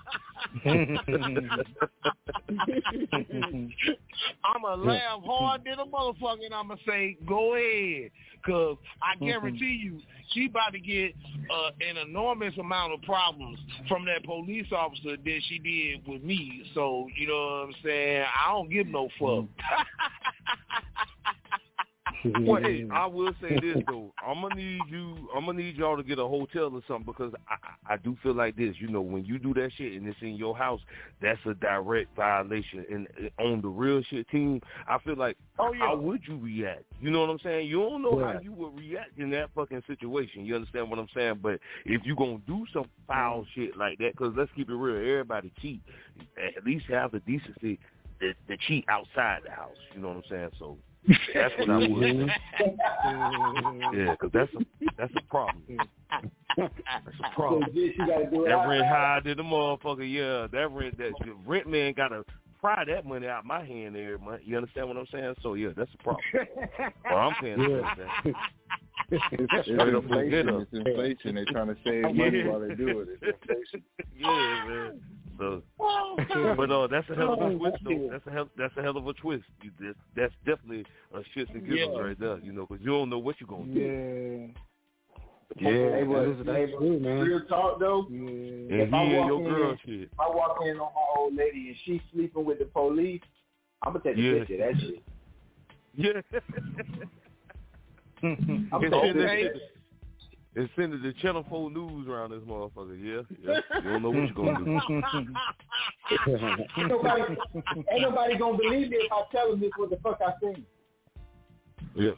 I'm 4.44 4.62
going 4.62 4.80
to 4.80 4.86
laugh 4.86 5.22
hard 5.26 5.62
than 5.66 5.80
a 5.80 5.86
motherfucker 5.86 6.46
and 6.46 6.54
I'm 6.54 6.68
going 6.68 6.80
to 6.80 6.84
say, 6.86 7.18
go 7.28 7.56
ahead. 7.56 8.12
Because 8.46 8.78
I 9.02 9.16
guarantee 9.24 9.82
you, 9.84 10.00
she 10.32 10.46
about 10.46 10.72
to 10.74 10.80
get 10.80 11.14
uh, 11.52 11.72
an 11.88 11.98
enormous 11.98 12.54
amount 12.58 12.94
of 12.94 13.02
problems 13.02 13.60
from 13.88 14.06
that 14.06 14.24
police 14.24 14.68
officer 14.72 15.18
that 15.18 15.42
she 15.50 15.60
did 15.60 16.08
with 16.08 16.24
me. 16.24 16.64
So, 16.74 17.08
you 17.18 17.28
know 17.28 17.34
what 17.34 17.68
I'm 17.68 17.74
saying? 17.84 18.24
I 18.24 18.52
don't 18.52 18.70
give 18.70 18.88
no 18.88 19.10
fuck. 19.20 19.46
Well, 22.42 22.62
hey, 22.62 22.82
mm-hmm. 22.82 22.92
I 22.92 23.06
will 23.06 23.34
say 23.42 23.60
this 23.60 23.84
though. 23.88 24.14
I'm 24.26 24.42
gonna 24.42 24.56
need 24.56 24.82
you. 24.90 25.30
I'm 25.36 25.46
gonna 25.46 25.60
need 25.60 25.76
y'all 25.76 25.98
to 25.98 26.04
get 26.04 26.20
a 26.20 26.28
hotel 26.28 26.72
or 26.74 26.82
something 26.88 27.06
because 27.06 27.34
I, 27.48 27.94
I 27.94 27.98
do 27.98 28.18
feel 28.24 28.34
like 28.36 28.56
this. 28.56 28.76
You 28.80 28.88
know, 28.90 29.02
when 29.02 29.26
you 29.26 29.40
do 29.40 29.54
that 29.56 29.72
shit 29.78 29.94
and 29.94 30.08
it's 30.08 30.18
in 30.22 30.36
your 30.36 30.56
house, 30.56 30.82
that's 31.22 31.40
a 31.46 31.54
direct 31.54 32.16
violation. 32.16 32.86
And 32.90 33.08
on 33.40 33.62
the 33.62 33.68
real 33.68 34.02
shit 34.10 34.30
team, 34.30 34.62
I 34.88 34.98
feel 35.00 35.16
like, 35.16 35.38
Oh, 35.60 35.74
yeah. 35.74 35.80
how 35.80 35.96
would 35.98 36.22
you 36.28 36.38
react? 36.38 36.84
You 37.00 37.12
know 37.12 37.22
what 37.22 37.30
I'm 37.30 37.40
saying? 37.40 37.68
You 37.68 37.80
don't 37.80 38.02
know 38.02 38.20
how 38.20 38.40
you 38.40 38.52
would 38.54 38.78
react 38.78 39.18
in 39.18 39.30
that 39.32 39.50
fucking 39.56 39.84
situation. 39.88 40.46
You 40.46 40.56
understand 40.56 40.90
what 40.90 41.00
I'm 41.00 41.10
saying? 41.16 41.40
But 41.42 41.60
if 41.86 42.02
you 42.06 42.16
gonna 42.16 42.40
do 42.48 42.66
some 42.74 42.86
foul 43.08 43.42
mm-hmm. 43.42 43.62
shit 43.62 43.78
like 43.78 43.98
that, 44.00 44.14
because 44.14 44.34
let's 44.36 44.52
keep 44.56 44.70
it 44.70 44.76
real, 44.76 44.98
everybody 44.98 45.52
cheat. 45.62 45.82
At 46.38 46.66
least 46.66 46.86
have 46.88 47.12
the 47.12 47.20
decency 47.22 47.80
to, 48.20 48.34
to 48.48 48.58
cheat 48.68 48.86
outside 48.90 49.42
the 49.46 49.52
house. 49.52 49.76
You 49.94 50.02
know 50.02 50.10
what 50.10 50.18
I'm 50.18 50.24
saying? 50.30 50.50
So. 50.60 50.78
That's 51.34 51.54
what 51.60 51.70
I 51.70 51.78
would. 51.78 51.90
Mm-hmm. 51.90 53.98
Yeah, 53.98 54.12
because 54.12 54.32
that's 54.34 54.54
a 54.54 54.86
that's 54.98 55.14
a 55.16 55.22
problem. 55.30 55.64
That's 56.58 56.74
a 57.24 57.36
problem. 57.36 57.64
So, 57.68 57.74
Jit, 57.74 57.96
you 57.98 58.08
gotta 58.08 58.30
do 58.30 58.46
That 58.48 58.68
rent 58.68 58.86
high 58.86 59.22
to 59.24 59.36
the 59.36 59.44
motherfucker. 59.44 60.12
Yeah, 60.12 60.48
that 60.52 60.72
rent 60.72 60.98
that 60.98 61.12
the 61.24 61.34
rent 61.46 61.68
man 61.68 61.94
got 61.94 62.10
to 62.10 62.26
pry 62.60 62.84
that 62.86 63.06
money 63.06 63.28
out 63.28 63.46
my 63.46 63.64
hand 63.64 63.96
every 63.96 64.18
month. 64.18 64.42
You 64.44 64.58
understand 64.58 64.88
what 64.88 64.98
I'm 64.98 65.06
saying? 65.12 65.36
So 65.42 65.54
yeah, 65.54 65.70
that's 65.76 65.92
a 65.94 66.04
problem. 66.04 66.24
Well, 67.06 67.18
I'm 67.18 67.36
paying 67.42 67.62
attention. 67.62 68.08
to 68.24 68.34
It's, 69.10 69.24
it's 69.32 69.68
inflation. 69.70 70.50
It's 70.50 70.74
inflation. 70.74 71.36
They're 71.36 71.46
trying 71.46 71.68
to 71.68 71.78
save 71.86 72.14
money 72.14 72.44
while 72.44 72.60
they 72.60 72.76
do 72.76 73.00
it. 73.02 73.08
It's 73.22 73.22
inflation. 73.42 73.84
Yeah, 74.18 74.66
man. 74.68 75.02
So, 75.38 75.62
but 76.58 76.72
uh, 76.72 76.88
that's 76.88 77.08
a 77.10 77.16
hell 77.16 77.34
of 77.34 77.42
a 77.42 77.56
twist, 77.58 77.78
though. 77.84 78.10
That's 78.12 78.26
a 78.28 78.32
hell, 78.32 78.50
that's 78.58 78.76
a 78.78 78.82
hell 78.82 78.98
of 78.98 79.08
a 79.08 79.14
twist. 79.14 79.44
You, 79.62 79.72
that's, 79.80 79.98
that's 80.16 80.34
definitely 80.46 80.86
a 81.14 81.20
shits 81.38 81.54
and 81.54 81.68
giggles 81.68 81.96
Yeah. 81.96 82.02
right 82.02 82.20
there. 82.20 82.40
You 82.40 82.52
know, 82.54 82.66
because 82.68 82.84
you 82.84 82.92
don't 82.92 83.10
know 83.10 83.20
what 83.20 83.36
you're 83.40 83.48
gonna 83.48 83.72
do. 83.74 83.80
Yeah. 83.80 84.48
Hey, 85.58 86.02
that 86.02 86.08
but, 86.10 86.28
is- 86.28 86.46
that's 86.46 86.58
hey, 86.72 86.76
true, 86.78 87.00
man. 87.00 87.20
Real 87.22 87.42
talk 87.48 87.80
though. 87.80 88.06
And 88.10 88.72
If 88.72 88.94
I 88.94 89.04
walk 89.04 89.28
your 89.28 89.40
in, 89.42 89.46
girl 89.50 89.78
shit. 89.86 90.02
if 90.12 90.20
I 90.20 90.28
walk 90.30 90.58
in 90.64 90.72
on 90.80 90.92
my 90.94 91.02
old 91.18 91.36
lady 91.36 91.68
and 91.70 91.78
she's 91.86 92.02
sleeping 92.14 92.44
with 92.46 92.60
the 92.60 92.66
police, 92.66 93.22
I'm 93.84 93.94
gonna 93.94 94.04
take 94.04 94.18
a 94.18 94.22
Yeah. 94.22 94.40
picture 94.40 94.54
of 94.56 94.60
that 94.60 94.82
shit. 94.82 95.04
Yeah. 96.00 96.22
I'm 98.24 98.84
and 98.84 98.92
so 98.92 99.02
send 99.02 99.20
it, 99.20 99.62
and 100.58 100.70
send 100.76 100.94
it 100.94 101.02
to 101.04 101.14
Channel 101.22 101.46
4 101.50 101.70
News 101.72 102.08
around 102.08 102.32
this 102.32 102.42
motherfucker. 102.42 102.98
Yeah, 103.02 103.22
yeah. 103.44 103.60
You 103.84 103.90
don't 103.92 104.02
know 104.04 104.10
what 104.10 104.18
you're 104.18 104.34
gonna 104.34 104.66
do. 104.66 104.80
ain't 106.78 106.90
nobody, 106.90 107.22
ain't 107.92 108.02
nobody 108.02 108.38
gonna 108.38 108.58
believe 108.58 108.90
me 108.90 108.98
if 108.98 109.12
I 109.12 109.22
tell 109.32 109.52
them 109.52 109.60
this 109.60 109.70
what 109.78 109.90
the 109.92 109.98
fuck 109.98 110.20
I 110.26 110.32
seen. 110.42 110.66
Yeah. 111.96 112.12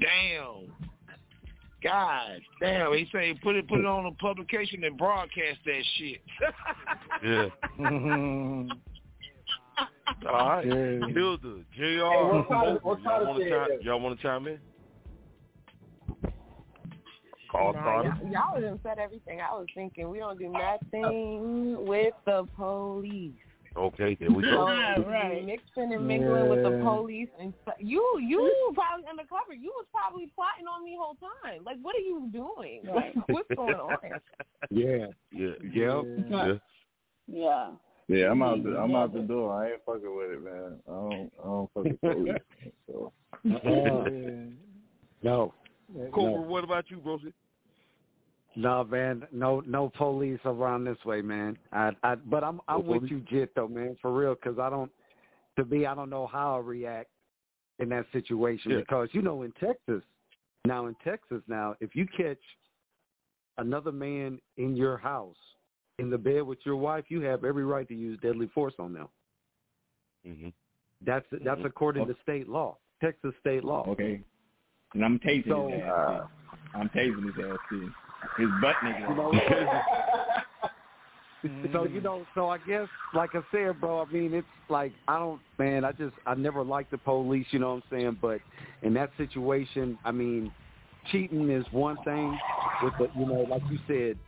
Damn. 0.00 0.72
God 1.82 2.40
damn. 2.60 2.92
He 2.94 3.06
say 3.12 3.34
put 3.42 3.54
it 3.56 3.68
put 3.68 3.78
it 3.78 3.86
on 3.86 4.06
a 4.06 4.12
publication 4.12 4.82
and 4.84 4.96
broadcast 4.98 5.58
that 5.66 5.82
shit. 5.98 6.20
Yeah. 7.22 7.48
All 10.28 10.32
right. 10.34 10.64
Hilda, 10.66 11.60
JR, 11.76 11.80
Hey, 11.80 11.98
what 12.02 12.48
Tyler- 12.48 12.78
what 12.82 13.02
y'all 13.02 13.04
Tyler 13.04 13.26
want 13.26 13.38
to 13.38 13.44
said 13.44 13.50
chime, 13.50 13.68
that- 13.70 13.82
y'all 13.84 14.00
want 14.00 14.16
to 14.18 14.22
chime 14.22 14.46
in? 14.48 14.58
Call 17.54 17.72
Nah, 17.72 17.80
starter. 17.82 18.16
y'all, 18.24 18.32
y'all 18.32 18.60
done 18.60 18.80
said 18.82 18.98
everything. 18.98 19.40
I 19.40 19.52
was 19.54 19.66
thinking 19.74 20.10
we 20.10 20.18
don't 20.18 20.38
do 20.38 20.52
uh, 20.54 20.58
nothing 20.92 21.86
with 21.86 22.14
the 22.26 22.48
police. 22.56 23.32
Okay, 23.76 24.16
there 24.20 24.30
we 24.30 24.42
So 24.44 24.50
go. 24.50 25.04
right. 25.08 25.44
mixing 25.44 25.92
and 25.92 26.06
mingling 26.06 26.48
with 26.48 26.62
the 26.62 26.80
police 26.84 27.28
and 27.40 27.52
stu- 27.62 27.84
you 27.84 28.18
you 28.20 28.72
probably 28.74 29.04
undercover. 29.08 29.52
You 29.52 29.72
was 29.76 29.86
probably 29.92 30.30
plotting 30.34 30.66
on 30.66 30.84
me 30.84 30.96
whole 30.98 31.16
time. 31.16 31.64
Like 31.64 31.78
what 31.82 31.94
are 31.96 32.00
you 32.00 32.28
doing? 32.32 32.82
Like 32.94 33.14
what's 33.28 33.48
going 33.56 33.74
on? 33.74 33.96
Yeah. 34.70 35.06
Yeah. 35.32 35.48
Yep. 35.72 36.04
Yeah. 36.30 36.52
Yeah. 37.26 37.70
Yeah, 38.06 38.30
I'm 38.30 38.42
out. 38.42 38.62
The, 38.62 38.76
I'm 38.78 38.94
out 38.94 39.12
the 39.14 39.20
door. 39.20 39.52
I 39.52 39.72
ain't 39.72 39.80
fucking 39.86 40.14
with 40.16 40.30
it, 40.30 40.44
man. 40.44 40.78
I 40.86 40.90
don't. 40.90 41.32
I 41.40 41.44
don't 41.44 41.70
fuck 41.72 41.84
with 41.84 42.00
police. 42.00 42.34
So. 42.86 43.12
Uh-uh. 43.44 44.10
No. 45.22 45.52
Cobra, 46.12 46.32
No. 46.32 46.40
what 46.42 46.64
about 46.64 46.90
you, 46.90 46.98
Broski? 46.98 47.32
No, 48.56 48.84
man, 48.84 49.26
no, 49.32 49.62
no 49.66 49.90
police 49.96 50.38
around 50.44 50.84
this 50.84 50.98
way, 51.04 51.22
man. 51.22 51.58
I, 51.72 51.90
I, 52.02 52.14
but 52.14 52.44
I'm, 52.44 52.60
I'm 52.68 52.86
with 52.86 53.04
you, 53.04 53.20
Jit, 53.28 53.52
though, 53.56 53.66
man, 53.68 53.96
for 54.00 54.12
real, 54.12 54.34
because 54.34 54.58
I 54.58 54.70
don't, 54.70 54.90
to 55.58 55.64
me, 55.64 55.86
I 55.86 55.94
don't 55.94 56.10
know 56.10 56.26
how 56.26 56.56
I 56.56 56.58
react 56.60 57.10
in 57.80 57.88
that 57.88 58.06
situation 58.12 58.70
Yeah. 58.70 58.78
because 58.78 59.08
you 59.12 59.22
know, 59.22 59.42
in 59.42 59.52
Texas, 59.52 60.02
now 60.64 60.86
in 60.86 60.94
Texas, 61.04 61.42
now 61.48 61.74
if 61.80 61.96
you 61.96 62.06
catch 62.16 62.38
another 63.58 63.90
man 63.92 64.38
in 64.56 64.76
your 64.76 64.96
house 64.96 65.36
in 65.98 66.10
the 66.10 66.18
bed 66.18 66.42
with 66.42 66.58
your 66.64 66.76
wife, 66.76 67.04
you 67.08 67.20
have 67.22 67.44
every 67.44 67.64
right 67.64 67.88
to 67.88 67.94
use 67.94 68.18
deadly 68.22 68.48
force 68.54 68.74
on 68.78 68.92
them. 68.92 69.08
Mm-hmm. 70.26 70.48
That's 71.04 71.26
that's 71.44 71.60
according 71.64 72.06
to 72.06 72.14
state 72.22 72.48
law, 72.48 72.78
Texas 73.00 73.32
state 73.40 73.64
law. 73.64 73.84
Okay. 73.88 74.20
And 74.94 75.04
I'm 75.04 75.18
tasing 75.18 75.48
So, 75.48 75.68
his 75.68 75.82
ass. 75.82 75.90
uh. 75.92 76.26
I'm 76.78 76.88
tasing 76.90 77.24
his 77.26 77.44
ass 77.44 77.58
too. 77.68 77.90
His 78.38 78.48
butt 78.60 78.76
nigga. 78.84 79.08
You 79.08 79.14
know, 79.14 79.32
so 81.72 81.84
you 81.84 82.00
know, 82.00 82.24
so 82.34 82.48
I 82.48 82.58
guess, 82.58 82.88
like 83.14 83.30
I 83.34 83.40
said, 83.52 83.80
bro. 83.80 84.02
I 84.02 84.12
mean, 84.12 84.34
it's 84.34 84.46
like 84.68 84.92
I 85.08 85.18
don't, 85.18 85.40
man. 85.58 85.84
I 85.84 85.92
just, 85.92 86.14
I 86.26 86.34
never 86.34 86.62
liked 86.62 86.90
the 86.90 86.98
police. 86.98 87.46
You 87.50 87.58
know 87.58 87.74
what 87.74 87.82
I'm 87.90 87.98
saying? 87.98 88.18
But 88.20 88.40
in 88.82 88.94
that 88.94 89.10
situation, 89.16 89.98
I 90.04 90.10
mean, 90.10 90.52
cheating 91.12 91.50
is 91.50 91.64
one 91.70 91.96
thing. 92.04 92.38
With 92.82 92.94
the, 92.98 93.08
you 93.18 93.26
know, 93.26 93.46
like 93.48 93.62
you 93.70 93.78
said, 93.86 94.18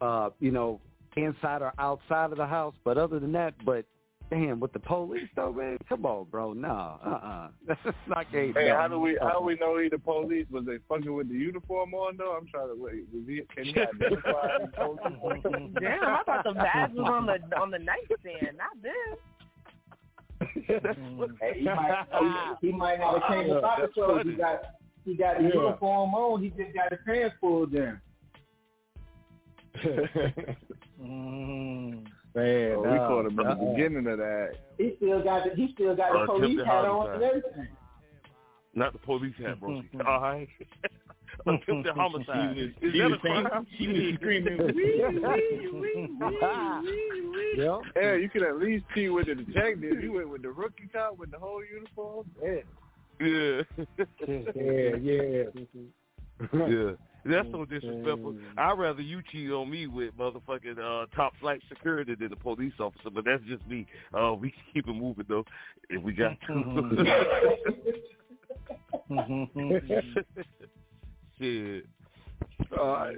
uh, 0.00 0.30
you 0.40 0.50
know, 0.50 0.80
inside 1.16 1.62
or 1.62 1.72
outside 1.78 2.32
of 2.32 2.38
the 2.38 2.46
house. 2.46 2.74
But 2.84 2.98
other 2.98 3.18
than 3.18 3.32
that, 3.32 3.54
but 3.64 3.84
damn, 4.30 4.60
with 4.60 4.72
the 4.72 4.78
police 4.78 5.28
though, 5.34 5.52
man. 5.52 5.78
Come 5.88 6.06
on, 6.06 6.26
bro. 6.30 6.52
No, 6.52 6.98
uh, 7.04 7.08
uh 7.08 7.48
That's 7.66 7.80
just 7.84 7.96
not 8.08 8.30
gay. 8.32 8.52
Hey, 8.52 8.68
how 8.68 8.88
do 8.88 8.98
we 8.98 9.18
how 9.20 9.38
do 9.38 9.44
we 9.44 9.56
know 9.56 9.78
he 9.78 9.88
the 9.88 9.98
police? 9.98 10.46
Was 10.50 10.64
they 10.66 10.78
fucking 10.88 11.12
with 11.12 11.28
the 11.28 11.34
uniform 11.34 11.94
on 11.94 12.16
though? 12.16 12.36
I'm 12.36 12.46
trying 12.46 12.68
to 12.68 12.74
wait. 12.76 13.04
Was 13.12 13.24
he, 13.26 13.42
can 13.54 13.64
he 13.64 13.70
identify 13.70 14.58
the 14.60 14.68
police? 14.76 15.42
Damn, 15.80 16.04
I 16.04 16.22
thought 16.24 16.44
the 16.44 16.52
badge 16.54 16.92
was 16.92 17.08
on 17.10 17.26
the 17.26 17.38
on 17.56 17.70
the 17.70 17.78
nightstand, 17.78 18.58
not 18.58 18.82
this. 18.82 19.18
Hey, 21.40 21.60
he 21.60 21.64
might 21.64 22.06
he, 22.60 22.66
he 22.66 22.72
might 22.72 22.98
have 23.00 23.14
a 23.14 23.20
change 23.30 23.50
of 23.50 23.62
pocket 23.62 23.94
clothes. 23.94 24.24
He 24.24 24.32
got 24.34 24.60
he 25.04 25.14
got 25.16 25.38
the 25.38 25.44
Yeah. 25.44 25.54
uniform 25.54 26.14
on. 26.14 26.42
He 26.42 26.50
just 26.50 26.74
got 26.74 26.90
his 26.90 27.00
pants 27.06 27.36
pulled 27.40 27.72
down. 27.72 28.00
Man, 32.36 32.72
oh, 32.76 32.82
we 32.82 32.98
caught 32.98 33.26
him 33.26 33.38
in 33.40 33.46
the 33.48 33.54
beginning 33.72 34.06
of 34.06 34.18
that. 34.18 34.50
He 34.76 34.92
still 34.98 35.22
got 35.24 35.44
the 35.44 35.50
he 35.56 35.72
still 35.72 35.96
got 35.96 36.12
the 36.12 36.18
Uh, 36.18 36.26
police 36.26 36.60
hat 36.66 36.84
on 36.84 37.10
and 37.12 37.22
everything. 37.22 37.68
Not 38.74 38.92
the 38.92 38.98
police 38.98 39.34
hat, 39.38 39.58
bro. 39.58 39.82
All 40.06 40.20
right. 40.20 40.48
Attempted 41.46 41.94
homicide. 41.94 42.56
She 42.56 42.62
was- 42.62 42.70
Is 42.82 42.92
she 42.92 42.98
that 42.98 43.12
a 43.12 43.18
crime? 43.18 43.66
she 43.78 43.86
was 43.88 44.14
screaming, 44.20 44.58
Yeah. 47.56 47.78
Yeah, 47.96 48.14
you 48.14 48.28
could 48.28 48.42
at 48.42 48.58
least 48.58 48.84
see 48.94 49.08
with 49.08 49.26
the 49.26 49.34
detective. 49.34 50.02
You 50.02 50.12
went 50.12 50.28
with 50.28 50.42
the 50.42 50.50
rookie 50.50 50.88
cop 50.92 51.18
with 51.18 51.30
the 51.30 51.38
whole 51.38 51.62
uniform. 51.64 52.26
Yeah. 52.42 52.62
Yeah. 53.18 53.62
Yeah, 54.28 54.96
yeah. 55.00 55.44
yeah. 56.52 56.92
That's 57.28 57.48
so 57.50 57.64
disrespectful. 57.64 58.36
I'd 58.56 58.78
rather 58.78 59.02
you 59.02 59.22
cheat 59.30 59.50
on 59.50 59.70
me 59.70 59.86
with 59.86 60.16
motherfucking 60.16 60.78
uh, 60.78 61.06
top 61.14 61.32
flight 61.40 61.60
security 61.68 62.14
than 62.14 62.28
the 62.30 62.36
police 62.36 62.72
officer, 62.78 63.10
but 63.12 63.24
that's 63.24 63.42
just 63.44 63.66
me. 63.66 63.86
Uh, 64.14 64.34
we 64.34 64.50
can 64.50 64.60
keep 64.72 64.88
it 64.88 64.92
moving 64.94 65.24
though, 65.28 65.44
if 65.90 66.02
we 66.02 66.12
got 66.12 66.36
to. 66.46 67.04
Shit. 71.38 71.84
All 72.78 72.86
right. 72.86 73.16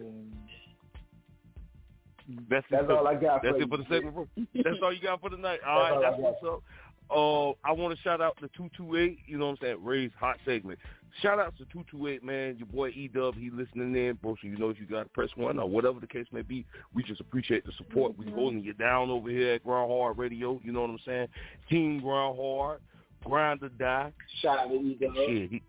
That's, 2.50 2.66
That's 2.70 2.84
it. 2.84 2.90
all 2.90 3.06
I 3.06 3.14
got 3.14 3.42
That's 3.42 3.56
for 3.56 3.56
it 3.56 3.60
you. 3.60 3.68
for 3.68 3.76
the 3.78 3.84
segment. 3.88 4.28
That's 4.54 4.76
all 4.82 4.92
you 4.92 5.00
got 5.00 5.20
for 5.20 5.30
tonight. 5.30 5.60
All 5.66 5.80
right, 5.80 5.90
That's 6.02 6.02
right, 6.02 6.12
all 6.12 6.26
I 6.26 6.30
what's 6.30 6.44
up. 6.44 6.62
Uh, 7.10 7.52
I 7.66 7.72
want 7.72 7.96
to 7.96 8.02
shout 8.02 8.20
out 8.20 8.36
the 8.42 8.50
two 8.54 8.68
two 8.76 8.96
eight. 8.96 9.20
You 9.26 9.38
know 9.38 9.46
what 9.46 9.52
I'm 9.52 9.58
saying? 9.62 9.76
Ray's 9.82 10.10
hot 10.20 10.36
segment. 10.44 10.78
Shout 11.22 11.38
out 11.38 11.56
to 11.58 11.64
two 11.72 11.84
two 11.90 12.06
eight 12.06 12.22
man. 12.22 12.56
Your 12.58 12.66
boy 12.66 12.88
E 12.90 13.08
Dub. 13.12 13.34
He 13.34 13.50
listening 13.50 13.94
in, 13.96 14.14
bro. 14.22 14.36
So 14.40 14.46
you 14.46 14.56
know 14.56 14.70
if 14.70 14.78
you 14.78 14.86
got 14.86 15.04
to 15.04 15.08
press 15.08 15.30
one 15.36 15.58
or 15.58 15.68
whatever 15.68 16.00
the 16.00 16.06
case 16.06 16.26
may 16.32 16.42
be. 16.42 16.64
We 16.94 17.02
just 17.02 17.20
appreciate 17.20 17.66
the 17.66 17.72
support. 17.76 18.16
We 18.16 18.26
mm-hmm. 18.26 18.34
holding 18.34 18.62
you 18.62 18.72
down 18.72 19.10
over 19.10 19.30
here 19.30 19.54
at 19.54 19.64
Grind 19.64 19.90
Hard 19.90 20.18
Radio. 20.18 20.60
You 20.62 20.72
know 20.72 20.82
what 20.82 20.90
I'm 20.90 20.98
saying? 21.04 21.28
Team 21.68 22.00
Grind 22.00 22.36
Hard. 22.36 22.80
Grind 23.24 23.62
or 23.62 23.68
die. 23.70 24.12
Shout 24.42 24.58
out 24.58 24.68
to 24.68 24.74
E 24.74 24.98
Dub. 25.00 25.14
Shit. 25.14 25.50
He, 25.50 25.62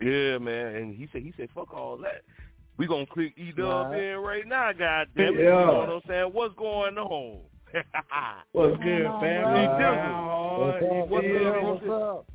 yeah, 0.00 0.38
man. 0.38 0.74
And 0.76 0.94
he 0.94 1.08
said 1.12 1.22
he 1.22 1.32
said 1.36 1.48
fuck 1.54 1.72
all 1.74 1.96
that. 1.98 2.22
We 2.76 2.86
gonna 2.86 3.06
click 3.06 3.34
E 3.36 3.52
Dub 3.56 3.90
Right. 3.90 4.02
in 4.02 4.16
right 4.18 4.46
now, 4.46 4.72
goddamn 4.72 5.34
it. 5.34 5.40
Yeah. 5.40 5.60
You 5.60 5.66
know 5.66 5.78
what 5.78 5.88
I'm 5.88 6.00
saying? 6.06 6.30
What's 6.32 6.54
going 6.54 6.96
on? 6.96 7.40
What's 8.52 8.82
good, 8.82 9.04
on, 9.04 9.20
family? 9.20 9.66
bro? 9.66 10.58
What's 10.58 10.82
up? 10.82 11.08
What's 11.08 11.26
Yeah, 11.26 11.62
what's 11.62 11.86
up? 11.86 12.26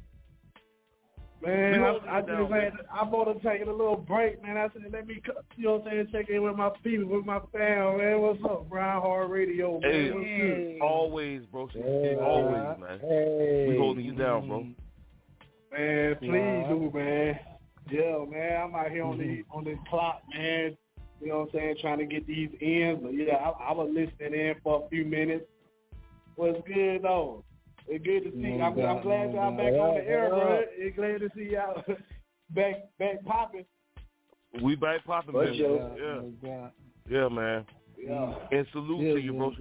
Man, 1.43 1.83
I, 1.83 1.87
holding 1.87 2.09
I 2.09 2.21
just 2.21 2.31
had, 2.31 2.49
man. 2.49 2.71
I 2.91 3.03
bought 3.03 3.25
to 3.25 3.39
taking 3.47 3.67
a 3.67 3.71
little 3.71 3.97
break, 3.97 4.41
man. 4.41 4.57
I 4.57 4.69
said, 4.69 4.83
let 4.91 5.05
me, 5.05 5.21
you 5.57 5.63
know 5.65 5.73
what 5.73 5.87
I'm 5.87 5.91
saying, 5.91 6.07
check 6.11 6.29
in 6.29 6.43
with 6.43 6.55
my 6.55 6.69
people, 6.83 7.07
with 7.07 7.25
my 7.25 7.39
fam, 7.51 7.97
man. 7.97 8.21
What's 8.21 8.43
up, 8.45 8.69
Grind 8.69 9.01
Hard 9.01 9.29
Radio, 9.29 9.79
man? 9.79 9.91
Hey, 9.91 10.11
What's 10.11 10.25
good? 10.25 10.81
always, 10.81 11.41
bro. 11.51 11.69
Yeah. 11.75 12.23
Always, 12.23 12.79
man. 12.79 12.99
Hey. 13.01 13.65
We 13.69 13.77
holding 13.77 14.05
you 14.05 14.15
down, 14.15 14.47
bro. 14.47 14.67
Man, 15.71 16.15
please 16.19 16.31
Yeah. 16.31 16.67
do, 16.69 16.91
man. 16.93 17.39
Yeah, 17.91 18.25
man, 18.29 18.61
I'm 18.61 18.75
out 18.75 18.91
here 18.91 19.03
on 19.03 19.17
the 19.17 19.23
mm-hmm. 19.23 19.57
on 19.57 19.65
this 19.65 19.77
clock, 19.89 20.21
man. 20.33 20.77
You 21.19 21.27
know 21.27 21.39
what 21.39 21.49
I'm 21.53 21.59
saying, 21.59 21.75
trying 21.81 21.99
to 21.99 22.05
get 22.05 22.25
these 22.25 22.49
ends. 22.61 23.01
But 23.03 23.13
yeah, 23.13 23.35
I, 23.35 23.69
I 23.69 23.71
was 23.73 23.89
listening 23.93 24.39
in 24.39 24.55
for 24.63 24.85
a 24.85 24.89
few 24.89 25.03
minutes. 25.05 25.45
What's 26.35 26.59
good 26.67 27.03
though? 27.03 27.43
It's 27.87 28.03
good 28.03 28.23
to 28.23 28.31
see. 28.31 28.37
No 28.57 28.65
I'm, 28.65 28.71
I'm 28.73 28.77
doubt, 28.77 29.03
glad 29.03 29.33
y'all 29.33 29.51
back 29.57 29.73
on 29.73 29.95
the 29.95 30.07
air, 30.07 30.23
yeah. 30.23 30.29
bro. 30.29 30.61
It's 30.71 30.95
glad 30.95 31.19
to 31.19 31.29
see 31.35 31.51
y'all 31.51 31.83
back 32.51 32.75
back 32.99 33.23
popping. 33.25 33.65
We 34.61 34.75
back 34.75 35.05
popping, 35.05 35.33
For 35.33 35.45
man. 35.45 35.53
Yeah. 36.41 36.67
Yeah, 37.09 37.27
man. 37.27 37.65
Yeah. 37.97 38.33
And 38.51 38.67
salute 38.71 39.01
Yeah, 39.01 39.13
to 39.13 39.19
you, 39.19 39.33
bro. 39.33 39.53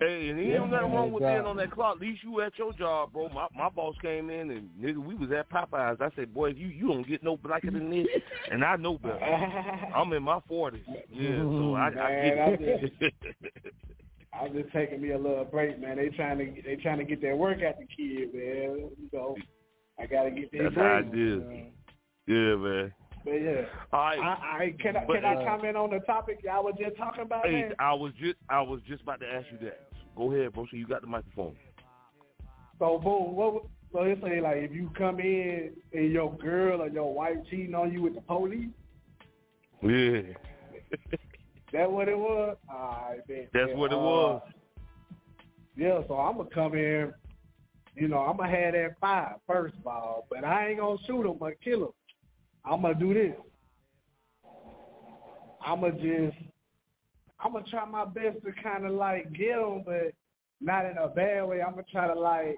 Hey, 0.00 0.28
and 0.28 0.38
ain't 0.38 0.48
Yeah, 0.48 0.58
nothing 0.64 0.92
wrong 0.92 1.10
with 1.12 1.22
doubt. 1.24 1.34
being 1.34 1.46
on 1.46 1.56
that 1.56 1.72
clock. 1.72 1.96
At 1.96 2.02
least 2.02 2.22
you 2.22 2.40
at 2.40 2.56
your 2.56 2.72
job, 2.72 3.12
bro. 3.12 3.28
My 3.30 3.48
my 3.54 3.68
boss 3.68 3.96
came 4.00 4.30
in 4.30 4.50
and 4.50 4.70
nigga, 4.80 4.98
we 4.98 5.14
was 5.14 5.30
at 5.32 5.50
Popeyes. 5.50 6.00
I 6.00 6.10
said, 6.14 6.32
boy, 6.32 6.50
if 6.50 6.58
you 6.58 6.68
you 6.68 6.86
don't 6.88 7.06
get 7.06 7.24
no 7.24 7.36
blacker 7.36 7.70
than 7.70 7.90
this, 7.90 8.06
and 8.50 8.64
I 8.64 8.76
know 8.76 8.96
better. 8.98 9.18
I'm 9.94 10.12
in 10.12 10.22
my 10.22 10.38
forties. 10.46 10.84
Yeah, 11.10 11.42
so 11.42 11.74
I, 11.74 11.86
I 11.88 11.90
get 11.90 12.60
it. 12.60 13.14
I'm 14.32 14.52
just 14.52 14.72
taking 14.72 15.00
me 15.00 15.12
a 15.12 15.18
little 15.18 15.44
break, 15.44 15.80
man. 15.80 15.96
They 15.96 16.08
trying 16.10 16.38
to 16.38 16.62
they 16.62 16.76
trying 16.76 16.98
to 16.98 17.04
get 17.04 17.20
their 17.20 17.36
work 17.36 17.62
at 17.62 17.78
the 17.78 17.86
kid, 17.86 18.34
man. 18.34 18.90
You 18.98 19.08
know, 19.12 19.36
I 19.98 20.06
gotta 20.06 20.30
get 20.30 20.52
their 20.52 20.64
That's 20.64 20.76
how 20.76 20.82
I 20.98 21.00
break. 21.02 21.12
did. 21.12 21.42
Yeah, 22.26 22.56
man. 22.56 22.92
But 23.24 23.32
yeah, 23.32 23.62
All 23.92 24.00
right. 24.00 24.18
I, 24.18 24.56
I 24.64 24.74
can 24.80 24.96
I 24.96 25.04
But, 25.06 25.14
can 25.14 25.24
I 25.24 25.34
uh, 25.34 25.44
comment 25.44 25.76
on 25.76 25.90
the 25.90 25.98
topic 26.00 26.40
y'all 26.44 26.64
was 26.64 26.74
just 26.78 26.96
talking 26.96 27.22
about, 27.22 27.46
Hey, 27.46 27.52
man? 27.52 27.72
I 27.78 27.92
was 27.94 28.12
just 28.20 28.36
I 28.48 28.60
was 28.60 28.80
just 28.86 29.02
about 29.02 29.20
to 29.20 29.26
ask 29.26 29.46
you 29.50 29.58
that. 29.66 29.88
Go 30.16 30.32
ahead, 30.32 30.52
bro. 30.52 30.66
So 30.70 30.76
you 30.76 30.86
got 30.86 31.00
the 31.00 31.06
microphone. 31.06 31.56
So 32.78 32.98
boom, 32.98 33.34
what? 33.34 33.64
So 33.92 34.04
they 34.04 34.14
say 34.20 34.40
like 34.40 34.58
if 34.58 34.72
you 34.72 34.90
come 34.96 35.18
in 35.20 35.70
and 35.92 36.12
your 36.12 36.36
girl 36.36 36.82
or 36.82 36.88
your 36.88 37.12
wife 37.12 37.36
cheating 37.50 37.74
on 37.74 37.92
you 37.92 38.02
with 38.02 38.14
the 38.14 38.20
police, 38.20 38.68
Yeah. 39.82 40.20
that 41.72 41.90
what 41.90 42.08
it 42.08 42.18
was? 42.18 42.56
Bet. 43.26 43.50
That's 43.52 43.70
what 43.74 43.92
it 43.92 43.96
was. 43.96 44.42
Ah, 44.44 44.48
ah. 44.48 44.52
Yeah, 45.76 46.00
so 46.08 46.14
I'm 46.14 46.36
gonna 46.36 46.48
come 46.50 46.74
in. 46.74 47.12
You 47.94 48.08
know, 48.08 48.18
I'm 48.18 48.36
gonna 48.36 48.50
have 48.50 48.74
that 48.74 48.96
five 49.00 49.36
first 49.46 49.74
of 49.76 49.86
all, 49.86 50.26
but 50.30 50.44
I 50.44 50.68
ain't 50.68 50.80
gonna 50.80 50.98
shoot 51.06 51.24
him 51.24 51.36
or 51.40 51.54
kill 51.62 51.84
him. 51.84 51.92
I'm 52.64 52.82
gonna 52.82 52.94
do 52.94 53.14
this. 53.14 53.34
I'm 55.64 55.80
gonna 55.80 55.92
just, 55.92 56.36
I'm 57.40 57.52
gonna 57.52 57.64
try 57.68 57.84
my 57.84 58.04
best 58.04 58.38
to 58.44 58.52
kind 58.62 58.86
of 58.86 58.92
like 58.92 59.32
get 59.32 59.58
him, 59.58 59.82
but 59.84 60.12
not 60.60 60.86
in 60.86 60.96
a 60.96 61.08
bad 61.08 61.46
way. 61.46 61.62
I'm 61.62 61.72
gonna 61.72 61.84
try 61.90 62.06
to 62.06 62.18
like 62.18 62.56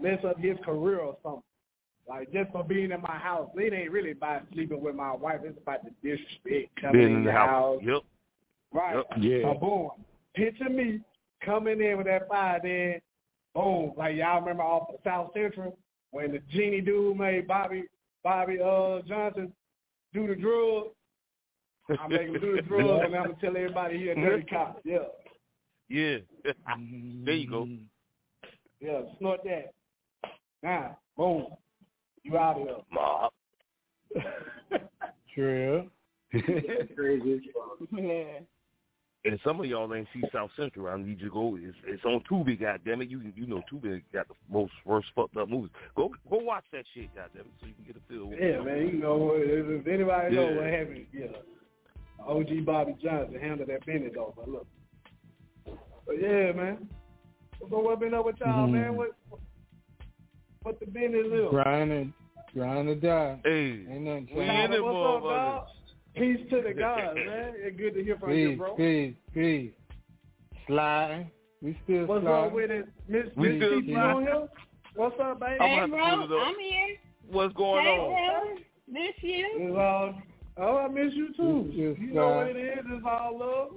mess 0.00 0.18
up 0.24 0.38
his 0.38 0.56
career 0.64 1.00
or 1.00 1.16
something. 1.22 1.42
Like 2.08 2.32
just 2.32 2.50
for 2.50 2.64
being 2.64 2.90
in 2.90 3.00
my 3.00 3.16
house, 3.16 3.48
it 3.54 3.72
ain't 3.72 3.90
really 3.90 4.10
about 4.10 4.42
sleeping 4.52 4.80
with 4.80 4.94
my 4.94 5.12
wife. 5.12 5.40
It's 5.44 5.58
about 5.58 5.80
the 5.84 5.90
disrespect 6.02 6.80
coming 6.80 7.00
Being 7.00 7.14
in, 7.16 7.24
the 7.24 7.32
house. 7.32 7.48
house. 7.48 7.80
Yep. 7.84 8.02
Right. 8.72 8.96
Yep. 8.96 9.06
Yeah. 9.18 9.42
So 9.42 9.58
boom. 9.58 9.90
Picture 10.34 10.68
me 10.68 11.00
coming 11.44 11.80
in 11.80 11.98
with 11.98 12.06
that 12.06 12.28
fire 12.28 12.60
then 12.62 13.00
boom. 13.54 13.92
Like 13.96 14.16
y'all 14.16 14.40
remember 14.40 14.62
off 14.62 14.88
of 14.88 15.00
South 15.04 15.30
Central 15.34 15.78
when 16.10 16.32
the 16.32 16.40
genie 16.50 16.80
dude 16.80 17.16
made 17.16 17.46
Bobby 17.46 17.84
Bobby 18.24 18.58
uh 18.60 19.00
Johnson 19.06 19.52
do 20.12 20.26
the 20.26 20.34
drug. 20.34 20.88
I 21.98 22.08
make 22.08 22.28
him 22.28 22.40
do 22.40 22.56
the 22.56 22.62
drug 22.68 23.04
and 23.04 23.14
I'm 23.14 23.24
gonna 23.24 23.34
tell 23.40 23.56
everybody 23.56 23.98
he 23.98 24.08
a 24.08 24.14
dirty 24.14 24.44
cop. 24.44 24.80
Yeah. 24.84 24.98
Yeah. 25.88 26.18
there 27.24 27.34
you 27.34 27.48
go. 27.50 27.68
Yeah, 28.80 29.02
snort 29.18 29.40
that. 29.44 29.72
Now, 30.62 30.98
boom. 31.16 31.46
You 32.24 32.38
out 32.38 32.60
of 32.60 32.66
here. 32.66 32.76
Mob. 32.92 33.32
True. 35.34 35.90
Crazy. 36.96 37.40
Yeah. 37.92 38.24
And 39.24 39.38
some 39.44 39.60
of 39.60 39.66
y'all 39.66 39.92
ain't 39.94 40.08
see 40.12 40.22
South 40.32 40.50
Central. 40.58 40.88
I 40.88 40.96
need 40.96 41.20
you 41.20 41.28
to 41.28 41.32
go. 41.32 41.56
It's, 41.60 41.76
it's 41.86 42.04
on 42.04 42.22
Tubi, 42.28 42.60
goddammit. 42.60 43.08
You 43.08 43.20
you 43.36 43.46
know 43.46 43.62
Tubi 43.72 44.02
got 44.12 44.26
the 44.26 44.34
most 44.50 44.72
worst 44.84 45.06
fucked 45.14 45.36
up 45.36 45.48
movies. 45.48 45.70
Go 45.94 46.10
go 46.28 46.38
watch 46.38 46.64
that 46.72 46.84
shit, 46.92 47.08
goddammit, 47.14 47.52
so 47.60 47.66
you 47.68 47.74
can 47.74 47.84
get 47.86 47.96
a 47.96 48.00
feel. 48.08 48.32
Yeah, 48.36 48.60
man, 48.64 48.88
you 48.88 48.94
know 48.98 49.32
if, 49.36 49.80
if 49.80 49.86
anybody 49.86 50.34
know 50.34 50.54
what 50.56 50.66
happened, 50.66 51.06
yeah. 51.12 51.26
OG 52.26 52.64
Bobby 52.66 52.96
Johnson 53.00 53.38
handled 53.40 53.68
that 53.68 53.86
business 53.86 54.10
though, 54.14 54.34
but 54.36 54.48
look. 54.48 54.66
But 56.04 56.20
yeah, 56.20 56.50
man. 56.50 56.88
So 57.60 57.78
what 57.78 58.00
been 58.00 58.14
up 58.14 58.26
with 58.26 58.40
y'all, 58.40 58.66
Mm-hmm. 58.66 58.72
man? 58.72 58.96
What 58.96 59.10
what 60.62 60.80
the 60.80 60.86
business 60.86 61.26
is? 61.26 61.50
Grinding, 61.50 62.12
grind 62.54 62.88
or 62.88 62.94
die. 62.94 63.40
Hey, 63.44 63.84
ain't 63.90 64.02
nothing. 64.02 64.28
we 64.34 64.42
in 64.44 64.72
it, 64.72 64.82
What's 64.84 64.96
up, 64.96 65.22
dog? 65.22 65.66
Peace 66.14 66.40
to 66.50 66.60
the 66.62 66.74
gods, 66.74 67.14
man. 67.16 67.52
It's 67.56 67.76
good 67.76 67.94
to 67.94 68.04
hear 68.04 68.18
from 68.18 68.32
you, 68.32 68.56
bro. 68.56 68.74
peace, 68.74 69.14
peace. 69.32 69.72
Sliding. 70.66 71.30
We 71.62 71.78
still 71.84 72.06
What's 72.06 72.24
sliding. 72.24 72.46
up 72.46 72.52
with 72.52 72.70
it? 72.70 72.88
Miss 73.08 73.24
We 73.36 73.48
Miss 73.50 73.58
still 73.58 73.80
Kiki 73.80 73.92
sliding. 73.92 74.16
on 74.16 74.22
here? 74.22 74.48
What's 74.94 75.16
up, 75.22 75.40
baby? 75.40 75.56
bro? 75.58 75.66
I'm 75.66 75.90
gonna 75.90 76.04
have 76.04 76.20
to 76.20 76.26
pull 76.26 76.36
it 76.38 76.48
up. 76.48 76.54
here. 76.60 76.96
What's 77.30 77.54
going 77.54 77.84
hey, 77.84 77.98
on? 77.98 78.54
bro. 78.54 78.62
Miss 78.90 79.14
you. 79.22 79.48
It's 79.54 79.78
all, 79.78 80.14
oh, 80.58 80.76
I 80.78 80.88
miss 80.88 81.14
you 81.14 81.28
too. 81.34 81.70
You 81.72 82.12
know 82.12 82.28
what 82.28 82.48
it 82.48 82.56
is. 82.56 82.84
It's 82.86 83.06
all 83.08 83.38
love. 83.38 83.68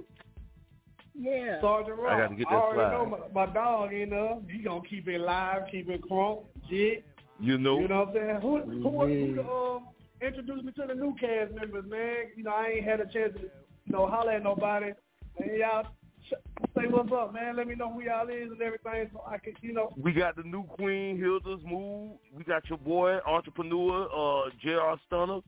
Yeah. 1.18 1.60
Sergeant 1.60 1.98
Rock. 1.98 2.12
I 2.12 2.20
gotta 2.20 2.34
get 2.34 2.48
that 2.50 2.54
already 2.54 2.78
slide. 2.78 2.92
know 2.92 3.06
my, 3.34 3.46
my 3.46 3.52
dog, 3.52 3.92
you 3.92 4.06
know, 4.06 4.42
he 4.50 4.58
gonna 4.58 4.80
keep 4.88 5.08
it 5.08 5.20
live, 5.20 5.62
keep 5.70 5.88
it 5.88 6.02
crunk, 6.02 6.44
jit. 6.68 7.04
You 7.40 7.58
know. 7.58 7.80
You 7.80 7.88
know 7.88 8.04
what 8.04 8.08
I'm 8.08 8.14
saying? 8.14 8.40
Who 8.40 8.60
who 8.60 8.90
who, 8.90 9.42
who 9.42 9.76
um, 9.76 9.86
introduce 10.20 10.62
me 10.62 10.72
to 10.72 10.86
the 10.86 10.94
new 10.94 11.14
cast 11.20 11.54
members, 11.54 11.84
man? 11.88 12.30
You 12.36 12.44
know, 12.44 12.52
I 12.52 12.76
ain't 12.76 12.84
had 12.84 13.00
a 13.00 13.04
chance 13.04 13.34
to, 13.34 13.42
you 13.42 13.92
know, 13.92 14.06
holler 14.06 14.32
at 14.32 14.42
nobody. 14.42 14.92
And 15.38 15.58
y'all 15.58 15.86
say 16.30 16.86
what's 16.88 17.12
up, 17.12 17.32
man. 17.32 17.56
Let 17.56 17.68
me 17.68 17.74
know 17.74 17.92
who 17.92 18.02
y'all 18.02 18.28
is 18.28 18.50
and 18.50 18.60
everything, 18.62 19.10
so 19.12 19.22
I 19.26 19.38
can, 19.38 19.54
you 19.60 19.72
know. 19.72 19.92
We 19.96 20.12
got 20.12 20.36
the 20.36 20.42
new 20.42 20.64
queen, 20.64 21.18
Hilda's 21.18 21.64
Mood. 21.64 22.18
We 22.32 22.44
got 22.44 22.68
your 22.68 22.78
boy, 22.78 23.18
entrepreneur, 23.26 24.04
uh, 24.04 24.50
J.R. 24.62 24.98
Stunner. 25.06 25.40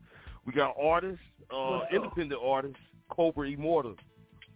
We 0.45 0.53
got 0.53 0.75
artists, 0.81 1.23
uh, 1.53 1.81
independent 1.93 2.39
artists, 2.43 2.77
Cobra 3.09 3.49
Immortal. 3.49 3.95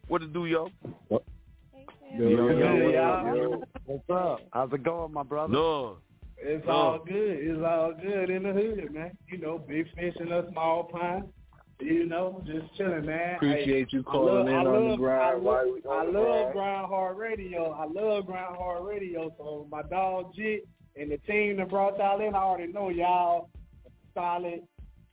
What 0.07 0.19
to 0.21 0.27
do, 0.27 0.45
yo? 0.45 0.69
Yo, 1.09 1.19
yo, 2.11 2.49
yo, 2.49 2.89
yo. 2.89 3.63
What's 3.85 4.09
up? 4.09 4.41
How's 4.51 4.71
it 4.73 4.83
going, 4.83 5.13
my 5.13 5.23
brother? 5.23 5.51
No. 5.53 5.97
It's 6.37 6.63
Oh. 6.67 6.71
all 6.71 6.99
good. 6.99 7.37
It's 7.39 7.63
all 7.63 7.93
good 7.93 8.29
in 8.29 8.43
the 8.43 8.51
hood, 8.51 8.91
man. 8.93 9.17
You 9.29 9.37
know, 9.39 9.57
big 9.57 9.87
fish 9.95 10.15
in 10.19 10.31
a 10.31 10.49
small 10.51 10.83
pond. 10.83 11.31
You 11.79 12.05
know, 12.05 12.41
just 12.45 12.73
chilling, 12.77 13.05
man. 13.05 13.35
Appreciate 13.35 13.89
Hey, 13.91 13.97
you 13.97 14.03
calling 14.03 14.35
love- 14.35 14.47
in 14.47 14.53
I 14.53 14.57
on 14.59 14.63
the 14.65 14.79
love- 14.89 14.99
grind 14.99 15.21
I 15.21 15.35
while 15.35 15.65
love, 15.65 15.73
we 15.73 15.89
I 15.89 16.03
love 16.03 16.13
grind. 16.13 16.53
Grind 16.53 16.85
Hard 16.87 17.17
Radio. 17.17 17.71
I 17.71 17.85
love 17.85 18.25
Grind 18.27 18.55
Hard 18.57 18.85
Radio. 18.85 19.33
So 19.37 19.67
my 19.71 19.81
dog 19.83 20.33
Jit 20.35 20.67
and 20.95 21.11
the 21.11 21.17
team 21.19 21.57
that 21.57 21.69
brought 21.69 21.97
y'all 21.97 22.21
in, 22.21 22.35
I 22.35 22.39
already 22.39 22.71
know 22.71 22.89
y'all 22.89 23.49
solid, 24.13 24.61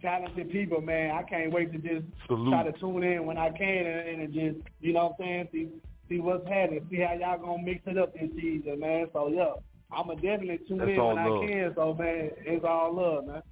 talented 0.03 0.51
people, 0.51 0.81
man. 0.81 1.11
I 1.13 1.23
can't 1.23 1.53
wait 1.53 1.73
to 1.73 1.79
just 1.79 2.07
Salute. 2.27 2.51
try 2.51 2.63
to 2.65 2.73
tune 2.79 3.03
in 3.03 3.27
when 3.27 3.39
I 3.39 3.51
can 3.51 3.87
and, 3.87 4.23
and 4.23 4.33
just, 4.33 4.57
you 4.81 4.93
know 4.93 5.05
what 5.17 5.25
I'm 5.27 5.27
saying, 5.27 5.49
see 5.53 5.69
see 6.09 6.19
what's 6.21 6.47
happening, 6.49 6.87
see 6.91 6.97
how 7.01 7.15
y'all 7.15 7.39
gonna 7.39 7.63
mix 7.63 7.83
it 7.87 7.97
up 7.99 8.13
this 8.15 8.31
season, 8.41 8.81
man. 8.81 9.07
So 9.13 9.29
yeah, 9.29 9.53
I'ma 9.93 10.15
definitely 10.15 10.59
tune 10.67 10.79
That's 10.79 10.91
in 10.91 10.99
all 10.99 11.15
when 11.15 11.19
I 11.19 11.47
can. 11.47 11.73
So 11.77 11.95
man, 11.95 12.31
it's 12.45 12.65
all 12.65 12.95
love, 12.95 13.27
man. 13.27 13.43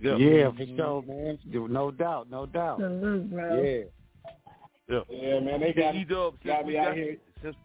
Yeah. 0.00 0.16
Yeah, 0.16 0.50
for 0.50 0.66
sure, 0.76 1.02
man. 1.06 1.38
No 1.72 1.90
doubt, 1.90 2.28
no 2.30 2.46
doubt. 2.46 2.78
Salute, 2.80 3.30
bro. 3.30 3.62
Yeah. 3.62 3.82
Yeah. 4.88 5.00
Yeah, 5.08 5.40
man, 5.40 5.60
they 5.60 5.72
got, 5.72 5.94
E-Dub, 5.94 6.34
since 6.42 6.44
got 6.46 6.66
we 6.66 6.72
me 6.72 6.78
out 6.78 6.86
got- 6.88 6.96
here. 6.96 7.16
Since, 7.42 7.56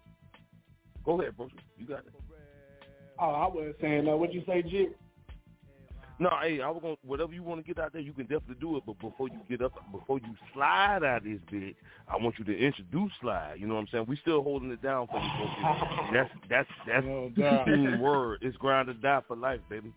go 1.04 1.20
ahead, 1.20 1.36
bro. 1.36 1.50
You 1.78 1.86
got 1.86 2.00
it. 2.00 2.14
Oh, 3.20 3.32
I 3.32 3.48
wasn't 3.48 3.76
saying 3.82 4.06
that. 4.06 4.18
What'd 4.18 4.34
you 4.34 4.44
say, 4.48 4.62
Jit? 4.62 4.96
No, 6.22 6.30
hey, 6.42 6.62
I 6.62 6.70
was 6.70 6.82
gonna 6.82 6.96
whatever 7.06 7.32
you 7.32 7.44
want 7.44 7.66
to 7.66 7.68
get 7.68 7.82
out 7.82 7.94
there, 7.94 8.02
you 8.02 8.12
can 8.12 8.24
definitely 8.26 8.58
do 8.60 8.76
it. 8.76 8.84
But 8.86 9.00
before 9.00 9.30
you 9.30 9.40
get 9.50 9.62
up, 9.62 9.72
before 9.92 10.20
you 10.20 10.36
slide 10.54 11.02
out 11.04 11.18
of 11.20 11.24
this 11.24 11.40
bitch, 11.52 11.76
I 12.10 12.18
want 12.18 12.36
you 12.38 12.44
to 12.44 12.58
introduce 12.58 13.12
slide. 13.22 13.56
You 13.58 13.68
know 13.68 13.76
what 13.76 13.82
I'm 13.82 13.88
saying? 13.92 14.06
We 14.10 14.18
still 14.18 14.44
holding 14.44 14.70
it 14.70 14.82
down 14.82 15.08
for 15.08 15.18
you. 15.18 15.30
folks. 15.38 16.10
that's 16.14 16.30
that's 16.50 16.70
that's 16.86 17.06
No 17.06 17.30
doubt. 17.30 17.66
team 17.68 18.02
word. 18.02 18.40
It's 18.42 18.58
grind 18.58 18.90
or 18.90 18.94
die 18.96 19.22
for 19.28 19.38
life, 19.38 19.62
baby. 19.70 19.94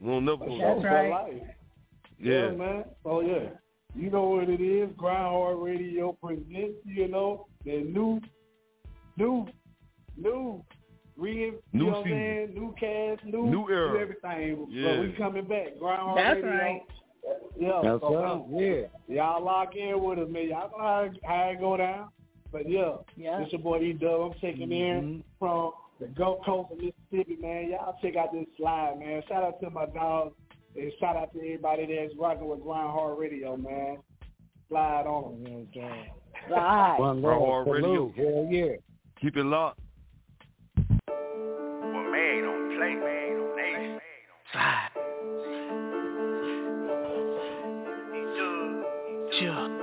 We'll 0.00 0.20
never 0.20 0.38
go. 0.38 0.58
That's 0.58 0.84
wrong. 0.84 1.10
right. 1.10 1.42
Yeah. 2.18 2.50
man. 2.50 2.84
So 3.04 3.20
yeah, 3.20 3.50
you 3.94 4.10
know 4.10 4.24
what 4.24 4.48
it 4.48 4.60
is. 4.60 4.90
Grind 4.96 5.18
Hard 5.28 5.58
Radio 5.58 6.12
presents, 6.20 6.78
you 6.84 7.06
know, 7.06 7.46
the 7.64 7.82
new, 7.82 8.20
new, 9.16 9.46
new, 10.16 10.64
re, 11.22 11.52
New 11.72 11.84
you 11.84 11.90
know 11.90 12.02
season. 12.02 12.18
saying? 12.18 12.54
New 12.54 12.74
cast, 12.78 13.24
new, 13.24 13.46
New 13.46 13.68
era. 13.70 14.00
everything. 14.00 14.66
Yeah. 14.70 14.88
But 14.96 15.00
we 15.00 15.12
coming 15.12 15.44
back. 15.46 15.78
Grind 15.78 16.00
Hard 16.02 16.18
That's 16.18 16.42
Radio. 16.42 16.50
right. 16.58 16.80
Yeah. 17.58 17.80
That's 17.84 18.00
so, 18.00 18.14
up. 18.16 18.46
Yeah. 18.50 18.82
Y'all 19.08 19.44
lock 19.44 19.76
in 19.76 20.02
with 20.02 20.18
us, 20.18 20.28
man. 20.30 20.48
Y'all 20.48 20.70
know 20.70 20.78
how, 20.78 21.08
how 21.24 21.48
it 21.50 21.60
go 21.60 21.76
down. 21.76 22.08
But 22.50 22.68
yeah, 22.68 22.96
Yeah. 23.16 23.38
this 23.40 23.52
your 23.52 23.60
boy 23.62 23.80
E 23.80 23.92
Dub. 23.92 24.20
I'm 24.20 24.32
checking 24.40 24.68
Mm-hmm. 24.68 24.72
in 24.72 25.24
from 25.38 25.72
the 26.00 26.06
Gulf 26.08 26.44
Coast 26.44 26.72
of 26.72 26.78
Mississippi, 26.78 27.36
man. 27.40 27.70
Y'all 27.70 27.96
check 28.02 28.16
out 28.16 28.32
this 28.32 28.46
slide, 28.58 28.98
man. 28.98 29.22
Shout 29.28 29.44
out 29.44 29.60
to 29.60 29.70
my 29.70 29.86
dog 29.86 30.32
and 30.76 30.90
shout 30.98 31.16
out 31.16 31.32
to 31.32 31.38
everybody 31.38 31.86
that's 31.86 32.14
rocking 32.18 32.48
with 32.48 32.62
Grind 32.62 32.90
Hard 32.90 33.18
Radio, 33.18 33.56
man. 33.56 33.98
Slide 34.68 35.06
on 35.06 35.44
them. 35.44 35.68
Right. 36.50 36.96
One 36.98 37.20
Bro, 37.22 37.42
love, 37.42 37.66
radio. 37.68 38.12
Hell 38.16 38.48
yeah. 38.50 38.72
Keep 39.20 39.36
it 39.36 39.44
locked. 39.44 39.78
Well, 41.92 42.06
man, 42.10 42.42
don't 42.42 42.76
play, 42.76 42.94
man, 42.94 43.32
don't. 43.56 44.00
Slide. 44.52 44.90
Chill. 49.38 49.81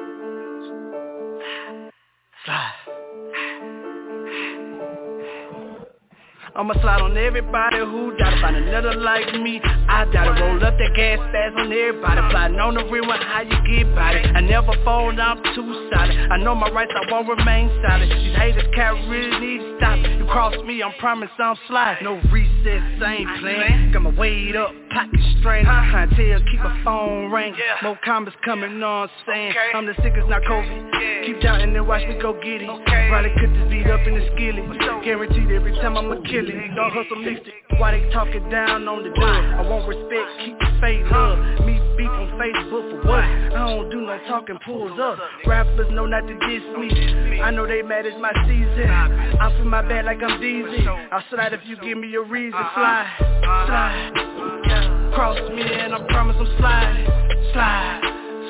I'ma 6.59 6.73
slide 6.81 6.99
on 6.99 7.15
everybody 7.15 7.77
who 7.77 8.17
doubt 8.17 8.41
find 8.41 8.57
another 8.57 8.93
like 8.95 9.31
me. 9.39 9.61
I 9.63 10.03
gotta 10.11 10.43
roll 10.43 10.61
up 10.61 10.75
that 10.77 10.91
gas 10.93 11.17
fast 11.31 11.55
on 11.55 11.71
everybody. 11.71 12.19
Plotting 12.31 12.59
on 12.59 12.73
the 12.73 12.83
rewind, 12.83 13.23
how 13.23 13.47
you 13.47 13.55
get 13.63 13.95
by 13.95 14.11
it. 14.19 14.35
I 14.35 14.41
never 14.41 14.75
fold, 14.83 15.17
I'm 15.17 15.39
too 15.55 15.87
solid. 15.87 16.19
I 16.19 16.35
know 16.35 16.55
my 16.55 16.69
rights, 16.69 16.91
I 16.91 17.09
won't 17.09 17.29
remain 17.29 17.71
silent. 17.79 18.11
These 18.11 18.35
haters 18.35 18.67
can't 18.75 19.07
really 19.07 19.39
need 19.39 19.59
to 19.63 19.77
stop. 19.77 19.99
You 20.19 20.25
cross 20.25 20.53
me, 20.67 20.83
I'm 20.83 20.91
promise 20.99 21.29
I'm 21.39 21.55
sliding. 21.69 22.03
No 22.03 22.19
recess, 22.27 22.83
I 23.07 23.15
ain't 23.15 23.39
playing. 23.39 23.91
Got 23.93 24.01
my 24.01 24.11
weight 24.19 24.57
up, 24.57 24.75
pocket 24.89 25.19
to 25.19 26.15
tell, 26.15 26.39
keep 26.51 26.59
a 26.61 26.81
phone 26.83 27.31
ring. 27.31 27.55
More 27.83 27.97
comments 28.03 28.37
coming 28.43 28.81
on, 28.83 29.09
saying 29.27 29.53
I'm 29.73 29.85
the 29.85 29.93
sickest, 30.01 30.27
not 30.27 30.43
COVID. 30.43 31.25
Keep 31.25 31.41
doubting 31.41 31.75
and 31.75 31.87
watch 31.87 32.07
me 32.07 32.17
go 32.21 32.33
get 32.33 32.61
it. 32.61 32.69
Probably 33.09 33.31
could 33.39 33.53
just 33.53 33.69
beat 33.69 33.87
up 33.87 34.05
in 34.07 34.15
the 34.15 34.29
skillet. 34.35 35.03
Guaranteed 35.03 35.51
every 35.51 35.73
time 35.75 35.97
I'ma 35.97 36.15
kill 36.25 36.47
it. 36.47 36.75
Don't 36.75 36.91
hustle 36.91 37.27
it. 37.27 37.43
Why 37.77 37.91
they 37.91 38.09
talking 38.11 38.49
down 38.49 38.87
on 38.87 39.03
the 39.03 39.09
door? 39.15 39.25
I 39.25 39.61
want 39.67 39.87
respect, 39.87 40.27
keep 40.43 40.59
the 40.59 40.69
faith 40.81 41.05
love. 41.11 41.39
Me 41.65 41.79
beef 41.97 42.09
on 42.09 42.27
Facebook 42.39 42.91
for 42.91 43.07
what? 43.07 43.23
I 43.23 43.49
don't 43.49 43.89
do 43.89 44.01
no 44.01 44.19
talking, 44.27 44.57
pulls 44.65 44.99
up. 44.99 45.17
Rappers 45.45 45.87
know 45.91 46.05
not 46.05 46.27
to 46.27 46.33
diss 46.33 46.63
me. 46.77 47.39
I 47.41 47.51
know 47.51 47.67
they 47.67 47.81
mad 47.81 48.05
it's 48.05 48.17
my 48.19 48.33
season. 48.47 48.89
I 48.89 49.53
feel 49.55 49.65
my 49.65 49.81
bad 49.81 50.05
like 50.05 50.21
I'm 50.21 50.41
DZ. 50.41 51.09
I'll 51.11 51.23
slide 51.29 51.53
if 51.53 51.61
you 51.65 51.77
give 51.77 51.97
me 51.97 52.13
a 52.15 52.21
reason. 52.21 52.59
Fly, 52.73 53.07
slide. 53.19 54.11
Uh-huh. 54.15 54.88
Cross 55.13 55.39
me 55.51 55.63
and 55.63 55.93
I 55.93 55.99
promise 56.09 56.35
I'm 56.39 56.47
sliding. 56.59 57.05
Slide, 57.51 58.01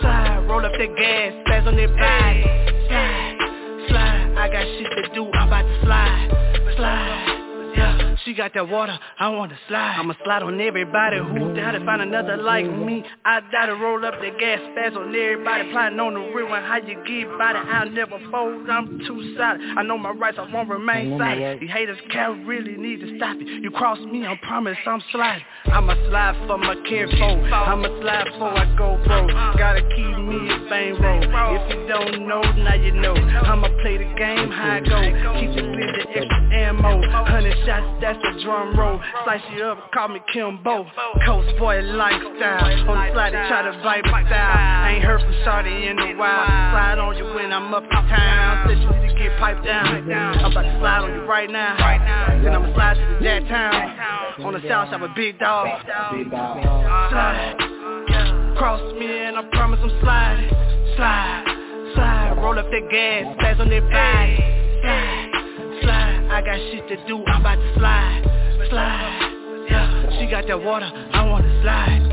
slide. 0.01 0.45
Roll 0.47 0.65
up 0.65 0.71
that 0.77 0.95
gas, 0.97 1.33
fast 1.47 1.67
on 1.67 1.75
that 1.77 1.89
body. 1.97 2.43
Slide, 2.87 3.37
slide. 3.89 4.33
I 4.37 4.49
got 4.51 4.63
shit 4.63 4.87
to 4.91 5.15
do, 5.15 5.25
I'm 5.31 5.47
about 5.47 5.63
to 5.63 5.85
slide, 5.85 6.29
slide. 6.75 7.73
Yeah, 7.75 8.08
she 8.29 8.35
got 8.35 8.53
that 8.53 8.69
water, 8.69 8.97
I 9.19 9.29
wanna 9.29 9.57
slide. 9.67 9.95
I'ma 9.97 10.13
slide 10.23 10.43
on 10.43 10.61
everybody 10.61 11.17
who 11.17 11.55
doubt 11.55 11.71
to 11.71 11.83
find 11.83 12.01
another 12.01 12.37
like 12.37 12.65
me. 12.65 13.03
I 13.25 13.41
gotta 13.51 13.73
roll 13.73 14.05
up 14.05 14.21
the 14.21 14.29
gas 14.39 14.61
fast 14.75 14.95
on 14.95 15.15
everybody, 15.15 15.71
plotting 15.71 15.99
on 15.99 16.13
the 16.13 16.19
real 16.29 16.47
one. 16.47 16.61
How 16.61 16.77
you 16.77 16.93
get 17.09 17.25
by 17.39 17.51
it? 17.51 17.55
I'll 17.57 17.89
never 17.89 18.19
fold. 18.29 18.69
I'm 18.69 18.99
too 18.99 19.33
solid. 19.35 19.61
I 19.77 19.81
know 19.81 19.97
my 19.97 20.11
rights, 20.11 20.37
I 20.39 20.45
won't 20.53 20.69
remain 20.69 21.17
silent. 21.17 21.61
These 21.61 21.71
haters 21.71 21.97
can't 22.11 22.45
really 22.45 22.77
need 22.77 22.99
to 23.01 23.17
stop 23.17 23.37
it. 23.39 23.47
You 23.47 23.71
cross 23.71 23.97
me, 23.97 24.27
I 24.27 24.39
promise 24.43 24.77
I'm 24.85 25.01
sliding. 25.11 25.43
I'ma 25.73 25.95
slide 26.09 26.35
for 26.45 26.59
my 26.59 26.75
careful. 26.87 27.43
I'ma 27.49 27.89
slide 28.01 28.29
for 28.37 28.53
I 28.53 28.65
go 28.77 29.01
bro. 29.05 29.25
Gotta 29.57 29.81
keep 29.81 30.17
me 30.21 30.53
a 30.53 30.69
bang 30.69 31.01
roll. 31.01 31.57
If 31.57 31.65
you 31.73 31.87
don't 31.87 32.27
know, 32.27 32.41
now 32.41 32.75
you 32.75 32.91
know. 32.91 33.15
I'ma 33.15 33.69
play 33.81 33.97
the 33.97 34.13
game, 34.13 34.51
how 34.51 34.77
I 34.77 34.79
go. 34.81 35.01
Keep 35.41 35.55
the 35.55 35.65
clip, 35.73 35.89
the 35.97 36.05
extra 36.13 36.53
ammo. 36.53 37.01
Hundred 37.09 37.57
shots, 37.65 38.01
that's 38.01 38.18
the 38.21 38.43
drum 38.43 38.77
roll. 38.77 38.99
Slice 39.23 39.41
you 39.55 39.63
up, 39.63 39.91
call 39.91 40.09
me 40.09 40.19
Kimbo. 40.33 40.85
Coast 41.25 41.57
boy 41.57 41.81
lifestyle. 41.81 42.89
On 42.89 42.97
the 42.97 43.13
slide, 43.13 43.33
they 43.33 43.47
try 43.47 43.61
to 43.63 43.71
vibe 43.83 44.07
style. 44.27 44.87
Ain't 44.87 45.03
heard 45.03 45.21
from 45.21 45.33
Shawty 45.45 45.89
in 45.89 45.99
a 45.99 46.15
while. 46.17 46.45
Slide 46.45 46.99
on 46.99 47.17
you 47.17 47.25
when 47.33 47.51
I'm 47.51 47.73
up 47.73 47.83
in 47.83 47.89
town. 47.89 48.67
Said 48.67 48.79
you 48.79 48.87
to 48.87 49.13
get 49.17 49.37
piped 49.39 49.65
down. 49.65 49.87
I'm 50.11 50.51
about 50.51 50.63
to 50.63 50.77
slide 50.79 51.03
on 51.03 51.13
you 51.13 51.25
right 51.25 51.49
now. 51.49 51.77
Then 52.43 52.53
I'ma 52.53 52.73
slide 52.73 52.95
to 52.95 53.05
the 53.15 53.23
jack 53.23 53.47
town. 53.47 54.45
On 54.45 54.53
the 54.53 54.61
south 54.67 54.89
side, 54.89 55.01
a 55.01 55.13
big 55.15 55.37
dog. 55.39 55.67
Slide. 57.11 57.55
Cross 58.57 58.81
me 58.99 59.07
and 59.07 59.37
I 59.37 59.43
promise 59.53 59.79
I'm 59.81 59.89
sliding. 60.01 60.49
Slide, 60.95 61.43
slide. 61.95 62.33
Roll 62.37 62.59
up 62.59 62.65
that 62.71 62.89
gas, 62.91 63.35
fast 63.39 63.59
on 63.61 63.69
that 63.69 63.83
body. 63.87 64.35
Slide, 64.81 65.48
slide. 65.89 66.27
I 66.29 66.41
got 66.41 66.57
shit 66.71 66.87
to 66.89 67.07
do, 67.07 67.23
I'm 67.25 67.41
about 67.41 67.55
to 67.55 67.73
slide. 67.75 68.23
Slide, 68.69 69.65
yeah. 69.69 70.19
She 70.19 70.29
got 70.29 70.47
that 70.47 70.61
water, 70.61 70.89
I 71.13 71.25
wanna 71.25 71.61
slide. 71.61 72.05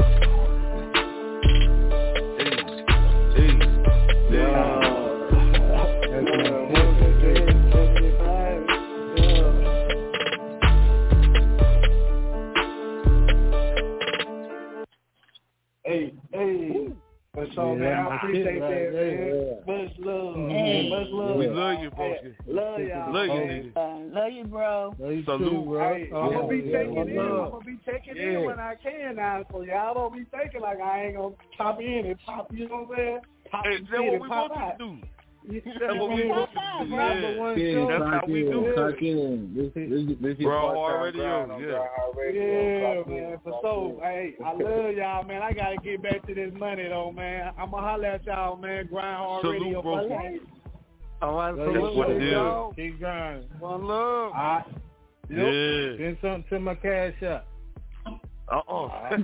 Hey, 15.85 16.13
hey. 16.33 16.93
For 17.37 17.45
sure, 17.53 17.77
Yeah, 17.77 17.85
man. 17.85 18.07
I 18.07 18.17
appreciate 18.17 18.47
right 18.47 18.61
that, 18.61 18.93
there. 18.97 19.61
man. 19.69 19.85
Much 19.85 19.93
love, 19.99 20.37
man. 20.39 20.89
Much 20.89 21.09
love 21.13 21.37
We 21.37 21.47
love 21.49 21.81
you, 21.83 21.91
bro. 21.91 22.15
Love 22.49 22.81
y'all. 22.81 23.13
Love 23.13 23.27
you, 23.27 23.35
man. 23.35 23.73
nigga. 23.77 23.77
Uh, 23.77 24.21
love 24.21 24.33
you, 24.33 24.45
bro. 24.45 24.95
Salute. 24.97 25.79
Hey, 25.79 26.11
I'm 26.17 26.33
gonna 26.33 26.49
be 26.49 26.57
Yeah, 26.57 26.79
taking 26.79 26.97
yeah, 26.97 27.03
in. 27.03 27.19
I'm 27.21 27.51
gonna 27.51 27.65
be 27.65 27.77
taking 27.85 28.17
Yeah. 28.17 28.39
in 28.41 28.45
when 28.47 28.59
I 28.59 28.75
can 28.83 29.17
now. 29.17 29.45
So 29.53 29.63
y'all 29.63 29.93
don't 29.93 30.15
be 30.17 30.25
thinking 30.33 30.63
like 30.63 30.81
I 30.81 31.05
ain't 31.09 31.17
gonna 31.17 31.35
pop 31.59 31.79
in 31.81 32.07
and 32.07 32.19
pop. 32.25 32.49
You 32.51 32.69
know 32.71 32.87
what 32.89 32.99
I'm 32.99 33.05
saying? 33.05 33.21
Pop 33.51 33.65
Hey, 33.67 33.77
some 33.77 33.85
that's 33.91 34.03
shit 34.03 34.13
what 34.13 34.21
we 34.23 34.29
pop 34.29 34.51
want 34.51 34.61
you 34.61 34.67
out. 34.67 34.79
to 34.79 34.85
do. 34.85 35.07
Yeah, 35.49 35.61
That's 35.81 35.95
what 35.95 36.11
we 36.15 36.27
want 36.27 36.51
to 36.51 36.87
do. 36.87 36.95
Yeah. 36.95 37.55
Yeah, 37.57 37.87
That's 37.89 38.05
how 38.11 38.23
we 38.27 38.43
do 38.43 38.73
clock 38.75 38.95
it. 39.01 39.03
in. 39.03 39.55
This, 39.55 39.71
this, 39.75 40.17
this 40.21 40.39
your 40.41 40.51
Brown 40.51 40.75
part-time 40.75 41.03
Radio, 41.03 41.55
on 41.55 41.61
yeah. 41.61 41.67
Grind 41.67 41.89
Hard 41.97 42.17
Radio. 42.17 42.43
Yeah, 42.43 43.15
man. 43.29 43.39
For 43.45 43.51
clock 43.51 43.63
so, 43.63 44.01
hey, 44.03 44.35
I 44.45 44.53
love 44.53 44.95
y'all, 44.95 45.25
man. 45.25 45.43
I 45.43 45.53
gotta 45.53 45.77
get 45.83 46.03
back 46.03 46.27
to 46.27 46.35
this 46.35 46.53
money 46.59 46.85
though, 46.89 47.13
man. 47.13 47.53
I'ma 47.59 47.81
holler 47.81 48.07
at 48.07 48.25
y'all, 48.27 48.57
man. 48.57 48.87
Grind 48.87 49.17
hard 49.17 49.43
Salute, 49.43 49.63
radio 49.63 49.83
bro. 49.83 50.09
for 50.09 50.15
life. 50.15 50.41
All 51.23 51.35
right, 51.35 51.57
That's 51.57 51.71
so 51.75 51.93
what 51.95 52.11
it 52.11 52.23
is. 52.23 52.33
y'all. 52.33 52.73
Keep 52.75 52.99
grinding. 52.99 53.49
One 53.61 53.85
love. 53.87 54.33
Alright. 54.33 54.65
Yeah. 55.31 55.97
Send 55.97 56.19
something 56.21 56.45
to 56.51 56.61
my 56.61 56.75
cash 56.75 57.15
app. 57.23 57.47
Uh-uh. 58.49 59.17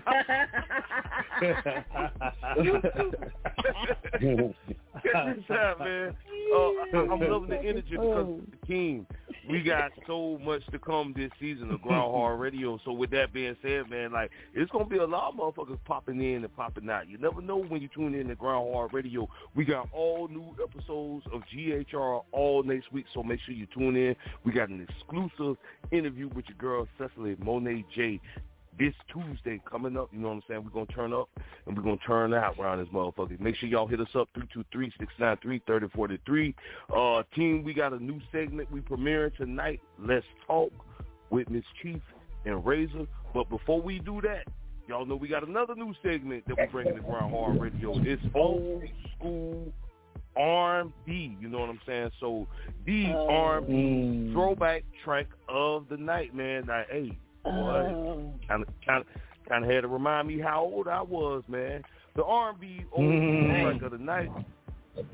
Check 4.23 5.79
man. 5.79 6.17
Uh, 6.53 6.99
I'm 6.99 7.21
loving 7.21 7.49
the 7.49 7.59
energy 7.65 7.91
because 7.91 8.29
of 8.29 8.41
the 8.51 8.67
team. 8.67 9.07
We 9.49 9.63
got 9.63 9.91
so 10.07 10.39
much 10.45 10.63
to 10.71 10.79
come 10.79 11.15
this 11.17 11.31
season 11.41 11.71
of 11.71 11.83
Grind 11.83 12.11
Hard 12.11 12.39
Radio. 12.39 12.79
So 12.85 12.93
with 12.93 13.11
that 13.11 13.33
being 13.33 13.57
said, 13.63 13.89
man, 13.91 14.13
like 14.13 14.31
it's 14.55 14.71
gonna 14.71 14.85
be 14.85 14.99
a 14.99 15.07
lot 15.07 15.33
of 15.33 15.39
motherfuckers 15.39 15.79
popping 15.85 16.21
in 16.21 16.45
and 16.45 16.57
popping 16.57 16.89
out. 16.91 17.09
You 17.09 17.19
never 17.19 17.41
know 17.41 17.63
when 17.63 17.81
you 17.81 17.89
tune 17.95 18.15
in 18.15 18.29
to 18.29 18.35
Grind 18.35 18.73
Hard 18.73 18.93
Radio. 18.93 19.29
We 19.55 19.65
got 19.65 19.89
all 19.93 20.29
new 20.29 20.55
episodes 20.63 21.25
of 21.33 21.43
GHR 21.55 22.23
all 22.33 22.63
next 22.63 22.93
week, 22.93 23.07
so 23.15 23.23
make 23.23 23.41
sure 23.41 23.55
you 23.55 23.67
tune 23.67 23.97
in. 23.97 24.15
We 24.45 24.53
got 24.53 24.69
an 24.69 24.87
exclusive 24.89 25.57
interview 25.91 26.29
with 26.29 26.45
your 26.49 26.59
girl 26.59 26.87
Cecily 26.99 27.37
Monet 27.43 27.85
J 27.95 28.21
this 28.79 28.95
Tuesday 29.13 29.61
coming 29.71 29.97
up. 29.97 30.09
You 30.13 30.21
know 30.21 30.29
what 30.29 30.35
I'm 30.35 30.43
saying? 30.49 30.65
We're 30.65 30.71
gonna 30.71 30.87
turn 30.87 31.13
up 31.13 31.29
and 31.67 31.77
we're 31.77 31.83
gonna 31.83 31.97
turn 32.07 32.33
out 32.35 32.59
around 32.59 32.79
this 32.79 32.89
motherfucker. 32.89 33.39
Make 33.41 33.57
sure 33.57 33.69
y'all 33.69 33.87
hit 33.87 34.01
us 34.01 34.09
up 34.15 34.29
three 34.35 34.49
two 34.53 34.65
three 34.73 34.93
six 34.99 35.13
nine 35.19 35.37
three 35.43 35.61
thirty 35.67 35.89
forty 35.89 36.19
three. 36.25 36.55
Uh 36.95 37.23
team, 37.35 37.63
we 37.65 37.75
got 37.75 37.93
a 37.93 38.03
new 38.03 38.21
segment 38.33 38.71
we 38.73 38.81
premiering 38.81 39.37
tonight. 39.37 39.81
Let's 39.99 40.27
talk 40.47 40.73
with 41.31 41.49
Mz. 41.49 41.65
Chief 41.83 42.01
and 42.45 42.65
Razor. 42.65 43.07
But 43.35 43.49
before 43.49 43.81
we 43.81 43.99
do 43.99 44.21
that, 44.23 44.47
y'all 44.89 45.07
know 45.07 45.17
we 45.17 45.29
got 45.29 45.47
another 45.47 45.75
new 45.75 45.95
segment 46.03 46.45
that 46.49 46.57
we're 46.57 46.67
bringing 46.69 46.95
to 46.97 47.01
Grind 47.03 47.31
Hard 47.35 47.61
Radio. 47.61 47.95
It's 48.03 48.23
old 48.35 48.83
school 49.19 49.73
R&B, 50.37 51.37
you 51.41 51.49
know 51.49 51.59
what 51.61 51.69
I'm 51.69 51.81
saying? 51.87 52.11
So 52.19 52.47
the 52.87 53.13
Oh. 53.13 53.29
R&B 53.29 54.31
throwback 54.33 54.85
track 55.05 55.27
of 55.49 55.89
the 55.89 55.97
night, 55.97 56.35
man. 56.35 56.65
Like, 56.67 56.89
hey. 56.91 57.19
Kind 57.45 58.63
of, 58.63 58.69
kind 58.87 59.03
of, 59.03 59.07
kind 59.49 59.65
of 59.65 59.71
had 59.71 59.81
to 59.83 59.89
remind 59.89 60.29
me 60.29 60.39
how 60.41 60.63
old 60.63 60.89
I 60.89 61.03
was, 61.03 61.43
man. 61.49 61.83
The 62.15 62.25
R&B 62.25 62.85
old 62.93 63.05
Mhm. 63.05 63.63
track 63.63 63.83
of 63.83 63.93
the 63.93 63.99
night 63.99 64.31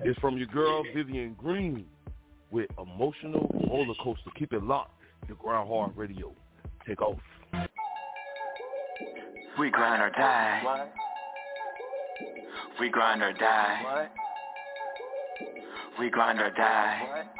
is 0.04 0.16
from 0.18 0.36
your 0.36 0.48
girl 0.48 0.82
Vivian 0.94 1.34
Green 1.34 1.86
with 2.50 2.68
"Emotional 2.78 3.48
Roller 3.70 3.94
Coaster." 4.02 4.30
Keep 4.36 4.52
it 4.52 4.62
locked. 4.62 4.92
The 5.28 5.34
Grind 5.34 5.68
Hard 5.68 5.96
Radio. 5.96 6.32
Take 6.86 7.00
off. 7.02 7.18
We 9.58 9.70
grind 9.70 10.02
or 10.02 10.10
die. 10.10 10.88
We 12.80 12.88
grind 12.88 13.22
or 13.22 13.32
die. 13.32 14.08
We 15.98 16.08
grind 16.10 16.40
or 16.40 16.50
die. 16.50 17.24
We 17.24 17.37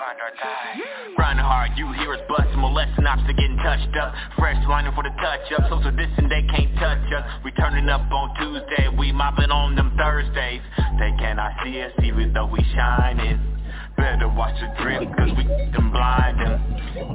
or 0.00 0.32
die. 0.32 0.80
Grinding 1.14 1.44
hard, 1.44 1.72
you 1.76 1.92
hear 2.00 2.14
us 2.14 2.24
bust, 2.26 2.48
molesting 2.56 3.04
to 3.04 3.32
getting 3.36 3.60
touched 3.60 3.94
up. 4.00 4.14
Fresh 4.38 4.64
whining 4.66 4.92
for 4.94 5.04
the 5.04 5.12
touch 5.20 5.44
up, 5.52 5.68
social 5.68 5.92
distance 5.92 6.28
they 6.32 6.40
can't 6.48 6.72
touch 6.80 7.04
us. 7.12 7.24
We 7.44 7.52
turning 7.52 7.88
up 7.88 8.08
on 8.10 8.32
Tuesday, 8.40 8.88
we 8.96 9.12
mopping 9.12 9.50
on 9.50 9.76
them 9.76 9.92
Thursdays. 9.98 10.62
They 10.98 11.12
cannot 11.20 11.52
see 11.62 11.80
us 11.82 11.92
even 12.02 12.32
though 12.32 12.46
we 12.46 12.64
shining. 12.74 13.60
Better 13.96 14.28
watch 14.32 14.56
the 14.56 14.72
drip, 14.80 15.04
cause 15.12 15.36
we 15.36 15.44
them 15.44 15.92
blinding. 15.92 16.56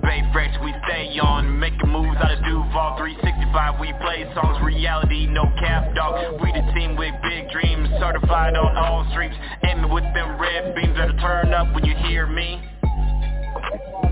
Bay 0.05 0.21
fresh, 0.31 0.53
we 0.61 0.69
stay 0.85 1.17
on, 1.17 1.57
making 1.59 1.89
moves 1.89 2.17
out 2.21 2.37
of 2.37 2.39
Duval 2.45 3.01
365. 3.01 3.79
We 3.81 3.93
play 4.05 4.29
songs, 4.37 4.61
reality, 4.61 5.25
no 5.25 5.49
cap, 5.57 5.95
dog. 5.95 6.37
We 6.39 6.53
the 6.53 6.61
team 6.77 6.95
with 6.95 7.15
big 7.23 7.49
dreams, 7.49 7.89
certified 7.97 8.53
on 8.55 8.77
all 8.77 9.09
streets. 9.09 9.33
Aiming 9.65 9.89
with 9.89 10.05
them 10.13 10.39
red 10.39 10.75
beams 10.75 10.95
that'll 10.95 11.17
turn 11.17 11.51
up 11.51 11.73
when 11.73 11.83
you 11.83 11.95
hear 12.05 12.27
me. 12.27 12.74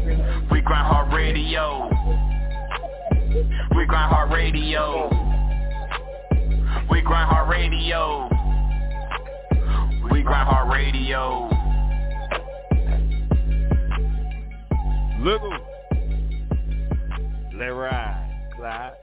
We 0.05 0.59
grind 0.61 0.88
hard 0.88 1.13
radio. 1.13 1.89
We 3.75 3.85
grind 3.85 4.11
hard 4.11 4.31
radio. 4.34 5.09
We 6.91 7.01
grind 7.01 7.30
hard 7.30 7.49
radio. 7.49 8.27
We 10.11 10.21
grind 10.23 10.49
hard 10.49 10.69
radio. 10.73 11.49
Look, 15.21 15.41
let 17.57 17.67
ride, 17.67 18.49
Clyde. 18.57 19.02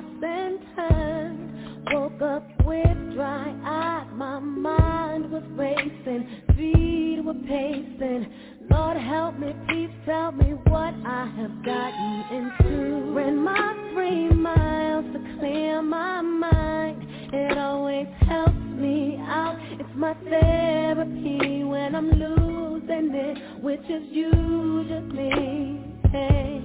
Tossed 0.00 0.24
and 0.24 0.58
turned. 0.76 1.90
Woke 1.92 2.22
up 2.22 2.44
with 2.64 3.14
dry 3.14 3.54
eyes, 3.64 4.06
my 4.14 4.38
mind 4.38 5.30
was 5.30 5.42
racing, 5.52 6.44
feet 6.56 7.22
were 7.24 7.34
pacing. 7.34 8.32
Lord 8.70 8.96
help 8.96 9.38
me, 9.38 9.54
please 9.68 9.90
tell 10.06 10.32
me 10.32 10.52
what 10.68 10.94
I 11.04 11.32
have 11.36 11.64
gotten 11.64 12.24
into. 12.36 13.12
Ran 13.12 13.38
my 13.38 13.90
three 13.92 14.28
miles 14.30 15.04
to 15.12 15.38
clear 15.38 15.82
my 15.82 16.20
mind. 16.20 17.02
It 17.32 17.58
always 17.58 18.06
helps 18.28 18.52
me 18.52 19.18
out. 19.20 19.56
It's 19.72 19.96
my 19.96 20.14
therapy 20.28 21.64
when 21.64 21.94
I'm 21.94 22.10
losing 22.10 23.14
it, 23.14 23.62
which 23.62 23.80
is 23.80 24.02
usually. 24.10 25.80
Hey. 26.12 26.62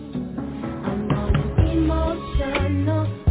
I'm 0.86 1.10
on 1.12 1.36
an 1.36 1.68
emotional 1.68 3.25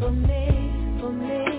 for 0.00 0.10
me, 0.12 1.00
for 1.00 1.10
me. 1.12 1.53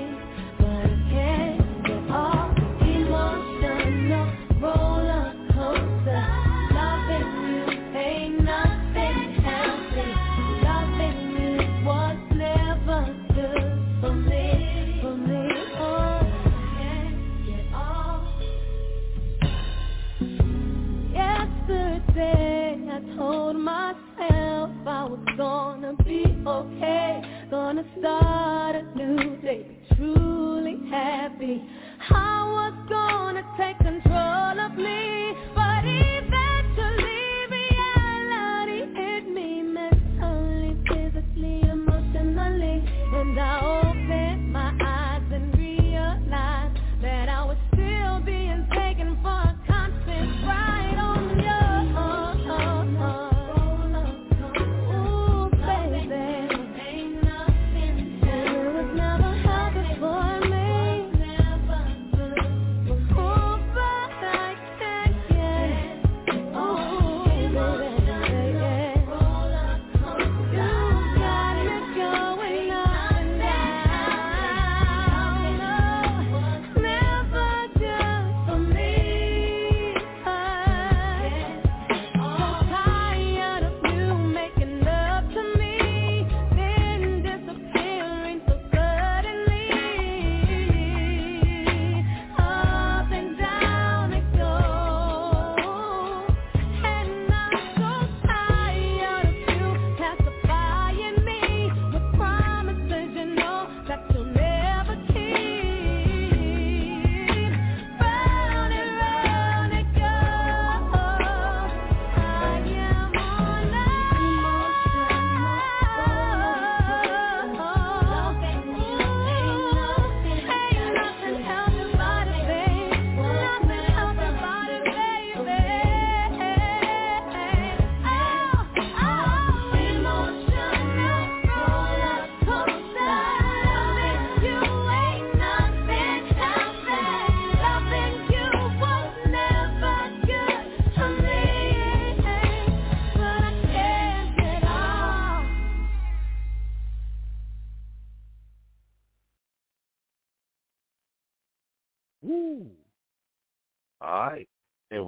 Myself 24.86 24.88
I 24.88 25.04
was 25.10 25.20
gonna 25.38 25.94
be 26.04 26.24
okay. 26.46 27.22
Gonna 27.50 27.84
start 28.00 28.76
a 28.76 28.84
new 28.96 29.38
day, 29.42 29.66
be 29.90 29.96
truly 29.96 30.78
happy. 30.90 31.62
I 32.10 32.44
was 32.52 32.90
gonna 32.90 33.44
take 33.58 33.78
control 33.80 34.60
of 34.60 34.78
me 34.78 35.55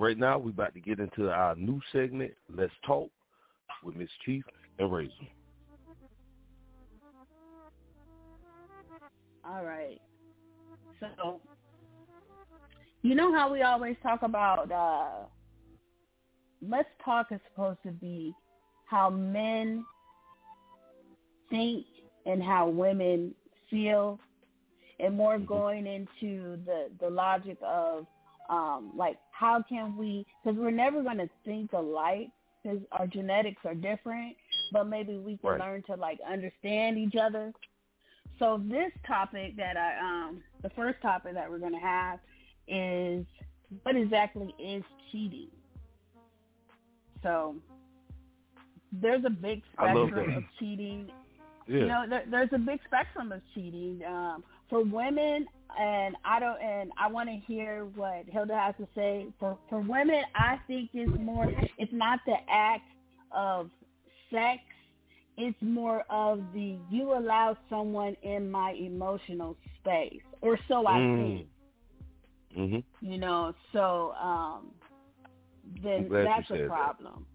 right 0.08 0.18
now 0.18 0.38
we're 0.38 0.52
about 0.52 0.74
to 0.74 0.80
get 0.80 1.02
into 1.02 1.30
our 1.30 1.54
new 1.56 1.82
segment, 1.92 2.32
Let's 2.56 2.72
Talk 2.86 3.10
with 3.84 3.96
Mz. 3.96 4.08
Chief 4.26 4.42
and 4.80 4.90
Razor. 4.90 5.12
All 9.46 9.66
right. 9.66 10.00
So, 11.02 11.42
you 13.02 13.16
know 13.16 13.34
how 13.34 13.52
we 13.52 13.64
always 13.64 13.98
talk 14.02 14.22
about 14.24 14.72
uh 14.72 15.26
let's 16.62 16.90
talk 17.04 17.28
is 17.32 17.40
supposed 17.50 17.80
to 17.84 17.92
be 17.92 18.34
how 18.86 19.10
men 19.10 19.86
think 21.50 21.86
and 22.26 22.42
how 22.42 22.70
women 22.70 23.36
feel 23.70 24.20
and 25.02 25.18
more 25.18 25.38
going 25.38 25.86
into 25.86 26.58
the 26.66 26.88
the 27.02 27.10
logic 27.10 27.58
of 27.62 28.08
um 28.50 28.92
like 28.96 29.18
how 29.32 29.64
can 29.68 29.96
we 29.98 30.26
because 30.44 30.58
we're 30.60 30.72
never 30.72 31.04
going 31.04 31.18
to 31.18 31.30
think 31.46 31.74
alike 31.74 32.30
because 32.64 32.80
our 32.92 33.08
genetics 33.08 33.62
are 33.66 33.76
different 33.76 34.36
but 34.72 34.86
maybe 34.86 35.18
we 35.18 35.38
can 35.38 35.52
Right. 35.52 35.60
learn 35.60 35.84
to 35.84 35.96
like 35.96 36.20
understand 36.30 36.98
each 36.98 37.16
other 37.16 37.54
so 38.40 38.62
this 38.70 38.92
topic 39.08 39.56
that 39.58 39.78
i 39.78 39.98
um 40.00 40.44
the 40.64 40.70
first 40.72 41.02
topic 41.02 41.34
that 41.34 41.50
we're 41.50 41.60
going 41.60 41.74
to 41.74 41.80
have 41.80 42.20
is 42.68 43.26
what 43.84 43.96
exactly 43.96 44.54
is 44.60 44.84
cheating 45.12 45.50
so 47.24 47.56
there's 48.92 49.24
a 49.26 49.30
big 49.30 49.62
spectrum 49.74 50.30
of 50.36 50.44
cheating 50.60 51.10
Yeah. 51.68 51.80
you 51.80 51.86
know, 51.88 52.06
there, 52.10 52.24
there's 52.30 52.50
a 52.54 52.58
big 52.58 52.80
spectrum 52.86 53.32
of 53.32 53.42
cheating 53.54 54.02
um, 54.08 54.44
for 54.70 54.84
women, 54.84 55.46
and 55.80 56.16
I 56.26 56.40
don't. 56.40 56.62
And 56.62 56.92
I 56.98 57.08
want 57.08 57.30
to 57.30 57.36
hear 57.36 57.86
what 57.96 58.26
Hilda 58.28 58.56
has 58.56 58.76
to 58.80 58.88
say. 58.96 59.28
For 59.40 59.58
for 59.70 59.80
women, 59.82 60.24
I 60.36 60.58
think 60.68 60.92
it's 60.94 61.12
more. 61.20 61.48
It's 61.78 61.94
not 61.94 62.20
the 62.26 62.36
act 62.50 62.86
of 63.32 63.70
sex. 64.32 64.62
It's 65.38 65.58
more 65.62 66.04
of 66.10 66.42
the 66.54 66.78
you 66.90 67.14
allow 67.14 67.58
someone 67.70 68.16
in 68.24 68.50
my 68.50 68.72
emotional 68.72 69.58
space, 69.80 70.22
or 70.42 70.58
so 70.68 70.88
I 70.88 71.00
Mm. 71.00 71.16
think. 71.16 71.48
Mm-hmm. 72.58 73.06
You 73.12 73.18
know, 73.18 73.54
so 73.74 74.14
um, 74.14 74.74
then 75.84 76.04
I'm 76.04 76.08
glad 76.08 76.32
you 76.38 76.44
that's 76.44 76.50
a 76.52 76.58
that. 76.58 76.68
problem 76.68 77.26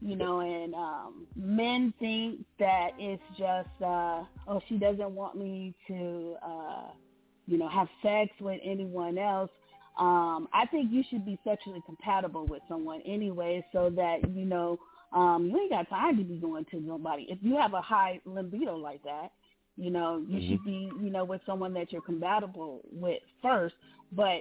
you 0.00 0.16
know, 0.16 0.40
and 0.40 0.74
um 0.74 1.26
men 1.36 1.92
think 1.98 2.44
that 2.58 2.90
it's 2.98 3.22
just 3.36 3.68
uh 3.82 4.24
oh 4.46 4.60
she 4.68 4.76
doesn't 4.78 5.10
want 5.10 5.36
me 5.36 5.74
to 5.88 6.36
uh 6.44 6.88
you 7.48 7.58
know 7.58 7.68
have 7.68 7.88
sex 8.02 8.30
with 8.40 8.60
anyone 8.64 9.18
else. 9.18 9.50
Um 9.98 10.48
I 10.54 10.66
think 10.70 10.92
you 10.92 11.02
should 11.10 11.26
be 11.26 11.40
sexually 11.44 11.82
compatible 11.86 12.46
with 12.46 12.62
someone 12.68 13.02
anyway 13.06 13.64
so 13.72 13.90
that 13.90 14.28
you 14.30 14.44
know 14.46 14.78
um 15.12 15.48
you 15.50 15.58
ain't 15.60 15.70
got 15.70 15.88
time 15.90 16.18
to 16.18 16.24
be 16.24 16.36
going 16.38 16.66
to 16.66 16.80
nobody. 16.80 17.26
If 17.30 17.38
you 17.42 17.56
have 17.56 17.74
a 17.74 17.82
high 17.82 18.20
libido 18.26 18.76
like 18.76 19.02
that, 19.04 19.30
you 19.76 19.90
know, 19.90 20.24
you 20.28 20.40
Mhm. 20.40 20.48
should 20.48 20.64
be, 20.64 20.90
you 21.00 21.10
know, 21.10 21.24
with 21.24 21.42
someone 21.46 21.74
that 21.74 21.92
you're 21.92 22.02
compatible 22.02 22.82
with 22.92 23.22
first, 23.42 23.76
but 24.12 24.40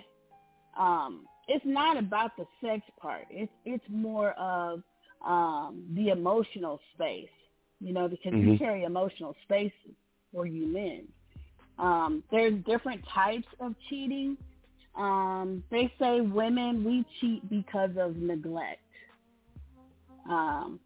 um 0.79 1.27
it's 1.47 1.65
not 1.65 1.97
about 1.97 2.31
the 2.37 2.45
sex 2.61 2.81
part. 3.01 3.25
It's 3.29 3.53
it's 3.65 3.85
more 3.89 4.31
of 4.33 4.83
um 5.25 5.85
the 5.95 6.09
emotional 6.09 6.79
space, 6.95 7.29
you 7.79 7.93
know, 7.93 8.07
because 8.07 8.35
you 8.39 8.49
Mhm. 8.49 8.59
carry 8.59 8.83
emotional 8.83 9.35
space 9.43 9.73
for 10.33 10.45
you 10.45 10.67
men. 10.67 11.07
Um, 11.79 12.23
there's 12.31 12.55
different 12.65 13.03
types 13.13 13.47
of 13.59 13.75
cheating. 13.89 14.37
Um, 14.95 15.63
they 15.69 15.93
say 15.99 16.21
women 16.21 16.83
we 16.83 17.05
cheat 17.19 17.47
because 17.49 17.91
of 17.97 18.15
neglect. 18.15 18.81
Um, 20.29 20.79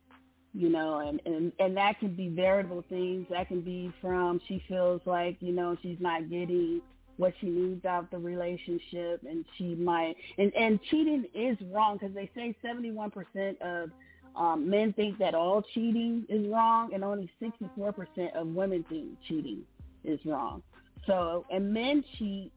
you 0.53 0.69
know, 0.69 0.99
and, 0.99 1.21
and 1.25 1.51
and 1.59 1.77
that 1.77 1.99
can 1.99 2.13
be 2.13 2.27
variable 2.27 2.83
things. 2.89 3.25
That 3.29 3.47
can 3.47 3.61
be 3.61 3.91
from 4.01 4.41
she 4.47 4.63
feels 4.67 5.01
like 5.05 5.37
you 5.39 5.53
know 5.53 5.77
she's 5.81 5.97
not 5.99 6.29
getting 6.29 6.81
what 7.17 7.33
she 7.39 7.47
needs 7.47 7.85
out 7.85 8.05
of 8.05 8.09
the 8.09 8.17
relationship, 8.17 9.21
and 9.27 9.45
she 9.57 9.75
might 9.75 10.15
and 10.37 10.53
and 10.55 10.81
cheating 10.89 11.25
is 11.33 11.57
wrong 11.71 11.97
because 11.97 12.13
they 12.13 12.29
say 12.35 12.55
seventy 12.61 12.91
one 12.91 13.11
percent 13.11 13.61
of 13.61 13.91
um, 14.35 14.69
men 14.69 14.91
think 14.93 15.17
that 15.19 15.35
all 15.35 15.63
cheating 15.73 16.25
is 16.27 16.45
wrong, 16.47 16.93
and 16.93 17.03
only 17.03 17.31
sixty 17.39 17.69
four 17.75 17.93
percent 17.93 18.35
of 18.35 18.47
women 18.47 18.83
think 18.89 19.07
cheating 19.27 19.61
is 20.03 20.19
wrong. 20.25 20.61
So, 21.07 21.45
and 21.49 21.73
men 21.73 22.03
cheat 22.17 22.51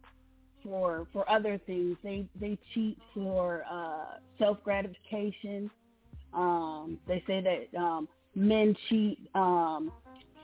for 0.63 1.07
for 1.13 1.29
other 1.31 1.59
things. 1.67 1.97
They 2.03 2.27
they 2.41 2.59
cheat 2.73 2.99
for 3.13 3.65
uh, 3.71 4.19
self 4.39 4.63
gratification. 4.65 5.71
Um, 6.33 6.99
they 7.07 7.23
say 7.27 7.41
that 7.41 7.79
um, 7.79 8.09
men 8.35 8.75
cheat 8.89 9.19
um, 9.35 9.93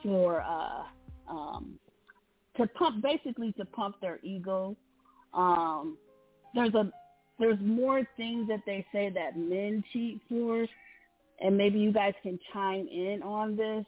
for 0.02 0.42
uh, 0.42 0.84
um, 1.28 1.78
to 2.56 2.66
pump, 2.68 3.02
basically 3.02 3.52
to 3.52 3.64
pump 3.64 3.96
their 4.00 4.20
ego. 4.22 4.76
Um, 5.34 5.96
there's 6.54 6.74
a 6.74 6.90
there's 7.38 7.58
more 7.60 8.02
things 8.16 8.48
that 8.48 8.60
they 8.66 8.84
say 8.92 9.10
that 9.10 9.36
men 9.36 9.82
cheat 9.92 10.20
for, 10.28 10.66
and 11.40 11.56
maybe 11.56 11.78
you 11.78 11.92
guys 11.92 12.12
can 12.22 12.38
chime 12.52 12.86
in 12.88 13.22
on 13.22 13.56
this. 13.56 13.84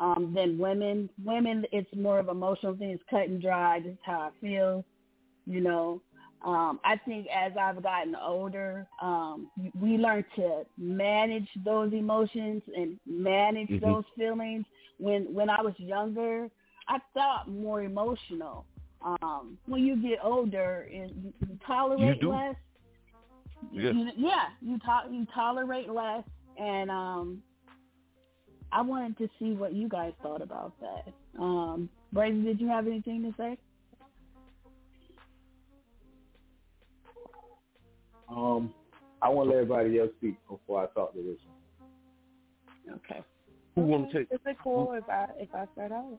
Um, 0.00 0.32
than 0.32 0.58
women. 0.58 1.10
Women, 1.24 1.64
it's 1.72 1.92
more 1.96 2.20
of 2.20 2.28
emotional 2.28 2.76
things, 2.76 3.00
cut 3.10 3.28
and 3.28 3.42
dry. 3.42 3.80
This 3.80 3.94
is 3.94 3.98
how 4.04 4.20
I 4.20 4.30
feel. 4.40 4.84
You 5.44 5.60
know, 5.60 6.02
um, 6.44 6.78
I 6.84 6.96
think 7.04 7.26
as 7.34 7.52
I've 7.60 7.82
gotten 7.82 8.14
older, 8.14 8.86
um, 9.02 9.50
we 9.80 9.96
learn 9.96 10.24
to 10.36 10.64
manage 10.76 11.48
those 11.64 11.92
emotions 11.92 12.62
and 12.76 12.98
manage 13.06 13.68
Mhm. 13.70 13.80
those 13.80 14.04
feelings. 14.16 14.64
When 14.98 15.34
when 15.34 15.50
I 15.50 15.60
was 15.62 15.74
younger, 15.80 16.48
I 16.86 17.00
thought 17.12 17.48
more 17.48 17.82
emotional. 17.82 18.66
Um, 19.02 19.58
when 19.66 19.84
you 19.84 19.96
get 19.96 20.24
older, 20.24 20.88
and 20.92 21.10
you, 21.24 21.32
you 21.48 21.58
tolerate 21.66 22.20
do. 22.20 22.30
less. 22.30 22.56
Yes. 23.72 23.94
You, 23.94 24.10
yeah, 24.16 24.50
you 24.60 24.78
to, 24.78 25.10
you 25.10 25.26
tolerate 25.34 25.88
less, 25.88 26.24
and 26.56 26.90
um, 26.90 27.42
I 28.72 28.82
wanted 28.82 29.16
to 29.18 29.28
see 29.38 29.52
what 29.52 29.72
you 29.72 29.88
guys 29.88 30.12
thought 30.22 30.42
about 30.42 30.72
that. 30.80 31.12
Um, 31.40 31.88
Brady, 32.12 32.42
did 32.42 32.60
you 32.60 32.68
have 32.68 32.86
anything 32.86 33.22
to 33.22 33.34
say? 33.36 33.56
Um, 38.28 38.74
I 39.22 39.28
want 39.30 39.48
to 39.48 39.56
let 39.56 39.62
everybody 39.62 39.98
else 39.98 40.10
speak 40.18 40.36
before 40.48 40.82
I 40.82 40.86
talk 40.94 41.14
to 41.14 41.18
this 41.22 41.38
one. 42.84 43.00
Okay. 43.06 43.22
Who 43.74 43.82
want 43.82 44.10
to 44.10 44.18
take? 44.18 44.28
Is 44.30 44.40
it 44.44 44.56
cool 44.62 44.92
if 44.92 45.08
I 45.08 45.26
if 45.38 45.48
I 45.54 45.66
start 45.74 45.92
out? 45.92 46.18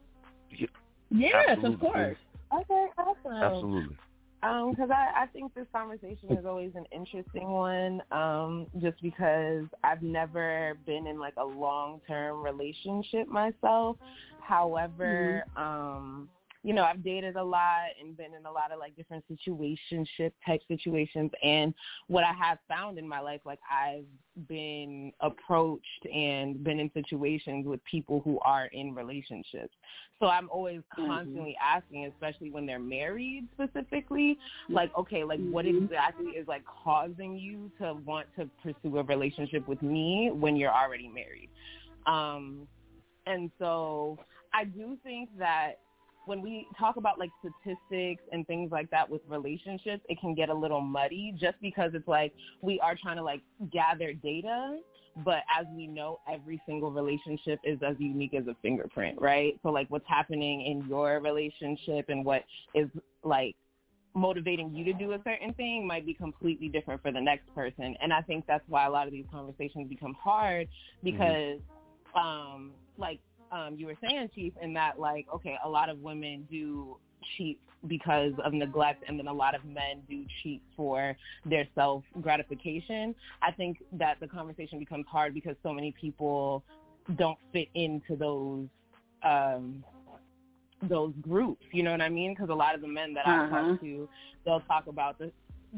Yes, 1.12 1.34
Absolutely. 1.50 1.74
of 1.74 1.94
course. 1.94 2.18
Okay, 2.54 2.86
awesome. 2.98 3.34
Absolutely. 3.34 3.98
Um, 4.42 4.72
because 4.72 4.90
I, 4.90 5.24
I 5.24 5.26
think 5.28 5.54
this 5.54 5.68
conversation 5.74 6.32
is 6.32 6.46
always 6.46 6.72
an 6.76 6.86
interesting 6.92 7.50
one. 7.50 8.02
Um, 8.12 8.68
just 8.80 9.02
because 9.02 9.66
I've 9.84 10.02
never 10.02 10.78
been 10.86 11.08
in 11.08 11.20
like 11.20 11.34
a 11.38 11.44
long 11.44 12.00
term 12.08 12.42
relationship 12.42 13.28
myself. 13.28 13.98
However, 14.40 15.44
um, 15.58 16.30
you 16.70 16.76
know, 16.76 16.84
I've 16.84 17.04
dated 17.04 17.36
a 17.36 17.44
lot 17.44 17.88
and 18.00 18.16
been 18.16 18.36
in 18.40 18.46
a 18.46 18.52
lot 18.52 18.72
of 18.72 18.78
like 18.78 18.96
different 18.96 19.26
situationship 19.28 20.34
type 20.46 20.62
situations 20.68 21.32
and 21.42 21.74
what 22.06 22.24
I 22.24 22.32
have 22.32 22.60
found 22.68 23.00
in 23.00 23.08
my 23.08 23.20
life, 23.20 23.42
like 23.44 23.58
I've 23.72 24.06
been 24.48 25.12
approached 25.20 26.06
and 26.14 26.64
been 26.64 26.80
in 26.80 26.92
situations 26.94 27.66
with 27.66 27.84
people 27.86 28.22
who 28.24 28.38
are 28.42 28.68
in 28.68 28.94
relationships. 28.94 29.74
So 30.20 30.28
I'm 30.28 30.48
always 30.52 30.82
constantly 30.96 31.58
asking, 31.60 32.06
especially 32.06 32.52
when 32.52 32.68
they're 32.68 32.78
married 32.78 33.48
specifically, 33.56 34.38
like, 34.70 34.96
okay, 34.96 35.24
like 35.24 35.40
what 35.50 35.66
exactly 35.66 36.34
is 36.34 36.48
like 36.48 36.62
causing 36.84 37.36
you 37.36 37.72
to 37.80 37.96
want 38.06 38.28
to 38.38 38.48
pursue 38.62 39.00
a 39.00 39.04
relationship 39.06 39.68
with 39.68 39.82
me 39.82 40.30
when 40.32 40.56
you're 40.56 40.72
already 40.72 41.08
married? 41.08 41.50
Um, 42.06 42.68
and 43.26 43.50
so 43.58 44.20
I 44.54 44.66
do 44.66 45.00
think 45.04 45.30
that 45.40 45.80
when 46.26 46.42
we 46.42 46.68
talk 46.78 46.98
about 46.98 47.18
like 47.18 47.32
statistics 47.40 48.22
and 48.32 48.46
things 48.48 48.72
like 48.72 48.90
that 48.92 49.10
with 49.10 49.22
relationships, 49.28 50.04
it 50.10 50.20
can 50.20 50.36
get 50.36 50.50
a 50.50 50.54
little 50.54 50.82
muddy 50.82 51.34
just 51.40 51.60
because 51.62 51.92
it's 51.94 52.08
like 52.08 52.34
we 52.62 52.80
are 52.82 52.96
trying 53.02 53.18
to 53.18 53.24
like 53.24 53.42
gather 53.72 54.14
data, 54.14 54.78
but 55.24 55.44
as 55.60 55.66
we 55.76 55.88
know, 55.88 56.20
every 56.32 56.62
single 56.66 56.92
relationship 56.92 57.60
is 57.64 57.80
as 57.86 57.96
unique 58.00 58.34
as 58.34 58.48
a 58.48 58.56
fingerprint, 58.62 59.20
right? 59.20 59.60
So 59.64 59.70
like 59.70 59.88
what's 59.90 60.08
happening 60.08 60.66
in 60.66 60.88
your 60.88 61.20
relationship 61.20 62.10
and 62.10 62.24
what 62.24 62.44
is 62.74 62.90
like 63.24 63.56
motivating 64.16 64.74
you 64.74 64.84
to 64.86 64.94
do 64.94 65.14
a 65.14 65.20
certain 65.24 65.54
thing 65.54 65.86
might 65.86 66.06
be 66.06 66.14
completely 66.14 66.68
different 66.68 67.02
for 67.02 67.12
the 67.12 67.22
next 67.22 67.54
person. 67.54 67.96
And 68.02 68.12
I 68.12 68.22
think 68.22 68.46
that's 68.48 68.64
why 68.68 68.86
a 68.86 68.90
lot 68.90 69.08
of 69.08 69.14
these 69.14 69.26
conversations 69.32 69.88
become 69.88 70.14
hard 70.14 70.68
because 71.04 71.60
um 72.16 72.72
like 72.98 73.20
um 73.52 73.76
you 73.76 73.86
were 73.86 73.98
saying 74.02 74.30
chief 74.36 74.54
in 74.62 74.74
that 74.74 75.00
like 75.00 75.26
okay 75.34 75.56
a 75.64 75.70
lot 75.70 75.90
of 75.90 76.00
women 76.00 76.48
do 76.50 76.98
cheat 77.38 77.60
because 77.88 78.34
of 78.44 78.54
neglect 78.54 79.04
and 79.08 79.18
then 79.20 79.28
a 79.28 79.34
lot 79.34 79.56
of 79.56 79.64
men 79.66 80.02
do 80.10 80.26
cheat 80.42 80.62
for 80.76 81.16
their 81.46 81.68
self 81.76 82.04
gratification 82.22 83.16
i 83.42 83.52
think 83.52 83.78
that 83.92 84.20
the 84.20 84.28
conversation 84.28 84.80
becomes 84.80 85.06
hard 85.10 85.34
because 85.34 85.56
so 85.64 85.74
many 85.74 85.94
people 86.00 86.64
don't 87.18 87.38
fit 87.52 87.68
into 87.74 88.16
those 88.16 88.68
um 89.24 89.84
those 90.88 91.14
groups. 91.22 91.66
You 91.72 91.84
know 91.84 91.92
what 91.92 92.02
i 92.02 92.10
mean? 92.10 92.34
Because 92.34 92.50
a 92.50 92.54
lot 92.56 92.74
of 92.76 92.82
the 92.82 92.88
men 92.88 93.14
that 93.14 93.28
i 93.28 93.38
Uh-huh. 93.44 93.50
talk 93.72 93.80
to 93.82 94.10
they'll 94.46 94.62
talk 94.62 94.88
about 94.88 95.18
the 95.18 95.32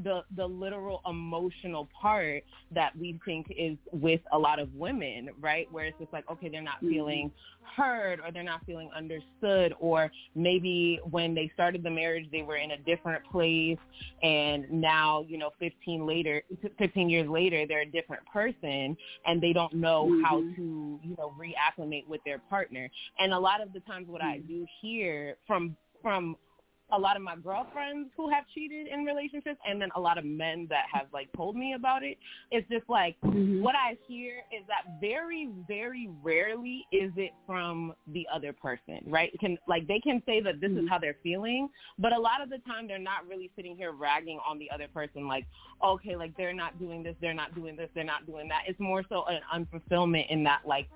the 0.04 0.24
the 0.36 0.46
literal 0.46 1.02
emotional 1.08 1.90
part 2.02 2.44
that 2.72 2.98
we 2.98 3.20
think 3.26 3.48
is 3.58 3.78
with 3.92 4.22
a 4.34 4.40
lot 4.40 4.60
of 4.60 4.74
women, 4.76 5.30
right? 5.40 5.72
Where 5.72 5.86
it's 5.86 6.00
just 6.00 6.14
like, 6.14 6.30
okay, 6.32 6.50
they're 6.50 6.62
not 6.62 6.84
Mhm. 6.84 6.90
feeling 6.90 7.32
heard 7.76 8.20
or 8.22 8.32
they're 8.32 8.44
not 8.44 8.66
feeling 8.66 8.90
understood 8.96 9.74
or 9.80 10.12
maybe 10.36 11.00
when 11.10 11.36
they 11.36 11.50
started 11.54 11.84
the 11.84 11.90
marriage 11.92 12.30
they 12.32 12.42
were 12.42 12.58
in 12.58 12.72
a 12.72 12.78
different 12.80 13.24
place 13.32 13.78
and 14.24 14.70
now, 14.72 15.24
you 15.28 15.38
know, 15.38 15.52
15 15.60 16.06
later 16.08 16.44
15 16.78 17.10
years 17.10 17.30
later 17.30 17.66
they're 17.68 17.82
a 17.82 17.92
different 17.92 18.26
person 18.28 18.98
and 19.26 19.42
they 19.42 19.54
don't 19.54 19.74
know 19.74 20.12
how 20.24 20.42
Mhm. 20.42 20.56
to, 20.56 21.00
you 21.04 21.16
know, 21.18 21.34
reacclimate 21.40 22.08
with 22.08 22.24
their 22.26 22.40
partner. 22.40 22.90
And 23.20 23.34
a 23.34 23.40
lot 23.40 23.62
of 23.62 23.74
the 23.74 23.82
times 23.82 24.08
what 24.08 24.22
I 24.22 24.40
do 24.40 24.66
hear 24.82 25.38
from 25.48 25.78
from 26.02 26.36
a 26.92 27.00
lot 27.00 27.16
of 27.16 27.22
my 27.22 27.36
girlfriends 27.36 28.10
who 28.18 28.30
have 28.30 28.44
cheated 28.54 28.88
in 28.88 29.04
relationships 29.04 29.60
and 29.68 29.82
then 29.82 29.90
a 29.96 30.00
lot 30.00 30.18
of 30.18 30.26
men 30.26 30.68
that 30.70 30.86
have 30.92 31.08
like 31.14 31.30
told 31.36 31.56
me 31.56 31.74
about 31.74 32.04
it. 32.04 32.18
It's 32.52 32.68
just 32.70 32.88
like 32.90 33.16
mm-hmm. 33.24 33.62
what 33.62 33.76
i 33.76 33.98
hear 34.08 34.40
is 34.52 34.66
that 34.68 35.00
very 35.00 35.50
very 35.68 36.10
rarely 36.24 36.86
is 36.92 37.12
it 37.16 37.32
from 37.46 37.94
the 38.08 38.28
other 38.34 38.54
person 38.54 39.00
right? 39.08 39.32
Can 39.40 39.58
like 39.68 39.88
they 39.88 40.00
can 40.00 40.22
say 40.26 40.42
that 40.42 40.60
this 40.60 40.72
is 40.72 40.78
mm-hmm. 40.78 40.88
how 40.88 41.00
they're 41.00 41.18
feeling 41.24 41.70
but 42.00 42.14
a 42.14 42.20
lot 42.20 42.42
of 42.42 42.50
the 42.50 42.60
time 42.60 42.88
they're 42.88 43.00
not 43.00 43.28
really 43.28 43.52
sitting 43.56 43.76
here 43.76 43.92
ragging 43.92 44.40
on 44.48 44.60
the 44.60 44.70
other 44.72 44.88
person 44.88 45.28
like 45.28 45.46
okay 45.84 46.16
like 46.16 46.36
they're 46.38 46.54
not 46.54 46.78
doing 46.80 47.04
this 47.04 47.16
they're 47.22 47.34
not 47.34 47.56
doing 47.56 47.76
this 47.76 47.90
they're 47.94 48.04
not 48.04 48.26
doing 48.26 48.48
that. 48.50 48.64
It's 48.68 48.80
more 48.80 49.04
so 49.10 49.26
an 49.26 49.42
unfulfillment 49.54 50.30
in 50.30 50.44
that 50.44 50.62
like 50.66 50.90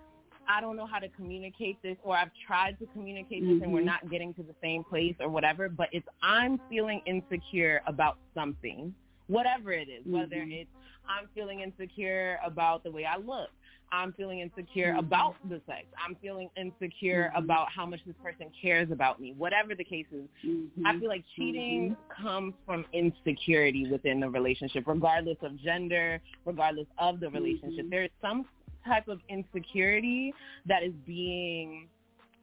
I 0.48 0.62
don't 0.62 0.76
know 0.76 0.86
how 0.86 1.00
to 1.00 1.10
communicate 1.10 1.82
this 1.82 1.98
or 2.04 2.16
I've 2.16 2.32
tried 2.46 2.78
to 2.80 2.86
communicate 2.88 3.44
this 3.44 3.62
and 3.62 3.72
we're 3.74 3.82
Mhm. 3.82 3.86
not 3.86 4.10
getting 4.10 4.34
to 4.36 4.44
the 4.44 4.56
same 4.62 4.84
place 4.84 5.16
or 5.20 5.30
whatever, 5.30 5.70
but 5.70 5.90
it's 5.92 6.08
I'm 6.22 6.60
feeling 6.70 7.02
insecure 7.06 7.82
about 7.88 8.18
something, 8.34 8.94
whatever 9.28 9.72
it 9.72 9.90
is, 9.90 10.06
whether 10.06 10.38
Mhm. 10.38 10.62
it's 10.62 10.70
I'm 11.08 11.28
feeling 11.36 11.60
insecure 11.60 12.40
about 12.44 12.84
the 12.84 12.92
way 12.92 13.06
I 13.06 13.18
look. 13.18 13.52
I'm 13.92 14.12
feeling 14.14 14.40
insecure 14.40 14.94
Mhm. 14.94 15.00
about 15.00 15.36
the 15.48 15.62
sex. 15.68 15.86
I'm 16.04 16.16
feeling 16.16 16.50
insecure 16.58 17.30
Mhm. 17.32 17.38
about 17.38 17.70
how 17.72 17.86
much 17.86 18.04
this 18.06 18.16
person 18.18 18.50
cares 18.60 18.90
about 18.90 19.20
me. 19.20 19.34
Whatever 19.34 19.76
the 19.76 19.84
case 19.84 20.08
is, 20.12 20.28
Mm-hmm. 20.44 20.86
I 20.88 21.00
feel 21.00 21.10
like 21.10 21.24
cheating 21.36 21.96
comes 22.10 22.56
from 22.66 22.86
insecurity 22.94 23.88
within 23.88 24.20
the 24.20 24.30
relationship, 24.30 24.88
regardless 24.88 25.38
of 25.44 25.56
gender, 25.58 26.20
regardless 26.46 26.88
of 26.98 27.20
the 27.20 27.30
relationship. 27.30 27.90
There 27.90 28.04
is 28.04 28.12
some 28.22 28.46
type 28.88 29.07
of 29.07 29.20
insecurity 29.30 30.34
that 30.66 30.84
is 30.84 30.94
being 31.06 31.88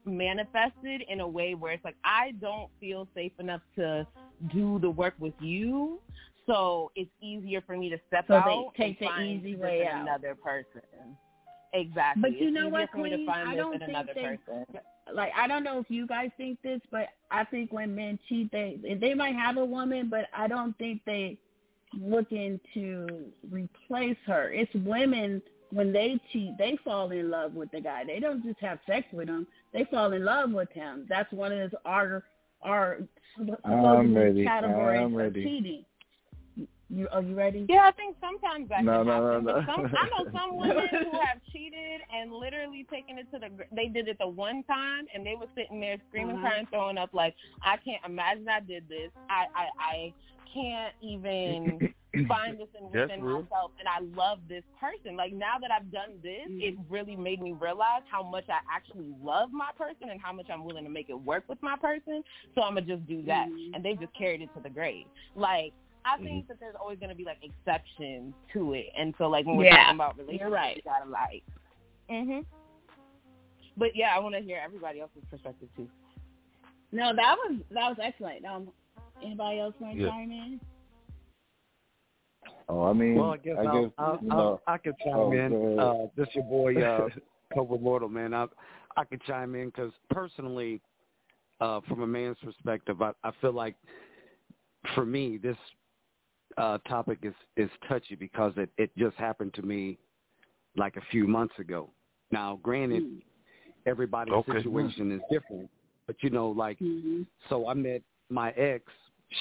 manifested 0.05 1.02
in 1.09 1.20
a 1.20 1.28
way 1.28 1.55
where 1.55 1.73
it's 1.73 1.85
like 1.85 1.97
I 2.05 2.32
don't 2.40 2.69
feel 2.81 3.06
safe 3.14 3.32
enough 3.39 3.60
to 3.77 4.06
do 4.52 4.78
the 4.81 4.90
work 4.90 5.14
with 5.20 5.35
you, 5.40 6.01
so 6.47 6.90
it's 6.97 7.10
easier 7.20 7.60
for 7.64 7.77
me 7.77 7.89
to 7.90 7.98
step 8.09 8.24
So 8.27 8.35
they 8.44 8.51
out 8.51 8.73
take 8.77 9.01
and 9.01 9.09
the 9.09 9.12
find 9.12 9.47
easy 9.47 9.56
way 9.56 9.86
out. 9.86 10.02
another 10.02 10.35
person. 10.35 10.82
Exactly. 11.74 12.20
But 12.20 12.32
you 12.39 12.48
It's 12.48 12.55
know 12.55 12.69
what, 12.69 12.90
Queen? 12.90 13.27
I 13.28 13.55
don't 13.55 13.78
think 13.78 13.97
they- 14.14 14.23
person. 14.36 14.66
like 15.14 15.32
I 15.36 15.47
don't 15.47 15.62
know 15.64 15.78
if 15.78 15.86
you 15.89 16.06
guys 16.06 16.31
think 16.36 16.60
this, 16.62 16.81
but 16.90 17.09
I 17.31 17.44
think 17.44 17.73
when 17.73 17.94
men 17.94 18.19
cheat, 18.28 18.51
they 18.52 18.78
they 19.01 19.14
might 19.14 19.35
have 19.36 19.56
a 19.56 19.64
woman, 19.64 20.09
but 20.10 20.27
I 20.36 20.48
don't 20.48 20.77
think 20.78 21.01
they 21.06 21.39
looking 21.98 22.59
to 22.74 23.06
replace 23.51 24.16
her. 24.27 24.51
It's 24.52 24.73
women 24.74 25.40
when 25.73 25.93
they 25.93 26.20
cheat, 26.32 26.57
they 26.59 26.78
fall 26.85 27.11
in 27.11 27.31
love 27.31 27.55
with 27.55 27.70
the 27.73 27.81
guy. 27.81 28.05
They 28.05 28.20
don't 28.20 28.43
just 28.44 28.61
have 28.61 28.78
sex 28.86 29.07
with 29.12 29.28
him; 29.28 29.47
they 29.73 29.85
fall 29.90 30.12
in 30.12 30.24
love 30.24 30.51
with 30.53 30.70
him. 30.73 31.07
That's 31.09 31.32
one 31.32 31.53
of 31.53 31.59
his 31.61 31.73
our 31.85 32.24
our 32.62 32.99
supposedly 33.36 34.15
ready. 34.15 34.44
categories 34.44 35.01
I'm 35.05 35.12
of 35.12 35.19
ready. 35.19 35.43
cheating. 35.44 35.85
You 36.90 37.09
are 37.11 37.23
you 37.23 37.35
ready? 37.35 37.65
Yeah, 37.69 37.89
I 37.89 37.93
think 37.93 38.16
sometimes 38.20 38.69
that 38.69 38.85
No, 38.85 39.03
can 39.03 39.07
no, 39.07 39.12
happen. 39.32 39.44
no, 39.47 39.53
but 39.53 39.66
no. 39.66 39.74
some, 39.74 39.86
I 39.86 40.05
know 40.12 40.31
some 40.32 40.57
women 40.59 40.89
who 41.11 41.19
have 41.20 41.39
cheated 41.53 42.01
and 42.15 42.32
literally 42.32 42.86
taken 42.93 43.19
it 43.19 43.27
to 43.32 43.39
the. 43.39 43.49
gr- 43.49 43.70
They 43.74 43.89
did 43.89 44.09
it 44.09 44.19
the 44.20 44.28
one 44.28 44.62
time, 44.65 45.07
and 45.15 45.24
they 45.24 45.35
were 45.35 45.49
sitting 45.57 45.81
there 45.81 45.97
screaming, 46.09 46.36
Uh-huh. 46.36 46.47
crying, 46.47 46.66
throwing 46.70 46.99
up. 46.99 47.11
Like, 47.15 47.35
I 47.62 47.78
can't 47.78 48.05
imagine 48.05 48.47
I 48.49 48.61
did 48.61 48.89
this. 48.89 49.11
I, 49.31 49.47
I, 49.55 49.66
I 49.78 50.15
can't 50.53 50.93
even 51.01 51.82
find 52.28 52.59
this 52.59 52.68
in 52.78 52.84
within 52.90 53.22
real. 53.22 53.43
myself, 53.43 53.70
and 53.78 53.89
I 53.89 54.01
love 54.16 54.39
this 54.48 54.62
person. 54.78 55.16
Like 55.16 55.32
now 55.32 55.59
that 55.60 55.70
I've 55.70 55.90
done 55.90 56.18
this, 56.22 56.47
it 56.48 56.76
really 56.90 57.16
made 57.16 57.40
me 57.40 57.52
realize 57.52 58.02
how 58.10 58.22
much 58.22 58.44
I 58.48 58.59
actually 58.70 59.14
love 59.22 59.51
my 59.52 59.70
person 59.78 60.10
and 60.10 60.20
how 60.20 60.32
much 60.32 60.47
I'm 60.52 60.64
willing 60.64 60.84
to 60.84 60.90
make 60.90 61.09
it 61.10 61.18
work 61.20 61.44
with 61.48 61.62
my 61.62 61.76
person. 61.76 62.22
So 62.55 62.62
I'm 62.62 62.74
gonna 62.74 62.86
just 62.86 63.06
do 63.06 63.22
that, 63.24 63.47
and 63.74 63.82
they've 63.84 63.98
just 63.98 64.14
carried 64.14 64.43
it 64.43 64.51
to 64.56 64.62
the 64.62 64.70
grave. 64.70 65.06
Like. 65.34 65.72
I 66.05 66.18
think 66.18 66.48
that 66.48 66.59
there's 66.59 66.74
always 66.80 66.98
going 66.98 67.10
to 67.10 67.14
be 67.14 67.22
like 67.24 67.36
exceptions 67.44 68.34
to 68.52 68.72
it, 68.72 68.86
and 68.98 69.14
so 69.18 69.28
like 69.28 69.47
when 69.47 69.56
we're 69.56 69.66
Yeah, 69.66 69.84
talking 69.84 69.94
about 69.94 70.16
you're 70.16 70.26
relationships, 70.26 70.52
right. 70.52 70.76
you 70.78 70.82
gotta 70.82 71.09
like. 71.09 71.44
Mhm. 72.10 72.44
But 73.76 73.94
yeah, 73.94 74.09
I 74.12 74.18
want 74.18 74.34
to 74.34 74.40
hear 74.40 74.60
everybody 74.64 75.01
else's 75.01 75.22
perspective 75.30 75.68
too. 75.76 75.89
No, 76.90 77.14
that 77.14 77.36
was 77.39 77.60
that 77.70 77.89
was 77.89 77.98
excellent. 78.02 78.44
Um, 78.44 78.72
anybody 79.22 79.60
else 79.60 79.74
want 79.78 79.94
to 79.94 80.02
Yeah. 80.02 80.09
chime 80.10 80.32
in? 80.32 80.60
Oh, 82.68 82.84
I 82.84 82.93
mean, 82.93 83.16
Well, 83.16 83.30
I 83.30 83.36
guess 83.36 83.56
I 83.59 83.62
I'll, 83.64 83.82
guess 83.82 83.93
I'll, 83.98 84.18
you 84.22 84.30
I'll. 84.30 84.60
I 84.66 84.78
could 84.78 84.94
chime 85.05 85.14
oh, 85.16 85.32
in. 85.32 85.78
Uh, 85.78 86.06
this 86.16 86.28
your 86.34 86.44
boy, 86.44 86.80
uh, 86.82 87.09
Cobra 87.55 87.76
Immortal, 87.76 88.09
man. 88.09 88.34
I 88.34 88.47
I 88.97 89.05
could 89.05 89.22
chime 89.22 89.55
in 89.55 89.66
because 89.66 89.93
personally, 90.10 90.80
uh, 91.60 91.80
from 91.89 92.02
a 92.02 92.06
man's 92.06 92.36
perspective, 92.43 93.02
I, 93.02 93.12
I 93.24 93.32
feel 93.40 93.52
like 93.52 93.76
for 94.94 95.05
me 95.05 95.39
this 95.39 95.56
uh, 96.59 96.78
topic 96.89 97.18
is 97.22 97.34
is 97.56 97.70
touchy 97.89 98.14
because 98.14 98.52
it 98.56 98.70
it 98.78 98.90
just 98.97 99.16
happened 99.16 99.55
to 99.55 99.62
me 99.62 99.98
like 100.76 100.97
a 100.97 101.02
few 101.10 101.26
months 101.26 101.55
ago. 101.59 101.90
Now, 102.30 102.59
granted, 102.62 103.05
everybody's 103.86 104.34
Okay. 104.34 104.62
situation 104.62 105.12
is 105.12 105.20
different, 105.30 105.68
but 106.06 106.16
you 106.20 106.30
know, 106.30 106.48
like, 106.48 106.78
so 107.48 107.68
I 107.68 107.74
met 107.74 108.02
my 108.30 108.51
ex. 108.52 108.84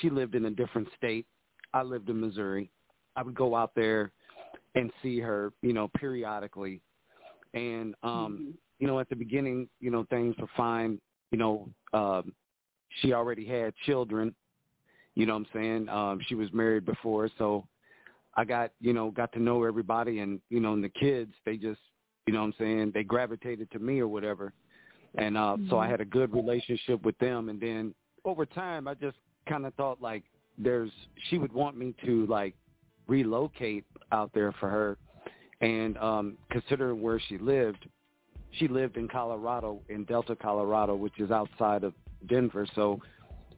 She 0.01 0.09
lived 0.09 0.35
in 0.35 0.45
a 0.45 0.49
different 0.49 0.87
state. 0.97 1.25
I 1.73 1.83
lived 1.83 2.09
in 2.09 2.19
Missouri. 2.19 2.69
I 3.15 3.23
would 3.23 3.35
go 3.35 3.55
out 3.55 3.71
there 3.75 4.11
and 4.75 4.91
see 5.01 5.19
her, 5.19 5.51
you 5.61 5.73
know, 5.73 5.89
periodically. 5.97 6.81
And 7.53 7.95
um, 8.03 8.55
you 8.79 8.87
know, 8.87 8.99
at 8.99 9.09
the 9.09 9.15
beginning, 9.15 9.69
you 9.79 9.91
know, 9.91 10.05
things 10.09 10.35
were 10.39 10.49
fine. 10.57 10.99
You 11.31 11.37
know, 11.37 11.69
um, 11.93 12.33
she 13.01 13.13
already 13.13 13.45
had 13.45 13.73
children. 13.85 14.33
You 15.15 15.25
know 15.25 15.33
what 15.33 15.47
I'm 15.53 15.61
saying? 15.61 15.89
Um, 15.89 16.19
she 16.27 16.35
was 16.35 16.51
married 16.53 16.85
before, 16.85 17.29
so 17.37 17.67
I 18.35 18.45
got, 18.45 18.71
you 18.79 18.93
know, 18.93 19.11
got 19.11 19.33
to 19.33 19.39
know 19.39 19.63
everybody 19.65 20.19
and, 20.19 20.39
you 20.49 20.61
know, 20.61 20.71
and 20.71 20.81
the 20.83 20.89
kids, 20.89 21.33
they 21.45 21.57
just, 21.57 21.81
you 22.25 22.33
know 22.33 22.39
what 22.39 22.45
I'm 22.47 22.53
saying, 22.57 22.91
they 22.93 23.03
gravitated 23.03 23.69
to 23.71 23.79
me 23.79 23.99
or 23.99 24.07
whatever. 24.07 24.53
And 25.15 25.37
uh 25.37 25.57
so 25.69 25.77
I 25.79 25.87
Mhm. 25.87 25.91
had 25.91 26.01
a 26.01 26.05
good 26.05 26.33
relationship 26.33 27.03
with 27.03 27.17
them 27.17 27.49
and 27.49 27.59
then 27.59 27.93
over 28.23 28.45
time 28.45 28.87
I 28.87 28.93
just 28.93 29.17
kind 29.49 29.65
of 29.65 29.73
thought 29.73 30.01
like 30.01 30.23
there's 30.57 30.91
she 31.27 31.37
would 31.37 31.51
want 31.51 31.75
me 31.75 31.93
to 32.05 32.25
like 32.27 32.55
relocate 33.07 33.85
out 34.11 34.31
there 34.33 34.51
for 34.59 34.69
her. 34.69 34.97
And 35.61 35.97
um 35.97 36.37
considering 36.49 37.01
where 37.01 37.19
she 37.19 37.37
lived 37.37 37.87
she 38.51 38.67
lived 38.67 38.97
in 38.97 39.07
Colorado 39.07 39.81
in 39.89 40.03
Delta 40.05 40.35
Colorado 40.35 40.95
which 40.95 41.19
is 41.19 41.31
outside 41.31 41.83
of 41.83 41.93
Denver. 42.27 42.67
So 42.75 42.99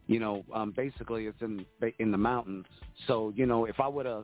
you 0.07 0.19
know 0.19 0.43
um 0.53 0.71
basically 0.71 1.27
it's 1.27 1.41
in 1.41 1.65
in 1.99 2.11
the 2.11 2.17
mountains. 2.17 2.65
So 3.07 3.31
you 3.35 3.45
know 3.45 3.65
if 3.65 3.79
I 3.79 3.87
would 3.87 4.05
have 4.05 4.23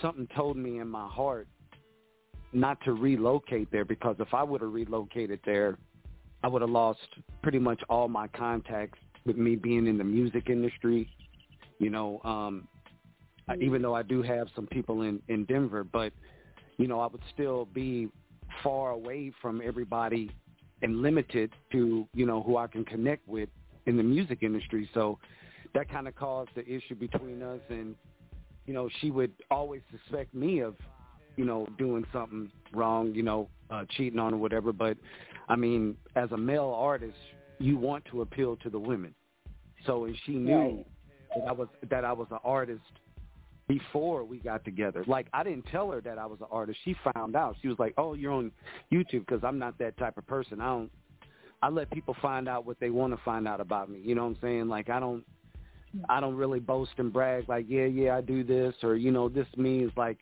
something 0.00 0.26
told 0.34 0.56
me 0.56 0.78
in 0.78 0.88
my 0.88 1.08
heart 1.08 1.46
not 2.52 2.78
to 2.84 2.92
relocate 2.92 3.70
there 3.70 3.84
because 3.84 4.16
if 4.18 4.34
I 4.34 4.42
would 4.42 4.60
have 4.60 4.72
relocated 4.72 5.40
there 5.44 5.78
I 6.42 6.48
would 6.48 6.62
have 6.62 6.70
lost 6.70 7.00
pretty 7.42 7.58
much 7.58 7.80
all 7.88 8.08
my 8.08 8.26
contacts 8.28 8.98
with 9.24 9.36
me 9.36 9.54
being 9.56 9.86
in 9.86 9.96
the 9.96 10.04
music 10.04 10.50
industry 10.50 11.08
you 11.78 11.90
know 11.90 12.20
um 12.24 12.68
I- 13.48 13.56
even 13.60 13.82
though 13.82 13.94
I 13.94 14.02
do 14.02 14.22
have 14.22 14.48
some 14.54 14.66
people 14.66 15.02
in 15.02 15.20
in 15.28 15.44
Denver 15.44 15.84
but 15.84 16.12
you 16.78 16.86
know 16.88 17.00
I 17.00 17.06
would 17.06 17.22
still 17.32 17.66
be 17.66 18.08
far 18.62 18.90
away 18.90 19.32
from 19.40 19.60
everybody 19.64 20.30
and 20.82 21.00
limited 21.02 21.52
to 21.72 22.06
you 22.14 22.26
know 22.26 22.42
who 22.42 22.56
I 22.56 22.66
can 22.66 22.84
connect 22.84 23.26
with 23.28 23.48
in 23.86 23.96
the 23.96 24.02
music 24.02 24.38
industry. 24.42 24.88
So 24.94 25.18
that 25.74 25.88
kind 25.88 26.06
of 26.06 26.14
caused 26.14 26.50
the 26.54 26.66
issue 26.68 26.94
between 26.94 27.42
us 27.42 27.60
and 27.68 27.94
you 28.66 28.74
know 28.74 28.88
she 29.00 29.10
would 29.10 29.32
always 29.50 29.82
suspect 29.90 30.34
me 30.34 30.60
of 30.60 30.76
you 31.36 31.44
know 31.44 31.66
doing 31.78 32.04
something 32.12 32.50
wrong 32.72 33.14
you 33.14 33.22
know 33.22 33.48
uh 33.70 33.84
cheating 33.96 34.18
on 34.18 34.34
or 34.34 34.38
whatever. 34.38 34.72
But 34.72 34.96
I 35.48 35.56
mean 35.56 35.96
as 36.16 36.30
a 36.32 36.36
male 36.36 36.74
artist 36.76 37.16
you 37.58 37.76
want 37.76 38.04
to 38.06 38.22
appeal 38.22 38.56
to 38.56 38.70
the 38.70 38.78
women. 38.78 39.14
So 39.86 40.04
and 40.04 40.16
she 40.26 40.32
knew 40.32 40.56
Right. 40.58 40.86
that 41.36 41.48
I 41.48 41.52
was 41.52 41.68
that 41.90 42.04
I 42.04 42.12
was 42.12 42.28
an 42.30 42.38
artist 42.44 42.82
before 43.72 44.22
we 44.22 44.38
got 44.38 44.64
together. 44.64 45.02
Like 45.06 45.28
I 45.32 45.42
didn't 45.42 45.64
tell 45.70 45.90
her 45.92 46.00
that 46.02 46.18
I 46.18 46.26
was 46.26 46.38
an 46.40 46.46
artist. 46.50 46.78
She 46.84 46.94
found 47.14 47.34
out. 47.34 47.56
She 47.62 47.68
was 47.68 47.78
like, 47.78 47.94
"Oh, 47.96 48.12
you're 48.12 48.32
on 48.32 48.52
YouTube," 48.92 49.26
because 49.26 49.40
I'm 49.42 49.58
not 49.58 49.78
that 49.78 49.96
type 49.96 50.18
of 50.18 50.26
person. 50.26 50.60
I 50.60 50.66
don't. 50.66 50.90
I 51.62 51.68
let 51.68 51.90
people 51.90 52.14
find 52.20 52.48
out 52.48 52.66
what 52.66 52.78
they 52.80 52.90
want 52.90 53.14
to 53.16 53.20
find 53.24 53.48
out 53.48 53.60
about 53.60 53.88
me. 53.88 54.00
You 54.04 54.14
know 54.14 54.24
what 54.24 54.36
I'm 54.36 54.38
saying? 54.42 54.68
Like 54.68 54.90
I 54.90 55.00
don't. 55.00 55.24
I 56.08 56.20
don't 56.20 56.36
really 56.36 56.60
boast 56.60 56.92
and 56.98 57.12
brag 57.12 57.48
like, 57.50 57.66
yeah, 57.68 57.84
yeah, 57.84 58.16
I 58.16 58.22
do 58.22 58.42
this, 58.42 58.74
or 58.82 58.96
you 58.96 59.10
know, 59.10 59.28
this 59.28 59.46
means 59.58 59.92
like, 59.94 60.18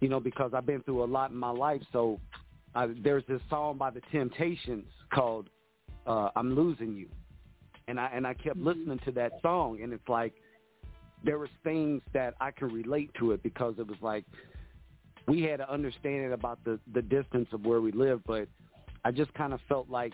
you 0.00 0.08
know, 0.08 0.20
because 0.20 0.52
I've 0.54 0.64
been 0.64 0.82
through 0.82 1.04
a 1.04 1.06
lot 1.06 1.30
in 1.30 1.36
my 1.36 1.50
life. 1.50 1.82
So 1.92 2.18
I, 2.74 2.88
there's 3.02 3.24
this 3.28 3.42
song 3.50 3.76
by 3.76 3.90
the 3.90 4.00
Temptations 4.10 4.86
called 5.14 5.48
uh, 6.06 6.28
"I'm 6.36 6.54
Losing 6.54 6.94
You," 6.94 7.08
and 7.88 7.98
I 7.98 8.10
and 8.14 8.26
I 8.26 8.34
kept 8.34 8.58
listening 8.58 9.00
to 9.06 9.12
that 9.12 9.32
song, 9.40 9.80
and 9.82 9.94
it's 9.94 10.08
like 10.08 10.34
there 11.24 11.38
was 11.38 11.50
things 11.64 12.02
that 12.12 12.34
I 12.40 12.50
could 12.50 12.72
relate 12.72 13.10
to 13.18 13.32
it 13.32 13.42
because 13.42 13.74
it 13.78 13.86
was 13.86 13.98
like 14.00 14.24
we 15.28 15.42
had 15.42 15.60
an 15.60 15.66
understanding 15.68 16.32
about 16.32 16.62
the 16.64 16.78
the 16.94 17.02
distance 17.02 17.48
of 17.52 17.64
where 17.64 17.80
we 17.80 17.92
live, 17.92 18.20
but 18.26 18.48
I 19.04 19.10
just 19.10 19.32
kind 19.34 19.52
of 19.52 19.60
felt 19.68 19.88
like 19.88 20.12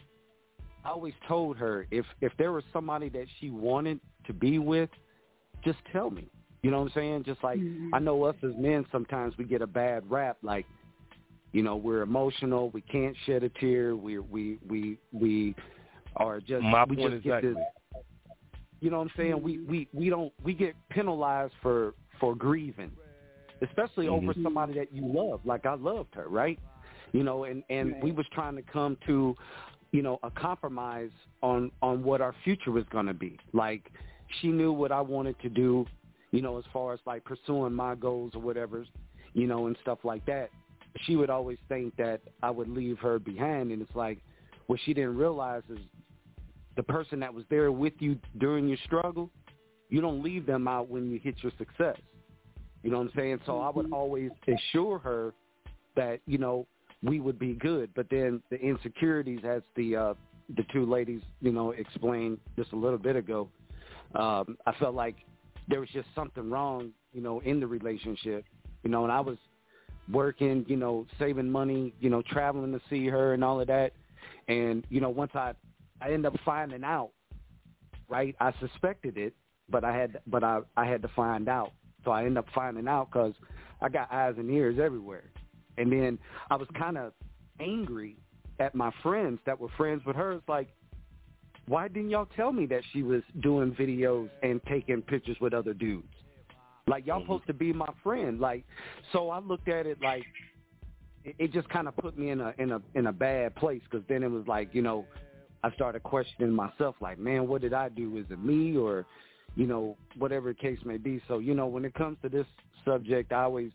I 0.85 0.91
always 0.91 1.15
told 1.27 1.57
her 1.57 1.87
if 1.91 2.05
if 2.21 2.33
there 2.39 2.53
was 2.53 2.65
somebody 2.73 3.09
that 3.11 3.27
she 3.41 3.51
wanted 3.51 4.01
to 4.27 4.33
be 4.33 4.59
with, 4.59 4.91
just 5.65 5.79
tell 5.93 6.11
me. 6.11 6.29
You 6.63 6.71
know 6.71 6.81
what 6.81 6.87
I'm 6.87 6.93
saying? 6.95 7.25
Just 7.25 7.43
like 7.43 7.59
mm-hmm. 7.59 7.95
I 7.95 7.99
know 7.99 8.25
us 8.25 8.37
as 8.43 8.53
men 8.59 8.85
sometimes 8.91 9.35
we 9.39 9.45
get 9.45 9.63
a 9.63 9.67
bad 9.67 10.09
rap 10.11 10.39
like 10.43 10.67
you 11.53 11.63
know, 11.63 11.77
we're 11.77 12.03
emotional, 12.03 12.71
we 12.71 12.83
can't 12.83 13.17
shed 13.25 13.43
a 13.43 13.49
tear, 13.49 13.97
we 13.97 14.19
we 14.19 14.59
we 14.69 14.99
we 15.13 15.55
are 16.17 16.41
just 16.41 16.63
My 16.63 16.85
we 16.85 16.97
point 16.97 17.13
just 17.13 17.25
get 17.25 17.39
exactly. 17.39 17.55
this 17.55 17.63
you 18.81 18.91
know 18.91 18.99
what 18.99 19.05
I'm 19.05 19.13
saying? 19.17 19.43
We 19.43 19.59
we 19.61 19.89
we 19.93 20.09
don't 20.09 20.33
we 20.43 20.55
get 20.55 20.77
penalized 20.91 21.55
for 21.63 21.95
for 22.21 22.35
grieving, 22.35 22.93
especially 23.63 24.09
over 24.09 24.33
Mhm. 24.35 24.43
somebody 24.43 24.75
that 24.75 24.93
you 24.93 25.07
love. 25.07 25.41
Like 25.45 25.67
I 25.67 25.75
loved 25.75 26.15
her, 26.15 26.29
right? 26.29 26.59
You 27.13 27.23
know, 27.23 27.45
and 27.45 27.65
and 27.71 28.01
we 28.03 28.13
was 28.13 28.27
trying 28.33 28.57
to 28.57 28.63
come 28.63 28.97
to, 29.07 29.35
you 29.93 30.03
know, 30.03 30.19
a 30.23 30.31
compromise 30.31 31.11
on 31.43 31.71
on 31.83 32.03
what 32.05 32.21
our 32.21 32.35
future 32.45 32.71
was 32.71 32.85
going 32.91 33.07
to 33.07 33.15
be. 33.15 33.39
Like 33.53 33.91
she 34.41 34.49
knew 34.49 34.73
what 34.73 34.93
I 34.93 35.01
wanted 35.01 35.39
to 35.41 35.49
do, 35.49 35.87
you 36.31 36.43
know, 36.43 36.59
as 36.59 36.65
far 36.73 36.93
as 36.93 37.01
like 37.07 37.25
pursuing 37.25 37.73
my 37.73 37.95
goals 37.95 38.35
or 38.35 38.41
whatever, 38.41 38.85
you 39.33 39.47
know, 39.47 39.67
and 39.67 39.77
stuff 39.83 39.99
like 40.05 40.25
that. 40.27 40.51
She 41.07 41.17
would 41.17 41.31
always 41.31 41.59
think 41.69 41.97
that 41.97 42.21
I 42.43 42.51
would 42.51 42.69
leave 42.69 42.99
her 42.99 43.19
behind, 43.19 43.71
and 43.73 43.81
it's 43.83 43.95
like 43.95 44.19
what 44.67 44.79
she 44.85 44.95
didn't 44.95 45.17
realize 45.17 45.63
is 45.71 45.79
the 46.79 46.83
person 46.85 47.19
that 47.19 47.35
was 47.35 47.45
there 47.51 47.73
with 47.73 47.95
you 47.99 48.17
during 48.39 48.69
your 48.69 48.79
struggle, 48.85 49.29
you 49.89 50.01
don't 50.01 50.23
leave 50.23 50.47
them 50.47 50.69
out 50.69 50.89
when 50.89 51.11
you 51.11 51.19
hit 51.19 51.35
your 51.43 51.51
success. 51.59 51.97
You 52.85 52.93
know 52.93 52.99
what 52.99 53.09
I'm 53.09 53.13
saying? 53.17 53.41
So 53.47 53.61
I 53.61 53.69
would 53.69 53.93
always 53.93 54.31
assure 54.47 55.01
her 55.01 55.35
that, 55.97 56.21
you 56.27 56.39
know, 56.39 56.69
we 57.03 57.19
would 57.19 57.37
be 57.37 57.55
good. 57.55 57.91
But 57.97 58.07
then 58.11 58.41
the 58.51 58.61
insecurities 58.61 59.41
as 59.45 59.63
the 59.75 59.97
uh 59.97 60.15
the 60.57 60.65
two 60.73 60.87
ladies, 60.87 61.21
you 61.41 61.51
know, 61.51 61.73
explained 61.73 62.39
just 62.57 62.73
a 62.73 62.77
little 62.77 62.97
bit 62.97 63.17
ago, 63.17 63.49
um, 64.15 64.57
I 64.65 64.73
felt 64.79 64.95
like 64.95 65.17
there 65.67 65.81
was 65.81 65.89
just 65.91 66.07
something 66.15 66.49
wrong, 66.49 66.93
you 67.13 67.21
know, 67.21 67.41
in 67.41 67.59
the 67.59 67.67
relationship. 67.67 68.45
You 68.85 68.91
know, 68.91 69.03
and 69.03 69.11
I 69.11 69.19
was 69.19 69.37
working, 70.13 70.65
you 70.69 70.77
know, 70.77 71.09
saving 71.19 71.51
money, 71.51 71.93
you 71.99 72.09
know, 72.09 72.23
traveling 72.23 72.71
to 72.71 72.81
see 72.89 73.09
her 73.09 73.35
and 73.35 73.43
all 73.43 73.61
of 73.61 73.67
that. 73.67 73.95
And, 74.47 74.87
you 74.91 75.01
know, 75.01 75.11
once 75.11 75.33
I 75.35 75.55
I 76.01 76.13
end 76.13 76.27
up 76.27 76.35
finding 76.45 76.85
out, 76.85 77.11
right? 78.09 78.35
I 78.41 78.53
suspected 78.61 79.17
it, 79.17 79.35
but 79.69 79.85
I 79.85 79.97
had 79.97 80.21
but 80.27 80.45
I 80.45 80.61
I 80.77 80.87
had 80.87 81.03
to 81.03 81.09
find 81.09 81.49
out. 81.49 81.73
So 82.05 82.11
I 82.11 82.25
end 82.25 82.39
up 82.39 82.47
finding 82.55 82.89
out 82.89 83.11
cuz 83.11 83.35
I 83.81 83.89
got 83.89 84.13
eyes 84.13 84.35
and 84.39 84.51
ears 84.51 84.79
everywhere. 84.79 85.31
And 85.77 85.93
then 85.93 86.19
I 86.51 86.57
was 86.57 86.69
kind 86.77 86.99
of 86.99 87.13
angry 87.61 88.17
at 88.59 88.75
my 88.75 88.91
friends 89.03 89.41
that 89.47 89.59
were 89.59 89.69
friends 89.77 90.05
with 90.05 90.17
her. 90.17 90.33
It's 90.33 90.49
like 90.49 90.69
why 91.67 91.87
didn't 91.87 92.11
y'all 92.11 92.29
tell 92.35 92.51
me 92.51 92.65
that 92.67 92.83
she 92.93 93.03
was 93.03 93.23
doing 93.41 93.73
videos 93.73 94.31
and 94.43 94.61
taking 94.65 95.03
pictures 95.03 95.37
with 95.39 95.53
other 95.53 95.75
dudes? 95.75 96.09
Like 96.87 97.07
y'all 97.07 97.17
mm-hmm. 97.17 97.27
supposed 97.27 97.47
to 97.49 97.53
be 97.53 97.73
my 97.73 97.93
friend. 98.03 98.41
Like 98.41 98.65
so 99.13 99.31
I 99.31 99.39
looked 99.41 99.69
at 99.69 99.87
it 99.87 99.99
like 100.03 100.25
it, 101.25 101.37
it 101.39 101.53
just 101.53 101.69
kind 101.69 101.87
of 101.87 101.97
put 101.97 102.19
me 102.19 102.31
in 102.31 102.41
a 102.41 102.55
in 102.59 102.73
a 102.73 102.81
in 102.95 103.07
a 103.07 103.13
bad 103.13 103.55
place 103.57 103.83
because 103.91 104.07
then 104.09 104.23
it 104.23 104.31
was 104.31 104.47
like 104.47 104.71
you 104.73 104.83
know 104.83 105.05
I 105.63 105.71
started 105.73 106.03
questioning 106.03 106.53
myself 106.53 106.95
like 107.01 107.19
man 107.19 107.49
what 107.49 107.61
did 107.63 107.75
I 107.75 107.89
do? 107.89 108.17
Is 108.17 108.27
it 108.31 108.39
me 108.43 108.77
or 108.77 109.07
you 109.57 109.67
know 109.67 109.97
whatever 110.17 110.51
the 110.53 110.59
case 110.59 110.79
may 110.85 110.97
be? 110.97 111.21
So 111.29 111.39
you 111.39 111.55
know 111.55 111.67
when 111.67 111.85
it 111.85 111.95
comes 111.95 112.19
to 112.23 112.29
this 112.29 112.47
subject 112.85 113.33
I 113.33 113.43
always 113.43 113.71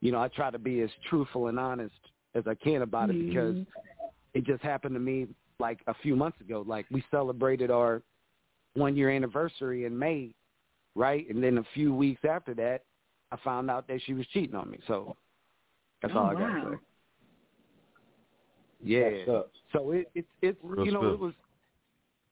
you 0.00 0.12
know 0.12 0.20
I 0.20 0.28
try 0.28 0.50
to 0.50 0.58
be 0.58 0.80
as 0.80 0.90
truthful 1.08 1.48
and 1.48 1.58
honest 1.58 1.94
as 2.34 2.44
I 2.46 2.54
can 2.54 2.82
about 2.82 3.10
it 3.10 3.18
because 3.26 3.56
Mhm. 3.56 3.66
it 4.34 4.44
just 4.44 4.62
happened 4.62 4.94
to 4.94 5.00
me 5.00 5.28
like 5.58 5.80
a 5.86 5.94
few 5.94 6.16
months 6.16 6.40
ago. 6.40 6.64
Like 6.66 6.86
we 6.90 7.04
celebrated 7.10 7.70
our 7.70 8.02
one 8.74 8.96
year 8.96 9.10
anniversary 9.10 9.84
in 9.84 9.98
May 9.98 10.34
right? 10.94 11.26
And 11.30 11.42
then 11.42 11.58
a 11.58 11.64
few 11.74 11.94
weeks 11.94 12.22
after 12.24 12.54
that 12.54 12.82
I 13.30 13.36
found 13.36 13.70
out 13.70 13.86
that 13.88 14.00
she 14.02 14.12
was 14.12 14.26
cheating 14.28 14.54
on 14.54 14.70
me. 14.70 14.78
So 14.86 15.16
that's 16.02 16.12
Oh, 16.14 16.20
all 16.20 16.26
I 16.26 16.34
gotta 16.34 16.70
say. 16.70 16.78
Yeah. 18.82 19.10
That 19.10 19.26
sucks. 19.26 19.58
So 19.72 19.92
it 19.92 20.10
it's 20.14 20.28
it's 20.42 20.58
Real 20.62 20.84
you 20.84 20.92
know 20.92 21.00
spill. 21.00 21.14
it 21.14 21.20
was 21.20 21.34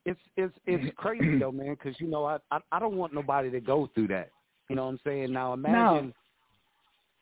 it's 0.06 0.20
it's 0.36 0.55
it's 0.66 0.94
crazy 0.97 1.39
though, 1.39 1.52
man, 1.52 1.74
because 1.74 1.98
you 2.01 2.09
know 2.09 2.24
I, 2.24 2.39
I 2.51 2.59
I 2.72 2.78
don't 2.78 2.97
want 2.97 3.14
nobody 3.14 3.51
to 3.51 3.60
go 3.60 3.89
through 3.94 4.09
that. 4.09 4.31
You 4.68 4.77
know 4.77 4.85
what 4.85 4.93
I'm 4.93 5.01
saying? 5.05 5.32
Now 5.32 5.52
imagine 5.52 6.12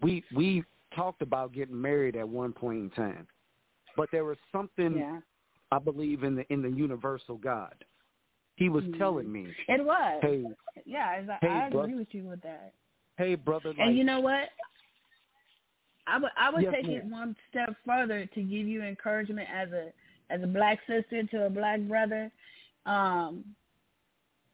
we 0.00 0.24
we 0.34 0.64
talked 0.94 1.22
about 1.22 1.52
getting 1.52 1.80
married 1.80 2.16
at 2.16 2.28
one 2.28 2.52
point 2.52 2.78
in 2.78 2.90
time, 2.90 3.26
but 3.96 4.08
there 4.12 4.24
was 4.24 4.38
something 4.52 4.96
Yeah. 4.96 5.20
I 5.70 5.78
believe 5.78 6.24
in 6.24 6.34
the 6.36 6.44
in 6.52 6.62
the 6.62 6.70
universal 6.70 7.36
God. 7.36 7.74
He 8.56 8.68
was 8.68 8.82
Mhm. 8.84 8.98
telling 8.98 9.30
me, 9.30 9.54
It 9.68 9.84
was. 9.84 10.20
hey 10.22 10.44
Yeah, 10.84 11.06
I, 11.06 11.38
Hey, 11.40 11.48
I 11.48 11.66
agree 11.68 11.94
bro. 11.94 11.98
with 11.98 12.14
you 12.14 12.24
with 12.24 12.40
that. 12.42 12.72
hey 13.18 13.34
brother, 13.34 13.70
like 13.70 13.80
and 13.80 13.96
you 13.98 14.04
know 14.04 14.20
what? 14.20 14.48
I 16.08 16.18
would 16.18 16.30
I 16.36 16.50
would 16.50 16.62
Yes, 16.64 16.74
take 16.74 16.86
it 16.88 17.04
one 17.04 17.36
step 17.50 17.74
further 17.86 18.26
to 18.26 18.42
give 18.42 18.66
you 18.66 18.82
encouragement 18.82 19.48
as 19.54 19.70
a 19.72 19.92
as 20.30 20.42
a 20.42 20.46
black 20.46 20.78
sister 20.86 21.22
to 21.24 21.46
a 21.46 21.50
black 21.50 21.80
brother. 21.82 22.30
Um, 22.86 23.44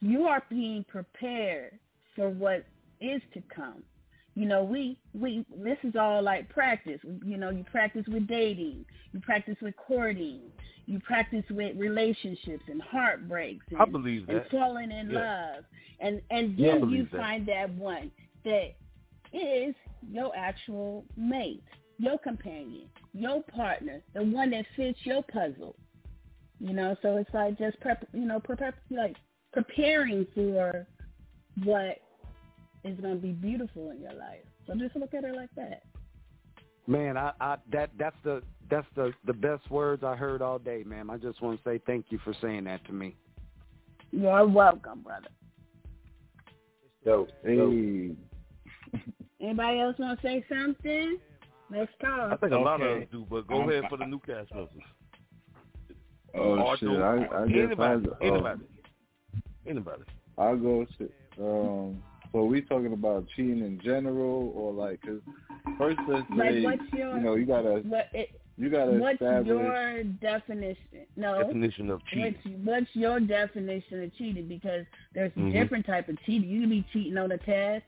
you 0.00 0.24
are 0.24 0.42
being 0.50 0.84
prepared 0.88 1.78
for 2.14 2.28
what 2.30 2.66
is 3.00 3.22
to 3.34 3.42
come. 3.54 3.82
You 4.34 4.46
know, 4.46 4.64
we 4.64 4.98
we 5.18 5.44
this 5.56 5.78
is 5.84 5.94
all 5.96 6.22
like 6.22 6.48
practice. 6.48 7.00
You 7.24 7.36
know, 7.36 7.50
you 7.50 7.64
practice 7.70 8.04
with 8.08 8.26
dating, 8.26 8.84
you 9.12 9.20
practice 9.20 9.56
with 9.62 9.74
courting, 9.76 10.40
you 10.86 11.00
practice 11.00 11.44
with 11.50 11.76
relationships 11.76 12.64
and 12.68 12.82
heartbreaks 12.82 13.64
and, 13.70 13.80
I 13.80 13.84
believe 13.86 14.26
that. 14.26 14.32
and 14.34 14.42
falling 14.50 14.90
in 14.90 15.12
Yeah. 15.12 15.20
love. 15.20 15.64
And 16.00 16.20
and 16.30 16.58
Yeah, 16.58 16.72
then 16.72 16.80
believe 16.80 16.98
you 16.98 17.08
that. 17.12 17.20
find 17.20 17.46
that 17.46 17.70
one 17.74 18.10
that 18.44 18.74
is 19.32 19.74
your 20.10 20.34
actual 20.36 21.04
mate, 21.16 21.62
your 21.98 22.18
companion, 22.18 22.88
your 23.12 23.42
partner, 23.42 24.02
the 24.14 24.22
one 24.22 24.50
that 24.50 24.64
fits 24.76 24.98
your 25.04 25.22
puzzle. 25.22 25.76
You 26.60 26.72
know, 26.72 26.96
so 27.02 27.16
it's 27.16 27.32
like 27.34 27.58
just 27.58 27.78
prep, 27.80 28.06
you 28.12 28.26
know, 28.26 28.40
prep, 28.40 28.74
like 28.90 29.16
preparing 29.52 30.26
for 30.34 30.86
what 31.64 31.98
is 32.84 32.98
going 33.00 33.16
to 33.16 33.20
be 33.20 33.32
beautiful 33.32 33.90
in 33.90 34.00
your 34.00 34.12
life. 34.12 34.44
So 34.66 34.74
just 34.74 34.96
look 34.96 35.14
at 35.14 35.24
it 35.24 35.34
like 35.34 35.50
that. 35.56 35.82
Man, 36.86 37.16
I, 37.16 37.32
I 37.40 37.56
that 37.72 37.90
that's 37.98 38.16
the 38.24 38.42
that's 38.70 38.86
the 38.94 39.12
the 39.24 39.32
best 39.32 39.70
words 39.70 40.04
I 40.04 40.16
heard 40.16 40.42
all 40.42 40.58
day, 40.58 40.82
ma'am. 40.84 41.10
I 41.10 41.16
just 41.16 41.40
want 41.40 41.62
to 41.62 41.70
say 41.70 41.80
thank 41.86 42.06
you 42.10 42.18
for 42.24 42.34
saying 42.42 42.64
that 42.64 42.84
to 42.86 42.92
me. 42.92 43.16
You're 44.10 44.46
welcome, 44.46 45.00
brother. 45.00 45.28
Dope. 47.04 47.30
Hey. 47.44 48.14
Anybody 49.44 49.80
else 49.80 49.96
want 49.98 50.20
to 50.20 50.26
say 50.26 50.44
something? 50.48 51.18
Let's 51.70 51.90
call. 52.00 52.32
I 52.32 52.36
think 52.36 52.52
a 52.52 52.56
lot 52.58 52.80
of 52.80 53.02
us 53.02 53.08
do, 53.10 53.26
but 53.28 53.46
go 53.46 53.62
Um, 53.62 53.68
ahead 53.68 53.84
for 53.88 53.96
the 53.98 54.06
new 54.06 54.18
cast 54.20 54.52
members. 54.54 54.70
Oh 56.34 56.58
Or 56.58 56.76
shit! 56.76 56.88
I, 56.88 57.26
I 57.42 57.46
guess 57.46 57.56
anybody, 57.66 58.08
I, 58.20 58.24
anybody, 58.26 58.60
anybody. 59.66 60.02
I'll 60.36 60.56
go. 60.56 60.86
Shit. 60.98 61.12
Um. 61.40 62.02
So 62.32 62.44
we 62.44 62.60
talking 62.62 62.92
about 62.92 63.26
cheating 63.36 63.60
in 63.60 63.80
general, 63.84 64.52
or 64.56 64.72
like? 64.72 65.00
Cause 65.02 65.20
first, 65.78 65.98
let's 66.08 66.26
Like, 66.30 66.50
say 66.50 66.62
what's 66.64 66.82
your- 66.92 67.16
you 67.16 67.22
know 67.22 67.34
you 67.36 67.46
gotta 67.46 67.82
What 67.86 68.08
it, 68.12 68.30
you 68.56 68.68
gotta 68.70 68.92
what's 68.92 69.14
establish. 69.22 69.46
your 69.46 70.02
definition? 70.20 71.06
No. 71.16 71.38
Definition 71.44 71.90
of 71.90 72.00
cheating. 72.06 72.34
What's, 72.64 72.82
what's 72.86 72.96
your 72.96 73.20
definition 73.20 74.02
of 74.02 74.16
cheating? 74.16 74.48
Because 74.48 74.84
there's 75.14 75.30
Mhm. 75.34 75.52
different 75.52 75.86
type 75.86 76.08
of 76.08 76.20
cheating. 76.24 76.48
You 76.48 76.62
can 76.62 76.70
be 76.70 76.84
cheating 76.92 77.16
on 77.16 77.30
a 77.30 77.38
test. 77.38 77.84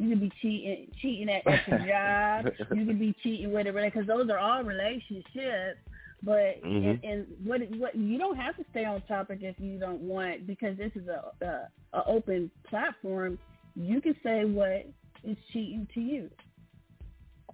You 0.00 0.08
can 0.08 0.18
be 0.18 0.32
cheating 0.40 0.86
cheating 1.02 1.28
at, 1.28 1.46
at 1.46 1.68
your 1.68 1.78
job. 1.86 2.46
You 2.74 2.86
can 2.86 2.98
be 2.98 3.14
cheating 3.22 3.52
with 3.52 3.66
it 3.66 3.74
because 3.74 4.06
those 4.06 4.30
are 4.30 4.38
all 4.38 4.62
relationships. 4.62 5.78
But 6.22 6.62
Mhm. 6.64 7.00
and, 7.02 7.04
and 7.04 7.26
what 7.44 7.60
what 7.76 7.94
you 7.94 8.18
don't 8.18 8.36
have 8.36 8.56
to 8.56 8.64
stay 8.70 8.86
on 8.86 9.02
topic 9.02 9.40
if 9.42 9.56
you 9.58 9.78
don't 9.78 10.00
want 10.00 10.46
because 10.46 10.78
this 10.78 10.90
is 10.94 11.06
a 11.06 11.44
a, 11.44 11.98
a 11.98 12.04
open 12.06 12.50
platform. 12.66 13.38
You 13.76 14.00
can 14.00 14.16
say 14.22 14.46
what 14.46 14.86
is 15.22 15.36
cheating 15.52 15.86
to 15.94 16.00
you. 16.00 16.30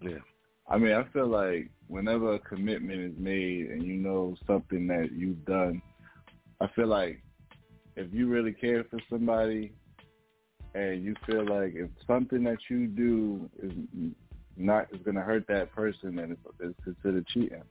Yeah. 0.01 0.19
I 0.69 0.79
mean, 0.79 0.93
I 0.93 1.05
feel 1.13 1.27
like 1.27 1.71
whenever 1.89 2.35
a 2.35 2.39
commitment 2.39 3.01
is 3.01 3.19
made 3.19 3.71
and 3.71 3.83
you 3.83 3.95
know 3.95 4.37
something 4.47 4.87
that 4.87 5.11
you've 5.13 5.45
done, 5.45 5.83
I 6.61 6.69
feel 6.77 6.89
like 6.89 7.23
if 7.97 8.13
you 8.13 8.29
really 8.29 8.53
care 8.53 8.85
for 8.85 9.01
somebody 9.11 9.73
and 10.77 11.03
you 11.03 11.15
feel 11.25 11.45
like 11.47 11.75
if 11.75 11.89
something 12.07 12.45
that 12.45 12.59
you 12.69 12.87
do 12.87 13.49
is 13.63 13.73
not 14.57 14.87
is 14.93 15.01
going 15.03 15.15
to 15.15 15.23
hurt 15.23 15.47
that 15.49 15.73
person, 15.75 16.17
then 16.17 16.33
it's, 16.33 16.57
it's 16.61 16.85
considered 16.85 17.27
cheating. 17.29 17.63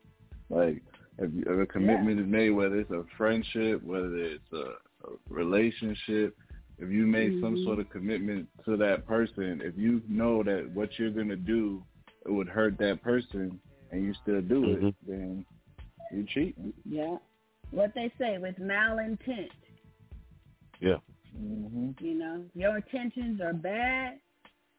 Like 0.49 0.81
if, 1.19 1.31
you, 1.33 1.43
if 1.47 1.69
a 1.69 1.71
commitment 1.71 2.19
is 2.19 2.27
made, 2.27 2.49
whether 2.49 2.79
it's 2.79 2.91
a 2.91 3.03
friendship, 3.15 3.83
whether 3.83 4.15
it's 4.15 4.51
a, 4.53 5.07
a 5.07 5.11
relationship, 5.29 6.35
if 6.79 6.89
you 6.89 7.05
made 7.05 7.39
some 7.41 7.55
Mhm. 7.55 7.63
sort 7.63 7.79
of 7.79 7.89
commitment 7.89 8.49
to 8.65 8.75
that 8.77 9.05
person, 9.05 9.61
if 9.63 9.77
you 9.77 10.01
know 10.09 10.43
that 10.43 10.69
what 10.73 10.89
you're 10.97 11.11
going 11.11 11.29
to 11.29 11.35
do 11.35 11.83
it 12.25 12.31
would 12.31 12.49
hurt 12.49 12.77
that 12.79 13.03
person 13.03 13.59
and 13.91 14.03
you 14.03 14.13
still 14.15 14.41
do 14.41 14.73
it, 14.73 14.95
then 15.07 15.45
you're 16.11 16.25
cheating. 16.25 16.73
Yeah. 16.85 17.17
What 17.71 17.93
they 17.93 18.11
say 18.17 18.39
with 18.39 18.57
malintent. 18.57 19.51
Yeah. 20.79 20.97
Hmm 21.37 21.91
You 21.99 22.15
know, 22.15 22.43
your 22.53 22.77
intentions 22.77 23.41
are 23.41 23.53
bad, 23.53 24.19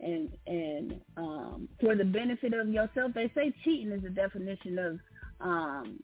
and 0.01 0.29
and 0.47 0.95
um, 1.17 1.69
for 1.81 1.95
the 1.97 2.05
benefit 2.05 2.55
of 2.55 2.69
yourself, 2.69 3.13
they 3.15 3.31
say 3.35 3.53
cheating 3.65 3.93
is 3.93 4.05
a 4.05 4.11
definition 4.11 4.79
of 4.79 4.99
um, 5.41 5.99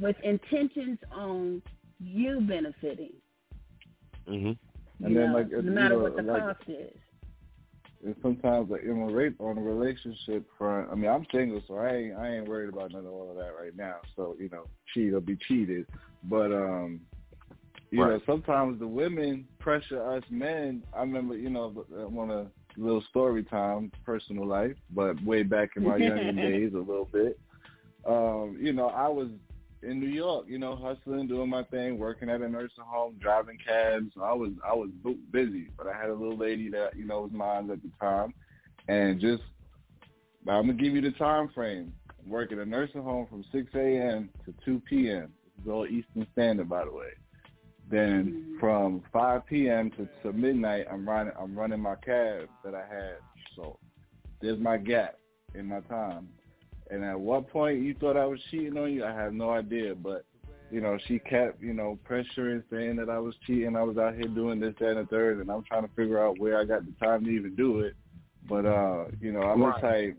with 0.00 0.16
intentions 0.22 0.98
on 1.12 1.62
you 1.98 2.40
benefiting. 2.40 3.12
Mhm. 4.28 4.56
And 5.02 5.12
you 5.12 5.14
then 5.14 5.32
know, 5.32 5.38
like 5.38 5.46
if 5.50 5.64
no 5.64 5.70
you 5.70 5.70
matter 5.72 5.96
know, 5.96 5.98
what 5.98 6.16
the 6.16 6.22
like, 6.22 6.42
cost 6.42 6.60
is. 6.68 6.98
and 8.04 8.14
sometimes 8.22 8.70
like 8.70 8.82
in 8.82 9.02
a 9.02 9.10
rape 9.12 9.40
on 9.40 9.58
a 9.58 9.62
relationship 9.62 10.44
front, 10.58 10.88
I 10.90 10.94
mean 10.94 11.10
I'm 11.10 11.26
single, 11.32 11.62
so 11.66 11.76
I 11.76 11.94
ain't 11.94 12.16
I 12.16 12.36
ain't 12.36 12.48
worried 12.48 12.68
about 12.70 12.92
none 12.92 13.06
of 13.06 13.12
all 13.12 13.30
of 13.30 13.36
that 13.36 13.52
right 13.60 13.76
now. 13.76 13.96
So 14.16 14.36
you 14.38 14.48
know, 14.50 14.66
cheat 14.94 15.12
or 15.14 15.20
be 15.20 15.36
cheated. 15.48 15.86
But 16.24 16.52
um, 16.52 17.00
you 17.90 17.98
know, 17.98 18.20
sometimes 18.24 18.78
the 18.78 18.86
women 18.86 19.46
pressure 19.58 20.02
us 20.12 20.22
men. 20.30 20.82
I 20.94 21.00
remember, 21.00 21.36
you 21.36 21.50
know, 21.50 21.84
I 21.98 22.04
want 22.04 22.30
a 22.30 22.46
little 22.76 23.02
story 23.10 23.42
time, 23.44 23.90
personal 24.04 24.46
life, 24.46 24.76
but 24.94 25.22
way 25.24 25.42
back 25.42 25.70
in 25.76 25.84
my 25.84 25.96
younger 25.96 26.32
days, 26.32 26.72
a 26.74 26.78
little 26.78 27.08
bit. 27.12 27.38
Um, 28.06 28.56
you 28.60 28.72
know, 28.72 28.88
I 28.88 29.08
was 29.08 29.28
in 29.82 29.98
New 29.98 30.08
York, 30.08 30.46
you 30.48 30.58
know, 30.58 30.76
hustling, 30.76 31.26
doing 31.26 31.50
my 31.50 31.64
thing, 31.64 31.98
working 31.98 32.30
at 32.30 32.42
a 32.42 32.48
nursing 32.48 32.84
home, 32.84 33.16
driving 33.20 33.58
cabs. 33.66 34.12
I 34.22 34.32
was 34.32 34.50
I 34.64 34.74
was 34.74 34.90
busy, 35.32 35.68
but 35.76 35.86
I 35.86 35.96
had 35.96 36.10
a 36.10 36.14
little 36.14 36.36
lady 36.36 36.68
that 36.70 36.96
you 36.96 37.06
know 37.06 37.22
was 37.22 37.32
mine 37.32 37.70
at 37.70 37.82
the 37.82 37.90
time, 38.00 38.32
and 38.88 39.20
just 39.20 39.42
I'm 40.48 40.66
gonna 40.66 40.74
give 40.74 40.94
you 40.94 41.00
the 41.00 41.12
time 41.12 41.48
frame. 41.54 41.92
Working 42.26 42.58
at 42.58 42.66
a 42.66 42.70
nursing 42.70 43.02
home 43.02 43.26
from 43.30 43.44
6 43.50 43.66
a.m. 43.74 44.28
to 44.44 44.54
2 44.64 44.82
p.m. 44.88 45.32
This 45.56 45.64
is 45.64 45.70
all 45.70 45.86
Eastern 45.86 46.26
Standard, 46.32 46.68
by 46.68 46.84
the 46.84 46.92
way. 46.92 47.08
Then 47.90 48.56
from 48.60 49.02
5 49.12 49.46
p.m. 49.46 49.90
to, 49.92 50.08
to 50.22 50.32
midnight, 50.32 50.86
I'm 50.90 51.08
running 51.08 51.32
I'm 51.40 51.58
running 51.58 51.80
my 51.80 51.96
cab 51.96 52.48
that 52.64 52.74
I 52.74 52.82
had. 52.82 53.16
So 53.56 53.78
there's 54.40 54.60
my 54.60 54.76
gap 54.76 55.18
in 55.54 55.66
my 55.66 55.80
time. 55.80 56.28
And 56.90 57.04
at 57.04 57.18
what 57.18 57.48
point 57.48 57.80
you 57.80 57.94
thought 57.94 58.16
I 58.16 58.26
was 58.26 58.40
cheating 58.50 58.76
on 58.76 58.92
you, 58.92 59.04
I 59.04 59.12
have 59.12 59.32
no 59.32 59.50
idea. 59.50 59.94
But 59.94 60.24
you 60.70 60.80
know, 60.80 60.98
she 61.06 61.18
kept 61.18 61.60
you 61.62 61.72
know 61.72 61.98
pressuring, 62.08 62.62
saying 62.70 62.96
that 62.96 63.10
I 63.10 63.18
was 63.18 63.34
cheating. 63.46 63.76
I 63.76 63.82
was 63.82 63.98
out 63.98 64.14
here 64.14 64.28
doing 64.28 64.60
this, 64.60 64.74
that, 64.78 64.90
and 64.90 65.06
the 65.06 65.10
third, 65.10 65.38
and 65.38 65.50
I'm 65.50 65.64
trying 65.64 65.82
to 65.82 65.94
figure 65.94 66.24
out 66.24 66.38
where 66.38 66.60
I 66.60 66.64
got 66.64 66.84
the 66.84 66.92
time 67.04 67.24
to 67.24 67.30
even 67.30 67.56
do 67.56 67.80
it. 67.80 67.94
But 68.48 68.66
uh, 68.66 69.06
you 69.20 69.32
know, 69.32 69.42
I'm 69.42 69.60
the 69.60 69.66
Right. 69.66 69.80
type. 69.80 70.16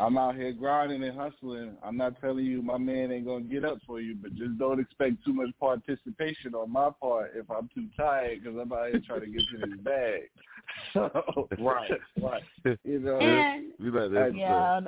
I'm 0.00 0.16
out 0.16 0.36
here 0.36 0.52
grinding 0.52 1.02
and 1.04 1.16
hustling. 1.18 1.76
I'm 1.84 1.96
not 1.96 2.20
telling 2.20 2.44
you 2.44 2.62
my 2.62 2.78
man 2.78 3.12
ain't 3.12 3.26
gonna 3.26 3.44
get 3.44 3.64
up 3.64 3.78
for 3.86 4.00
you, 4.00 4.16
but 4.20 4.34
just 4.34 4.58
don't 4.58 4.80
expect 4.80 5.24
too 5.24 5.32
much 5.34 5.50
participation 5.60 6.54
on 6.54 6.70
my 6.72 6.90
part 7.00 7.32
if 7.34 7.50
I'm 7.50 7.68
too 7.74 7.86
tired 7.96 8.42
because 8.42 8.58
I'm 8.58 8.72
out 8.72 8.88
here 8.90 9.02
trying 9.06 9.20
to 9.20 9.26
get 9.26 9.42
to 9.52 9.66
this 9.66 9.78
bag. 9.82 10.20
So 10.94 11.48
Right, 11.58 11.90
right. 12.22 12.42
You 12.84 12.98
know, 13.00 13.18
And- 13.18 13.72
We 13.78 13.90
like 13.90 14.12
at. 14.12 14.34
Yeah, 14.36 14.80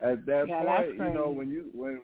at 0.00 0.26
that 0.26 0.48
Yeah, 0.48 0.62
point, 0.64 0.88
you 0.94 1.04
know, 1.14 1.24
crazy. 1.24 1.38
when 1.38 1.50
you 1.50 1.64
when 1.72 2.00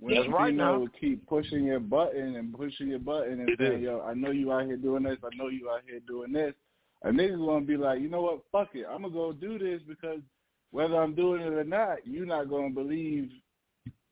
when 0.00 0.14
That's 0.14 0.26
you 0.28 0.34
right 0.34 0.54
know 0.54 0.84
now. 0.84 0.90
keep 0.98 1.26
pushing 1.26 1.64
your 1.64 1.80
button 1.80 2.36
and 2.36 2.54
pushing 2.54 2.88
your 2.88 2.98
button 3.00 3.40
and 3.40 3.50
It 3.50 3.58
saying, 3.58 3.78
is. 3.78 3.82
"Yo, 3.82 4.00
I 4.00 4.14
know 4.14 4.30
you 4.30 4.50
out 4.52 4.64
here 4.66 4.76
doing 4.78 5.02
this. 5.02 5.18
I 5.22 5.34
know 5.36 5.48
you 5.48 5.68
out 5.70 5.82
here 5.86 6.00
doing 6.06 6.32
this." 6.32 6.54
A 7.02 7.10
nigga's 7.10 7.36
gonna 7.38 7.66
be 7.66 7.76
like, 7.76 8.00
"You 8.00 8.08
know 8.08 8.22
what? 8.22 8.40
Fuck 8.50 8.74
it. 8.74 8.86
I'm 8.90 9.02
gonna 9.02 9.12
go 9.12 9.32
do 9.32 9.58
this 9.58 9.82
because 9.86 10.20
whether 10.74 11.00
I'm 11.00 11.14
doing 11.14 11.40
it 11.40 11.52
or 11.52 11.62
not, 11.62 11.98
you're 12.04 12.26
not 12.26 12.50
gonna 12.50 12.70
believe 12.70 13.30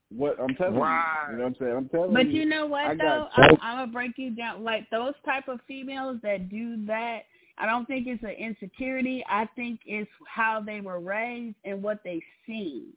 what 0.09 0.39
I'm 0.39 0.55
telling 0.55 0.75
Right. 0.75 1.03
you. 1.27 1.33
You 1.33 1.37
know 1.39 1.43
what 1.43 1.49
I'm 1.49 1.55
saying? 1.59 1.75
I'm 1.75 1.89
telling 1.89 2.13
But 2.13 2.31
you. 2.31 2.39
you 2.39 2.45
know 2.45 2.65
what 2.67 2.85
I 2.85 2.95
though? 2.95 3.27
got 3.27 3.31
I'm, 3.35 3.57
I'm 3.61 3.77
gonna 3.79 3.91
break 3.91 4.17
you 4.17 4.29
down. 4.33 4.63
Like 4.63 4.89
those 4.89 5.13
type 5.25 5.49
of 5.49 5.59
females 5.67 6.19
that 6.23 6.47
do 6.47 6.85
that, 6.85 7.23
I 7.57 7.65
don't 7.65 7.85
think 7.85 8.07
it's 8.07 8.23
an 8.23 8.29
insecurity. 8.29 9.25
I 9.29 9.45
think 9.57 9.81
it's 9.85 10.09
how 10.25 10.61
they 10.65 10.79
were 10.79 11.01
raised 11.01 11.57
and 11.65 11.83
what 11.83 12.01
they 12.05 12.23
seen. 12.47 12.93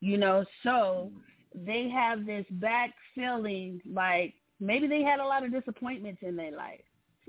You 0.00 0.18
know, 0.18 0.44
so 0.64 1.12
they 1.54 1.88
have 1.90 2.26
this 2.26 2.44
back 2.50 2.94
feeling 3.14 3.80
like 3.88 4.34
maybe 4.58 4.88
they 4.88 5.02
had 5.02 5.20
a 5.20 5.24
lot 5.24 5.44
of 5.44 5.52
disappointments 5.52 6.22
in 6.22 6.34
their 6.34 6.50
life. 6.50 6.82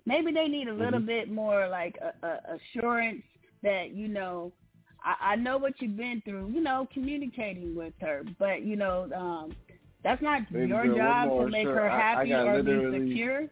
Maybe 0.07 0.31
they 0.31 0.47
need 0.47 0.67
a 0.67 0.73
little 0.73 0.99
Mhm. 0.99 1.05
bit 1.05 1.31
more 1.31 1.67
like 1.67 1.95
a, 1.97 2.25
a 2.25 2.55
assurance 2.55 3.21
that 3.61 3.91
you 3.91 4.07
know 4.07 4.51
I, 5.05 5.15
I 5.21 5.35
know 5.35 5.57
what 5.57 5.73
you've 5.79 5.95
been 5.95 6.21
through. 6.25 6.49
You 6.53 6.61
know, 6.61 6.87
communicating 6.93 7.75
with 7.75 7.93
her, 8.01 8.23
but 8.39 8.63
you 8.63 8.75
know, 8.75 9.07
um, 9.15 9.55
that's 10.03 10.21
not 10.21 10.51
Baby 10.51 10.67
your 10.67 10.85
girl, 10.87 10.97
job 10.97 11.29
to 11.29 11.47
make 11.47 11.63
sure. 11.65 11.75
her 11.75 11.89
I- 11.89 11.95
I 11.95 11.99
happy 12.15 12.29
got 12.29 12.47
or 12.47 12.63
be 12.63 13.09
secure. 13.09 13.45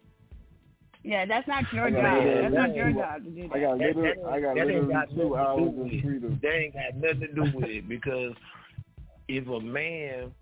Yeah, 1.06 1.26
that's 1.26 1.48
not 1.48 1.66
your 1.74 1.90
job. 1.92 2.24
That's 2.24 2.54
not 2.54 2.74
your 2.76 2.92
job 2.94 3.26
to 3.26 3.30
do 3.30 3.48
that. 3.50 3.56
I 3.56 3.60
got 3.60 3.78
literally, 3.78 4.14
that- 4.16 4.26
I 4.26 4.40
got 4.40 4.56
that 4.56 4.62
ain't 4.62 4.68
literally 4.68 4.94
got 4.94 5.10
two 5.14 5.36
hours 5.36 5.60
do 5.60 5.68
of 5.68 5.74
with 5.74 5.92
it. 5.94 6.04
freedom. 6.04 6.40
That 6.42 6.56
ain't 6.56 6.74
got 6.74 6.96
nothing 6.96 7.20
to 7.20 7.28
do 7.34 7.58
with 7.58 7.66
it 7.66 7.90
because 7.90 8.34
if 9.28 9.48
a 9.48 9.60
man, 9.60 10.34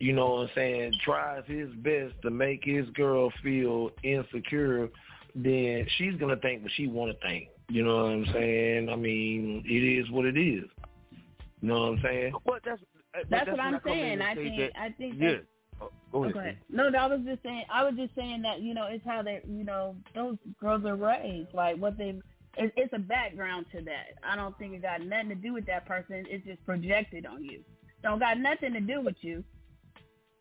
you 0.00 0.12
know 0.12 0.34
what 0.34 0.40
I'm 0.42 0.50
saying, 0.56 0.94
tries 1.04 1.44
his 1.46 1.70
best 1.76 2.14
to 2.22 2.30
make 2.30 2.64
his 2.64 2.88
girl 2.90 3.32
feel 3.44 3.90
insecure, 4.02 4.88
then 5.36 5.86
she's 5.96 6.16
gonna 6.16 6.36
think 6.36 6.62
what 6.62 6.72
she 6.72 6.88
want 6.88 7.12
to 7.12 7.26
think. 7.26 7.48
You 7.72 7.82
know 7.84 7.96
what 8.04 8.12
I'm 8.12 8.26
saying? 8.34 8.90
I 8.90 8.96
mean, 8.96 9.64
it 9.64 9.70
is 9.72 10.10
what 10.10 10.26
it 10.26 10.36
is. 10.36 10.64
You 11.62 11.68
know 11.68 11.80
what 11.80 11.92
I'm 11.94 12.00
saying? 12.02 12.32
But 12.44 12.60
that's 12.66 12.82
but 13.14 13.30
That's, 13.30 13.46
when 13.46 13.56
what 13.56 13.64
I'm 13.64 13.74
I 13.76 13.78
come 13.78 13.92
in 13.92 13.98
saying. 13.98 14.22
I 14.22 14.34
think 14.34 14.56
that- 14.58 14.80
I 14.80 14.90
think 14.90 15.14
yeah. 15.18 15.30
that's 15.32 15.44
Oh, 15.80 15.90
go 16.12 16.18
oh, 16.18 16.24
ahead. 16.24 16.36
Okay. 16.36 16.56
Steve. 16.68 16.76
No, 16.76 16.98
I 16.98 17.06
was 17.06 17.20
just 17.24 17.42
saying. 17.42 17.64
I 17.72 17.82
was 17.82 17.94
just 17.96 18.14
saying 18.14 18.42
that 18.42 18.60
you 18.60 18.74
know 18.74 18.86
it's 18.90 19.04
how 19.06 19.22
they, 19.22 19.40
you 19.48 19.64
know, 19.64 19.96
those 20.14 20.36
girls 20.60 20.84
are 20.84 20.96
raised. 20.96 21.54
Like 21.54 21.78
what 21.78 21.96
they, 21.96 22.20
it, 22.58 22.72
it's 22.76 22.92
a 22.92 22.98
background 22.98 23.66
to 23.72 23.82
that. 23.82 24.18
I 24.22 24.36
don't 24.36 24.56
think 24.58 24.74
it 24.74 24.82
got 24.82 25.00
nothing 25.02 25.30
to 25.30 25.34
do 25.34 25.54
with 25.54 25.66
that 25.66 25.86
person. 25.86 26.26
It's 26.28 26.44
just 26.46 26.64
projected 26.66 27.24
on 27.24 27.42
you. 27.42 27.62
Don't 28.02 28.18
got 28.18 28.38
nothing 28.38 28.74
to 28.74 28.80
do 28.80 29.00
with 29.00 29.16
you. 29.22 29.42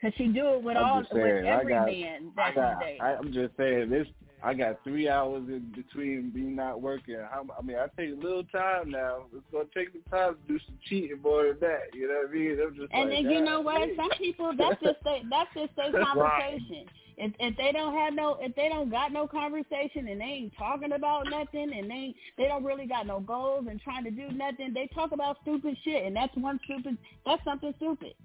Cause 0.02 0.12
she 0.18 0.28
do 0.28 0.56
it 0.56 0.64
with 0.64 0.78
I'm 0.78 0.84
all 0.84 1.02
just 1.02 1.14
with 1.14 1.46
I 1.46 1.48
every 1.48 1.74
got- 1.74 1.86
man 1.86 2.32
I 2.36 2.52
that 2.52 2.56
got, 2.56 2.80
dating. 2.80 3.02
I, 3.02 3.16
I'm 3.16 3.32
just 3.32 3.56
saying 3.56 3.90
this. 3.90 4.08
I 4.44 4.56
got 4.56 4.84
three 4.84 5.08
hours 5.08 5.44
in 5.48 5.72
between 5.76 6.32
me 6.34 6.42
not 6.42 6.82
working. 6.82 7.18
How, 7.30 7.46
I 7.56 7.62
mean, 7.62 7.78
I 7.78 7.86
take 7.96 8.12
a 8.12 8.16
little 8.20 8.44
time 8.46 8.90
now. 8.90 9.26
It's 9.32 9.46
gonna 9.52 9.66
take 9.76 9.90
some 9.92 10.02
time 10.10 10.34
to 10.36 10.54
do 10.54 10.60
some 10.66 10.76
cheating 10.90 11.22
more 11.22 11.44
than 11.50 11.58
that. 11.60 11.94
You 11.94 12.08
know 12.08 12.22
what 12.24 12.32
I 12.32 12.34
mean? 12.34 12.60
I'm 12.60 12.76
just 12.76 12.92
And 12.92 13.10
like, 13.12 13.24
then 13.24 13.32
you 13.32 13.42
know 13.42 13.62
what? 13.62 13.88
Some 13.96 14.10
people 14.18 14.52
that's 14.58 14.82
just 14.82 14.98
they, 15.04 15.22
that's 15.30 15.54
just 15.54 15.76
their 15.76 15.92
conversation. 15.92 16.88
If 17.18 17.34
if 17.40 17.56
they 17.58 17.72
don't 17.72 17.94
have 17.94 18.16
no 18.16 18.38
if 18.42 18.56
they 18.56 18.70
don't 18.70 18.90
got 18.90 19.12
no 19.14 19.28
conversation 19.28 20.08
and 20.08 20.20
they 20.20 20.26
ain't 20.26 20.54
talking 20.58 20.94
about 20.94 21.30
nothing 21.30 21.72
and 21.78 21.92
they 21.92 22.16
they 22.40 22.46
don't 22.48 22.64
really 22.64 22.88
got 22.88 23.06
no 23.06 23.20
goals 23.20 23.68
and 23.70 23.80
trying 23.80 24.04
to 24.06 24.10
do 24.12 24.32
nothing, 24.32 24.74
they 24.74 24.88
talk 24.96 25.12
about 25.12 25.38
stupid 25.44 25.78
shit 25.84 26.04
and 26.06 26.16
that's 26.16 26.36
one 26.36 26.60
stupid 26.64 26.98
that's 27.24 27.44
something 27.44 27.76
stupid. 27.78 28.16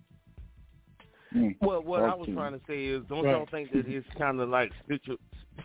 Mm. 1.37 1.57
Well, 1.61 1.83
what 1.83 2.03
I 2.03 2.15
was 2.15 2.29
trying 2.33 2.53
to 2.53 2.61
say 2.67 2.85
is, 2.87 3.03
don't 3.09 3.25
Right. 3.25 3.33
y'all 3.33 3.47
think 3.47 3.73
that 3.73 3.87
it's 3.87 4.07
kind 4.19 4.41
of 4.41 4.49
like 4.49 4.73
situ- 4.89 5.19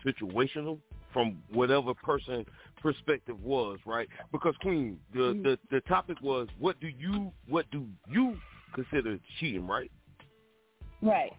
situational 0.06 0.80
from 1.14 1.42
whatever 1.52 1.94
person 1.94 2.46
perspective 2.82 3.42
was, 3.42 3.80
right? 3.86 4.08
Because 4.32 4.56
Queen, 4.58 5.00
the, 5.14 5.34
mm. 5.34 5.44
the 5.44 5.60
the 5.70 5.82
topic 5.82 6.18
was, 6.22 6.48
what 6.58 6.80
do 6.80 6.88
you 6.88 7.32
what 7.48 7.70
do 7.72 7.88
you 8.10 8.38
consider 8.74 9.20
cheating, 9.40 9.68
right? 9.68 9.92
Right. 11.02 11.34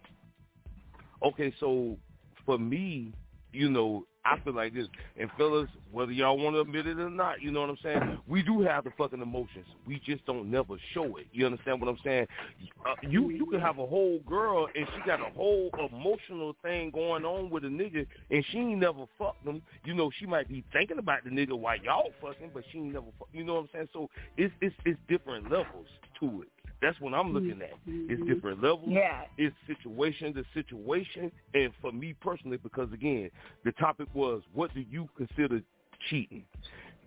Okay, 1.22 1.54
so 1.60 1.96
for 2.44 2.58
me, 2.58 3.12
you 3.52 3.70
know, 3.70 4.06
I 4.24 4.38
feel 4.40 4.54
like 4.54 4.74
this. 4.74 4.86
And 5.18 5.30
fellas, 5.36 5.68
whether 5.90 6.12
y'all 6.12 6.38
want 6.38 6.54
to 6.54 6.60
admit 6.60 6.86
it 6.86 6.98
or 6.98 7.10
not, 7.10 7.42
you 7.42 7.50
know 7.50 7.60
what 7.60 7.70
I'm 7.70 7.78
saying? 7.82 8.18
We 8.28 8.42
do 8.42 8.62
have 8.62 8.84
the 8.84 8.92
fucking 8.96 9.20
emotions. 9.20 9.66
We 9.86 10.00
just 10.04 10.24
don't 10.26 10.50
never 10.50 10.76
show 10.94 11.16
it. 11.16 11.26
You 11.32 11.46
understand 11.46 11.80
what 11.80 11.88
I'm 11.88 11.98
saying? 12.04 12.26
Uh, 12.86 12.94
you 13.02 13.30
you 13.30 13.46
can 13.46 13.60
have 13.60 13.78
a 13.78 13.86
whole 13.86 14.20
girl 14.20 14.68
and 14.74 14.86
she 14.94 15.06
got 15.06 15.20
a 15.20 15.30
whole 15.34 15.70
emotional 15.92 16.54
thing 16.62 16.90
going 16.90 17.24
on 17.24 17.50
with 17.50 17.64
a 17.64 17.68
nigga 17.68 18.06
and 18.30 18.44
she 18.50 18.58
ain't 18.58 18.78
never 18.78 19.06
fucked 19.18 19.44
them. 19.44 19.60
You 19.84 19.94
know, 19.94 20.10
she 20.18 20.26
might 20.26 20.48
be 20.48 20.64
thinking 20.72 20.98
about 20.98 21.24
the 21.24 21.30
nigga 21.30 21.58
while 21.58 21.76
y'all 21.78 22.12
fucking, 22.20 22.50
but 22.54 22.62
she 22.70 22.78
ain't 22.78 22.92
never 22.92 23.06
fuck. 23.18 23.28
You 23.32 23.44
know 23.44 23.54
what 23.54 23.60
I'm 23.62 23.68
saying? 23.72 23.88
So 23.92 24.08
it's 24.36 24.54
it's 24.60 24.74
it's 24.84 24.98
different 25.08 25.50
levels 25.50 25.88
to 26.20 26.42
it. 26.42 26.48
That's 26.82 27.00
what 27.00 27.14
I'm 27.14 27.32
looking 27.32 27.62
at. 27.62 27.78
It's 27.86 28.20
mm-hmm. 28.20 28.32
different 28.32 28.60
levels. 28.60 28.88
Yeah. 28.88 29.22
It's 29.38 29.54
situation 29.68 30.34
to 30.34 30.44
situation. 30.52 31.30
And 31.54 31.72
for 31.80 31.92
me 31.92 32.12
personally, 32.20 32.56
because 32.56 32.92
again, 32.92 33.30
the 33.64 33.70
topic 33.72 34.08
was 34.12 34.42
what 34.52 34.74
do 34.74 34.84
you 34.90 35.08
consider 35.16 35.62
cheating? 36.10 36.44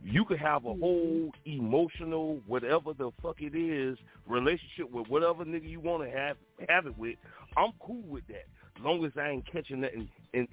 You 0.02 0.23
could 0.23 0.39
have 0.39 0.64
a 0.65 0.73
whole 0.73 1.30
mm-hmm. 1.30 1.60
emotional, 1.60 2.39
whatever 2.47 2.93
the 2.93 3.11
fuck 3.22 3.41
it 3.41 3.53
is, 3.53 3.97
relationship 4.26 4.89
with 4.89 5.07
whatever 5.10 5.43
nigga 5.43 5.69
you 5.69 5.81
want 5.81 6.03
to 6.03 6.18
have 6.18 6.38
have 6.69 6.88
it 6.88 6.97
with. 6.97 7.18
I'm 7.57 7.73
cool 7.85 8.03
with 8.07 8.26
that, 8.27 8.45
As 8.77 8.84
long 8.84 9.03
as 9.03 9.11
I 9.19 9.30
ain't 9.30 9.52
catching 9.52 9.81
that 9.81 9.93
in, 9.93 10.07
in 10.34 10.47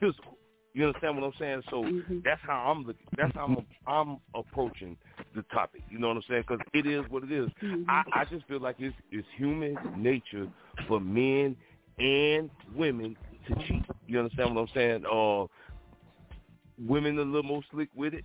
physical. 0.00 0.36
You 0.74 0.86
understand 0.86 1.16
what 1.16 1.24
I'm 1.24 1.32
saying? 1.38 1.62
So 1.70 1.88
that's 2.24 2.40
how 2.42 2.70
I'm 2.70 2.84
looking. 2.84 3.06
That's 3.16 3.32
how 3.34 3.44
I'm, 3.44 3.66
I'm 3.86 4.18
approaching 4.34 4.96
the 5.34 5.42
topic. 5.52 5.82
You 5.88 6.00
know 6.00 6.08
what 6.08 6.16
I'm 6.16 6.22
saying? 6.28 6.44
Because 6.48 6.64
it 6.74 6.84
is 6.84 7.04
what 7.10 7.22
it 7.22 7.30
is. 7.30 7.48
I, 7.88 8.02
I 8.12 8.24
just 8.24 8.46
feel 8.46 8.60
like 8.60 8.76
it's 8.80 8.94
it's 9.12 9.26
human 9.36 9.78
nature 9.96 10.48
for 10.88 11.00
men 11.00 11.56
and 12.00 12.50
women 12.74 13.16
to 13.46 13.54
cheat. 13.66 13.84
You 14.08 14.18
understand 14.18 14.54
what 14.54 14.62
I'm 14.62 14.68
saying? 14.74 15.04
Uh, 15.10 15.46
women 16.84 17.18
a 17.18 17.22
little 17.22 17.44
more 17.44 17.62
slick 17.70 17.88
with 17.94 18.14
it. 18.14 18.24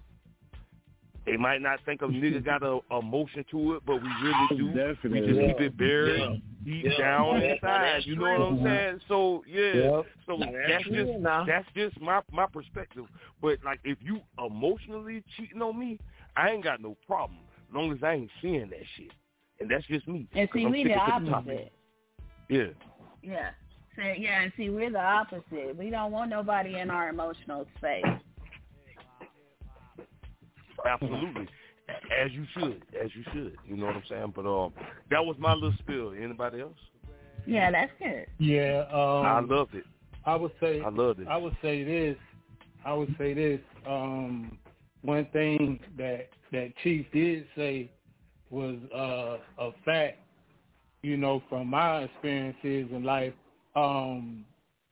They 1.29 1.37
might 1.37 1.61
not 1.61 1.79
think 1.85 2.01
a 2.01 2.05
nigga 2.07 2.43
got 2.43 2.63
a 2.63 2.79
emotion 2.97 3.45
to 3.51 3.75
it, 3.75 3.83
but 3.85 4.01
we 4.01 4.09
really 4.23 4.47
do. 4.57 4.67
We 4.67 4.73
Definitely. 4.73 5.27
just 5.33 5.39
keep 5.39 5.59
it 5.61 5.77
buried 5.77 6.41
deep 6.65 6.85
Yeah. 6.85 6.97
down 6.97 7.41
Yeah. 7.41 7.53
inside. 7.53 8.05
You 8.05 8.15
know 8.15 8.21
what 8.23 8.41
I'm 8.41 8.63
saying? 8.63 9.01
So 9.07 9.43
yeah. 9.47 9.73
Yep. 9.73 10.05
So 10.25 10.37
That's 10.39 10.53
that's 10.67 10.83
just 10.85 11.19
now. 11.19 11.45
that's 11.45 11.67
just 11.75 11.99
my 12.01 12.21
my 12.31 12.45
perspective. 12.47 13.05
But 13.41 13.59
like 13.63 13.79
if 13.83 13.97
you 14.01 14.21
emotionally 14.43 15.23
cheating 15.37 15.61
on 15.61 15.77
me, 15.79 15.99
I 16.35 16.49
ain't 16.51 16.63
got 16.63 16.81
no 16.81 16.95
problem. 17.07 17.39
as 17.69 17.75
Long 17.75 17.91
as 17.91 17.99
I 18.03 18.13
ain't 18.13 18.31
seeing 18.41 18.69
that 18.69 18.83
shit. 18.97 19.11
And 19.59 19.69
that's 19.69 19.85
just 19.87 20.07
me. 20.07 20.27
And 20.33 20.49
'cause 20.49 20.59
see, 20.59 20.65
I'm 20.65 20.71
we 20.71 20.83
the 20.83 20.89
sticking 20.91 21.25
the 21.25 21.31
opposite. 21.35 21.71
Yeah. 22.49 22.63
Yeah. 23.21 23.49
So, 23.95 24.03
yeah, 24.17 24.43
and 24.43 24.53
see, 24.55 24.69
we're 24.69 24.91
the 24.91 25.01
opposite. 25.01 25.75
We 25.77 25.89
don't 25.89 26.13
want 26.13 26.29
nobody 26.29 26.79
in 26.79 26.89
our 26.89 27.09
emotional 27.09 27.67
space. 27.77 28.05
Absolutely. 30.85 31.47
As 31.89 32.31
you 32.31 32.45
should. 32.53 32.83
As 33.01 33.09
you 33.15 33.23
should. 33.33 33.57
You 33.67 33.77
know 33.77 33.87
what 33.87 33.95
I'm 33.95 34.03
saying? 34.09 34.33
But 34.35 34.45
um 34.45 34.73
that 35.09 35.23
was 35.23 35.35
my 35.39 35.53
little 35.53 35.73
spill. 35.79 36.13
Anybody 36.19 36.61
else? 36.61 36.77
Yeah, 37.45 37.71
that's 37.71 37.91
good. 37.99 38.27
Yeah, 38.37 38.85
um, 38.91 39.25
I 39.25 39.39
loved 39.39 39.73
it. 39.75 39.85
I 40.25 40.35
would 40.35 40.51
say 40.59 40.81
I 40.81 40.89
loved 40.89 41.21
it. 41.21 41.27
I 41.27 41.37
would 41.37 41.55
say 41.61 41.83
this. 41.83 42.17
I 42.85 42.93
would 42.93 43.13
say 43.17 43.33
this. 43.33 43.59
Um, 43.87 44.57
one 45.01 45.25
thing 45.33 45.79
that 45.97 46.29
that 46.51 46.73
Chief 46.83 47.05
did 47.11 47.45
say 47.55 47.89
was 48.49 48.75
uh, 48.95 49.37
a 49.63 49.71
fact. 49.85 50.19
You 51.01 51.15
know, 51.15 51.41
from 51.49 51.67
my 51.67 51.99
experiences 52.03 52.91
in 52.91 53.03
life, 53.03 53.33
um, 53.75 54.45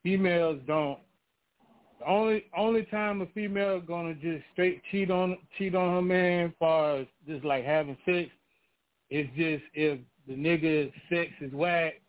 females 0.04 0.60
don't. 0.66 1.00
The 2.00 2.08
only 2.08 2.46
only 2.56 2.84
time 2.84 3.22
a 3.22 3.26
female 3.28 3.80
gonna 3.80 4.14
just 4.16 4.44
straight 4.54 4.82
cheat 4.92 5.10
on 5.10 5.38
cheat 5.58 5.76
on 5.76 5.96
her 5.96 6.02
man, 6.02 6.48
as 6.48 6.52
far 6.60 6.98
as 6.98 7.08
just 7.28 7.44
like 7.44 7.66
having 7.66 7.98
sex, 8.06 8.30
is 9.10 9.28
just 9.36 9.64
if 9.74 10.00
the 10.28 10.34
nigga 10.34 10.92
sex 11.10 11.32
is 11.42 11.52
whack, 11.54 12.02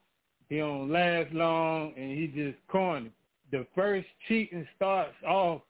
he 0.48 0.58
don't 0.58 0.90
last 0.90 1.32
long, 1.32 1.92
and 1.96 2.18
he 2.18 2.26
just 2.26 2.58
corny. 2.68 3.10
The 3.50 3.66
first 3.74 4.06
cheating 4.26 4.66
starts 4.76 5.14
off 5.26 5.62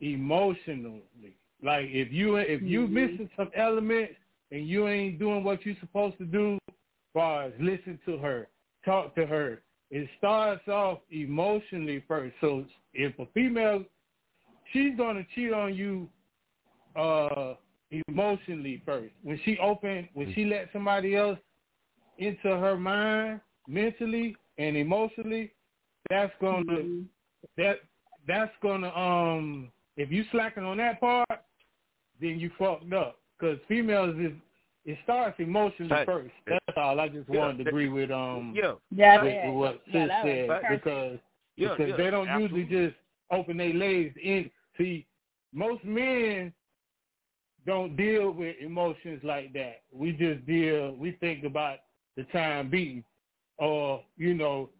emotionally. 0.00 1.02
Like 1.62 1.86
if 1.88 2.12
you 2.12 2.36
if 2.36 2.62
you 2.62 2.82
mm-hmm. 2.82 2.94
missing 2.94 3.30
some 3.36 3.50
elements 3.56 4.14
and 4.50 4.66
you 4.66 4.88
ain't 4.88 5.18
doing 5.18 5.44
what 5.44 5.64
you 5.64 5.76
supposed 5.80 6.18
to 6.18 6.24
do, 6.24 6.58
as 6.68 6.74
far 7.14 7.44
as 7.44 7.52
listen 7.60 7.98
to 8.06 8.18
her, 8.18 8.48
talk 8.84 9.14
to 9.14 9.26
her, 9.26 9.62
it 9.92 10.08
starts 10.16 10.66
off 10.68 11.00
emotionally 11.10 12.02
first. 12.08 12.34
So 12.40 12.64
if 12.94 13.16
a 13.18 13.26
female, 13.34 13.84
she's 14.72 14.96
gonna 14.96 15.24
cheat 15.34 15.52
on 15.52 15.74
you 15.74 16.08
uh 16.96 17.54
emotionally 18.08 18.82
first. 18.86 19.12
When 19.22 19.38
she 19.44 19.58
open, 19.58 20.08
when 20.14 20.32
she 20.34 20.46
let 20.46 20.70
somebody 20.72 21.14
else 21.14 21.38
into 22.16 22.48
her 22.48 22.76
mind 22.76 23.40
mentally 23.68 24.34
and 24.56 24.76
emotionally, 24.78 25.52
that's 26.08 26.32
gonna 26.40 27.04
that 27.58 27.80
that's 28.26 28.52
gonna 28.62 28.88
um 28.96 29.70
if 29.98 30.10
you 30.10 30.24
slacking 30.32 30.64
on 30.64 30.78
that 30.78 31.00
part, 31.00 31.28
then 32.18 32.38
you 32.40 32.50
fucked 32.58 32.92
up. 32.94 33.18
Because 33.38 33.58
females 33.68 34.16
is 34.18 34.32
it 34.84 34.98
starts 35.04 35.38
emotionally 35.38 35.90
Fact. 35.90 36.06
first. 36.06 36.32
That's 36.46 36.76
all. 36.76 37.00
I 37.00 37.08
just 37.08 37.28
Yeah, 37.28 37.40
wanted 37.40 37.58
to 37.64 37.70
agree 37.70 37.88
with 37.88 38.10
um 38.10 38.54
Yeah. 38.54 38.72
Yeah, 38.90 39.22
with, 39.22 39.44
with 39.44 39.54
what 39.54 39.80
Yeah, 39.86 40.06
Sis 40.06 40.12
said 40.22 40.48
perfect. 40.48 40.84
because 40.84 41.18
Yeah, 41.56 41.68
because 41.68 41.88
yeah, 41.90 41.96
they 41.96 42.10
don't 42.10 42.28
absolutely. 42.28 42.62
usually 42.62 42.64
just 42.64 42.96
open 43.30 43.56
their 43.58 43.74
legs 43.74 44.14
in. 44.22 44.50
See, 44.78 45.06
most 45.52 45.84
men 45.84 46.52
don't 47.66 47.96
deal 47.96 48.30
with 48.32 48.56
emotions 48.60 49.20
like 49.22 49.52
that. 49.54 49.82
We 49.92 50.12
just 50.12 50.46
deal. 50.46 50.94
We 50.96 51.12
think 51.12 51.44
about 51.44 51.78
the 52.16 52.24
time 52.24 52.70
being, 52.70 53.04
or 53.58 54.02
you 54.16 54.34
know, 54.34 54.70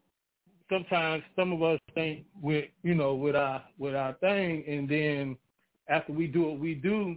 sometimes 0.68 1.22
some 1.36 1.52
of 1.52 1.62
us 1.62 1.78
think 1.94 2.24
with 2.40 2.66
you 2.82 2.94
know 2.94 3.14
with 3.14 3.36
our 3.36 3.62
with 3.78 3.94
our 3.94 4.14
thing, 4.14 4.64
and 4.66 4.88
then 4.88 5.36
after 5.88 6.12
we 6.12 6.26
do 6.26 6.42
what 6.42 6.58
we 6.58 6.74
do, 6.74 7.16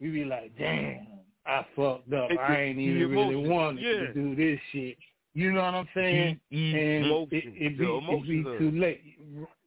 we 0.00 0.10
be 0.10 0.24
like, 0.24 0.56
damn, 0.58 1.06
I 1.46 1.66
fucked 1.76 2.12
up. 2.12 2.30
It- 2.30 2.38
I 2.38 2.56
ain't 2.62 2.78
even 2.78 3.10
really 3.10 3.34
emotions, 3.34 3.48
wanted 3.48 3.82
yeah. 3.82 4.06
to 4.06 4.12
do 4.14 4.34
this 4.36 4.60
shit. 4.72 4.96
You 5.34 5.52
know 5.52 5.62
what 5.62 5.74
I'm 5.74 5.88
saying? 5.94 6.40
The 6.50 6.70
and 6.70 7.04
it, 7.04 7.06
emotions, 7.06 7.30
it, 7.32 7.78
be, 7.78 7.86
it 7.86 8.26
be 8.26 8.42
too 8.58 8.70
late. 8.72 9.02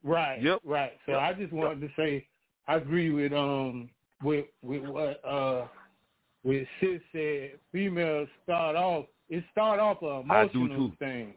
Right. 0.04 0.42
Yep. 0.42 0.62
Right. 0.64 0.94
So 1.06 1.12
Yep. 1.12 1.22
I 1.22 1.34
just 1.34 1.54
wanted 1.54 1.82
to 1.82 1.90
say 1.96 2.26
I 2.68 2.76
agree 2.76 3.12
with 3.12 3.34
um 3.34 3.90
with 4.24 4.46
with 4.62 4.84
what 4.84 5.24
uh 5.26 5.68
with 6.44 6.68
sis 6.80 7.02
said. 7.12 7.60
Females 7.72 8.28
start 8.44 8.76
off 8.76 9.06
it 9.30 9.44
start 9.52 9.80
off 9.80 10.02
a 10.02 10.24
I 10.32 10.48
do 10.48 10.66
emotional 10.66 10.92
thing. 10.98 11.34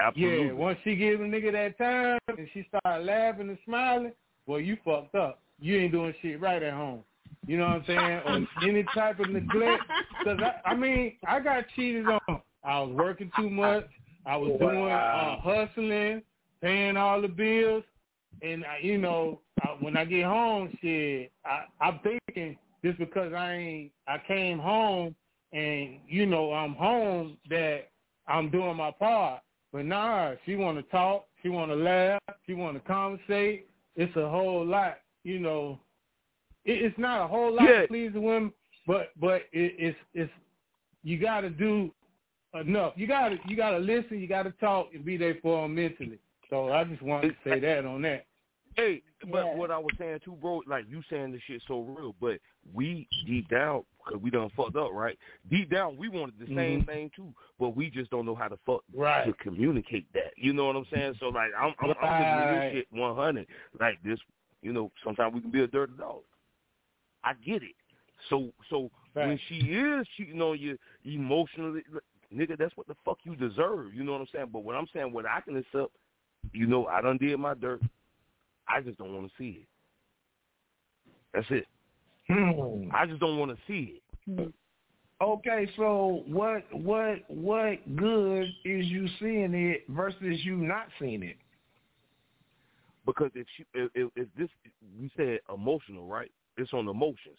Absolutely. 0.00 0.46
Yeah, 0.48 0.52
once 0.52 0.78
she 0.84 0.96
give 0.96 1.20
a 1.20 1.24
nigga 1.24 1.52
that 1.52 1.78
time 1.78 2.18
and 2.28 2.48
she 2.52 2.66
start 2.68 3.04
laughing 3.04 3.48
and 3.48 3.58
smiling, 3.64 4.12
well, 4.46 4.60
you 4.60 4.76
fucked 4.84 5.14
up. 5.14 5.40
You 5.60 5.78
ain't 5.78 5.92
doing 5.92 6.12
shit 6.20 6.40
right 6.40 6.62
at 6.62 6.74
home. 6.74 7.04
You 7.46 7.58
know 7.58 7.66
what 7.66 7.76
I'm 7.76 7.84
saying? 7.86 8.20
or 8.26 8.68
any 8.68 8.84
type 8.94 9.18
of 9.18 9.30
neglect. 9.30 9.82
Because, 10.18 10.38
I, 10.40 10.70
I 10.70 10.74
mean, 10.74 11.14
I 11.26 11.40
got 11.40 11.64
cheated 11.74 12.06
on. 12.06 12.40
I 12.64 12.80
was 12.80 12.94
working 12.94 13.30
too 13.36 13.50
much. 13.50 13.86
I 14.24 14.36
was 14.36 14.56
doing 14.60 14.90
uh, 14.90 15.40
hustling, 15.40 16.22
paying 16.60 16.96
all 16.96 17.20
the 17.20 17.28
bills. 17.28 17.82
And, 18.42 18.64
I, 18.64 18.78
you 18.82 18.98
know, 18.98 19.40
I, 19.62 19.68
when 19.80 19.96
I 19.96 20.04
get 20.04 20.24
home, 20.24 20.76
shit, 20.80 21.32
I, 21.44 21.64
I'm 21.80 22.00
thinking 22.02 22.56
just 22.84 22.98
because 22.98 23.32
I 23.32 23.52
ain't, 23.52 23.92
I 24.06 24.20
came 24.26 24.58
home 24.58 25.14
and, 25.52 25.98
you 26.08 26.26
know, 26.26 26.52
I'm 26.52 26.74
home 26.74 27.36
that 27.50 27.90
I'm 28.28 28.50
doing 28.50 28.76
my 28.76 28.92
part. 28.92 29.42
But 29.72 29.86
nah, 29.86 30.34
she 30.44 30.54
want 30.54 30.78
to 30.78 30.82
talk. 30.84 31.26
She 31.42 31.48
want 31.48 31.70
to 31.70 31.76
laugh. 31.76 32.20
She 32.46 32.54
want 32.54 32.76
to 32.76 32.80
conversate. 32.88 33.68
It's 33.96 34.14
a 34.16 34.28
whole 34.28 34.64
lot, 34.64 34.98
you 35.24 35.40
know. 35.40 35.80
It, 36.64 36.82
it's 36.82 36.98
not 36.98 37.24
a 37.24 37.28
whole 37.28 37.52
lot 37.52 37.68
Yeah. 37.68 37.82
to 37.82 37.88
please 37.88 38.12
the 38.12 38.20
women, 38.20 38.52
but 38.86 39.10
but 39.20 39.42
it, 39.52 39.74
it's 39.78 39.98
it's 40.14 40.32
you 41.02 41.18
got 41.18 41.40
to 41.42 41.50
do 41.50 41.92
enough. 42.54 42.92
You 42.96 43.06
got 43.06 43.30
to 43.30 43.38
you 43.48 43.56
got 43.56 43.70
to 43.70 43.78
listen. 43.78 44.20
You 44.20 44.28
got 44.28 44.44
to 44.44 44.52
talk 44.52 44.90
and 44.94 45.04
be 45.04 45.16
there 45.16 45.36
for 45.42 45.62
them 45.62 45.74
mentally. 45.74 46.18
So 46.50 46.70
I 46.72 46.84
just 46.84 47.02
wanted 47.02 47.28
to 47.30 47.36
say 47.44 47.58
that 47.60 47.84
on 47.86 48.02
that. 48.02 48.26
Hey, 48.76 49.02
but 49.30 49.46
Yeah. 49.46 49.54
what 49.54 49.70
I 49.70 49.78
was 49.78 49.92
saying 49.98 50.20
too, 50.24 50.32
bro, 50.40 50.62
like 50.66 50.86
you 50.88 51.02
saying 51.10 51.32
this 51.32 51.42
shit 51.46 51.62
so 51.68 51.80
real, 51.80 52.14
but 52.20 52.38
we 52.72 53.06
deep 53.26 53.48
down, 53.50 53.82
cause 54.06 54.18
we 54.22 54.30
done 54.30 54.50
fucked 54.56 54.76
up, 54.76 54.92
right? 54.92 55.18
Deep 55.50 55.70
down, 55.70 55.96
we 55.98 56.08
wanted 56.08 56.38
the 56.38 56.46
same 56.54 56.80
Mhm. 56.82 56.86
thing 56.86 57.10
too, 57.14 57.34
but 57.58 57.70
we 57.76 57.90
just 57.90 58.10
don't 58.10 58.24
know 58.24 58.34
how 58.34 58.48
to 58.48 58.56
fuck 58.64 58.82
Right. 58.94 59.26
to 59.26 59.34
communicate 59.34 60.10
that. 60.14 60.32
You 60.38 60.52
know 60.54 60.66
what 60.66 60.76
I'm 60.76 60.86
saying? 60.86 61.14
So 61.20 61.28
like, 61.28 61.50
I'm 61.58 61.74
I'm, 61.80 61.94
I'm 62.02 62.18
looking 62.18 62.48
this 62.48 62.72
shit 62.72 62.86
100. 62.92 63.46
Like 63.78 64.02
this, 64.02 64.18
you 64.62 64.72
know, 64.72 64.90
sometimes 65.04 65.34
we 65.34 65.40
can 65.42 65.50
be 65.50 65.62
a 65.62 65.66
dirty 65.66 65.92
dog. 65.98 66.22
I 67.24 67.34
get 67.34 67.62
it. 67.62 67.74
So 68.30 68.52
so 68.70 68.90
when 69.14 69.38
she 69.48 69.56
is 69.56 70.06
cheating 70.16 70.40
on 70.40 70.58
you 70.58 70.78
emotionally, 71.04 71.82
nigga, 72.34 72.56
that's 72.56 72.76
what 72.76 72.86
the 72.86 72.94
fuck 73.04 73.18
you 73.24 73.36
deserve. 73.36 73.94
You 73.94 74.04
know 74.04 74.12
what 74.12 74.20
I'm 74.20 74.26
saying? 74.32 74.48
But 74.52 74.64
what 74.64 74.76
I'm 74.76 74.86
saying, 74.92 75.12
what 75.12 75.26
I 75.26 75.40
can 75.40 75.56
accept, 75.56 75.92
you 76.52 76.66
know, 76.66 76.86
I 76.86 77.00
done 77.00 77.18
did 77.18 77.38
my 77.38 77.54
dirt. 77.54 77.82
I 78.68 78.80
just 78.80 78.98
don't 78.98 79.12
want 79.12 79.26
to 79.26 79.32
see 79.38 79.62
it. 79.62 79.68
That's 81.34 81.46
it. 81.50 81.66
Hmm. 82.28 82.88
I 82.94 83.06
just 83.06 83.20
don't 83.20 83.38
want 83.38 83.50
to 83.50 83.58
see 83.66 84.00
it. 84.28 84.52
Okay, 85.20 85.70
so 85.76 86.22
what 86.26 86.62
what 86.72 87.18
what 87.28 87.96
good 87.96 88.44
is 88.64 88.86
you 88.86 89.08
seeing 89.20 89.54
it 89.54 89.84
versus 89.88 90.44
you 90.44 90.56
not 90.56 90.86
seeing 90.98 91.22
it? 91.22 91.36
Because 93.04 93.30
if 93.34 93.46
she, 93.56 93.64
if, 93.74 93.90
if, 93.94 94.10
if 94.14 94.28
this, 94.38 94.48
we 95.00 95.10
said 95.16 95.40
emotional, 95.52 96.06
right? 96.06 96.30
It's 96.56 96.72
on 96.72 96.88
emotions. 96.88 97.38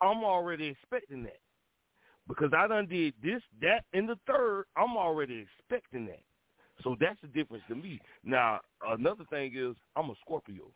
I'm 0.00 0.22
already 0.22 0.66
expecting 0.66 1.22
that 1.24 1.40
because 2.28 2.52
I 2.56 2.68
done 2.68 2.86
did 2.86 3.14
this, 3.22 3.42
that, 3.62 3.84
and 3.92 4.08
the 4.08 4.18
third. 4.26 4.64
I'm 4.76 4.96
already 4.96 5.46
expecting 5.58 6.06
that. 6.06 6.22
So 6.84 6.96
that's 7.00 7.20
the 7.20 7.28
difference 7.28 7.64
to 7.68 7.74
me. 7.74 8.00
Now 8.22 8.60
another 8.86 9.24
thing 9.30 9.52
is 9.56 9.74
I'm 9.96 10.10
a 10.10 10.14
Scorpio, 10.20 10.70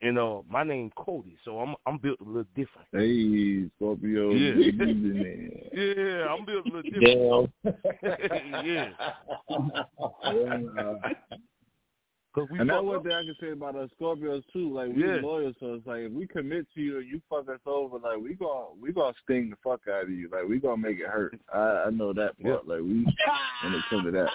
and 0.00 0.18
uh, 0.18 0.40
my 0.48 0.64
name 0.64 0.90
Cody, 0.96 1.36
so 1.44 1.58
I'm 1.60 1.74
I'm 1.86 1.98
built 1.98 2.20
a 2.20 2.24
little 2.24 2.44
different. 2.54 2.88
Hey, 2.92 3.68
Scorpio. 3.76 4.32
Yeah. 4.32 4.54
Yeah, 5.72 6.26
I'm 6.26 6.44
built 6.44 6.66
a 6.66 6.68
little 6.68 6.82
different. 6.90 7.50
yeah. 8.66 8.90
there. 10.24 11.00
Cause 12.32 12.46
we 12.48 12.60
and 12.60 12.70
that's 12.70 12.76
fuck 12.78 12.84
one 12.84 12.96
up. 12.96 13.02
thing 13.02 13.12
I 13.12 13.22
can 13.24 13.34
say 13.40 13.50
about 13.50 13.74
us 13.74 13.90
Scorpios 14.00 14.44
too. 14.52 14.72
Like 14.72 14.94
we 14.94 15.02
Yeah. 15.04 15.18
loyal, 15.20 15.52
so 15.58 15.74
it's 15.74 15.86
like 15.86 16.02
if 16.02 16.12
we 16.12 16.28
commit 16.28 16.64
to 16.74 16.80
you 16.80 16.98
and 16.98 17.08
you 17.08 17.20
fuck 17.28 17.48
us 17.48 17.58
over, 17.66 17.98
like 17.98 18.18
we 18.22 18.34
gonna 18.34 18.66
we 18.80 18.92
gonna 18.92 19.14
sting 19.24 19.50
the 19.50 19.56
fuck 19.64 19.80
out 19.88 20.04
of 20.04 20.10
you. 20.10 20.28
Like 20.30 20.48
we 20.48 20.60
gonna 20.60 20.76
make 20.76 21.00
it 21.00 21.08
hurt. 21.08 21.36
I, 21.52 21.86
I 21.86 21.90
know 21.90 22.12
that 22.12 22.40
part. 22.40 22.68
Like 22.68 22.82
we 22.82 23.04
when 23.64 23.74
it 23.74 23.82
comes 23.90 24.04
to 24.04 24.10
that. 24.12 24.28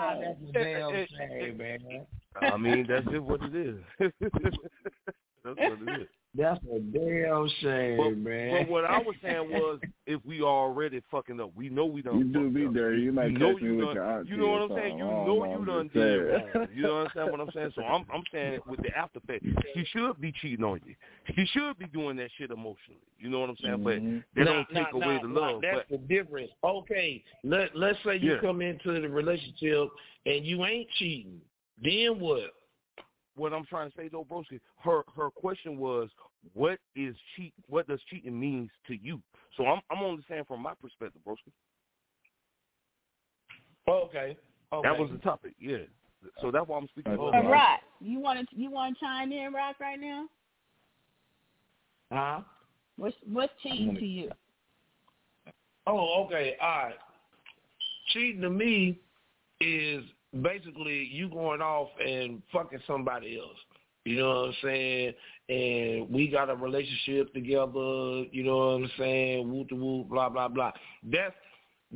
Oh, 0.00 0.20
that's 0.20 0.38
a 0.48 0.52
damn 0.52 1.06
shame, 1.30 1.56
man. 1.56 2.06
I 2.42 2.56
mean, 2.56 2.84
that's 2.88 3.06
just 3.06 3.22
what 3.22 3.40
it 3.42 3.54
is. 3.54 3.76
that's 4.00 4.12
what 5.44 5.56
it 5.88 6.00
is. 6.02 6.08
That's 6.36 6.60
a 6.72 6.80
damn 6.80 7.48
shame, 7.60 7.96
But, 7.96 8.16
man. 8.18 8.62
but 8.64 8.70
what 8.70 8.84
I 8.84 8.98
was 8.98 9.14
saying 9.22 9.50
was, 9.50 9.80
if 10.06 10.20
we 10.26 10.42
already 10.42 11.00
fucking 11.10 11.40
up, 11.40 11.50
we 11.56 11.68
know 11.68 11.86
we 11.86 12.02
done. 12.02 12.18
You 12.18 12.24
do 12.24 12.42
fucked 12.44 12.54
me 12.54 12.66
up. 12.66 12.74
dirty. 12.74 13.02
You 13.02 13.12
might 13.12 13.32
know 13.32 13.52
catch 13.54 13.62
me 13.62 13.68
you 13.68 13.76
with 13.76 13.86
done, 13.86 13.94
your 13.94 14.04
auntie 14.18 14.30
You 14.30 14.36
know 14.36 14.48
what 14.48 14.62
I'm 14.62 14.76
saying? 14.76 14.98
You 14.98 15.04
know 15.04 15.24
know, 15.26 15.44
you 15.44 15.52
I'm 15.52 15.64
done 15.64 15.84
just 15.86 15.94
did 15.94 16.02
saying. 16.02 16.48
wrong. 16.54 16.68
You 16.74 16.82
know 16.82 16.98
understand 16.98 17.30
what 17.30 17.40
I'm 17.40 17.50
saying? 17.54 17.72
So 17.74 17.82
I'm 17.82 18.04
I'm 18.12 18.22
saying 18.32 18.58
with 18.66 18.82
the 18.82 18.96
after 18.96 19.18
effect, 19.18 19.44
she 19.74 19.84
should 19.92 20.20
be 20.20 20.32
cheating 20.42 20.64
on 20.64 20.80
you. 20.86 20.94
She 21.34 21.46
should 21.46 21.78
be 21.78 21.86
doing 21.86 22.16
that 22.18 22.28
shit 22.36 22.50
emotionally. 22.50 23.00
You 23.18 23.30
know 23.30 23.40
what 23.40 23.50
I'm 23.50 23.56
saying? 23.62 23.78
Mm-hmm. 23.78 24.16
But 24.18 24.24
they 24.34 24.44
Now- 24.44 24.52
don't 24.52 24.68
take 24.68 24.92
now- 24.92 25.00
away 25.06 25.16
now- 25.16 25.22
the 25.22 25.28
love. 25.28 25.62
That's 25.62 25.88
But 25.90 26.00
the 26.00 26.06
difference. 26.14 26.50
Okay, 26.62 27.22
let 27.44 27.74
let's 27.74 27.98
say 28.04 28.16
you 28.18 28.34
Yeah. 28.34 28.40
come 28.40 28.60
into 28.60 29.00
the 29.00 29.08
relationship 29.08 29.88
and 30.26 30.44
you 30.44 30.64
ain't 30.64 30.88
cheating. 30.98 31.40
Then 31.82 32.20
what? 32.20 32.52
What 33.36 33.52
I'm 33.52 33.66
trying 33.66 33.90
to 33.90 33.96
say 33.96 34.08
though, 34.08 34.26
broski, 34.28 34.60
her 34.84 35.02
her 35.14 35.30
question 35.30 35.78
was, 35.78 36.08
what 36.54 36.78
is 36.94 37.14
cheat? 37.36 37.52
What 37.68 37.86
does 37.86 38.00
cheating 38.10 38.38
means 38.38 38.70
to 38.88 38.94
you? 38.94 39.20
So 39.56 39.66
I'm 39.66 39.80
I'm 39.90 40.02
only 40.02 40.24
saying 40.28 40.44
from 40.48 40.62
my 40.62 40.72
perspective, 40.80 41.20
broski. 41.26 41.52
Okay. 43.88 44.36
Okay. 44.72 44.88
That 44.88 44.98
was 44.98 45.10
the 45.12 45.18
topic, 45.18 45.54
yeah. 45.60 45.78
So 46.40 46.50
that's 46.50 46.66
why 46.66 46.78
I'm 46.78 46.88
speaking. 46.88 47.12
Uh, 47.12 47.30
of 47.30 47.46
Rock, 47.46 47.80
you 48.00 48.18
want 48.18 48.48
to 48.48 48.56
you 48.56 48.70
want 48.70 48.98
to 48.98 49.04
chime 49.04 49.30
in, 49.30 49.52
Rock, 49.52 49.76
right 49.80 50.00
now? 50.00 50.26
Huh? 52.10 52.40
What's 52.96 53.16
what's 53.30 53.52
cheating 53.62 53.96
to 53.96 54.04
you? 54.04 54.30
Oh, 55.86 56.24
okay. 56.24 56.56
All 56.60 56.68
right. 56.68 56.94
Cheating 58.12 58.42
to 58.42 58.50
me 58.50 58.98
is 59.60 60.04
basically 60.42 61.08
you 61.12 61.28
going 61.28 61.60
off 61.60 61.88
and 62.04 62.42
fucking 62.52 62.80
somebody 62.86 63.38
else. 63.38 63.58
You 64.04 64.18
know 64.18 64.28
what 64.28 64.48
I'm 64.48 64.54
saying? 64.62 65.14
And 65.48 66.10
we 66.10 66.28
got 66.28 66.48
a 66.48 66.54
relationship 66.54 67.34
together. 67.34 68.24
You 68.30 68.44
know 68.44 68.56
what 68.56 68.82
I'm 68.82 68.90
saying? 68.98 69.50
Woo 69.50 69.64
to 69.64 69.74
woo, 69.74 70.04
blah 70.04 70.28
blah 70.28 70.48
blah. 70.48 70.72
That's 71.02 71.34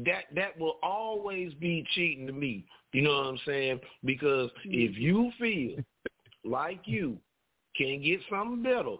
that 0.04 0.24
that 0.34 0.58
will 0.58 0.78
always 0.82 1.54
be 1.54 1.86
cheating 1.94 2.26
to 2.26 2.32
me. 2.32 2.66
You 2.92 3.02
know 3.02 3.10
what 3.10 3.26
I'm 3.26 3.38
saying? 3.46 3.80
Because 4.04 4.50
if 4.64 4.98
you 4.98 5.30
feel 5.38 5.78
like 6.44 6.80
you 6.84 7.18
can 7.76 8.02
get 8.02 8.20
something 8.28 8.62
better 8.62 8.96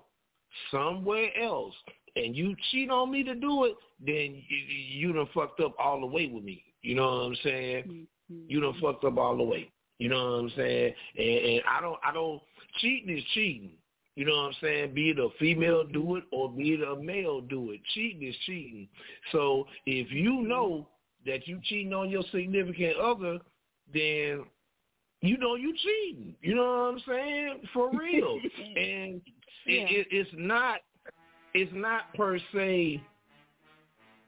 somewhere 0.71 1.31
else 1.41 1.75
and 2.17 2.37
you 2.37 2.55
cheat 2.71 2.91
on 2.91 3.11
me 3.11 3.25
to 3.25 3.35
do 3.35 3.65
it, 3.65 3.75
then 4.05 4.43
you, 4.49 5.09
you 5.09 5.12
done 5.12 5.29
fucked 5.35 5.61
up 5.61 5.75
all 5.79 6.01
the 6.01 6.07
way 6.07 6.27
with 6.27 6.45
me. 6.45 6.62
You 6.83 6.95
know 6.95 7.07
what 7.07 7.27
I'm 7.27 7.37
saying? 7.43 7.85
Mm-hmm. 7.85 8.03
You 8.48 8.61
done 8.61 8.74
fucked 8.81 9.05
up 9.05 9.19
all 9.19 9.36
the 9.36 9.43
way. 9.43 9.70
You 9.98 10.09
know 10.09 10.16
what 10.16 10.39
I'm 10.39 10.52
saying? 10.57 10.94
And, 11.19 11.28
and 11.28 11.62
I 11.69 11.81
don't, 11.81 11.98
I 12.05 12.12
don't, 12.12 12.40
cheating 12.81 13.16
is 13.16 13.24
cheating. 13.35 13.73
You 14.16 14.27
know 14.27 14.36
what 14.36 14.48
I'm 14.48 14.55
saying? 14.61 14.94
Be 14.94 15.11
it 15.11 15.19
a 15.19 15.28
female 15.39 15.85
do 15.85 16.16
it 16.16 16.24
or 16.32 16.51
be 16.51 16.73
it 16.73 16.82
a 16.82 17.01
male 17.01 17.40
do 17.40 17.70
it. 17.70 17.81
Cheating 17.94 18.28
is 18.28 18.35
cheating. 18.44 18.89
So 19.32 19.66
if 19.86 20.11
you 20.11 20.43
know 20.43 20.89
that 21.27 21.47
you 21.47 21.61
cheating 21.65 21.93
on 21.93 22.11
your 22.11 22.23
significant 22.32 22.97
other, 22.97 23.39
then 23.93 24.44
you 25.23 25.39
know 25.39 25.55
you 25.55 25.74
cheating. 25.77 26.35
You 26.43 26.55
know 26.57 26.62
what 26.62 26.94
I'm 26.94 27.01
saying? 27.07 27.61
For 27.73 27.90
real. 27.90 28.39
and 28.77 29.20
it, 29.66 29.90
it, 29.90 30.07
it's 30.11 30.31
not 30.35 30.81
it's 31.55 31.73
not 31.74 32.12
per 32.15 32.39
se 32.52 33.02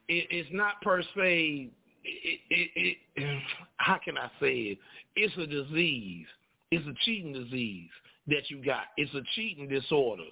it, 0.08 0.26
it's 0.30 0.48
not 0.52 0.80
per 0.82 1.02
se 1.16 1.70
it, 2.04 2.40
it, 2.50 2.96
it 3.16 3.42
how 3.82 3.98
can 4.02 4.16
I 4.16 4.30
say 4.40 4.54
it? 4.54 4.78
It's 5.16 5.36
a 5.36 5.46
disease. 5.46 6.26
It's 6.70 6.86
a 6.86 6.94
cheating 7.04 7.32
disease 7.32 7.90
that 8.28 8.48
you 8.48 8.64
got. 8.64 8.84
It's 8.96 9.12
a 9.14 9.20
cheating 9.34 9.68
disorder 9.68 10.22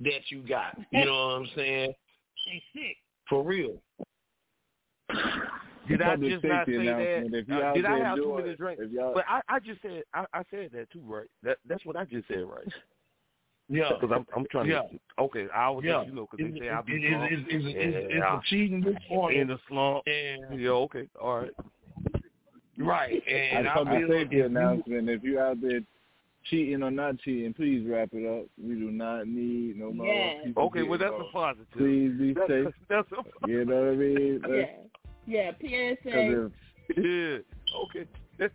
that 0.00 0.20
you 0.30 0.42
got. 0.46 0.78
You 0.90 1.04
know 1.04 1.12
what 1.12 1.32
I'm 1.42 1.48
saying? 1.56 1.92
Sick. 2.72 2.96
For 3.28 3.42
real. 3.42 3.74
Did 5.88 6.00
I 6.00 6.16
just 6.16 6.44
not 6.44 6.66
say 6.66 6.72
that? 6.76 6.80
announcement. 6.80 7.34
If 7.34 7.48
you 7.48 7.54
Uh, 7.54 7.72
did 7.74 7.84
I 7.84 7.98
have 7.98 8.16
too 8.16 8.36
many 8.36 8.54
drinks? 8.56 8.84
But 9.14 9.24
I, 9.28 9.40
I 9.48 9.58
just 9.58 9.82
said 9.82 10.04
I, 10.14 10.24
I 10.32 10.42
said 10.50 10.70
that 10.72 10.90
too, 10.92 11.02
right? 11.04 11.26
That 11.42 11.58
that's 11.68 11.84
what 11.84 11.96
I 11.96 12.04
just 12.04 12.28
said, 12.28 12.44
right? 12.44 12.66
Yeah. 13.68 13.90
Because 14.00 14.14
I'm 14.14 14.26
I'm 14.36 14.46
trying 14.50 14.68
Yeah. 14.68 14.82
to. 14.82 15.22
Okay, 15.24 15.48
I 15.54 15.68
was 15.70 15.84
Yeah. 15.84 16.04
you 16.04 16.12
know 16.12 16.28
because 16.30 16.52
they 16.52 16.58
say 16.60 16.68
I 16.70 16.80
be 16.82 16.94
it- 16.94 17.04
it- 17.04 17.10
drunk. 17.10 17.32
it's- 17.32 17.46
it's- 17.48 17.74
it's- 17.74 18.04
it's 18.10 18.24
a 18.24 18.40
cheating 18.44 18.80
disorder. 18.80 19.34
in 19.34 19.48
the 19.48 19.58
slump. 19.68 20.06
And 20.06 20.60
yeah, 20.60 20.70
okay, 20.70 21.08
all 21.20 21.40
right. 21.40 21.50
Right. 22.78 23.22
And 23.28 23.68
I 23.68 23.74
public 23.74 23.98
feel 24.00 24.08
safety 24.08 24.36
if 24.36 24.40
you- 24.40 24.44
announcement. 24.46 25.08
If 25.08 25.22
you 25.22 25.38
out 25.40 25.60
there 25.60 25.80
cheating 26.44 26.82
or 26.82 26.90
not 26.90 27.18
cheating, 27.20 27.54
please 27.54 27.86
wrap 27.88 28.08
it 28.12 28.26
up. 28.26 28.46
We 28.60 28.74
do 28.74 28.90
not 28.90 29.26
need 29.28 29.78
no 29.78 29.92
more 29.92 30.06
Yes. 30.06 30.44
people. 30.44 30.62
Okay, 30.64 30.82
well 30.82 30.98
getting 30.98 31.18
that's 31.18 31.28
a 31.28 31.32
positive. 31.32 31.66
Please 31.76 32.12
be 32.18 32.32
That's- 32.34 32.64
safe. 32.64 32.74
That's 32.88 33.08
a 33.12 33.48
You 33.48 33.64
know 33.64 33.76
what 33.84 33.92
I 33.92 33.96
mean? 33.96 34.42
Yeah, 35.26 35.52
yeah. 35.60 35.94
PSA. 36.02 36.50
Yeah. 36.96 37.38
Okay. 37.84 38.06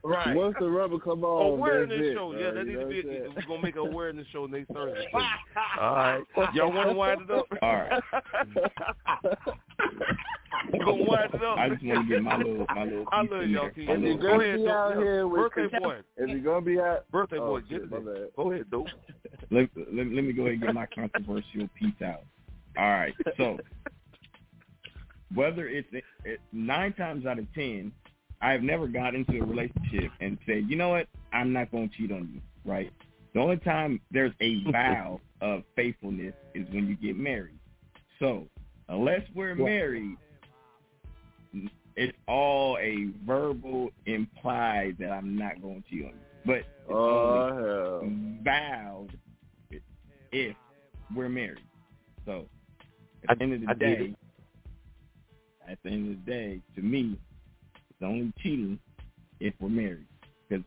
Right. 0.03 0.35
Once 0.35 0.55
the 0.59 0.69
rubber 0.69 0.99
come 0.99 1.23
on, 1.25 1.53
awareness 1.53 1.97
that's 1.97 2.09
it, 2.09 2.13
show. 2.13 2.31
bro, 2.31 2.39
Yeah, 2.39 2.51
that 2.51 2.65
you 2.65 2.71
need 2.71 2.79
know 2.79 2.81
to 2.81 2.87
be. 2.87 3.19
what 3.27 3.35
We're 3.35 3.47
gonna 3.47 3.61
make 3.63 3.75
an 3.75 3.81
awareness 3.81 4.27
show 4.31 4.45
next 4.45 4.67
Thursday. 4.73 5.07
All 5.79 5.95
right. 5.95 6.23
Y'all 6.53 6.71
want 6.71 6.89
to 6.89 6.95
wind 6.95 7.21
it 7.21 7.31
up? 7.31 7.45
All 7.61 7.75
right. 7.75 8.03
you 10.73 10.79
gonna 10.79 11.03
wind 11.03 11.33
it 11.33 11.43
up? 11.43 11.57
I 11.57 11.69
just 11.69 11.83
want 11.83 12.07
to 12.07 12.13
get 12.13 12.23
my 12.23 12.37
little 12.37 12.65
my 12.73 12.83
little 12.83 13.05
I 13.11 13.21
piece 13.21 13.31
love 13.31 13.41
in 13.43 13.49
y'all. 13.51 13.61
there. 13.63 13.71
T. 13.71 13.81
If 13.91 14.01
you're 14.01 14.17
Go 14.17 14.21
gonna 14.31 14.43
ahead, 14.43 14.57
be 14.59 14.67
out 14.69 14.89
Dope. 14.93 15.03
here 15.03 15.27
with 15.27 15.51
Birthday 15.53 15.79
boy. 15.79 15.95
if 16.17 16.29
you're 16.29 16.39
gonna 16.39 16.61
be 16.65 16.79
out, 16.79 17.11
Birthday 17.11 17.37
oh, 17.39 17.47
boy. 17.47 17.61
Get 17.61 17.69
shit, 17.69 17.81
it. 17.91 18.35
Go 18.35 18.51
ahead, 18.51 18.69
dope. 18.71 18.87
let, 19.51 19.69
let, 19.75 20.07
let 20.07 20.23
me 20.23 20.33
go 20.33 20.43
ahead 20.43 20.53
and 20.53 20.61
get 20.61 20.73
my 20.73 20.85
controversial 20.87 21.69
piece 21.79 22.01
out. 22.05 22.23
All 22.77 22.89
right. 22.89 23.13
So 23.37 23.57
whether 25.33 25.67
it's 25.67 25.87
it, 26.23 26.39
nine 26.51 26.93
times 26.93 27.25
out 27.25 27.39
of 27.39 27.45
ten, 27.53 27.91
I've 28.41 28.61
never 28.61 28.87
got 28.87 29.15
into 29.15 29.41
a 29.41 29.45
relationship 29.45 30.11
and 30.19 30.37
said, 30.45 30.65
you 30.67 30.75
know 30.75 30.89
what, 30.89 31.07
I'm 31.33 31.53
not 31.53 31.71
going 31.71 31.89
to 31.89 31.95
cheat 31.95 32.11
on 32.11 32.29
you. 32.33 32.41
Right. 32.69 32.91
The 33.33 33.39
only 33.39 33.57
time 33.57 33.99
there's 34.11 34.33
a 34.41 34.63
vow 34.71 35.19
of 35.41 35.63
faithfulness 35.75 36.33
is 36.53 36.67
when 36.71 36.87
you 36.87 36.95
get 36.95 37.17
married. 37.17 37.59
So 38.19 38.47
unless 38.89 39.21
we're 39.35 39.55
married, 39.55 40.17
it's 41.95 42.17
all 42.27 42.77
a 42.79 43.09
verbal 43.25 43.89
implied 44.05 44.97
that 44.99 45.11
I'm 45.11 45.37
not 45.37 45.61
going 45.61 45.83
to 45.83 45.89
cheat 45.89 46.05
on 46.05 46.11
you. 46.11 46.19
But 46.45 46.57
it's 46.57 46.67
Oh, 46.89 48.01
vowed 48.43 49.09
if 50.31 50.55
we're 51.13 51.29
married. 51.29 51.63
So 52.25 52.45
at 53.29 53.37
the 53.37 53.43
end 53.43 53.53
of 53.53 53.61
the 53.61 53.69
I 53.69 53.73
day, 53.73 54.15
at 55.67 55.77
the 55.83 55.89
end 55.89 56.11
of 56.11 56.25
the 56.25 56.31
day, 56.31 56.61
to 56.75 56.81
me, 56.81 57.19
it's 57.99 58.05
only 58.07 58.31
cheating 58.41 58.79
if 59.39 59.53
we're 59.59 59.69
married. 59.69 60.05
Because 60.47 60.63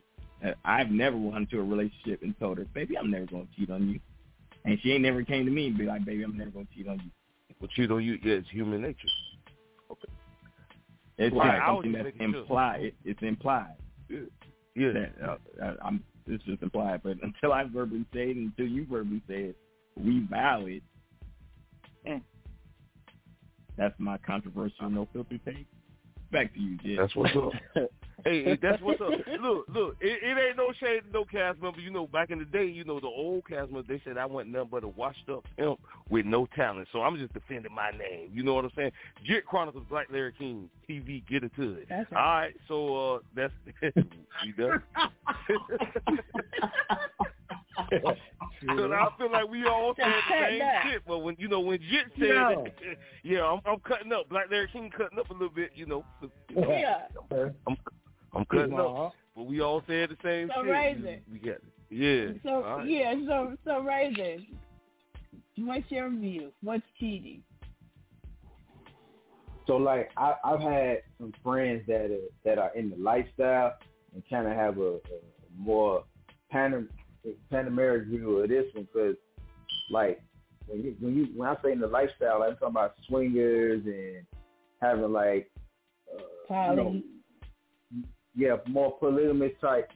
I've 0.65 0.91
never 0.91 1.17
went 1.17 1.37
into 1.37 1.59
a 1.59 1.63
relationship 1.63 2.21
and 2.23 2.37
told 2.39 2.57
her, 2.57 2.65
baby, 2.73 2.97
I'm 2.97 3.09
never 3.09 3.25
going 3.25 3.47
to 3.47 3.55
cheat 3.59 3.69
on 3.69 3.89
you. 3.89 3.99
And 4.65 4.77
she 4.81 4.91
ain't 4.91 5.03
never 5.03 5.23
came 5.23 5.45
to 5.45 5.51
me 5.51 5.67
and 5.67 5.77
be 5.77 5.85
like, 5.85 6.05
baby, 6.05 6.23
I'm 6.23 6.37
never 6.37 6.51
going 6.51 6.67
to 6.67 6.73
cheat 6.73 6.87
on 6.87 6.99
you. 6.99 7.11
Well, 7.59 7.69
cheat 7.73 7.89
on 7.89 8.03
you. 8.03 8.17
Yeah, 8.23 8.35
it's 8.35 8.49
human 8.49 8.81
nature. 8.81 9.07
Okay. 9.91 10.07
It's 11.17 11.35
Right, 11.35 11.57
like 11.57 11.67
something 11.67 11.91
that's 11.93 12.09
implied. 12.19 12.81
It, 12.81 12.95
it's 13.05 13.21
implied. 13.21 13.75
Yeah. 14.09 14.91
That, 14.91 15.11
uh, 15.23 15.63
uh, 15.63 15.75
I'm, 15.83 16.03
it's 16.27 16.43
just 16.43 16.61
implied. 16.61 17.01
But 17.03 17.17
until 17.23 17.53
I 17.53 17.63
verbally 17.63 18.05
say 18.13 18.31
it, 18.31 18.37
until 18.37 18.67
you 18.67 18.85
verbally 18.89 19.21
say 19.27 19.43
it, 19.43 19.57
we 19.95 20.25
valid. 20.29 20.81
Eh. 22.05 22.19
That's 23.77 23.95
my 23.99 24.17
controversial 24.17 24.89
no 24.89 25.07
filter 25.13 25.39
take. 25.45 25.67
Back 26.31 26.53
to 26.53 26.59
you, 26.59 26.77
Jay. 26.77 26.95
That's 26.95 27.15
what's 27.15 27.35
up. 27.35 27.51
hey, 28.23 28.43
hey, 28.43 28.59
that's 28.61 28.81
what's 28.81 29.01
up. 29.01 29.09
Look, 29.41 29.65
look, 29.73 29.97
it, 29.99 30.19
it 30.23 30.37
ain't 30.37 30.57
no 30.57 30.71
shade 30.79 31.01
to 31.05 31.11
no 31.11 31.25
cast 31.25 31.61
member. 31.61 31.81
You 31.81 31.91
know, 31.91 32.07
back 32.07 32.29
in 32.29 32.39
the 32.39 32.45
day, 32.45 32.65
you 32.65 32.83
know, 32.83 32.99
the 32.99 33.07
old 33.07 33.47
cast 33.47 33.71
members, 33.71 33.85
they 33.87 34.01
said 34.05 34.17
I 34.17 34.25
wasn't 34.25 34.53
nothing 34.53 34.69
but 34.71 34.83
a 34.83 34.87
washed 34.87 35.27
up 35.29 35.43
pimp 35.57 35.79
with 36.09 36.25
no 36.25 36.47
talent. 36.55 36.87
So 36.93 37.01
I'm 37.01 37.17
just 37.17 37.33
defending 37.33 37.73
my 37.73 37.91
name. 37.91 38.29
You 38.33 38.43
know 38.43 38.53
what 38.53 38.65
I'm 38.65 38.71
saying? 38.75 38.91
Jit 39.25 39.45
Chronicles 39.45 39.85
Black 39.89 40.07
Larry 40.11 40.33
King 40.37 40.69
TV, 40.89 41.27
get 41.27 41.43
it 41.43 41.51
to 41.57 41.73
it. 41.73 41.87
That's 41.89 42.11
All 42.11 42.17
right, 42.17 42.55
so 42.67 43.15
uh 43.15 43.19
that's 43.35 43.53
you 44.45 44.53
done. 44.57 44.83
Because 48.61 48.91
I 48.91 49.07
feel 49.17 49.31
like 49.31 49.49
we 49.49 49.65
all 49.65 49.93
said 49.95 50.05
the 50.05 50.45
same 50.47 50.59
that. 50.59 50.83
shit, 50.85 51.01
but 51.07 51.19
when 51.19 51.35
you 51.39 51.47
know 51.47 51.59
when 51.61 51.79
Jit 51.79 52.05
said 52.19 52.29
No. 52.29 52.63
it, 52.65 52.97
yeah, 53.23 53.41
I'm, 53.43 53.59
I'm 53.65 53.79
cutting 53.79 54.13
up. 54.13 54.29
Black 54.29 54.51
Larry 54.51 54.69
King 54.71 54.91
cutting 54.95 55.17
up 55.17 55.29
a 55.31 55.33
little 55.33 55.49
bit, 55.49 55.71
you 55.73 55.85
know. 55.87 56.05
Yeah. 56.55 57.07
I'm 57.67 57.77
I'm 58.33 58.45
cutting 58.45 58.73
Uh-huh. 58.73 59.05
up, 59.07 59.13
but 59.35 59.43
we 59.43 59.61
all 59.61 59.81
said 59.87 60.09
the 60.09 60.17
same 60.23 60.49
So 60.55 60.61
shit. 60.63 60.71
Razor. 60.71 61.19
We 61.31 61.39
got 61.39 61.49
it. 61.55 61.63
Yeah. 61.89 62.33
So 62.43 62.63
All 62.63 62.77
right. 62.77 62.87
yeah, 62.87 63.15
so 63.27 63.57
so 63.65 63.79
Razor, 63.81 64.37
what's 65.57 65.89
your 65.89 66.09
view? 66.11 66.51
What's 66.61 66.83
cheating? 66.99 67.41
So 69.67 69.77
like 69.77 70.11
I, 70.17 70.35
I've 70.43 70.61
had 70.61 70.99
some 71.19 71.33
friends 71.43 71.83
that 71.87 72.11
are 72.11 72.27
that 72.45 72.57
are 72.59 72.71
in 72.75 72.89
the 72.91 72.97
lifestyle 72.97 73.73
and 74.13 74.23
kind 74.29 74.47
of 74.47 74.53
have 74.53 74.77
a, 74.77 74.95
a 74.95 74.99
more 75.57 76.03
panam 76.53 76.87
panoramic 77.49 78.07
view 78.07 78.39
of 78.39 78.49
this 78.49 78.65
one 78.73 78.87
because 78.91 79.15
like 79.89 80.21
when 80.67 80.83
you 80.83 80.95
when 80.99 81.15
you 81.15 81.27
when 81.35 81.49
I 81.49 81.55
say 81.63 81.71
in 81.71 81.79
the 81.79 81.87
lifestyle, 81.87 82.43
I'm 82.43 82.53
talking 82.53 82.69
about 82.69 82.95
swingers 83.07 83.83
and 83.85 84.25
having 84.81 85.11
like 85.11 85.49
uh, 86.49 86.71
you 86.71 86.75
know, 86.75 87.01
yeah, 88.35 88.55
more 88.67 88.97
polygamous 88.99 89.51
type 89.59 89.89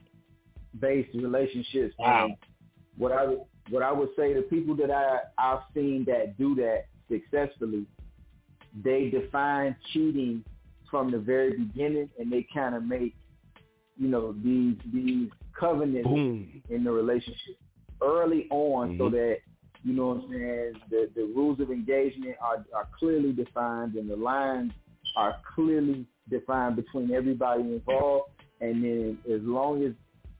based 0.80 1.14
relationships. 1.14 1.94
Wow. 1.98 2.26
And 2.26 2.36
what 2.96 3.12
I 3.12 3.26
would 3.26 3.40
what 3.70 3.82
I 3.82 3.92
would 3.92 4.10
say 4.16 4.32
to 4.34 4.42
people 4.42 4.76
that 4.76 4.90
I 4.90 5.20
I've 5.38 5.60
seen 5.74 6.04
that 6.06 6.38
do 6.38 6.54
that 6.56 6.86
successfully, 7.10 7.86
they 8.84 9.10
define 9.10 9.76
cheating 9.92 10.44
from 10.90 11.10
the 11.10 11.18
very 11.18 11.56
beginning, 11.56 12.10
and 12.18 12.30
they 12.30 12.46
kind 12.54 12.74
of 12.74 12.84
make 12.84 13.14
you 13.98 14.08
know 14.08 14.32
these 14.44 14.76
these 14.92 15.30
covenants 15.58 16.08
Boom. 16.08 16.62
in 16.68 16.84
the 16.84 16.90
relationship 16.90 17.56
early 18.02 18.46
on, 18.50 18.96
so 18.98 19.08
Mhm. 19.08 19.12
that 19.12 19.38
you 19.84 19.92
know 19.94 20.08
what 20.08 20.24
I'm 20.24 20.30
saying 20.30 20.80
the 20.90 21.10
the 21.14 21.24
rules 21.34 21.60
of 21.60 21.70
engagement 21.70 22.36
are 22.40 22.64
are 22.74 22.88
clearly 22.98 23.32
defined, 23.32 23.94
and 23.94 24.08
the 24.10 24.16
lines 24.16 24.72
are 25.16 25.36
clearly 25.54 26.06
defined 26.28 26.76
between 26.76 27.12
everybody 27.12 27.62
involved. 27.62 28.30
And 28.60 28.82
then 28.84 29.18
as 29.32 29.42
long 29.42 29.82
as 29.84 29.92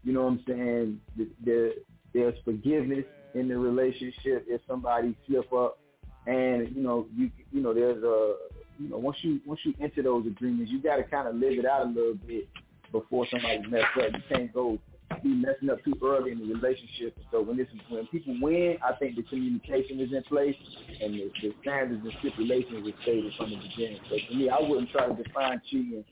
you 0.05 0.13
know 0.13 0.23
what 0.25 0.33
I'm 0.33 0.45
saying, 0.47 1.01
the, 1.17 1.29
the, 1.45 1.75
there's 2.15 2.35
forgiveness 2.45 3.05
in 3.35 3.49
the 3.49 3.59
relationship 3.59 4.45
if 4.49 4.61
somebody 4.67 5.15
slip 5.27 5.53
up, 5.53 5.79
and 6.27 6.75
you 6.75 6.83
know 6.83 7.07
you 7.17 7.31
you 7.53 7.61
know 7.61 7.73
there's 7.75 8.03
a 8.03 8.35
you 8.79 8.89
know 8.91 8.99
once 8.99 9.17
you 9.23 9.41
once 9.47 9.61
you 9.65 9.75
enter 9.81 10.03
those 10.03 10.27
agreements, 10.27 10.71
you 10.71 10.81
got 10.83 10.97
to 10.97 11.05
kind 11.05 11.27
of 11.29 11.35
live 11.37 11.59
it 11.59 11.65
out 11.67 11.87
a 11.87 11.89
little 11.89 12.15
bit 12.27 12.49
before 12.93 13.27
somebody 13.31 13.67
mess 13.69 13.85
up. 13.97 14.13
You 14.13 14.23
can't 14.29 14.53
go 14.53 14.79
be 15.23 15.29
messing 15.29 15.71
up 15.71 15.83
too 15.85 15.95
early 16.03 16.33
in 16.33 16.39
the 16.39 16.55
relationship. 16.55 17.17
So 17.31 17.43
when 17.43 17.57
this 17.57 17.69
when 17.89 18.07
people 18.09 18.37
win, 18.41 18.77
I 18.85 18.93
think 18.95 19.17
the 19.17 19.23
communication 19.23 20.01
is 20.01 20.13
in 20.13 20.23
place 20.25 20.57
and 21.01 21.15
the, 21.15 21.31
the 21.43 21.55
standards 21.63 22.03
and 22.05 22.13
stipulations 22.21 22.89
are 22.89 23.03
stated 23.03 23.33
from 23.37 23.51
the 23.51 23.57
beginning. 23.57 24.01
So 24.11 24.17
for 24.29 24.35
me, 24.35 24.49
I 24.49 24.61
wouldn't 24.61 24.91
try 24.91 25.07
to 25.07 25.23
define 25.23 25.61
cheating. 25.71 26.05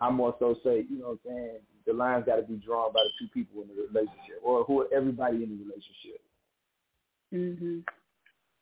I 0.00 0.10
more 0.10 0.36
so 0.38 0.56
say, 0.62 0.84
you 0.88 0.98
know 0.98 1.18
what 1.22 1.32
I'm 1.32 1.36
saying, 1.36 1.58
the 1.86 1.92
lines 1.92 2.24
got 2.26 2.36
to 2.36 2.42
be 2.42 2.56
drawn 2.56 2.92
by 2.92 3.00
the 3.00 3.10
two 3.18 3.30
people 3.32 3.62
in 3.62 3.68
the 3.68 3.74
relationship 3.74 4.40
or 4.44 4.64
who 4.64 4.86
everybody 4.94 5.42
in 5.42 5.58
the 5.58 5.64
relationship. 5.64 6.20
Mhm. 7.32 7.82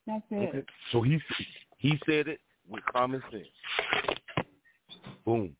That's 0.07 0.23
it. 0.31 0.49
Okay. 0.49 0.63
So 0.91 1.01
he 1.01 1.19
he 1.77 1.99
said 2.05 2.27
it 2.27 2.39
with 2.67 2.83
common 2.91 3.21
sense. 3.31 3.47
Boom. 5.25 5.55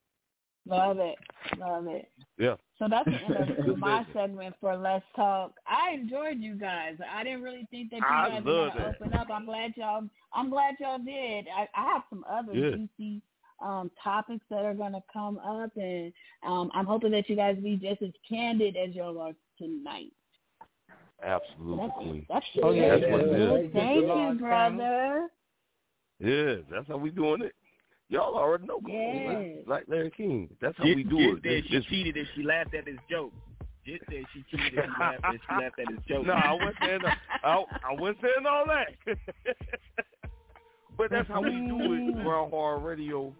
Love 0.68 1.00
it. 1.00 1.18
Love 1.60 1.88
it. 1.88 2.10
Yeah. 2.38 2.56
So 2.78 2.88
that's 2.90 3.06
the 3.06 3.16
end 3.16 3.36
of 3.60 3.66
Good 3.66 3.78
my 3.80 4.00
message. 4.00 4.14
segment 4.14 4.56
for 4.60 4.76
Let's 4.76 5.06
Talk. 5.16 5.54
I 5.68 5.94
enjoyed 5.94 6.38
you 6.40 6.56
guys. 6.56 6.98
I 7.12 7.24
didn't 7.24 7.42
really 7.44 7.68
think 7.72 7.90
that 7.92 7.98
you 7.98 8.06
I 8.08 8.30
guys 8.30 8.44
were 8.44 8.70
gonna 8.70 8.74
that. 8.76 8.96
open 9.02 9.14
up. 9.14 9.28
I'm 9.32 9.46
glad 9.46 9.74
y'all. 9.76 10.04
I'm 10.34 10.50
glad 10.50 10.76
y'all 10.80 10.98
did. 11.00 11.48
I, 11.56 11.68
I 11.76 11.84
have 11.94 12.04
some 12.10 12.24
other 12.30 12.54
Yeah. 12.54 12.72
juicy 12.76 13.22
um, 13.62 13.92
topics 14.04 14.44
that 14.50 14.66
are 14.66 14.74
gonna 14.74 15.04
come 15.12 15.38
up, 15.40 15.72
and 15.78 16.12
um, 16.46 16.72
I'm 16.74 16.86
hoping 16.86 17.12
that 17.12 17.30
you 17.30 17.36
guys 17.36 17.58
be 17.58 17.76
just 17.76 18.02
as 18.02 18.12
candid 18.28 18.76
as 18.76 18.96
y'all 18.96 19.20
are 19.20 19.34
tonight. 19.58 20.12
Absolutely, 21.24 21.90
Queen. 21.98 22.26
That's 22.30 22.46
Oh, 22.64 22.72
yeah. 22.72 22.98
That's 22.98 23.12
what 23.12 23.22
it 23.22 23.30
Good. 23.30 23.74
Thank 23.74 24.06
you, 24.08 24.36
brother. 24.40 25.28
Yeah, 26.20 26.56
that's 26.72 26.88
how 26.88 26.98
we 26.98 27.12
doing 27.12 27.44
it. 27.44 27.54
Y'all 28.12 28.36
already 28.36 28.66
know. 28.68 28.80
Yes. 28.86 29.64
Like, 29.66 29.68
like 29.68 29.84
Larry 29.88 30.12
King. 30.16 30.50
That's 30.62 30.78
how 30.78 30.84
Jit, 30.84 30.98
we 30.98 31.04
do 31.04 31.18
Jit 31.18 31.30
it. 31.30 31.34
said 31.34 31.44
This- 31.44 31.66
she 31.66 31.76
this- 31.78 31.86
cheated 31.86 32.18
and 32.18 32.28
she 32.36 32.44
laughed 32.44 32.74
at 32.76 32.86
his 32.88 32.98
joke. 33.10 33.32
Jit 33.86 34.02
said 34.08 34.24
she 34.34 34.44
cheated 34.52 34.78
and 34.80 34.92
she 34.94 35.00
laughed, 35.02 35.24
and 35.24 35.40
she 35.42 35.56
laughed 35.64 35.80
at 35.80 35.90
his 35.90 36.00
joke. 36.08 36.26
No, 36.28 36.34
I 36.34 36.52
wasn't 36.54 36.76
saying 36.84 37.00
I, 37.44 37.64
I 37.90 37.94
wasn't 37.94 38.18
saying 38.22 38.46
all 38.48 38.66
that. 38.68 39.18
but 40.98 41.10
that's 41.10 41.28
how 41.30 41.42
we 41.42 41.50
do 41.52 41.94
it. 41.94 42.24
Grind 42.24 42.52
Hard 42.54 42.84
Radio 42.84 43.34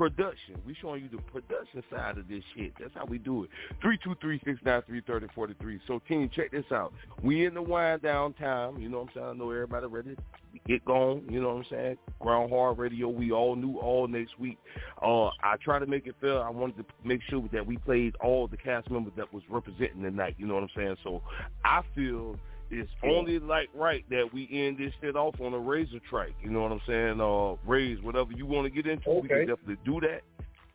production. 0.00 0.56
We 0.64 0.74
showing 0.80 1.02
you 1.02 1.10
the 1.10 1.22
production 1.30 1.82
side 1.90 2.16
of 2.16 2.26
this 2.26 2.42
shit. 2.56 2.72
That's 2.80 2.94
how 2.94 3.04
we 3.04 3.18
do 3.18 3.44
it. 3.44 3.50
Three 3.82 3.98
two 4.02 4.14
three 4.18 4.40
six 4.46 4.58
nine 4.64 4.80
three 4.86 5.02
thirty 5.06 5.26
forty 5.34 5.54
three. 5.60 5.78
So 5.86 6.00
team, 6.08 6.30
check 6.34 6.52
this 6.52 6.64
out. 6.72 6.94
We 7.22 7.44
in 7.44 7.52
the 7.52 7.60
wind 7.60 8.00
down 8.00 8.32
time. 8.32 8.78
You 8.78 8.88
know 8.88 9.00
what 9.00 9.08
I'm 9.08 9.14
saying? 9.14 9.26
I 9.26 9.32
know 9.34 9.50
everybody 9.50 9.86
ready 9.88 10.14
to 10.14 10.22
get 10.66 10.82
going. 10.86 11.26
You 11.30 11.42
know 11.42 11.48
what 11.48 11.56
I'm 11.58 11.66
saying? 11.68 11.98
Grind 12.18 12.50
Hard 12.50 12.78
Radio. 12.78 13.10
We 13.10 13.30
all 13.30 13.54
new 13.56 13.76
all 13.76 14.08
next 14.08 14.38
week. 14.38 14.56
Uh, 15.02 15.26
I 15.26 15.56
try 15.62 15.78
to 15.78 15.86
make 15.86 16.06
it 16.06 16.14
fair. 16.18 16.42
I 16.42 16.48
wanted 16.48 16.78
to 16.78 16.84
make 17.04 17.20
sure 17.28 17.46
that 17.52 17.66
we 17.66 17.76
played 17.76 18.16
all 18.22 18.48
the 18.48 18.56
cast 18.56 18.90
members 18.90 19.12
that 19.18 19.30
was 19.34 19.42
representing 19.50 20.00
the 20.00 20.10
night. 20.10 20.34
You 20.38 20.46
know 20.46 20.54
what 20.54 20.62
I'm 20.62 20.70
saying? 20.74 20.96
So 21.04 21.20
I 21.62 21.82
feel 21.94 22.36
it's 22.70 22.90
only 23.02 23.38
like 23.38 23.68
right 23.74 24.04
that 24.10 24.32
we 24.32 24.48
end 24.52 24.78
this 24.78 24.92
shit 25.00 25.16
off 25.16 25.34
on 25.40 25.52
a 25.54 25.58
razor 25.58 25.98
track. 26.08 26.30
You 26.42 26.50
know 26.50 26.62
what 26.62 26.72
I'm 26.72 26.80
saying? 26.86 27.20
Uh, 27.20 27.56
Raise 27.68 28.00
whatever 28.02 28.32
you 28.32 28.46
want 28.46 28.64
to 28.66 28.70
get 28.70 28.90
into, 28.90 29.20
we 29.20 29.28
can 29.28 29.46
definitely 29.46 29.78
do 29.84 30.00
that. 30.00 30.20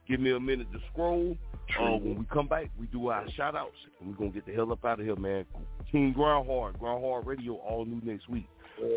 Give 0.07 0.19
me 0.19 0.31
a 0.31 0.39
minute 0.39 0.71
to 0.73 0.79
scroll. 0.91 1.37
Uh, 1.79 1.97
when 1.97 2.19
we 2.19 2.25
come 2.31 2.47
back, 2.47 2.69
we 2.79 2.85
do 2.87 3.07
our 3.07 3.25
shout 3.31 3.55
outs 3.55 3.73
and 3.99 4.09
we're 4.09 4.15
gonna 4.15 4.29
get 4.29 4.45
the 4.45 4.53
hell 4.53 4.71
up 4.71 4.83
out 4.85 4.99
of 4.99 5.05
here, 5.05 5.15
man. 5.15 5.45
Team 5.91 6.13
Grind 6.13 6.47
Hard, 6.47 6.77
Grind 6.79 7.03
Hard 7.03 7.25
Radio, 7.25 7.55
all 7.55 7.85
new 7.85 8.01
next 8.03 8.29
week. 8.29 8.47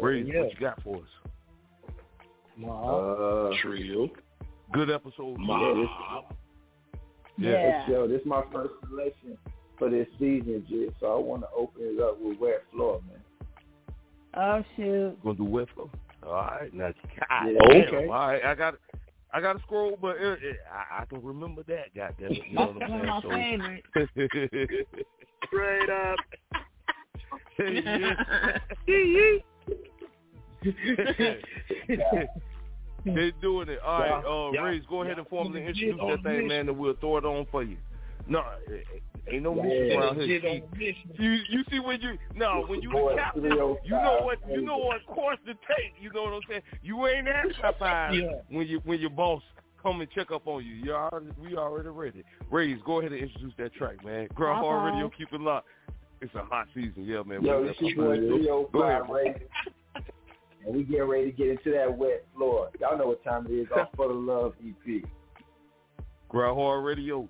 Raise, 0.02 0.26
yeah. 0.26 0.42
what 0.42 0.52
you 0.52 0.60
got 0.60 0.82
for 0.82 0.96
us? 0.96 1.02
Uh, 2.58 3.56
Trio. 3.62 4.10
Good 4.72 4.90
episode. 4.90 5.38
Mob. 5.38 5.88
Yeah. 7.38 7.84
This, 7.86 7.88
yo, 7.88 8.08
this 8.08 8.20
is 8.20 8.26
my 8.26 8.42
first 8.52 8.74
selection 8.88 9.38
for 9.78 9.90
this 9.90 10.06
season, 10.18 10.64
Jit. 10.68 10.94
So 11.00 11.06
I 11.14 11.18
want 11.18 11.42
to 11.42 11.48
open 11.56 11.82
it 11.82 12.00
up 12.02 12.18
with 12.20 12.38
Wet 12.38 12.62
Floor, 12.72 13.00
man. 13.08 13.20
Oh 14.34 14.62
shoot. 14.76 15.16
Gonna 15.22 15.36
do 15.36 15.44
West 15.44 15.70
Coast. 15.76 15.94
All 16.26 16.32
right, 16.32 16.72
now, 16.74 16.92
God 17.30 17.46
Yeah, 17.46 17.58
damn. 17.68 17.82
okay. 17.94 18.06
All 18.08 18.28
right, 18.28 18.44
I 18.44 18.54
got, 18.54 18.74
I 19.32 19.40
got 19.40 19.52
to 19.54 19.62
scroll, 19.62 19.96
but 20.00 20.16
it, 20.16 20.38
it, 20.42 20.56
I, 20.70 21.02
I 21.02 21.04
can 21.06 21.22
remember 21.22 21.62
that. 21.68 21.94
Goddamn 21.94 22.32
it, 22.32 22.42
you 22.48 22.54
know 22.54 22.66
what 22.66 22.82
I'm 22.82 22.98
one 22.98 23.08
of 23.08 23.22
saying? 23.30 23.58
my 23.58 23.80
So- 23.94 24.06
favorites. 24.14 24.88
Straight 25.46 25.88
up. 25.90 26.16
They're 33.04 33.30
doing 33.40 33.68
it. 33.68 33.78
All 33.84 34.00
right, 34.00 34.24
uh, 34.24 34.50
Yeah. 34.52 34.62
Rays, 34.62 34.82
go 34.88 35.02
ahead 35.02 35.16
Yeah. 35.16 35.20
and 35.20 35.28
formally 35.28 35.60
Yeah. 35.62 35.68
introduce 35.68 36.00
On 36.00 36.08
that 36.10 36.22
thing, 36.22 36.48
man, 36.48 36.68
and 36.68 36.78
we'll 36.78 36.94
throw 36.94 37.16
it 37.18 37.24
on 37.24 37.46
for 37.46 37.62
you. 37.62 37.76
No, 38.26 38.40
eh, 38.40 38.72
eh, 38.74 38.98
ain't 39.32 39.42
no 39.42 39.54
Yeah. 39.56 39.62
mission 39.62 39.98
around 39.98 40.20
here. 40.20 40.40
Legit 40.40 40.64
See, 40.78 41.22
you 41.22 41.30
you 41.48 41.64
see 41.70 41.80
when 41.80 42.00
you 42.00 42.18
no 42.34 42.64
when 42.66 42.80
you 42.82 42.90
Boy, 42.90 43.12
the 43.12 43.16
captain, 43.18 43.42
you 43.44 43.50
know 43.50 44.20
what 44.22 44.38
you 44.48 44.60
know 44.62 44.78
what 44.78 45.04
course 45.06 45.38
to 45.46 45.52
take. 45.54 45.94
You 46.00 46.10
know 46.12 46.24
what 46.24 46.32
I'm 46.34 46.40
saying? 46.48 46.62
You 46.82 47.06
ain't 47.06 47.28
at 47.28 47.46
Popeyes 47.62 48.22
Yeah. 48.22 48.32
when 48.56 48.66
you 48.66 48.80
when 48.84 49.00
your 49.00 49.10
boss 49.10 49.42
come 49.82 50.00
and 50.00 50.10
check 50.10 50.30
up 50.32 50.46
on 50.46 50.64
you. 50.64 50.74
You 50.74 50.94
already 50.94 51.26
we 51.40 51.56
already 51.56 51.88
ready. 51.88 52.24
Raise, 52.50 52.78
go 52.84 53.00
ahead 53.00 53.12
and 53.12 53.20
introduce 53.22 53.52
that 53.58 53.72
track, 53.74 54.04
man. 54.04 54.28
Grind 54.34 54.58
Hard 54.64 54.82
Popeyes. 54.82 54.92
Radio, 54.94 55.10
keep 55.16 55.32
it 55.32 55.40
locked. 55.40 55.66
It's 56.20 56.34
a 56.34 56.42
hot 56.42 56.66
season, 56.74 57.04
yeah, 57.04 57.22
man. 57.24 57.42
Yo, 57.42 57.62
We 57.62 57.68
this 57.68 57.76
got 57.80 57.90
your 57.90 57.96
boy 58.06 58.16
Popeyes. 58.18 58.72
Go 58.72 58.82
ahead, 58.82 59.00
Five 59.02 59.10
Ray. 59.10 59.42
And 60.66 60.76
we 60.76 60.82
getting 60.82 61.04
ready 61.08 61.26
to 61.26 61.32
get 61.32 61.48
into 61.48 61.70
that 61.70 61.96
wet 61.96 62.26
floor. 62.36 62.68
Y'all 62.80 62.98
know 62.98 63.06
what 63.06 63.22
time 63.24 63.46
it 63.46 63.52
is. 63.52 63.68
Off 63.74 63.88
for 63.96 64.08
the 64.08 64.12
love 64.14 64.52
E 64.62 64.74
EP. 64.86 65.04
Grind 66.28 66.56
Hard 66.58 66.84
Radio. 66.84 67.28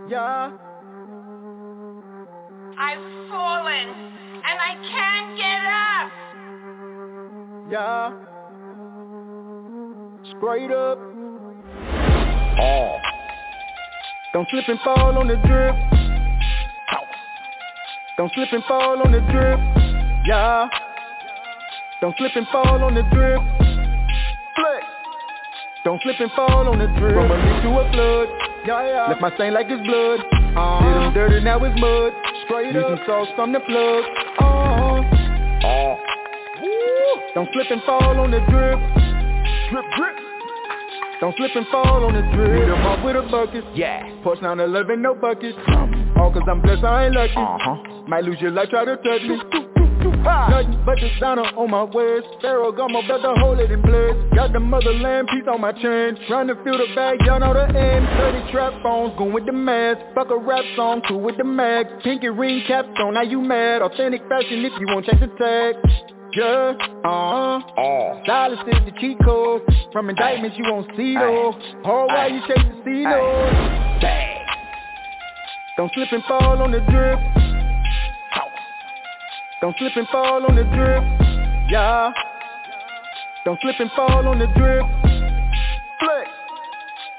Yeah. 0.10 0.52
I've 2.78 3.30
fallen 3.30 3.88
and 4.46 4.60
I 4.60 4.76
can't 4.90 5.38
get 5.38 5.66
up. 5.74 6.12
Yeah. 7.72 8.14
Straight 10.38 10.72
up. 10.72 11.09
Don't 14.32 14.48
slip 14.50 14.66
and 14.68 14.80
fall 14.82 15.18
on 15.18 15.28
the 15.28 15.36
drip. 15.38 15.76
Don't 18.18 18.32
slip 18.34 18.50
and 18.52 18.64
fall 18.66 19.02
on 19.02 19.12
the 19.12 19.22
drip. 19.32 19.60
Yeah. 20.26 20.68
Don't 22.02 22.16
slip 22.18 22.36
and 22.36 22.46
fall 22.52 22.84
on 22.84 22.94
the 22.94 23.02
drip. 23.04 23.42
Flex. 24.56 24.86
Don't 25.84 26.02
slip 26.04 26.20
and 26.20 26.32
fall 26.34 26.68
on 26.68 26.78
the 26.78 26.88
drip. 27.00 27.16
From 27.16 27.32
a 27.32 27.38
leak 27.40 27.64
to 27.64 27.70
a 27.70 27.92
flood. 27.92 28.28
Yeah, 28.68 28.88
yeah. 28.88 29.08
Left 29.08 29.22
my 29.22 29.34
stain 29.36 29.54
like 29.54 29.68
it's 29.70 29.82
blood. 29.88 30.20
Uh-huh. 30.20 30.84
Did 30.84 31.02
him 31.02 31.14
dirty, 31.14 31.44
now 31.44 31.64
it's 31.64 31.80
mud. 31.80 32.14
Straight 32.46 32.76
Need 32.76 32.84
up. 32.84 33.00
some 33.00 33.06
sauce 33.08 33.30
from 33.36 33.54
the 33.54 33.62
plug. 33.62 34.04
Uh-huh. 34.38 35.02
Oh. 35.64 35.98
Don't 37.34 37.50
slip 37.54 37.72
and 37.72 37.82
fall 37.84 38.20
on 38.20 38.32
the 38.32 38.40
drip. 38.52 38.80
Drip, 39.72 39.86
drip. 39.98 40.19
Don't 41.20 41.36
slip 41.36 41.52
and 41.54 41.68
fall 41.68 42.06
on 42.06 42.14
the 42.14 42.22
drip. 42.34 42.48
Beat 42.48 42.72
'em 42.72 42.86
up 42.86 43.04
with 43.04 43.18
a 43.18 43.24
bucket. 43.24 43.66
Yeah. 43.76 44.10
Push 44.24 44.40
down 44.40 44.60
11, 44.60 45.02
no 45.02 45.16
bucket. 45.16 45.56
All 46.16 46.32
cause 46.32 46.48
I'm 46.48 46.62
blessed, 46.62 46.84
I 46.84 47.06
ain't 47.06 47.16
lucky. 47.16 47.34
Uh-huh. 47.36 47.76
Might 48.08 48.24
lose 48.24 48.40
your 48.40 48.52
life, 48.52 48.70
try 48.70 48.86
to 48.86 48.96
touch 48.96 49.24
me. 49.24 49.40
Nothing 50.00 50.84
but 50.86 50.96
designer 51.00 51.44
on 51.56 51.72
my 51.72 51.84
waist 51.84 52.28
Pharaoh 52.42 52.72
got 52.72 52.90
my 52.92 53.06
belt, 53.08 53.22
brother 53.22 53.40
hold 53.40 53.60
it 53.60 53.72
in 53.72 53.82
place 53.82 54.16
Got 54.36 54.54
the 54.54 54.60
motherland 54.60 55.28
piece 55.28 55.48
on 55.48 55.62
my 55.62 55.72
chain 55.72 56.18
Trying 56.28 56.48
to 56.48 56.56
feel 56.64 56.78
the 56.78 56.88
bag, 56.96 57.20
y'all 57.26 57.40
know 57.40 57.54
the 57.54 57.68
end 57.68 58.08
30 58.18 58.52
trap 58.52 58.74
phones, 58.84 59.18
going 59.18 59.34
with 59.34 59.46
the 59.46 59.52
mask 59.54 60.00
Fuck 60.16 60.30
a 60.32 60.38
rap 60.38 60.64
song, 60.76 61.02
cool 61.08 61.20
with 61.20 61.38
the 61.38 61.44
mag 61.44 61.86
Pinky 62.04 62.30
ring 62.30 62.64
capstone, 62.68 63.14
now 63.14 63.24
you 63.24 63.42
mad 63.42 63.82
Authentic 63.82 64.22
fashion 64.28 64.64
if 64.66 64.74
you 64.80 64.88
won't 64.88 65.06
check 65.06 65.20
the 65.20 65.28
tag 65.38 66.19
yeah, 66.34 66.74
uh-huh. 67.04 67.60
Oh. 67.78 68.22
Silence 68.26 68.62
is 68.68 68.86
the 68.86 68.92
cheat 69.00 69.18
code. 69.24 69.62
From 69.92 70.10
indictments 70.10 70.58
you 70.58 70.66
won't 70.66 70.88
see 70.96 71.16
though. 71.16 71.54
Hard 71.84 72.08
while 72.10 72.32
you 72.32 72.42
chase 72.48 72.66
the 72.66 72.82
C 72.86 73.04
notes. 73.04 73.80
Don't 75.78 75.92
slip 75.94 76.12
and 76.12 76.24
fall 76.26 76.62
on 76.62 76.72
the 76.72 76.80
drip. 76.92 77.20
Don't 79.62 79.76
slip 79.78 79.92
and 79.96 80.08
fall 80.08 80.46
on 80.46 80.56
the 80.56 80.64
drip. 80.64 81.04
Yeah. 81.70 82.12
Don't 83.46 83.60
slip 83.62 83.76
and 83.80 83.92
fall 83.96 84.28
on 84.28 84.40
the 84.40 84.48
drip. 84.56 84.86
Flex. 86.00 86.30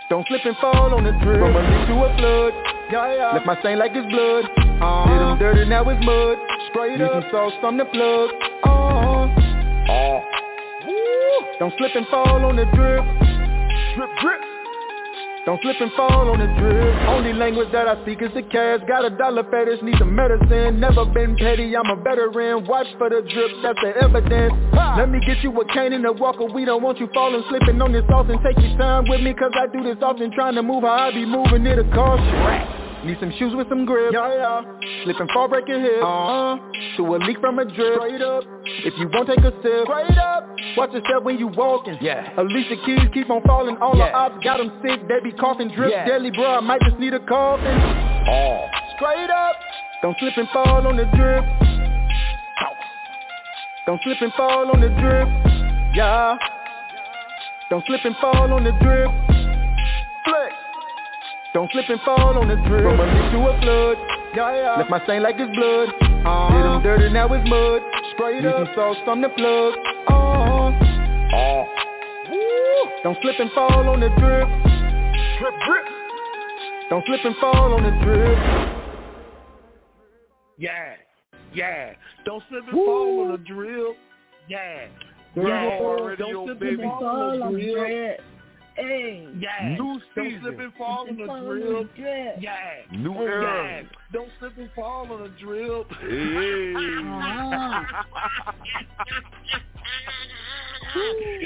Don't 0.09 0.27
slip 0.27 0.41
and 0.45 0.57
fall 0.57 0.95
on 0.95 1.05
the 1.05 1.12
drip. 1.23 1.41
From 1.41 1.57
a 1.57 1.61
leak 1.61 1.89
to 1.89 1.95
a 1.95 2.16
flood. 2.16 2.53
Yeah, 2.91 3.15
yeah. 3.15 3.32
Left 3.35 3.47
my 3.47 3.61
stain 3.61 3.78
like 3.78 3.93
it's 3.95 4.09
blood. 4.11 4.45
Uh-huh. 4.81 5.07
Did 5.09 5.20
him 5.23 5.39
dirty, 5.39 5.69
now 5.69 5.89
it's 5.89 6.05
mud. 6.05 6.39
Straight 6.70 6.99
Need 6.99 7.05
up. 7.05 7.23
some 7.23 7.31
sauce 7.31 7.53
from 7.61 7.77
the 7.77 7.85
plug. 7.85 8.31
Uh-huh. 9.91 10.21
Oh. 10.89 11.45
Don't 11.59 11.75
slip 11.77 11.93
and 11.95 12.07
fall 12.09 12.45
on 12.45 12.57
the 12.57 12.65
drip. 12.75 13.05
Drip, 13.97 14.11
drip. 14.23 14.41
Don't 15.47 15.61
slip 15.62 15.81
and 15.81 15.91
fall 15.97 16.31
on 16.31 16.39
the 16.39 16.47
drip. 16.61 17.09
Only 17.09 17.33
language 17.33 17.73
that 17.73 17.89
I 17.89 18.01
speak 18.03 18.23
is 18.23 18.31
the 18.35 18.43
cash. 18.43 18.81
Got 18.87 19.05
a 19.05 19.11
dollar 19.11 19.43
fetish, 19.51 19.83
need 19.83 19.97
some 19.99 20.15
medicine. 20.15 20.79
Never 20.79 21.07
been 21.07 21.35
petty, 21.37 21.75
I'm 21.75 21.89
a 21.91 21.97
veteran. 22.03 22.67
Watch 22.67 22.87
for 22.99 23.09
the 23.09 23.25
drip, 23.25 23.51
that's 23.62 23.81
the 23.83 23.97
evidence. 24.05 24.53
Let 24.97 25.09
me 25.09 25.19
get 25.27 25.43
you 25.43 25.51
a 25.59 25.65
cane 25.73 25.93
and 25.93 26.05
a 26.07 26.12
walker. 26.12 26.45
We 26.45 26.65
don't 26.65 26.83
want 26.83 26.99
you 26.99 27.09
falling, 27.15 27.43
slipping 27.49 27.81
on 27.81 27.93
this 27.93 28.05
sauce 28.07 28.27
and 28.29 28.39
take 28.45 28.62
your 28.62 28.77
time 28.79 29.05
with 29.09 29.23
me. 29.23 29.35
Cause 29.35 29.53
I 29.57 29.67
do 29.67 29.83
this 29.83 29.99
often, 30.03 30.31
trying 30.33 30.55
to 30.55 30.62
move 30.62 30.83
how 30.83 31.09
I 31.09 31.11
be 31.11 31.25
moving 31.25 31.67
it 31.67 31.79
a 31.79 31.85
caution. 31.91 32.90
Need 33.05 33.17
some 33.19 33.33
shoes 33.39 33.55
with 33.57 33.69
some 33.69 33.87
grip. 33.87 34.13
Yeah, 34.13 34.35
yeah. 34.35 34.61
Slip 35.05 35.17
and 35.21 35.31
fall, 35.33 35.49
break 35.49 35.67
your 35.69 35.81
hip. 35.81 36.03
Uh-huh. 36.05 36.59
To 36.99 37.15
a 37.15 37.17
leak 37.25 37.41
from 37.41 37.59
a 37.59 37.65
drip. 37.65 37.97
Straight 37.97 38.21
up. 38.21 38.45
If 38.85 38.93
you 38.99 39.09
won't 39.13 39.27
take 39.29 39.39
a 39.41 39.53
sip. 39.63 39.89
Straight 39.89 40.19
up. 40.19 40.45
Watch 40.77 40.93
yourself 40.93 41.25
when 41.25 41.39
you 41.39 41.49
walking. 41.49 41.97
Yeah. 42.03 42.29
Alicia 42.37 42.77
Keys 42.85 43.09
keep 43.15 43.31
on 43.31 43.43
falling. 43.47 43.79
All 43.79 43.97
Yeah. 43.97 44.11
the 44.11 44.17
ops 44.17 44.45
got 44.45 44.59
them 44.59 44.71
sick. 44.85 45.01
They 45.09 45.21
be 45.21 45.33
coughing 45.33 45.69
drip. 45.75 45.91
Yeah. 45.91 46.05
Deadly, 46.05 46.31
bro. 46.31 46.57
I 46.57 46.61
might 46.61 46.83
just 46.83 46.99
need 46.99 47.15
a 47.15 47.21
coffin. 47.21 47.81
Oh. 48.29 48.67
Straight 48.97 49.31
up. 49.31 49.57
Don't 50.03 50.17
slip 50.19 50.37
and 50.37 50.49
fall 50.53 50.87
on 50.87 50.97
the 50.97 51.05
drip. 51.17 51.45
Don't 53.87 54.01
slip 54.05 54.21
and 54.21 54.33
fall 54.35 54.71
on 54.71 54.81
the 54.81 54.89
drip. 55.01 55.29
Yeah. 55.95 56.37
Don't 57.71 57.85
slip 57.87 58.05
and 58.05 58.15
fall 58.21 58.53
on 58.53 58.65
the 58.65 58.73
drip. 58.83 59.11
Don't 61.53 61.71
slip 61.73 61.89
and 61.89 62.01
fall 62.03 62.39
on 62.39 62.47
the 62.47 62.57
drip. 62.69 62.85
From 62.85 63.01
a 63.01 63.07
leak 63.07 63.33
to 63.33 63.39
a 63.39 63.61
flood. 63.61 63.97
Yeah, 64.37 64.55
yeah. 64.55 64.77
Left 64.79 64.91
my 64.91 65.03
stain 65.05 65.23
like 65.23 65.35
it's 65.39 65.51
blood. 65.57 65.89
Uh-huh. 65.91 66.55
Did 66.55 66.67
him 66.67 66.83
dirty, 66.83 67.13
now 67.13 67.27
it's 67.33 67.49
mud. 67.49 67.83
Straight 68.15 68.43
Need 68.43 68.49
up. 68.49 68.67
some 68.67 68.75
sauce 68.75 68.97
from 69.05 69.21
the 69.21 69.29
plug. 69.31 69.75
Uh-huh. 70.07 70.71
Oh. 71.35 71.81
Don't 73.03 73.19
slip 73.23 73.41
and 73.41 73.51
fall 73.53 73.89
on 73.89 73.99
the 73.99 74.09
drip. 74.15 74.47
Drip, 75.41 75.55
drip. 75.67 75.85
Don't 76.91 77.05
slip 77.07 77.21
and 77.25 77.35
fall 77.41 77.75
on 77.75 77.83
the 77.83 78.05
drip. 78.05 78.39
Yeah, 80.59 80.95
yeah. 81.53 81.95
Don't 82.25 82.43
slip 82.49 82.63
and 82.65 82.73
fall 82.73 83.23
on 83.23 83.33
the 83.33 83.39
drill. 83.39 83.95
Yeah. 84.49 84.87
Grind 85.35 85.49
yeah. 85.49 86.17
Don't 86.17 86.47
slip 86.47 86.61
baby. 86.61 86.83
and 86.83 86.91
fall 86.93 87.43
on 87.43 87.55
the 87.55 87.61
drill. 87.61 88.17
Hey. 88.81 89.27
Yeah. 89.39 89.69
New 89.70 89.77
Don't 89.77 90.02
season. 90.15 90.40
slip 90.43 90.59
and 90.61 90.73
fall 90.74 91.07
on 91.09 91.16
the 91.16 91.24
drill. 91.27 91.85
the. 91.85 92.35
Yeah. 92.40 92.57
New 92.93 93.12
Yeah. 93.15 93.20
era. 93.20 93.82
Don't 94.12 94.31
slip 94.39 94.57
and 94.59 94.70
fall 94.74 95.11
on 95.12 95.23
the 95.23 95.28
drill. 95.40 95.85
hey, 96.01 96.73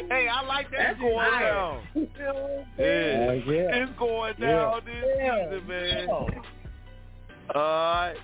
hey, 0.10 0.28
I 0.28 0.42
like 0.46 0.70
that. 0.70 0.92
It's 0.92 1.00
going 1.00 1.16
Nice. 1.16 1.42
down. 1.42 1.80
Yeah. 1.94 2.04
Oh, 2.78 3.32
yeah. 3.32 3.82
It's 3.82 3.92
going 3.98 4.34
down 4.40 4.80
this 4.84 5.04
season, 5.18 5.66
man. 5.68 6.08
Alright. 7.54 8.16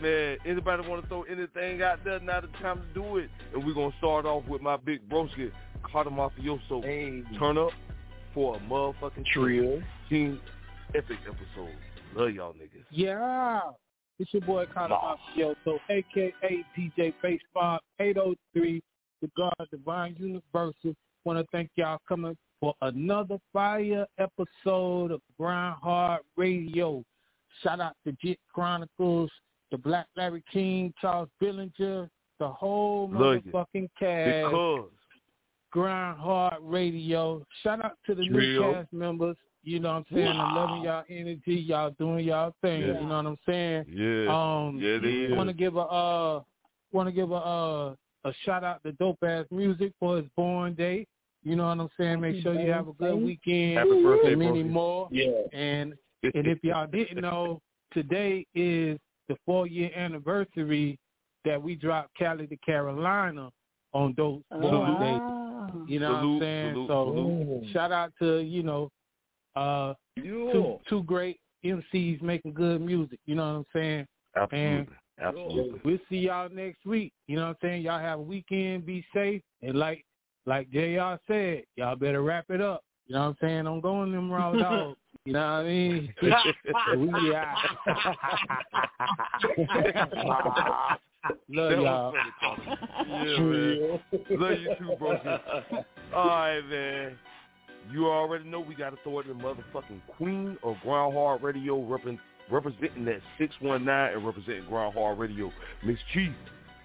Man, 0.00 0.36
anybody 0.46 0.88
want 0.88 1.02
to 1.02 1.08
throw 1.08 1.22
anything 1.24 1.82
out 1.82 2.02
there? 2.04 2.20
Now 2.20 2.40
the 2.40 2.46
time 2.62 2.78
to 2.80 2.86
do 2.94 3.18
it. 3.18 3.28
And 3.54 3.64
we're 3.66 3.74
going 3.74 3.90
to 3.92 3.98
start 3.98 4.24
off 4.24 4.44
with 4.48 4.62
my 4.62 4.76
big 4.78 5.06
broski, 5.10 5.50
Cata' 5.82 6.08
Mafioso. 6.10 6.82
Turn 7.38 7.58
up 7.58 7.70
for 8.34 8.56
a 8.56 8.58
motherfucking 8.60 9.26
Trill. 9.26 9.82
team 10.08 10.40
epic 10.94 11.18
episode. 11.26 11.74
Love 12.14 12.30
y'all 12.32 12.52
niggas. 12.54 12.84
Yeah. 12.90 13.60
It's 14.18 14.32
your 14.34 14.42
boy 14.42 14.66
Cata' 14.74 14.94
Mafioso, 14.94 15.78
a.k.a. 15.88 16.64
DJ 16.78 17.14
Baseball 17.22 17.78
803, 17.98 18.82
the 19.22 19.30
God 19.36 19.54
Divine 19.70 20.14
Universal. 20.18 20.94
Want 21.24 21.38
to 21.38 21.46
thank 21.52 21.70
y'all 21.76 21.98
coming 22.08 22.36
for 22.60 22.74
another 22.82 23.38
fire 23.52 24.06
episode 24.18 25.10
of 25.12 25.20
Grind 25.38 25.76
Hard 25.82 26.20
Radio. 26.36 27.02
Shout 27.62 27.80
out 27.80 27.94
to 28.06 28.14
Jit 28.22 28.38
Chronicles, 28.52 29.30
the 29.70 29.78
Black 29.78 30.06
Larry 30.16 30.42
King, 30.52 30.92
Charles 31.00 31.28
Billinger, 31.40 32.08
the 32.38 32.48
whole 32.48 33.10
Love 33.12 33.36
you. 33.44 33.52
motherfucking 33.52 33.88
cast. 33.98 34.50
Because 34.50 34.90
Grind 35.70 36.18
Hard 36.18 36.54
Radio. 36.60 37.44
Shout 37.62 37.84
out 37.84 37.92
to 38.06 38.14
the 38.14 38.22
new 38.28 38.60
cast 38.72 38.92
members. 38.92 39.36
You 39.62 39.78
know 39.78 39.90
what 39.90 39.96
I'm 39.96 40.04
saying? 40.14 40.28
I'm 40.28 40.54
loving 40.56 40.82
y'all 40.84 41.04
energy. 41.10 41.54
Y'all 41.66 41.90
doing 41.98 42.24
y'all 42.24 42.54
thing. 42.62 42.80
Yeah. 42.80 42.86
You 43.00 43.06
know 43.06 43.16
what 43.16 43.26
I'm 43.26 43.38
saying? 43.46 43.84
Yeah. 43.88 44.28
Um, 44.66 44.78
Yeah, 44.80 44.96
it 44.96 45.04
is. 45.04 45.36
Want 45.36 45.48
to 45.50 45.54
give 45.54 45.76
a 45.76 45.80
uh, 45.80 46.42
want 46.92 47.08
to 47.08 47.12
give 47.12 47.30
a 47.30 47.34
uh, 47.34 47.94
a 48.24 48.32
shout 48.44 48.64
out 48.64 48.82
to 48.84 48.92
Dopeazzmuzik 48.92 49.92
for 50.00 50.16
his 50.16 50.26
born 50.36 50.74
day. 50.74 51.06
You 51.42 51.56
know 51.56 51.66
what 51.68 51.78
I'm 51.78 51.88
saying? 51.98 52.20
Make 52.20 52.42
sure 52.42 52.54
you 52.54 52.70
have 52.70 52.88
a 52.88 52.92
good 52.94 53.16
weekend. 53.16 53.78
Happy 53.78 54.02
birthday, 54.02 54.32
and 54.32 54.38
many 54.38 54.62
Brookie. 54.62 54.68
more. 54.68 55.08
Yeah. 55.10 55.30
And 55.52 55.94
and 56.22 56.46
if 56.46 56.58
y'all 56.64 56.86
didn't 56.86 57.20
know, 57.22 57.60
today 57.92 58.46
is 58.54 58.98
the 59.28 59.36
four 59.46 59.66
year 59.66 59.90
anniversary 59.94 60.98
that 61.44 61.62
we 61.62 61.74
dropped 61.74 62.16
Cali 62.18 62.46
to 62.46 62.56
Carolina 62.58 63.50
on 63.92 64.14
those 64.16 64.40
Oh, 64.52 64.60
those 64.60 64.72
wow. 64.72 64.98
Dates. 65.72 65.90
You 65.90 66.00
know 66.00 66.20
Salute, 66.20 66.28
what 66.28 66.34
I'm 66.34 66.40
saying? 66.40 66.74
salute, 66.74 66.88
so 66.88 67.12
salute. 67.14 67.72
shout 67.72 67.92
out 67.92 68.12
to, 68.20 68.38
you 68.38 68.62
know, 68.62 68.90
uh 69.56 69.94
two 70.16 70.78
two 70.88 71.02
great 71.04 71.38
MCs 71.64 72.22
making 72.22 72.54
good 72.54 72.80
music, 72.80 73.18
you 73.26 73.34
know 73.34 73.44
what 73.44 73.58
I'm 73.58 73.66
saying? 73.72 74.06
Absolutely. 74.36 74.94
Absolutely. 75.20 75.80
We'll 75.84 75.98
see 76.08 76.16
y'all 76.16 76.48
next 76.48 76.86
week. 76.86 77.12
You 77.26 77.36
know 77.36 77.42
what 77.42 77.48
I'm 77.48 77.56
saying? 77.62 77.82
Y'all 77.82 77.98
have 78.00 78.20
a 78.20 78.22
weekend, 78.22 78.86
be 78.86 79.04
safe, 79.14 79.42
and 79.62 79.78
like 79.78 80.04
like 80.46 80.70
JR 80.70 81.16
said, 81.26 81.64
y'all 81.76 81.96
better 81.96 82.22
wrap 82.22 82.46
it 82.48 82.60
up. 82.60 82.82
You 83.06 83.16
know 83.16 83.22
what 83.22 83.28
I'm 83.28 83.36
saying? 83.40 83.64
Don't 83.64 83.80
go 83.80 84.02
in 84.04 84.12
them 84.12 84.30
raw 84.30 84.52
dogs. 84.58 84.98
You 85.24 85.34
know 85.34 85.40
what 85.40 85.46
I 85.46 85.64
mean? 85.64 86.14
we 86.96 87.34
out. 87.34 87.56
Love 91.48 91.72
y'all. 91.72 92.14
Yeah, 93.06 93.38
man. 93.40 94.00
Love 94.30 94.58
you 94.60 94.74
too, 94.78 94.96
bro. 94.98 95.10
All 96.14 96.26
right, 96.26 96.60
man. 96.68 97.18
You 97.92 98.06
already 98.06 98.44
know 98.44 98.60
we 98.60 98.74
got 98.74 98.90
to 98.90 98.96
throw 99.02 99.20
it 99.20 99.26
in 99.26 99.36
the 99.36 99.42
motherfucking 99.42 100.00
queen 100.16 100.56
of 100.62 100.76
Grind 100.82 101.12
Hard 101.14 101.42
Radio 101.42 101.80
representing 102.50 103.04
that 103.04 103.20
619 103.38 103.88
and 103.88 104.26
representing 104.26 104.64
Grind 104.68 104.94
Hard 104.94 105.18
Radio, 105.18 105.52
Mz. 105.84 105.96
Chief. 106.12 106.32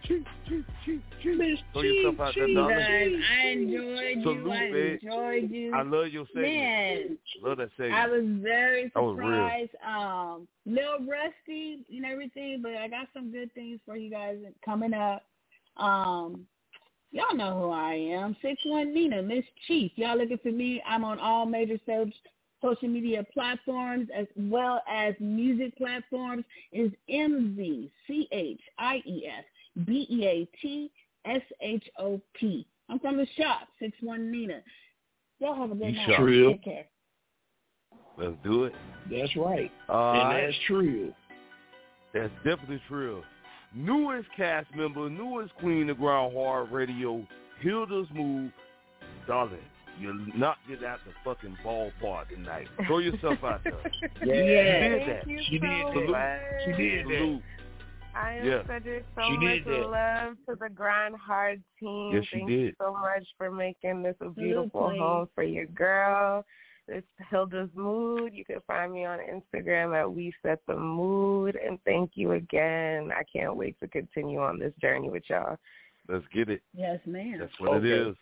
Miss 0.10 1.60
Throw 1.74 1.82
yourself 1.82 2.20
out 2.20 2.36
there, 2.36 2.54
darling. 2.54 3.22
I 3.44 3.48
enjoyed 3.50 4.24
Salute, 4.24 4.46
you. 4.46 4.52
I 4.52 5.20
enjoyed 5.42 5.52
you. 5.52 5.74
I 5.74 5.82
love 5.82 6.08
your 6.08 6.26
segment. 6.28 6.54
Man, 6.54 7.18
Love 7.44 7.58
that 7.58 7.70
segment. 7.78 7.94
I 7.96 8.08
was 8.08 8.24
very 8.42 8.92
That 8.94 9.02
was 9.04 9.18
surprised. 9.18 9.72
Um, 9.86 10.48
little 10.66 11.00
rusty 11.10 11.80
and 11.94 12.06
everything, 12.06 12.60
but 12.62 12.76
I 12.76 12.88
got 12.88 13.08
some 13.14 13.32
good 13.32 13.54
things 13.54 13.80
for 13.86 13.96
you 13.98 14.10
guys 14.10 14.38
coming 14.64 14.94
up. 14.94 15.24
Um, 15.78 16.46
y'all 17.12 17.36
know 17.36 17.60
who 17.60 17.70
I 17.72 17.94
am. 17.94 18.36
Six 18.42 18.62
one 18.66 18.94
Nina, 18.94 19.18
Mz. 19.24 19.44
Chief. 19.68 19.92
Y'all 19.96 20.18
looking 20.18 20.40
for 20.42 20.52
me? 20.52 20.82
I'm 20.88 21.04
on 21.04 21.20
all 21.20 21.46
major 21.46 21.78
so- 21.86 22.10
social 22.62 22.88
media 22.88 23.26
platforms 23.34 24.08
as 24.16 24.28
well 24.38 24.82
as 24.90 25.14
music 25.20 25.76
platforms. 25.78 26.46
Is 26.72 26.92
M 27.10 27.56
Z 27.58 27.92
C 28.08 28.28
H 28.32 28.62
I 28.78 29.02
E 29.06 29.28
S 29.28 29.44
B 29.86 30.08
E 30.10 30.26
A 30.26 30.48
T 30.62 30.92
S 31.26 31.42
H 31.62 31.88
O 32.00 32.22
P. 32.40 32.66
I'm 32.90 33.00
from 33.00 33.18
the 33.18 33.28
shop. 33.38 33.68
Six 33.80 33.98
one 34.02 34.32
Nina. 34.32 34.62
Y'all 35.40 35.56
have 35.56 35.72
a 35.72 35.76
good 35.76 35.88
You 35.88 35.94
night. 35.96 36.08
shop. 36.08 36.28
Take 36.54 36.64
care. 36.64 36.86
Let's 38.18 38.36
do 38.44 38.64
it. 38.66 38.74
That's 39.12 39.36
right. 39.36 39.72
All 39.90 40.14
and 40.22 40.32
that's 40.48 40.56
true. 40.68 41.14
That's 42.14 42.32
definitely 42.46 42.82
true. 42.88 43.24
Newest 43.74 44.30
cast 44.38 44.68
member, 44.74 45.10
newest 45.10 45.54
queen 45.56 45.90
of 45.90 45.98
Grind 45.98 46.34
Hard 46.34 46.72
Radio, 46.72 47.28
Hilda's 47.60 48.08
Mood. 48.14 48.54
Darling, 49.28 49.58
you're 50.00 50.14
not 50.36 50.58
getting 50.70 50.86
out 50.86 51.00
the 51.06 51.12
fucking 51.26 51.58
ballpark 51.66 52.30
tonight. 52.30 52.68
Throw 52.88 53.00
yourself 53.00 53.40
out 53.44 53.62
there. 53.66 53.74
Yeah. 54.24 54.26
She 54.26 54.30
did 54.30 55.08
Thank 55.08 55.08
that. 55.08 55.28
you 55.28 55.40
She 55.50 55.60
so 55.60 55.66
did 55.66 55.94
Salute. 55.94 56.10
much. 56.12 56.40
She 56.66 56.72
did 56.72 57.06
that. 57.08 57.42
Salute. 58.16 58.26
I 58.26 58.34
am 58.38 58.46
Yeah. 58.46 58.64
sending 58.68 59.04
so 59.16 59.22
She 59.28 59.38
much 59.38 59.66
love 59.66 60.38
to 60.48 60.56
the 60.56 60.70
Grind 60.70 61.16
Hard 61.16 61.64
team. 61.80 62.14
Yes, 62.16 62.26
she 62.26 62.38
Thank 62.38 62.50
did. 62.50 62.60
you 62.60 62.74
so 62.80 62.94
much 62.94 63.28
for 63.38 63.52
making 63.52 64.04
this 64.04 64.16
a 64.22 64.30
beautiful 64.30 64.88
Queen. 64.88 65.00
home 65.00 65.28
for 65.36 65.44
your 65.44 65.66
girl. 65.68 66.46
It's 66.88 67.08
Hilda's 67.32 67.74
Mood. 67.74 68.34
You 68.34 68.46
can 68.46 68.62
find 68.68 68.94
me 68.94 69.06
on 69.06 69.20
Instagram 69.20 70.00
at 70.00 70.12
We 70.12 70.32
Set 70.44 70.60
the 70.68 70.76
Mood. 70.76 71.56
And 71.56 71.82
thank 71.84 72.12
you 72.16 72.34
again. 72.34 73.12
I 73.12 73.24
can't 73.24 73.56
wait 73.56 73.80
to 73.80 73.88
continue 73.88 74.40
on 74.40 74.60
this 74.60 74.74
journey 74.76 75.10
with 75.10 75.24
y'all. 75.30 75.58
Let's 76.08 76.28
get 76.28 76.50
it. 76.50 76.62
Yes, 76.74 77.00
ma'am. 77.08 77.40
That's 77.40 77.60
what 77.60 77.84
it 77.84 77.86
Okay. 77.86 78.12
is. 78.12 78.18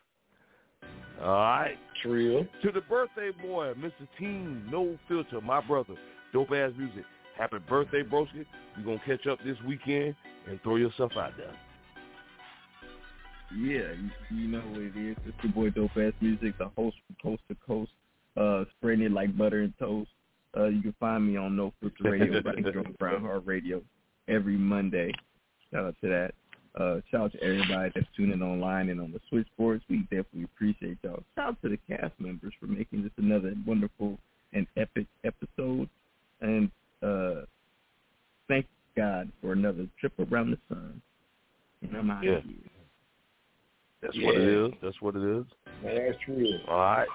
All 1.21 1.27
right. 1.27 1.77
Trill. 2.01 2.47
To 2.61 2.71
the 2.71 2.81
birthday 2.81 3.31
boy, 3.31 3.73
Mr. 3.73 4.07
Team, 4.17 4.65
no 4.71 4.97
filter, 5.09 5.41
my 5.41 5.59
brother, 5.59 5.95
Dopeazzmuzik. 6.33 7.05
Happy 7.37 7.57
birthday, 7.67 8.03
broski. 8.03 8.45
You're 8.75 8.85
gonna 8.85 9.01
catch 9.05 9.27
up 9.27 9.39
this 9.43 9.57
weekend 9.67 10.15
and 10.47 10.61
throw 10.61 10.75
yourself 10.75 11.13
out 11.17 11.33
there. 11.37 11.55
Yeah, 13.55 13.93
you, 14.29 14.37
you 14.37 14.47
know 14.47 14.59
what 14.59 14.81
it 14.81 14.95
is. 14.95 15.17
It's 15.25 15.43
your 15.43 15.53
boy 15.53 15.69
Dopeazzmuzik, 15.69 16.57
the 16.57 16.69
host 16.75 16.97
from 17.05 17.15
coast 17.21 17.43
to 17.49 17.55
coast, 17.65 17.91
uh, 18.35 18.65
spreading 18.77 19.05
it 19.05 19.11
like 19.11 19.37
butter 19.37 19.61
and 19.61 19.73
toast. 19.77 20.09
Uh, 20.55 20.65
you 20.65 20.81
can 20.81 20.95
find 20.99 21.27
me 21.27 21.37
on 21.37 21.55
No 21.55 21.73
Filter 21.79 22.11
Radio 22.11 22.41
right 22.41 22.59
here 22.59 22.79
on 22.79 22.95
Grind 22.99 23.21
Hard 23.21 23.45
Radio 23.45 23.81
every 24.27 24.57
Monday. 24.57 25.11
Shout 25.71 25.85
out 25.85 25.95
to 26.01 26.09
that. 26.09 26.33
Uh, 26.79 27.01
shout 27.11 27.21
out 27.21 27.31
to 27.33 27.43
everybody 27.43 27.91
that's 27.93 28.07
tuning 28.17 28.41
online 28.41 28.89
and 28.89 28.99
on 28.99 29.11
the 29.11 29.19
switchboards. 29.29 29.83
We 29.89 30.01
definitely 30.03 30.43
appreciate 30.43 30.97
y'all. 31.03 31.23
Shout 31.35 31.49
out 31.49 31.61
to 31.63 31.69
the 31.69 31.77
cast 31.87 32.13
members 32.19 32.53
for 32.59 32.65
making 32.67 33.03
this 33.03 33.11
another 33.17 33.53
wonderful 33.65 34.17
and 34.53 34.65
epic 34.77 35.07
episode. 35.23 35.89
And 36.41 36.71
uh, 37.03 37.45
thank 38.47 38.65
God 38.95 39.31
for 39.41 39.53
another 39.53 39.87
trip 39.99 40.13
around 40.19 40.51
the 40.51 40.57
sun. 40.69 41.01
And 41.81 41.97
I'm 41.97 42.09
out 42.09 42.23
Yeah. 42.23 42.37
of 42.37 42.43
here. 42.43 42.55
That's 44.01 44.17
what 44.21 44.35
it 44.35 44.47
is. 44.47 44.73
That's 44.81 45.01
what 45.01 45.15
it 45.15 45.23
is. 45.23 45.45
That's 45.83 46.17
true. 46.25 46.59
All 46.67 46.77
right. 46.77 47.07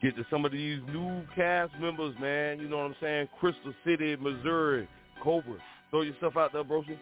Get 0.00 0.16
to 0.16 0.24
some 0.30 0.44
of 0.44 0.52
these 0.52 0.80
new 0.92 1.24
cast 1.34 1.72
members, 1.80 2.14
man. 2.20 2.60
You 2.60 2.68
know 2.68 2.78
what 2.78 2.86
I'm 2.86 2.96
saying? 3.00 3.28
Crystal 3.38 3.72
City, 3.84 4.16
Missouri, 4.16 4.88
Cobra. 5.22 5.56
Throw 5.90 6.02
yourself 6.02 6.36
out 6.36 6.52
there, 6.52 6.64
broski. 6.64 6.96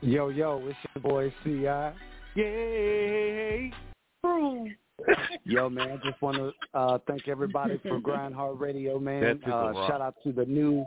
Yo, 0.00 0.28
yo, 0.28 0.66
it's 0.66 0.76
your 0.94 1.02
boy 1.02 1.32
C.I. 1.44 1.92
Yay! 2.34 3.72
Yo, 5.44 5.68
man, 5.68 5.90
I 5.92 6.08
just 6.08 6.20
want 6.22 6.36
to 6.36 6.52
uh, 6.74 6.98
thank 7.06 7.28
everybody 7.28 7.80
for 7.86 7.98
Grind 7.98 8.34
Hard 8.34 8.60
Radio, 8.60 8.98
man. 8.98 9.22
That 9.22 9.40
took 9.40 9.48
a 9.48 9.54
Uh, 9.54 9.86
shout 9.88 10.00
out 10.00 10.14
to 10.24 10.32
the 10.32 10.44
new 10.44 10.84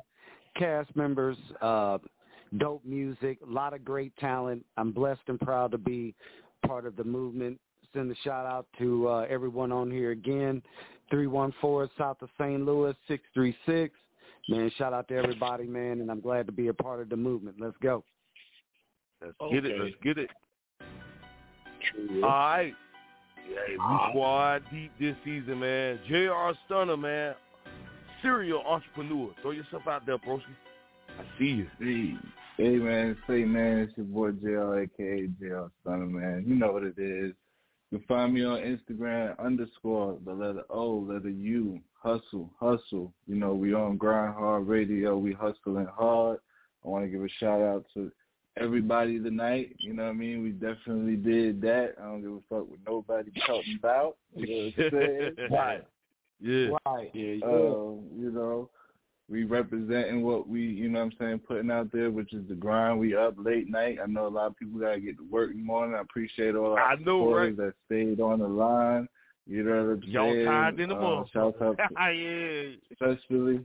cast 0.58 0.96
members. 0.96 1.38
Uh, 1.62 1.98
dope 2.58 2.86
music, 2.86 3.40
a 3.46 3.52
lot 3.52 3.74
of 3.74 3.84
great 3.84 4.16
talent. 4.18 4.66
I'm 4.78 4.92
blessed 4.92 5.22
and 5.28 5.40
proud 5.40 5.72
to 5.72 5.78
be 5.78 6.16
part 6.66 6.86
of 6.86 6.96
the 6.96 7.04
movement. 7.04 7.60
Send 7.94 8.12
a 8.12 8.16
shout 8.24 8.46
out 8.46 8.68
to 8.80 9.08
uh, 9.08 9.26
everyone 9.30 9.72
on 9.72 9.90
here 9.90 10.12
again. 10.12 10.62
314 11.12 11.90
South 11.98 12.22
of 12.22 12.30
St. 12.40 12.66
Louis, 12.66 12.96
636. 13.08 13.94
Man, 14.50 14.72
shout 14.78 14.94
out 14.94 15.08
to 15.08 15.16
everybody, 15.16 15.66
man, 15.66 16.02
and 16.02 16.12
I'm 16.12 16.20
glad 16.20 16.46
to 16.46 16.52
be 16.52 16.68
a 16.68 16.74
part 16.74 17.00
of 17.02 17.10
the 17.10 17.16
movement. 17.16 17.58
Let's 17.60 17.78
go. 17.82 18.04
Let's 19.22 19.34
get 19.52 19.66
it. 19.66 19.80
Let's 19.80 19.96
get 20.04 20.18
it. 20.18 20.30
Trill. 21.92 22.26
All 22.26 22.30
right. 22.30 22.74
Yeah, 23.50 23.56
we 23.70 23.78
ah. 23.80 24.10
squad 24.10 24.64
deep 24.72 24.92
this 25.00 25.16
season, 25.24 25.60
man. 25.60 26.00
J.R. 26.08 26.54
Stunner, 26.66 26.98
man. 26.98 27.36
Serial 28.22 28.64
entrepreneur. 28.66 29.32
Throw 29.42 29.52
yourself 29.52 29.84
out 29.88 30.06
there, 30.06 30.18
broski. 30.18 30.44
I 31.20 31.24
see 31.38 31.46
you. 31.46 31.68
Hey, 31.80 32.64
hey 32.64 32.76
man, 32.78 33.18
say 33.28 33.44
man, 33.44 33.80
it's 33.80 33.94
your 33.96 34.06
boy 34.06 34.32
JL, 34.32 34.84
aka 34.84 35.28
JL 35.42 35.70
Stunner, 35.82 36.06
man. 36.06 36.44
You 36.48 36.56
know 36.56 36.72
what 36.72 36.84
it 36.84 36.98
is. 36.98 37.34
You 37.92 38.00
can 38.00 38.08
find 38.08 38.34
me 38.34 38.44
on 38.44 38.60
Instagram 38.60 39.38
underscore 39.40 40.18
the 40.26 40.34
letter 40.34 40.64
O, 40.70 41.06
letter 41.08 41.30
U, 41.30 41.80
hustle, 41.94 42.50
hustle. 42.60 43.14
You 43.28 43.36
know, 43.36 43.54
we 43.54 43.74
on 43.74 43.98
Grind 43.98 44.34
Hard 44.34 44.68
Radio, 44.68 45.18
we 45.18 45.34
hustling 45.34 45.86
hard. 45.86 46.40
I 46.84 46.88
want 46.88 47.06
to 47.06 47.10
give 47.10 47.24
a 47.24 47.30
shout 47.40 47.62
out 47.62 47.86
to 47.94 48.12
everybody 48.58 49.20
tonight. 49.20 49.76
You 49.80 49.94
know 49.94 50.04
what 50.04 50.10
I 50.10 50.14
mean? 50.14 50.44
We 50.44 50.52
definitely 50.52 51.16
did 51.16 51.62
that. 51.62 51.96
I 52.02 52.06
don't 52.06 52.22
give 52.22 52.32
a 52.32 52.40
fuck 52.50 52.70
what 52.70 52.80
nobody 52.86 53.32
talking 53.46 53.78
about. 53.80 54.18
You 54.36 54.48
know 54.48 54.72
what 54.76 54.86
I'm 54.86 55.36
saying? 55.38 55.50
Right. 55.52 55.84
Yeah. 56.42 56.68
Right. 56.86 57.12
Yeah, 57.14 57.34
yeah. 57.34 57.46
uh, 57.46 57.96
you 58.18 58.32
know, 58.34 58.70
we 59.30 59.44
representing 59.44 60.24
what 60.24 60.48
we, 60.48 60.62
you 60.62 60.90
know 60.90 61.00
what 61.00 61.06
I'm 61.06 61.18
saying, 61.20 61.40
putting 61.48 61.72
out 61.72 61.92
there, 61.92 62.12
which 62.12 62.34
is 62.34 62.48
the 62.48 62.56
grind. 62.56 63.00
We 63.00 63.16
up 63.16 63.36
late 63.38 63.70
night. 63.70 63.98
I 64.04 64.06
know 64.06 64.28
a 64.28 64.30
lot 64.30 64.48
of 64.48 64.58
people 64.58 64.80
got 64.80 64.94
to 64.94 65.00
get 65.00 65.18
to 65.18 65.28
work 65.30 65.52
in 65.52 65.58
the 65.58 65.64
morning. 65.64 65.96
I 65.96 66.02
appreciate 66.02 66.56
all 66.56 66.74
our 66.74 66.80
I 66.80 66.96
know, 66.96 67.22
supporters 67.22 67.58
that 67.58 67.74
stayed 67.86 68.20
on 68.20 68.40
the 68.40 68.48
line. 68.48 69.08
You 69.48 69.64
know 69.64 69.86
what 69.86 69.92
I'm 69.92 70.04
Y'all 70.04 70.34
saying? 70.34 70.46
tied 70.46 70.80
in 70.80 70.90
the 70.90 70.96
uh, 70.96 71.00
motherfucker. 71.00 71.32
Shout 71.34 71.62
out 71.62 71.78
to 71.78 72.14
yeah. 72.14 73.18
Cecily, 73.28 73.62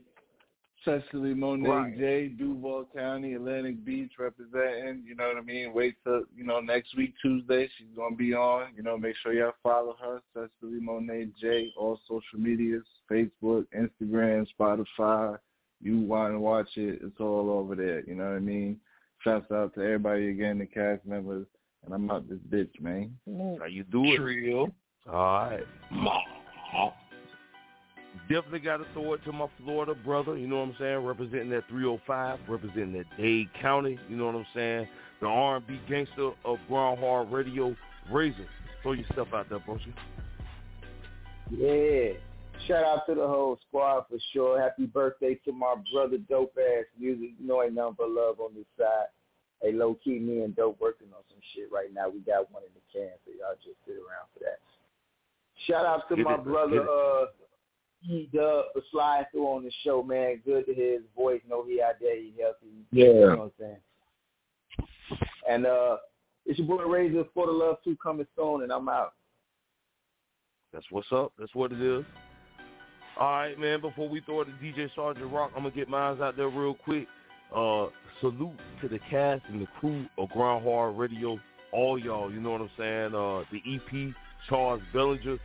Cecily 0.84 1.34
Monet 1.34 1.68
Right. 1.68 1.98
J, 1.98 2.28
Duval 2.28 2.86
County, 2.94 3.34
Atlantic 3.34 3.84
Beach 3.84 4.12
representing. 4.18 5.04
You 5.06 5.14
know 5.14 5.28
what 5.28 5.36
I 5.36 5.42
mean? 5.42 5.72
Wait 5.74 5.96
till, 6.04 6.22
you 6.34 6.44
know, 6.44 6.60
next 6.60 6.96
week, 6.96 7.14
Tuesday, 7.20 7.68
she's 7.76 7.94
going 7.94 8.12
to 8.12 8.16
be 8.16 8.34
on. 8.34 8.68
You 8.76 8.82
know, 8.82 8.96
make 8.96 9.16
sure 9.22 9.32
y'all 9.32 9.52
follow 9.62 9.96
her, 10.00 10.20
Cecily 10.32 10.80
Monet 10.80 11.28
J, 11.40 11.72
all 11.76 12.00
social 12.08 12.38
medias, 12.38 12.84
Facebook, 13.10 13.66
Instagram, 13.76 14.46
Spotify. 14.58 15.38
You 15.82 16.00
want 16.00 16.34
to 16.34 16.40
watch 16.40 16.68
it, 16.76 17.00
it's 17.02 17.20
all 17.20 17.50
over 17.50 17.74
there. 17.74 18.02
You 18.04 18.14
know 18.14 18.24
what 18.24 18.36
I 18.36 18.40
mean? 18.40 18.78
Shouts 19.22 19.50
out 19.52 19.74
to 19.74 19.80
everybody 19.80 20.28
again, 20.28 20.58
the 20.58 20.66
cast 20.66 21.04
members. 21.06 21.46
And 21.84 21.94
I'm 21.94 22.10
out 22.10 22.28
this 22.28 22.38
bitch, 22.50 22.80
man. 22.80 23.16
How 23.58 23.66
you 23.66 23.84
do 23.84 24.04
it? 24.04 24.16
Trill. 24.16 24.68
All 25.10 25.50
right. 25.50 26.94
Definitely 28.28 28.60
got 28.60 28.78
to 28.78 28.86
throw 28.92 29.14
it 29.14 29.24
to 29.24 29.32
my 29.32 29.46
Florida 29.62 29.94
brother, 29.94 30.36
you 30.36 30.46
know 30.46 30.60
what 30.60 30.68
I'm 30.68 30.76
saying, 30.78 30.98
representing 30.98 31.50
that 31.50 31.68
305, 31.68 32.38
representing 32.48 32.92
that 32.94 33.06
Dade 33.16 33.48
County, 33.60 33.98
you 34.08 34.16
know 34.16 34.26
what 34.26 34.36
I'm 34.36 34.46
saying, 34.54 34.88
the 35.20 35.26
R&B 35.26 35.80
gangster 35.88 36.30
of 36.44 36.58
Grind 36.68 36.98
Hard 36.98 37.30
Radio, 37.30 37.74
Razor. 38.10 38.46
Throw 38.82 38.92
your 38.92 39.06
stuff 39.12 39.28
out 39.34 39.48
there, 39.48 39.58
broski. 39.58 39.92
Yeah. 41.50 42.18
Shout 42.66 42.84
out 42.84 43.06
to 43.06 43.14
the 43.14 43.26
whole 43.26 43.58
squad 43.68 44.04
for 44.08 44.18
sure. 44.32 44.60
Happy 44.60 44.86
birthday 44.86 45.34
to 45.44 45.52
my 45.52 45.74
brother 45.92 46.18
Dope 46.28 46.56
Ass 46.58 46.84
Music. 46.98 47.30
You 47.40 47.46
know 47.46 47.62
ain't 47.62 47.74
nothing 47.74 47.96
but 47.98 48.10
love 48.10 48.40
on 48.40 48.54
this 48.54 48.66
side. 48.78 49.08
Hey, 49.62 49.72
low 49.72 49.98
key, 50.02 50.18
me 50.18 50.42
and 50.42 50.54
Dope 50.56 50.80
working 50.80 51.08
on 51.08 51.22
some 51.28 51.40
shit 51.54 51.70
right 51.72 51.92
now. 51.92 52.08
We 52.08 52.20
got 52.20 52.50
one 52.52 52.62
in 52.62 52.72
the 52.74 52.84
can, 52.92 53.12
so 53.24 53.32
y'all 53.32 53.56
just 53.56 53.76
sit 53.86 53.96
around 53.96 54.28
for 54.32 54.40
that. 54.40 54.60
Shout 55.66 55.84
out 55.84 56.08
to 56.08 56.16
Get 56.16 56.24
my 56.24 56.34
it, 56.34 56.44
brother 56.44 56.82
uh 56.82 57.26
E 58.08 58.28
Dub 58.32 58.66
for 58.72 58.82
sliding 58.90 59.26
through 59.32 59.46
on 59.46 59.64
the 59.64 59.72
show, 59.84 60.02
man. 60.02 60.40
Good 60.44 60.66
to 60.66 60.74
hear 60.74 60.94
his 60.94 61.02
voice. 61.14 61.40
Know 61.48 61.64
he 61.66 61.82
out 61.82 61.94
there, 62.00 62.16
he 62.16 62.32
healthy. 62.40 62.66
Yeah. 62.90 63.04
You 63.06 63.12
know 63.12 63.28
what 63.28 63.40
I'm 63.40 63.52
saying? 63.58 64.88
And 65.48 65.66
uh 65.66 65.96
it's 66.46 66.58
your 66.58 66.68
boy 66.68 66.84
Razor 66.84 67.24
for 67.34 67.46
the 67.46 67.52
Love 67.52 67.76
2 67.84 67.96
coming 68.02 68.26
soon 68.36 68.62
and 68.62 68.72
I'm 68.72 68.88
out. 68.88 69.12
That's 70.72 70.86
what's 70.90 71.10
up. 71.12 71.32
That's 71.38 71.54
what 71.54 71.72
it 71.72 71.80
is. 71.80 72.04
All 73.18 73.30
right, 73.32 73.58
man. 73.58 73.80
Before 73.80 74.08
we 74.08 74.20
throw 74.20 74.42
it 74.42 74.46
to 74.46 74.52
DJ 74.52 74.88
Sergeant 74.94 75.30
Rock, 75.30 75.50
I'm 75.54 75.64
gonna 75.64 75.74
get 75.74 75.88
mine 75.88 76.20
out 76.22 76.36
there 76.36 76.48
real 76.48 76.74
quick. 76.74 77.06
Uh, 77.54 77.86
salute 78.20 78.56
to 78.80 78.88
the 78.88 78.98
cast 79.10 79.42
and 79.48 79.60
the 79.60 79.66
crew 79.78 80.06
of 80.16 80.30
Grind 80.30 80.64
Hard 80.64 80.96
Radio, 80.96 81.38
all 81.72 81.98
y'all. 81.98 82.32
You 82.32 82.40
know 82.40 82.52
what 82.52 82.60
I'm 82.60 82.70
saying? 82.78 83.14
Uh, 83.14 83.44
the 83.50 83.60
EP, 83.66 84.14
Charles 84.48 84.80
Bellinger, 84.92 85.38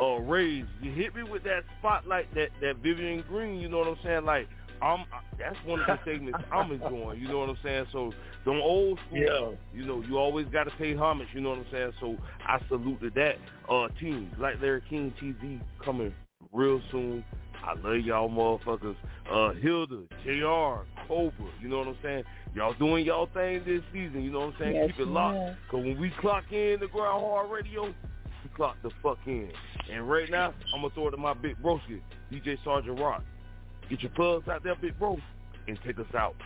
uh, 0.00 0.18
Rays. 0.20 0.64
You 0.82 0.92
hit 0.92 1.14
me 1.14 1.22
with 1.22 1.44
that 1.44 1.64
spotlight, 1.78 2.32
that 2.34 2.48
that 2.60 2.76
Vivian 2.82 3.24
Green. 3.28 3.60
You 3.60 3.68
know 3.68 3.78
what 3.78 3.88
I'm 3.88 3.98
saying? 4.04 4.24
Like 4.24 4.48
I'm. 4.82 5.04
That's 5.38 5.56
one 5.64 5.80
of 5.80 5.86
the 5.86 5.98
segments 6.10 6.38
I'm 6.52 6.70
enjoying. 6.72 7.20
You 7.20 7.28
know 7.28 7.38
what 7.40 7.48
I'm 7.48 7.58
saying? 7.62 7.86
So 7.92 8.12
them 8.44 8.60
old 8.62 8.98
school. 9.06 9.18
Yeah. 9.18 9.50
You 9.78 9.86
know, 9.86 10.02
you 10.06 10.18
always 10.18 10.46
got 10.48 10.64
to 10.64 10.70
pay 10.72 10.94
homage. 10.94 11.28
You 11.34 11.40
know 11.40 11.50
what 11.50 11.58
I'm 11.60 11.66
saying? 11.72 11.92
So 12.00 12.16
I 12.46 12.58
salute 12.68 13.00
to 13.00 13.10
that. 13.10 13.36
Uh, 13.68 13.88
team 14.00 14.30
Like 14.38 14.60
Larry 14.60 14.82
King 14.88 15.12
TV 15.22 15.60
coming 15.84 16.12
real 16.52 16.80
soon. 16.90 17.24
I 17.64 17.74
love 17.74 18.00
y'all 18.04 18.30
motherfuckers. 18.30 18.96
Uh, 19.30 19.52
Hilda, 19.60 20.02
JR, 20.24 20.86
Cobra, 21.06 21.50
you 21.60 21.68
know 21.68 21.78
what 21.78 21.88
I'm 21.88 21.96
saying? 22.02 22.24
Y'all 22.54 22.72
doing 22.74 23.04
y'all 23.04 23.28
thing 23.34 23.62
this 23.66 23.82
season, 23.92 24.22
you 24.22 24.30
know 24.32 24.40
what 24.46 24.54
I'm 24.54 24.54
saying? 24.58 24.74
Yes, 24.76 24.90
Keep 24.96 25.00
it 25.00 25.08
locked. 25.08 25.36
ma'am. 25.36 25.56
Cause 25.70 25.84
when 25.84 26.00
we 26.00 26.10
clock 26.20 26.44
in 26.50 26.78
the 26.80 26.88
Grind 26.88 27.20
Hard 27.22 27.50
Radio, 27.50 27.94
clock 28.60 28.76
the 28.82 28.90
fuck 29.02 29.16
in. 29.24 29.50
And 29.90 30.06
right 30.06 30.28
now, 30.30 30.52
I'm 30.74 30.82
gonna 30.82 30.92
throw 30.92 31.08
it 31.08 31.12
to 31.12 31.16
my 31.16 31.32
big 31.32 31.56
broski, 31.62 32.02
DJ 32.30 32.62
Sergeant 32.62 33.00
Rock. 33.00 33.22
Get 33.88 34.02
your 34.02 34.10
plugs 34.10 34.48
out 34.48 34.62
there, 34.62 34.74
big 34.74 34.98
bro, 34.98 35.16
and 35.66 35.78
take 35.82 35.98
us 35.98 36.14
out. 36.14 36.36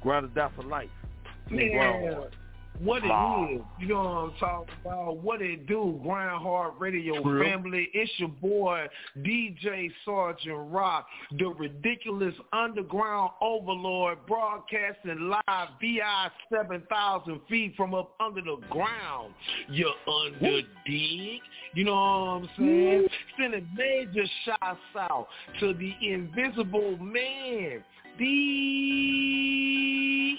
Ground 0.00 0.26
or 0.26 0.28
die 0.28 0.50
for 0.54 0.62
life. 0.62 0.88
Yeah. 1.50 2.26
What 2.80 3.02
it 3.04 3.06
is, 3.06 3.62
you 3.78 3.86
know 3.86 4.02
what 4.02 4.10
I'm 4.10 4.32
talking 4.40 4.74
about? 4.84 5.18
What 5.18 5.40
it 5.40 5.66
do, 5.68 6.00
Grind 6.02 6.42
Hard 6.42 6.74
Radio 6.80 7.22
True. 7.22 7.44
family. 7.44 7.88
It's 7.94 8.10
your 8.16 8.30
boy 8.30 8.88
DJ 9.20 9.92
Sergeant 10.04 10.72
Rock, 10.72 11.06
the 11.38 11.46
ridiculous 11.50 12.34
underground 12.52 13.30
overlord, 13.40 14.26
broadcasting 14.26 15.30
live 15.30 15.68
VI 15.80 16.30
seven 16.52 16.82
thousand 16.90 17.40
feet 17.48 17.76
from 17.76 17.94
up 17.94 18.12
under 18.18 18.42
the 18.42 18.56
ground. 18.70 19.34
You 19.68 19.92
under 20.08 20.62
dig? 20.84 21.40
You 21.74 21.84
know 21.84 21.92
what 21.94 21.98
I'm 21.98 22.48
saying? 22.58 23.06
Sending 23.38 23.68
major 23.76 24.26
shots 24.44 24.80
out 24.98 25.28
to 25.60 25.74
the 25.74 25.94
invisible 26.02 26.96
man, 26.98 27.84
the 28.18 28.94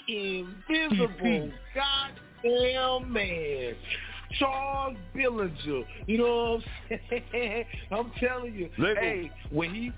invisible 0.08 1.50
goddamn 2.48 3.12
man. 3.12 3.74
Charles 4.38 4.96
Billinger, 5.14 5.84
you 6.06 6.18
know 6.18 6.60
what 6.88 6.98
I'm 6.98 7.22
saying? 7.32 7.64
I'm 7.90 8.10
telling 8.20 8.54
you, 8.54 8.68
Lego. 8.76 9.00
hey, 9.00 9.30
when 9.50 9.72
he 9.72 9.92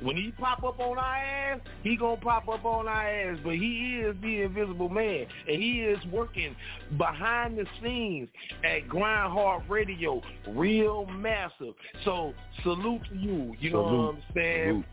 when 0.00 0.16
he 0.16 0.32
pop 0.38 0.62
up 0.62 0.78
on 0.80 0.96
our 0.96 1.16
ass, 1.16 1.60
he 1.82 1.96
gonna 1.96 2.20
pop 2.20 2.48
up 2.48 2.64
on 2.64 2.86
our 2.88 3.08
ass. 3.08 3.38
But 3.44 3.54
he 3.54 4.00
is 4.02 4.16
the 4.22 4.42
invisible 4.42 4.88
man, 4.88 5.26
and 5.46 5.62
he 5.62 5.80
is 5.80 5.98
working 6.12 6.54
behind 6.96 7.58
the 7.58 7.66
scenes 7.82 8.28
at 8.64 8.88
Grind 8.88 9.32
Hard 9.32 9.68
Radio, 9.68 10.22
real 10.48 11.06
massive. 11.06 11.74
So 12.04 12.32
salute 12.62 13.02
to 13.10 13.16
you. 13.16 13.54
You 13.60 13.72
know 13.72 13.82
what 13.82 14.14
I'm 14.14 14.22
saying? 14.34 14.84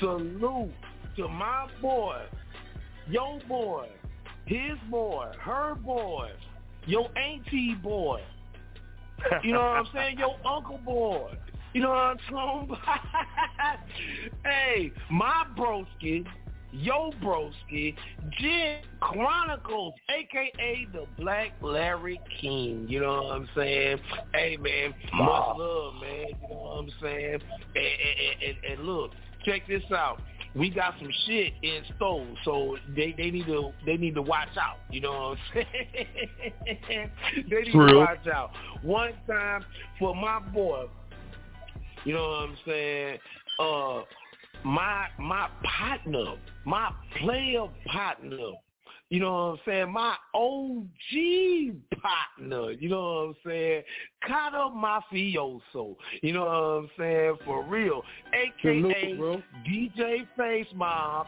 Salute 0.00 0.72
to 1.16 1.28
my 1.28 1.68
boy, 1.80 2.20
your 3.08 3.40
boy, 3.48 3.88
his 4.48 4.78
boy, 4.90 5.26
her 5.40 5.74
boy, 5.74 6.30
your 6.86 7.08
auntie 7.18 7.74
boy. 7.74 8.20
You 9.44 9.52
know 9.52 9.58
what 9.58 9.66
I'm 9.66 9.86
saying? 9.92 10.18
Your 10.18 10.36
uncle 10.46 10.78
boy. 10.78 11.32
You 11.74 11.82
know 11.82 11.90
what 11.90 11.98
I'm 11.98 12.18
talking 12.30 12.70
about? 12.70 13.78
hey, 14.44 14.90
my 15.10 15.44
broski, 15.56 16.24
yo 16.72 17.12
broski, 17.22 17.94
Jit 18.38 18.86
Chronicles, 19.00 19.92
aka 20.08 20.86
the 20.92 21.04
Black 21.18 21.52
Larry 21.60 22.18
King. 22.40 22.86
You 22.88 23.00
know 23.00 23.22
what 23.22 23.32
I'm 23.32 23.48
saying? 23.54 23.98
Hey 24.32 24.56
man, 24.56 24.94
much 25.12 25.58
love, 25.58 25.94
man. 26.00 26.28
You 26.28 26.48
know 26.48 26.56
what 26.56 26.78
I'm 26.78 26.90
saying? 27.02 27.40
And, 27.74 27.76
and, 27.76 28.42
and, 28.46 28.78
and 28.78 28.86
look, 28.86 29.10
check 29.44 29.66
this 29.68 29.82
out. 29.90 30.22
We 30.54 30.70
got 30.70 30.94
some 30.98 31.10
shit 31.26 31.52
in 31.62 31.82
store, 31.96 32.26
so 32.44 32.76
they 32.96 33.14
they 33.16 33.30
need 33.30 33.46
to 33.46 33.70
they 33.84 33.96
need 33.96 34.14
to 34.14 34.22
watch 34.22 34.56
out. 34.60 34.78
You 34.90 35.02
know 35.02 35.12
what 35.12 35.18
I'm 35.18 35.38
saying? 35.54 37.10
they 37.50 37.62
need 37.62 37.72
to 37.72 37.96
watch 37.96 38.26
out. 38.26 38.50
One 38.82 39.12
time 39.26 39.64
for 39.98 40.14
my 40.14 40.40
boy, 40.40 40.86
you 42.04 42.14
know 42.14 42.28
what 42.28 42.48
I'm 42.48 42.56
saying? 42.66 43.18
Uh, 43.60 44.02
my 44.64 45.06
my 45.18 45.48
partner, 45.62 46.36
my 46.64 46.92
player 47.20 47.66
partner. 47.86 48.52
You 49.10 49.20
know 49.20 49.32
what 49.32 49.38
I'm 49.38 49.58
saying? 49.64 49.92
My 49.92 50.14
OG 50.34 52.00
partner. 52.02 52.72
You 52.72 52.88
know 52.90 53.02
what 53.02 53.28
I'm 53.28 53.36
saying? 53.46 53.82
Cata' 54.26 54.70
Mafioso. 54.74 55.96
You 56.22 56.32
know 56.34 56.44
what 56.44 56.50
I'm 56.50 56.90
saying? 56.98 57.36
For 57.44 57.64
real. 57.64 58.02
AKA 58.34 59.16
DJ 59.66 60.26
Face 60.36 60.66
Mob. 60.74 61.26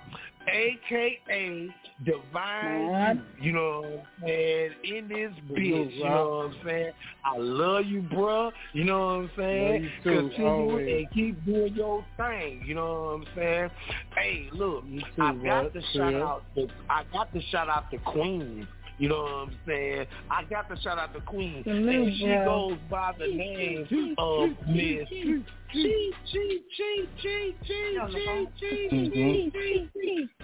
AKA 0.49 1.69
Divine 2.05 3.23
You. 3.41 3.53
Know 3.53 3.81
what 3.81 4.07
I'm 4.23 4.27
saying? 4.27 4.73
In 4.85 5.09
this 5.09 5.33
bitch. 5.51 5.95
You 5.97 6.05
know 6.05 6.29
what 6.29 6.47
I'm 6.47 6.67
saying? 6.67 6.93
I 7.25 7.37
love 7.37 7.87
you, 7.87 8.03
bruh. 8.03 8.51
You 8.73 8.85
know 8.85 8.99
what 8.99 9.13
I'm 9.15 9.31
saying? 9.37 9.91
Too, 10.03 10.11
Continue 10.11 10.47
always. 10.49 10.89
and 11.05 11.11
keep 11.13 11.45
doing 11.45 11.75
your 11.75 12.05
thing. 12.17 12.63
You 12.65 12.75
know 12.75 13.03
what 13.03 13.11
I'm 13.13 13.27
saying? 13.37 13.71
Hey, 14.17 14.49
look, 14.53 14.85
I 15.19 15.33
got 15.35 15.73
to 15.73 15.83
shout 15.95 16.13
Yeah. 16.13 16.23
out 16.25 16.43
the 16.55 16.69
I 16.89 17.05
got 17.13 17.33
to 17.35 17.43
shout 17.51 17.69
out 17.69 17.91
the 17.91 17.99
Queen. 17.99 18.67
You 18.99 19.09
know 19.09 19.23
what 19.23 19.31
I'm 19.33 19.59
saying? 19.67 20.07
I 20.31 20.45
got 20.45 20.69
to 20.69 20.81
shout 20.83 20.99
out 20.99 21.15
the 21.15 21.21
Queen. 21.21 21.63
Salute, 21.65 22.09
and 22.09 22.17
she 22.19 22.27
bro. 22.27 22.45
goes 22.69 22.79
by 22.91 23.13
the 23.19 23.27
name 23.29 24.15
of 24.19 24.51
Miss 24.69 25.09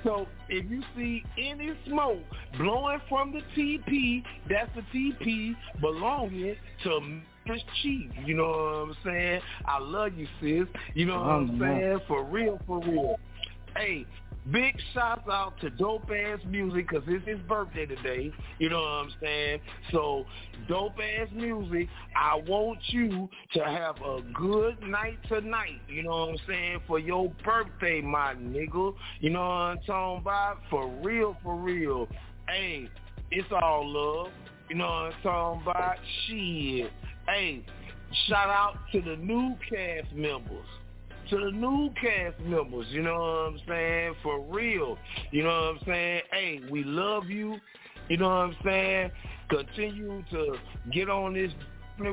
so 0.04 0.26
if 0.48 0.70
you 0.70 0.82
see 0.96 1.24
any 1.38 1.72
smoke 1.86 2.18
blowing 2.56 3.00
from 3.08 3.32
the 3.32 3.40
TP, 3.56 4.22
that's 4.48 4.70
the 4.76 4.82
TP 4.96 5.56
belonging 5.80 6.56
to 6.84 6.90
Mz. 6.90 7.22
Chief. 7.82 8.10
You 8.24 8.34
know 8.34 8.48
what 8.48 8.56
I'm 8.56 8.96
saying? 9.04 9.40
I 9.66 9.78
love 9.78 10.14
you, 10.16 10.26
sis. 10.40 10.66
You 10.94 11.06
know 11.06 11.20
what 11.20 11.28
I'm 11.28 11.62
oh, 11.62 11.64
saying? 11.64 12.00
For 12.08 12.24
real, 12.24 12.60
for 12.66 12.80
real. 12.80 13.20
Hey, 13.76 14.04
big 14.52 14.76
shouts 14.94 15.28
out 15.30 15.58
to 15.60 15.70
Dopeazzmuzik 15.70 16.74
because 16.74 17.02
it's 17.06 17.26
his 17.26 17.38
birthday 17.48 17.86
today. 17.86 18.32
You 18.58 18.70
know 18.70 18.80
what 18.80 18.86
I'm 18.86 19.12
saying? 19.20 19.60
So, 19.92 20.24
Dopeazzmuzik, 20.68 21.88
I 22.16 22.36
want 22.46 22.78
you 22.88 23.28
to 23.54 23.64
have 23.64 23.96
a 23.96 24.20
good 24.34 24.80
night 24.82 25.18
tonight. 25.28 25.80
You 25.88 26.04
know 26.04 26.10
what 26.10 26.30
I'm 26.30 26.38
saying? 26.46 26.80
For 26.86 26.98
your 26.98 27.32
birthday, 27.44 28.00
my 28.00 28.34
nigga. 28.34 28.94
You 29.20 29.30
know 29.30 29.40
what 29.40 29.46
I'm 29.46 29.78
talking 29.86 30.22
about? 30.22 30.58
For 30.70 30.88
real, 31.02 31.36
for 31.42 31.56
real. 31.56 32.08
Hey, 32.48 32.88
it's 33.30 33.48
all 33.50 33.86
love. 33.86 34.32
You 34.68 34.76
know 34.76 34.86
what 34.86 34.92
I'm 34.92 35.22
talking 35.22 35.62
about? 35.62 35.96
Shit. 36.26 36.90
Hey, 37.26 37.64
shout 38.28 38.48
out 38.48 38.76
to 38.92 39.00
the 39.00 39.16
new 39.16 39.56
cast 39.68 40.12
members 40.14 40.66
to 41.30 41.36
the 41.36 41.50
new 41.50 41.90
cast 42.00 42.38
members, 42.40 42.86
you 42.90 43.02
know 43.02 43.18
what 43.18 43.52
I'm 43.52 43.60
saying? 43.66 44.14
For 44.22 44.40
real. 44.40 44.98
You 45.30 45.42
know 45.42 45.48
what 45.48 45.54
I'm 45.54 45.78
saying? 45.86 46.22
Hey, 46.30 46.60
we 46.70 46.84
love 46.84 47.26
you. 47.28 47.56
You 48.08 48.16
know 48.18 48.28
what 48.28 48.34
I'm 48.34 48.56
saying? 48.64 49.10
Continue 49.48 50.22
to 50.30 50.54
get 50.92 51.10
on 51.10 51.34
this 51.34 51.52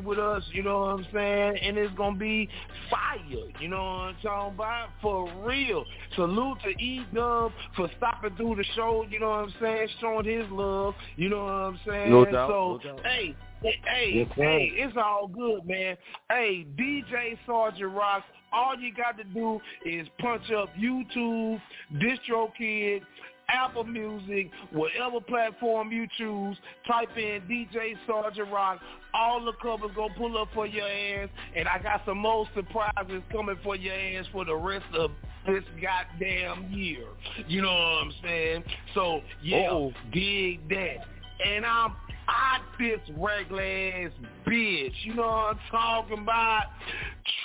with 0.03 0.19
us, 0.19 0.43
you 0.51 0.64
know 0.64 0.80
what 0.80 1.00
I'm 1.00 1.08
saying? 1.14 1.58
And 1.61 1.77
it's 1.77 1.93
gonna 1.95 2.17
be 2.17 2.50
fire, 2.90 3.19
you 3.59 3.67
know 3.67 3.83
what 3.83 3.83
I'm 3.83 4.16
talking 4.24 4.56
about? 4.56 4.90
For 5.01 5.30
real. 5.45 5.83
Salute 6.16 6.58
to 6.64 6.69
E 6.69 7.06
Dub 7.14 7.51
for 7.75 7.90
stopping 7.98 8.35
through 8.35 8.56
the 8.56 8.64
show, 8.75 9.06
you 9.09 9.19
know 9.19 9.30
what 9.30 9.40
I'm 9.40 9.53
saying, 9.61 9.88
showing 10.00 10.25
his 10.25 10.50
love, 10.51 10.95
you 11.16 11.30
know 11.30 11.43
what 11.43 11.51
I'm 11.51 11.80
saying? 11.85 12.11
No 12.11 12.25
doubt, 12.25 12.50
so 12.50 12.80
no 12.83 12.95
doubt. 12.95 13.06
hey, 13.06 13.35
hey, 13.61 14.11
Yes, 14.14 14.27
hey, 14.35 14.72
it's 14.74 14.98
all 14.98 15.27
good, 15.27 15.66
man. 15.66 15.98
Hey, 16.30 16.66
DJ 16.77 17.38
Sergeant 17.45 17.92
Rock, 17.92 18.24
all 18.54 18.78
you 18.78 18.94
got 18.94 19.18
to 19.18 19.24
do 19.24 19.60
is 19.86 20.08
punch 20.20 20.52
up 20.52 20.70
YouTube, 20.76 21.60
DistroKid, 21.96 23.02
Apple 23.50 23.84
Music, 23.84 24.50
whatever 24.72 25.20
platform 25.20 25.92
you 25.92 26.08
choose, 26.18 26.58
type 26.88 27.10
in 27.18 27.42
DJ 27.50 27.96
Sergeant 28.08 28.52
Rock. 28.52 28.80
All 29.14 29.44
the 29.44 29.54
covers 29.62 29.92
gonna 29.96 30.14
pull 30.18 30.38
up 30.38 30.48
for 30.54 30.66
your 30.66 30.88
ass, 30.88 31.30
and 31.56 31.68
I 31.68 31.78
got 31.80 32.02
some 32.06 32.18
more 32.20 32.48
surprises 32.56 33.22
coming 33.32 33.58
for 33.64 33.76
your 33.76 33.94
ass 33.94 34.26
for 34.32 34.46
the 34.46 34.56
rest 34.56 34.86
of 34.98 35.12
this 35.46 35.64
goddamn 35.82 36.72
year. 36.72 37.06
You 37.48 37.62
know 37.62 37.68
what 37.74 38.04
I'm 38.04 38.14
saying? 38.24 38.64
So 38.96 39.22
yeah, 39.42 39.68
Uh-oh. 39.70 39.94
dig 40.14 40.68
that. 40.70 40.98
And 41.46 41.66
I'm 41.66 41.94
I 42.34 42.60
this 42.80 43.00
regular 43.18 43.62
ass 43.62 44.12
bitch. 44.48 44.94
You 45.03 45.14
know 45.16 45.22
what 45.22 45.28
I'm 45.28 45.60
talking 45.72 46.20
about? 46.20 46.64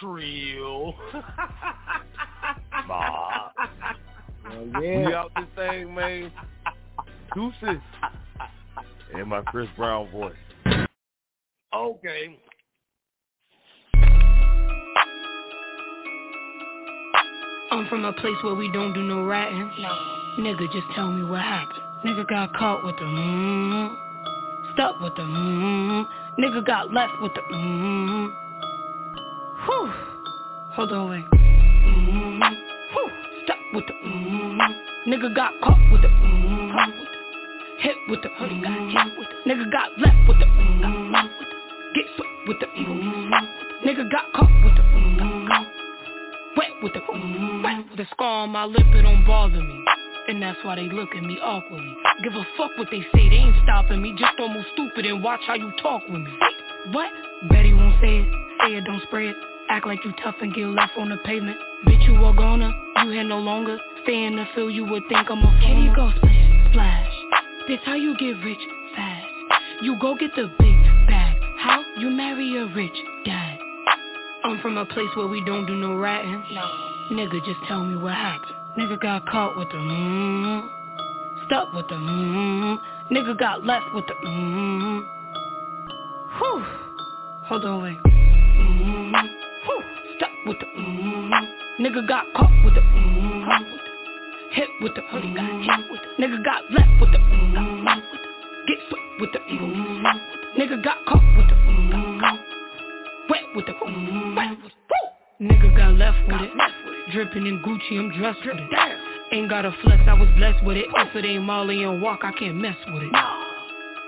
Trill. 0.00 0.94
Nah. 2.88 3.50
yeah. 4.80 5.06
We 5.06 5.14
out 5.14 5.30
this 5.36 5.44
thing, 5.56 5.94
man. 5.94 6.32
Deuces. 7.34 7.82
And 9.14 9.28
my 9.28 9.42
Chris 9.42 9.68
Brown 9.76 10.10
voice. 10.10 10.32
Okay. 11.74 12.38
I'm 17.70 17.86
from 17.88 18.06
a 18.06 18.12
place 18.14 18.36
where 18.42 18.54
we 18.54 18.72
don't 18.72 18.94
do 18.94 19.02
no 19.02 19.24
ratting. 19.24 19.70
No. 19.80 20.18
Nigga, 20.38 20.72
just 20.72 20.86
tell 20.94 21.12
me 21.12 21.28
what 21.28 21.42
happened. 21.42 21.82
Nigga 22.06 22.26
got 22.28 22.54
caught 22.54 22.86
with 22.86 22.96
the 22.96 23.02
mm-hmm. 23.02 24.07
Mm, 24.78 24.84
stuck 24.84 25.00
with 25.00 25.14
the 25.16 25.22
mm, 25.22 26.06
nigga 26.38 26.64
got 26.64 26.92
left 26.92 27.12
with 27.20 27.32
the 27.34 27.40
mm. 27.40 28.32
Whew. 29.66 29.92
Hold 30.72 30.92
on, 30.92 31.10
wait. 31.10 31.24
Mm, 31.30 32.40
whew. 32.92 33.10
Stuck 33.44 33.56
with 33.74 33.84
the 33.86 33.92
mm, 33.92 34.58
nigga 35.06 35.34
got 35.34 35.52
caught 35.62 35.78
with 35.92 36.02
the 36.02 36.08
mm, 36.08 36.72
the 36.76 37.82
hit 37.82 37.96
with 38.08 38.22
the 38.22 38.28
mm, 38.28 38.62
got 38.62 39.04
hit 39.04 39.18
with 39.18 39.28
the 39.28 39.50
nigga 39.50 39.72
got 39.72 39.98
left 39.98 40.28
with 40.28 40.38
the 40.38 40.44
mm, 40.46 41.12
left 41.12 41.28
the 41.38 41.46
get 41.94 42.06
swept 42.16 42.30
with 42.46 42.60
the 42.60 42.66
mm, 42.66 43.30
nigga 43.84 44.10
got 44.10 44.32
caught 44.32 44.64
with 44.64 44.76
the 44.76 44.82
mm, 44.82 45.48
wet 46.56 46.70
with 46.82 46.92
the 46.92 47.00
wet 47.64 47.84
with 47.90 47.98
the 47.98 48.06
scar 48.12 48.44
on 48.44 48.50
my 48.50 48.64
lip, 48.64 48.86
it 48.94 49.02
don't 49.02 49.26
bother 49.26 49.62
me. 49.62 49.87
And 50.28 50.42
that's 50.42 50.58
why 50.62 50.76
they 50.76 50.90
look 50.90 51.08
at 51.16 51.22
me 51.22 51.38
awkwardly. 51.42 51.96
Give 52.22 52.34
a 52.34 52.46
fuck 52.58 52.76
what 52.76 52.88
they 52.90 53.00
say, 53.14 53.30
they 53.30 53.36
ain't 53.36 53.56
stopping 53.62 54.02
me. 54.02 54.14
Just 54.18 54.36
don't 54.36 54.52
move 54.52 54.66
stupid 54.74 55.06
and 55.06 55.24
watch 55.24 55.40
how 55.46 55.54
you 55.54 55.72
talk 55.80 56.02
with 56.06 56.20
me. 56.20 56.30
What? 56.92 57.10
Betty 57.48 57.72
won't 57.72 57.98
say 58.02 58.18
it, 58.18 58.28
say 58.60 58.74
it, 58.76 58.84
don't 58.84 59.02
spray 59.04 59.30
it. 59.30 59.36
Act 59.70 59.86
like 59.86 60.04
you 60.04 60.12
tough 60.22 60.34
and 60.42 60.54
get 60.54 60.66
left 60.66 60.92
on 60.98 61.08
the 61.08 61.16
pavement. 61.24 61.56
Bitch, 61.86 62.06
you 62.06 62.14
are 62.16 62.34
gonna, 62.34 62.74
you 63.04 63.10
here 63.10 63.24
no 63.24 63.38
longer. 63.38 63.78
Stay 64.02 64.24
in 64.24 64.36
the 64.36 64.44
field, 64.54 64.74
you 64.74 64.84
would 64.84 65.02
think 65.08 65.30
I'm 65.30 65.38
a 65.38 65.82
you 65.82 65.94
go, 65.96 66.10
splash, 66.18 66.70
splash. 66.72 67.12
This 67.66 67.80
how 67.84 67.94
you 67.94 68.14
get 68.18 68.44
rich 68.44 68.60
fast. 68.94 69.26
You 69.80 69.96
go 69.98 70.14
get 70.14 70.34
the 70.36 70.50
big 70.58 71.06
bag. 71.06 71.36
How? 71.56 71.82
You 71.98 72.10
marry 72.10 72.54
a 72.58 72.66
rich 72.74 72.96
dad. 73.24 73.58
I'm 74.44 74.60
from 74.60 74.76
a 74.76 74.84
place 74.84 75.08
where 75.14 75.26
we 75.26 75.42
don't 75.44 75.66
do 75.66 75.74
no 75.74 75.96
ratting. 75.96 76.42
No. 76.52 76.70
Nigga, 77.12 77.42
just 77.46 77.60
tell 77.66 77.82
me 77.82 77.96
what 77.96 78.14
happened. 78.14 78.57
Nigga 78.78 79.00
got 79.00 79.26
caught 79.26 79.56
with 79.56 79.68
the 79.70 79.74
mm, 79.74 80.68
stuck 81.46 81.72
with 81.72 81.88
the 81.88 81.96
mm, 81.96 82.78
nigga 83.10 83.36
got 83.36 83.64
left 83.66 83.86
with 83.92 84.06
the 84.06 84.14
mm. 84.24 85.04
Whew. 86.38 86.64
Hold 87.48 87.64
on, 87.64 87.82
wait. 87.82 87.98
Mm, 88.04 89.28
whew. 89.66 89.82
Stuck 90.16 90.30
with 90.46 90.58
the 90.60 90.66
mm, 90.80 91.30
nigga 91.80 92.06
got 92.06 92.24
caught 92.36 92.52
with 92.64 92.74
the 92.74 92.80
mm, 92.80 93.48
the 93.48 94.54
hit 94.54 94.68
with 94.80 94.94
the 94.94 95.00
mm, 95.00 95.34
got 95.34 95.76
hit 95.76 95.90
with 95.90 96.00
the 96.00 96.22
nigga 96.22 96.44
got 96.44 96.62
left 96.70 97.00
with 97.00 97.10
the 97.10 97.18
mm, 97.18 97.84
the 97.84 97.94
get 98.68 98.78
swept 98.88 99.20
with 99.20 99.32
the 99.32 99.40
mm, 99.40 100.20
nigga 100.56 100.84
got 100.84 101.04
caught 101.04 101.36
with 101.36 101.48
the 101.48 101.56
mm, 101.66 102.20
got 102.20 102.38
wet 103.28 103.42
with 103.56 103.66
the 103.66 103.72
mm, 103.72 104.36
wet 104.36 104.50
with 104.62 104.72
the 104.88 105.07
Nigga 105.40 105.76
got 105.76 105.94
left 105.94 106.18
with 106.26 106.40
it. 106.42 106.50
Dripping 107.12 107.46
in 107.46 107.62
Gucci, 107.62 107.96
I'm 107.96 108.10
dressed 108.18 108.40
with 108.44 108.56
it. 108.58 108.70
Ain't 109.30 109.48
got 109.48 109.64
a 109.64 109.70
flex, 109.82 110.02
I 110.08 110.14
was 110.14 110.28
blessed 110.36 110.64
with 110.64 110.76
it. 110.76 110.86
If 110.92 111.14
it 111.14 111.24
ain't 111.24 111.44
Molly 111.44 111.84
and 111.84 112.02
walk, 112.02 112.20
I 112.24 112.32
can't 112.32 112.56
mess 112.56 112.74
with 112.88 113.04
it. 113.04 113.12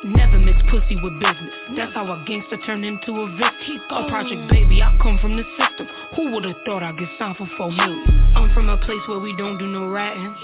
Never 0.03 0.39
mix 0.39 0.59
pussy 0.69 0.97
with 1.01 1.13
business. 1.21 1.55
That's 1.77 1.95
how 1.95 2.11
a 2.11 2.25
gangster 2.27 2.57
turned 2.67 2.85
into 2.85 3.13
a 3.21 3.31
victim. 3.31 3.81
A 3.91 4.09
project 4.09 4.51
baby, 4.51 4.83
I 4.83 4.97
come 5.01 5.21
from 5.23 5.37
the 5.37 5.45
system. 5.55 5.87
Who 6.17 6.33
would've 6.33 6.57
thought 6.67 6.83
I'd 6.83 6.99
get 6.99 7.09
signed 7.17 7.37
for 7.37 7.49
four 7.57 7.71
million? 7.71 8.33
I'm 8.35 8.53
from 8.53 8.69
a 8.69 8.79
place 8.79 9.03
where 9.07 9.21
we 9.21 9.37
don't 9.37 9.57
do 9.59 9.69
no 9.69 9.87
ratting. 9.87 10.35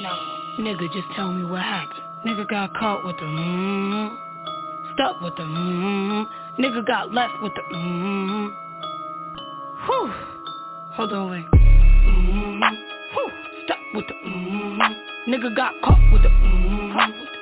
Nigga, 0.61 0.93
just 0.93 1.09
tell 1.17 1.33
me 1.33 1.45
what 1.45 1.63
happened. 1.63 2.01
Nigga 2.25 2.49
got 2.49 2.75
caught 2.75 3.05
with 3.05 3.17
the 3.17 3.25
mm, 3.25 4.17
stuck 4.95 5.21
with 5.21 5.35
the 5.35 5.43
mm, 5.43 6.27
nigga 6.61 6.87
got 6.87 7.13
left 7.13 7.35
with 7.43 7.53
the 7.55 7.63
mm. 7.75 8.55
Whew. 9.87 10.36
Hold 10.97 11.13
on, 11.13 11.31
wait. 11.31 11.45
Mm, 11.45 12.61
whew. 13.13 13.31
Stuck 13.65 13.79
with 13.93 14.07
the 14.09 14.15
mm, 14.15 14.79
nigga 15.29 15.55
got 15.55 15.75
caught 15.83 16.01
with 16.11 16.23
the 16.23 16.31
mm, 16.31 16.93
caught 16.95 17.11
with 17.11 17.29
the 17.29 17.37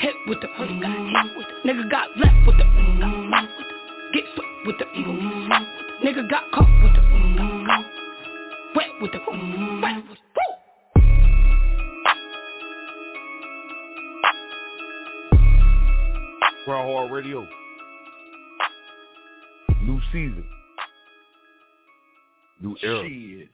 hit 0.00 0.14
with 0.28 0.40
the 0.40 0.46
mm, 0.46 0.80
got 0.80 1.26
hit 1.26 1.36
with 1.36 1.46
the 1.48 1.68
nigga 1.68 1.90
got 1.90 2.16
left 2.16 2.46
with 2.46 2.56
the 2.56 2.62
mm, 2.62 3.00
got 3.00 3.42
left 3.42 3.58
with 3.58 3.66
the 3.66 3.74
get 4.12 4.24
swept 4.36 4.48
with 4.66 4.78
the 4.78 4.84
mm, 4.84 5.66
nigga 6.04 6.30
got 6.30 6.44
caught 6.52 6.70
with 6.84 6.94
the 6.94 7.00
mm, 7.00 7.66
got 7.66 7.84
wet 8.76 8.86
with 9.02 9.10
the 9.10 9.18
mm, 9.18 9.82
wet 9.82 9.96
with 10.08 10.18
the 10.18 10.40
Grind 16.64 16.92
Hard 16.92 17.10
Radio. 17.10 17.44
New 19.82 20.00
season. 20.12 20.44
New 22.64 22.76
era. 22.82 23.02
Shit. 23.06 23.48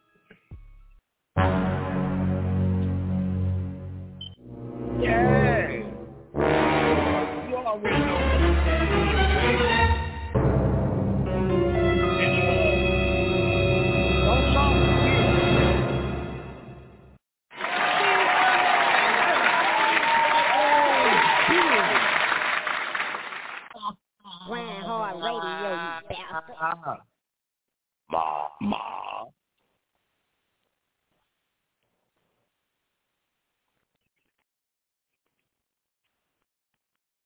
Yeah. 5.01 5.83
You 7.49 7.57
already 7.57 7.99
know. 8.07 8.21
Don't 14.27 14.47
talk 14.55 14.75
Grind 24.47 24.85
Hard 24.85 25.17
Radio, 25.17 25.71
you 25.73 25.91
bastard. 26.09 27.01
Ma, 28.11 28.49
ma. 28.61 29.01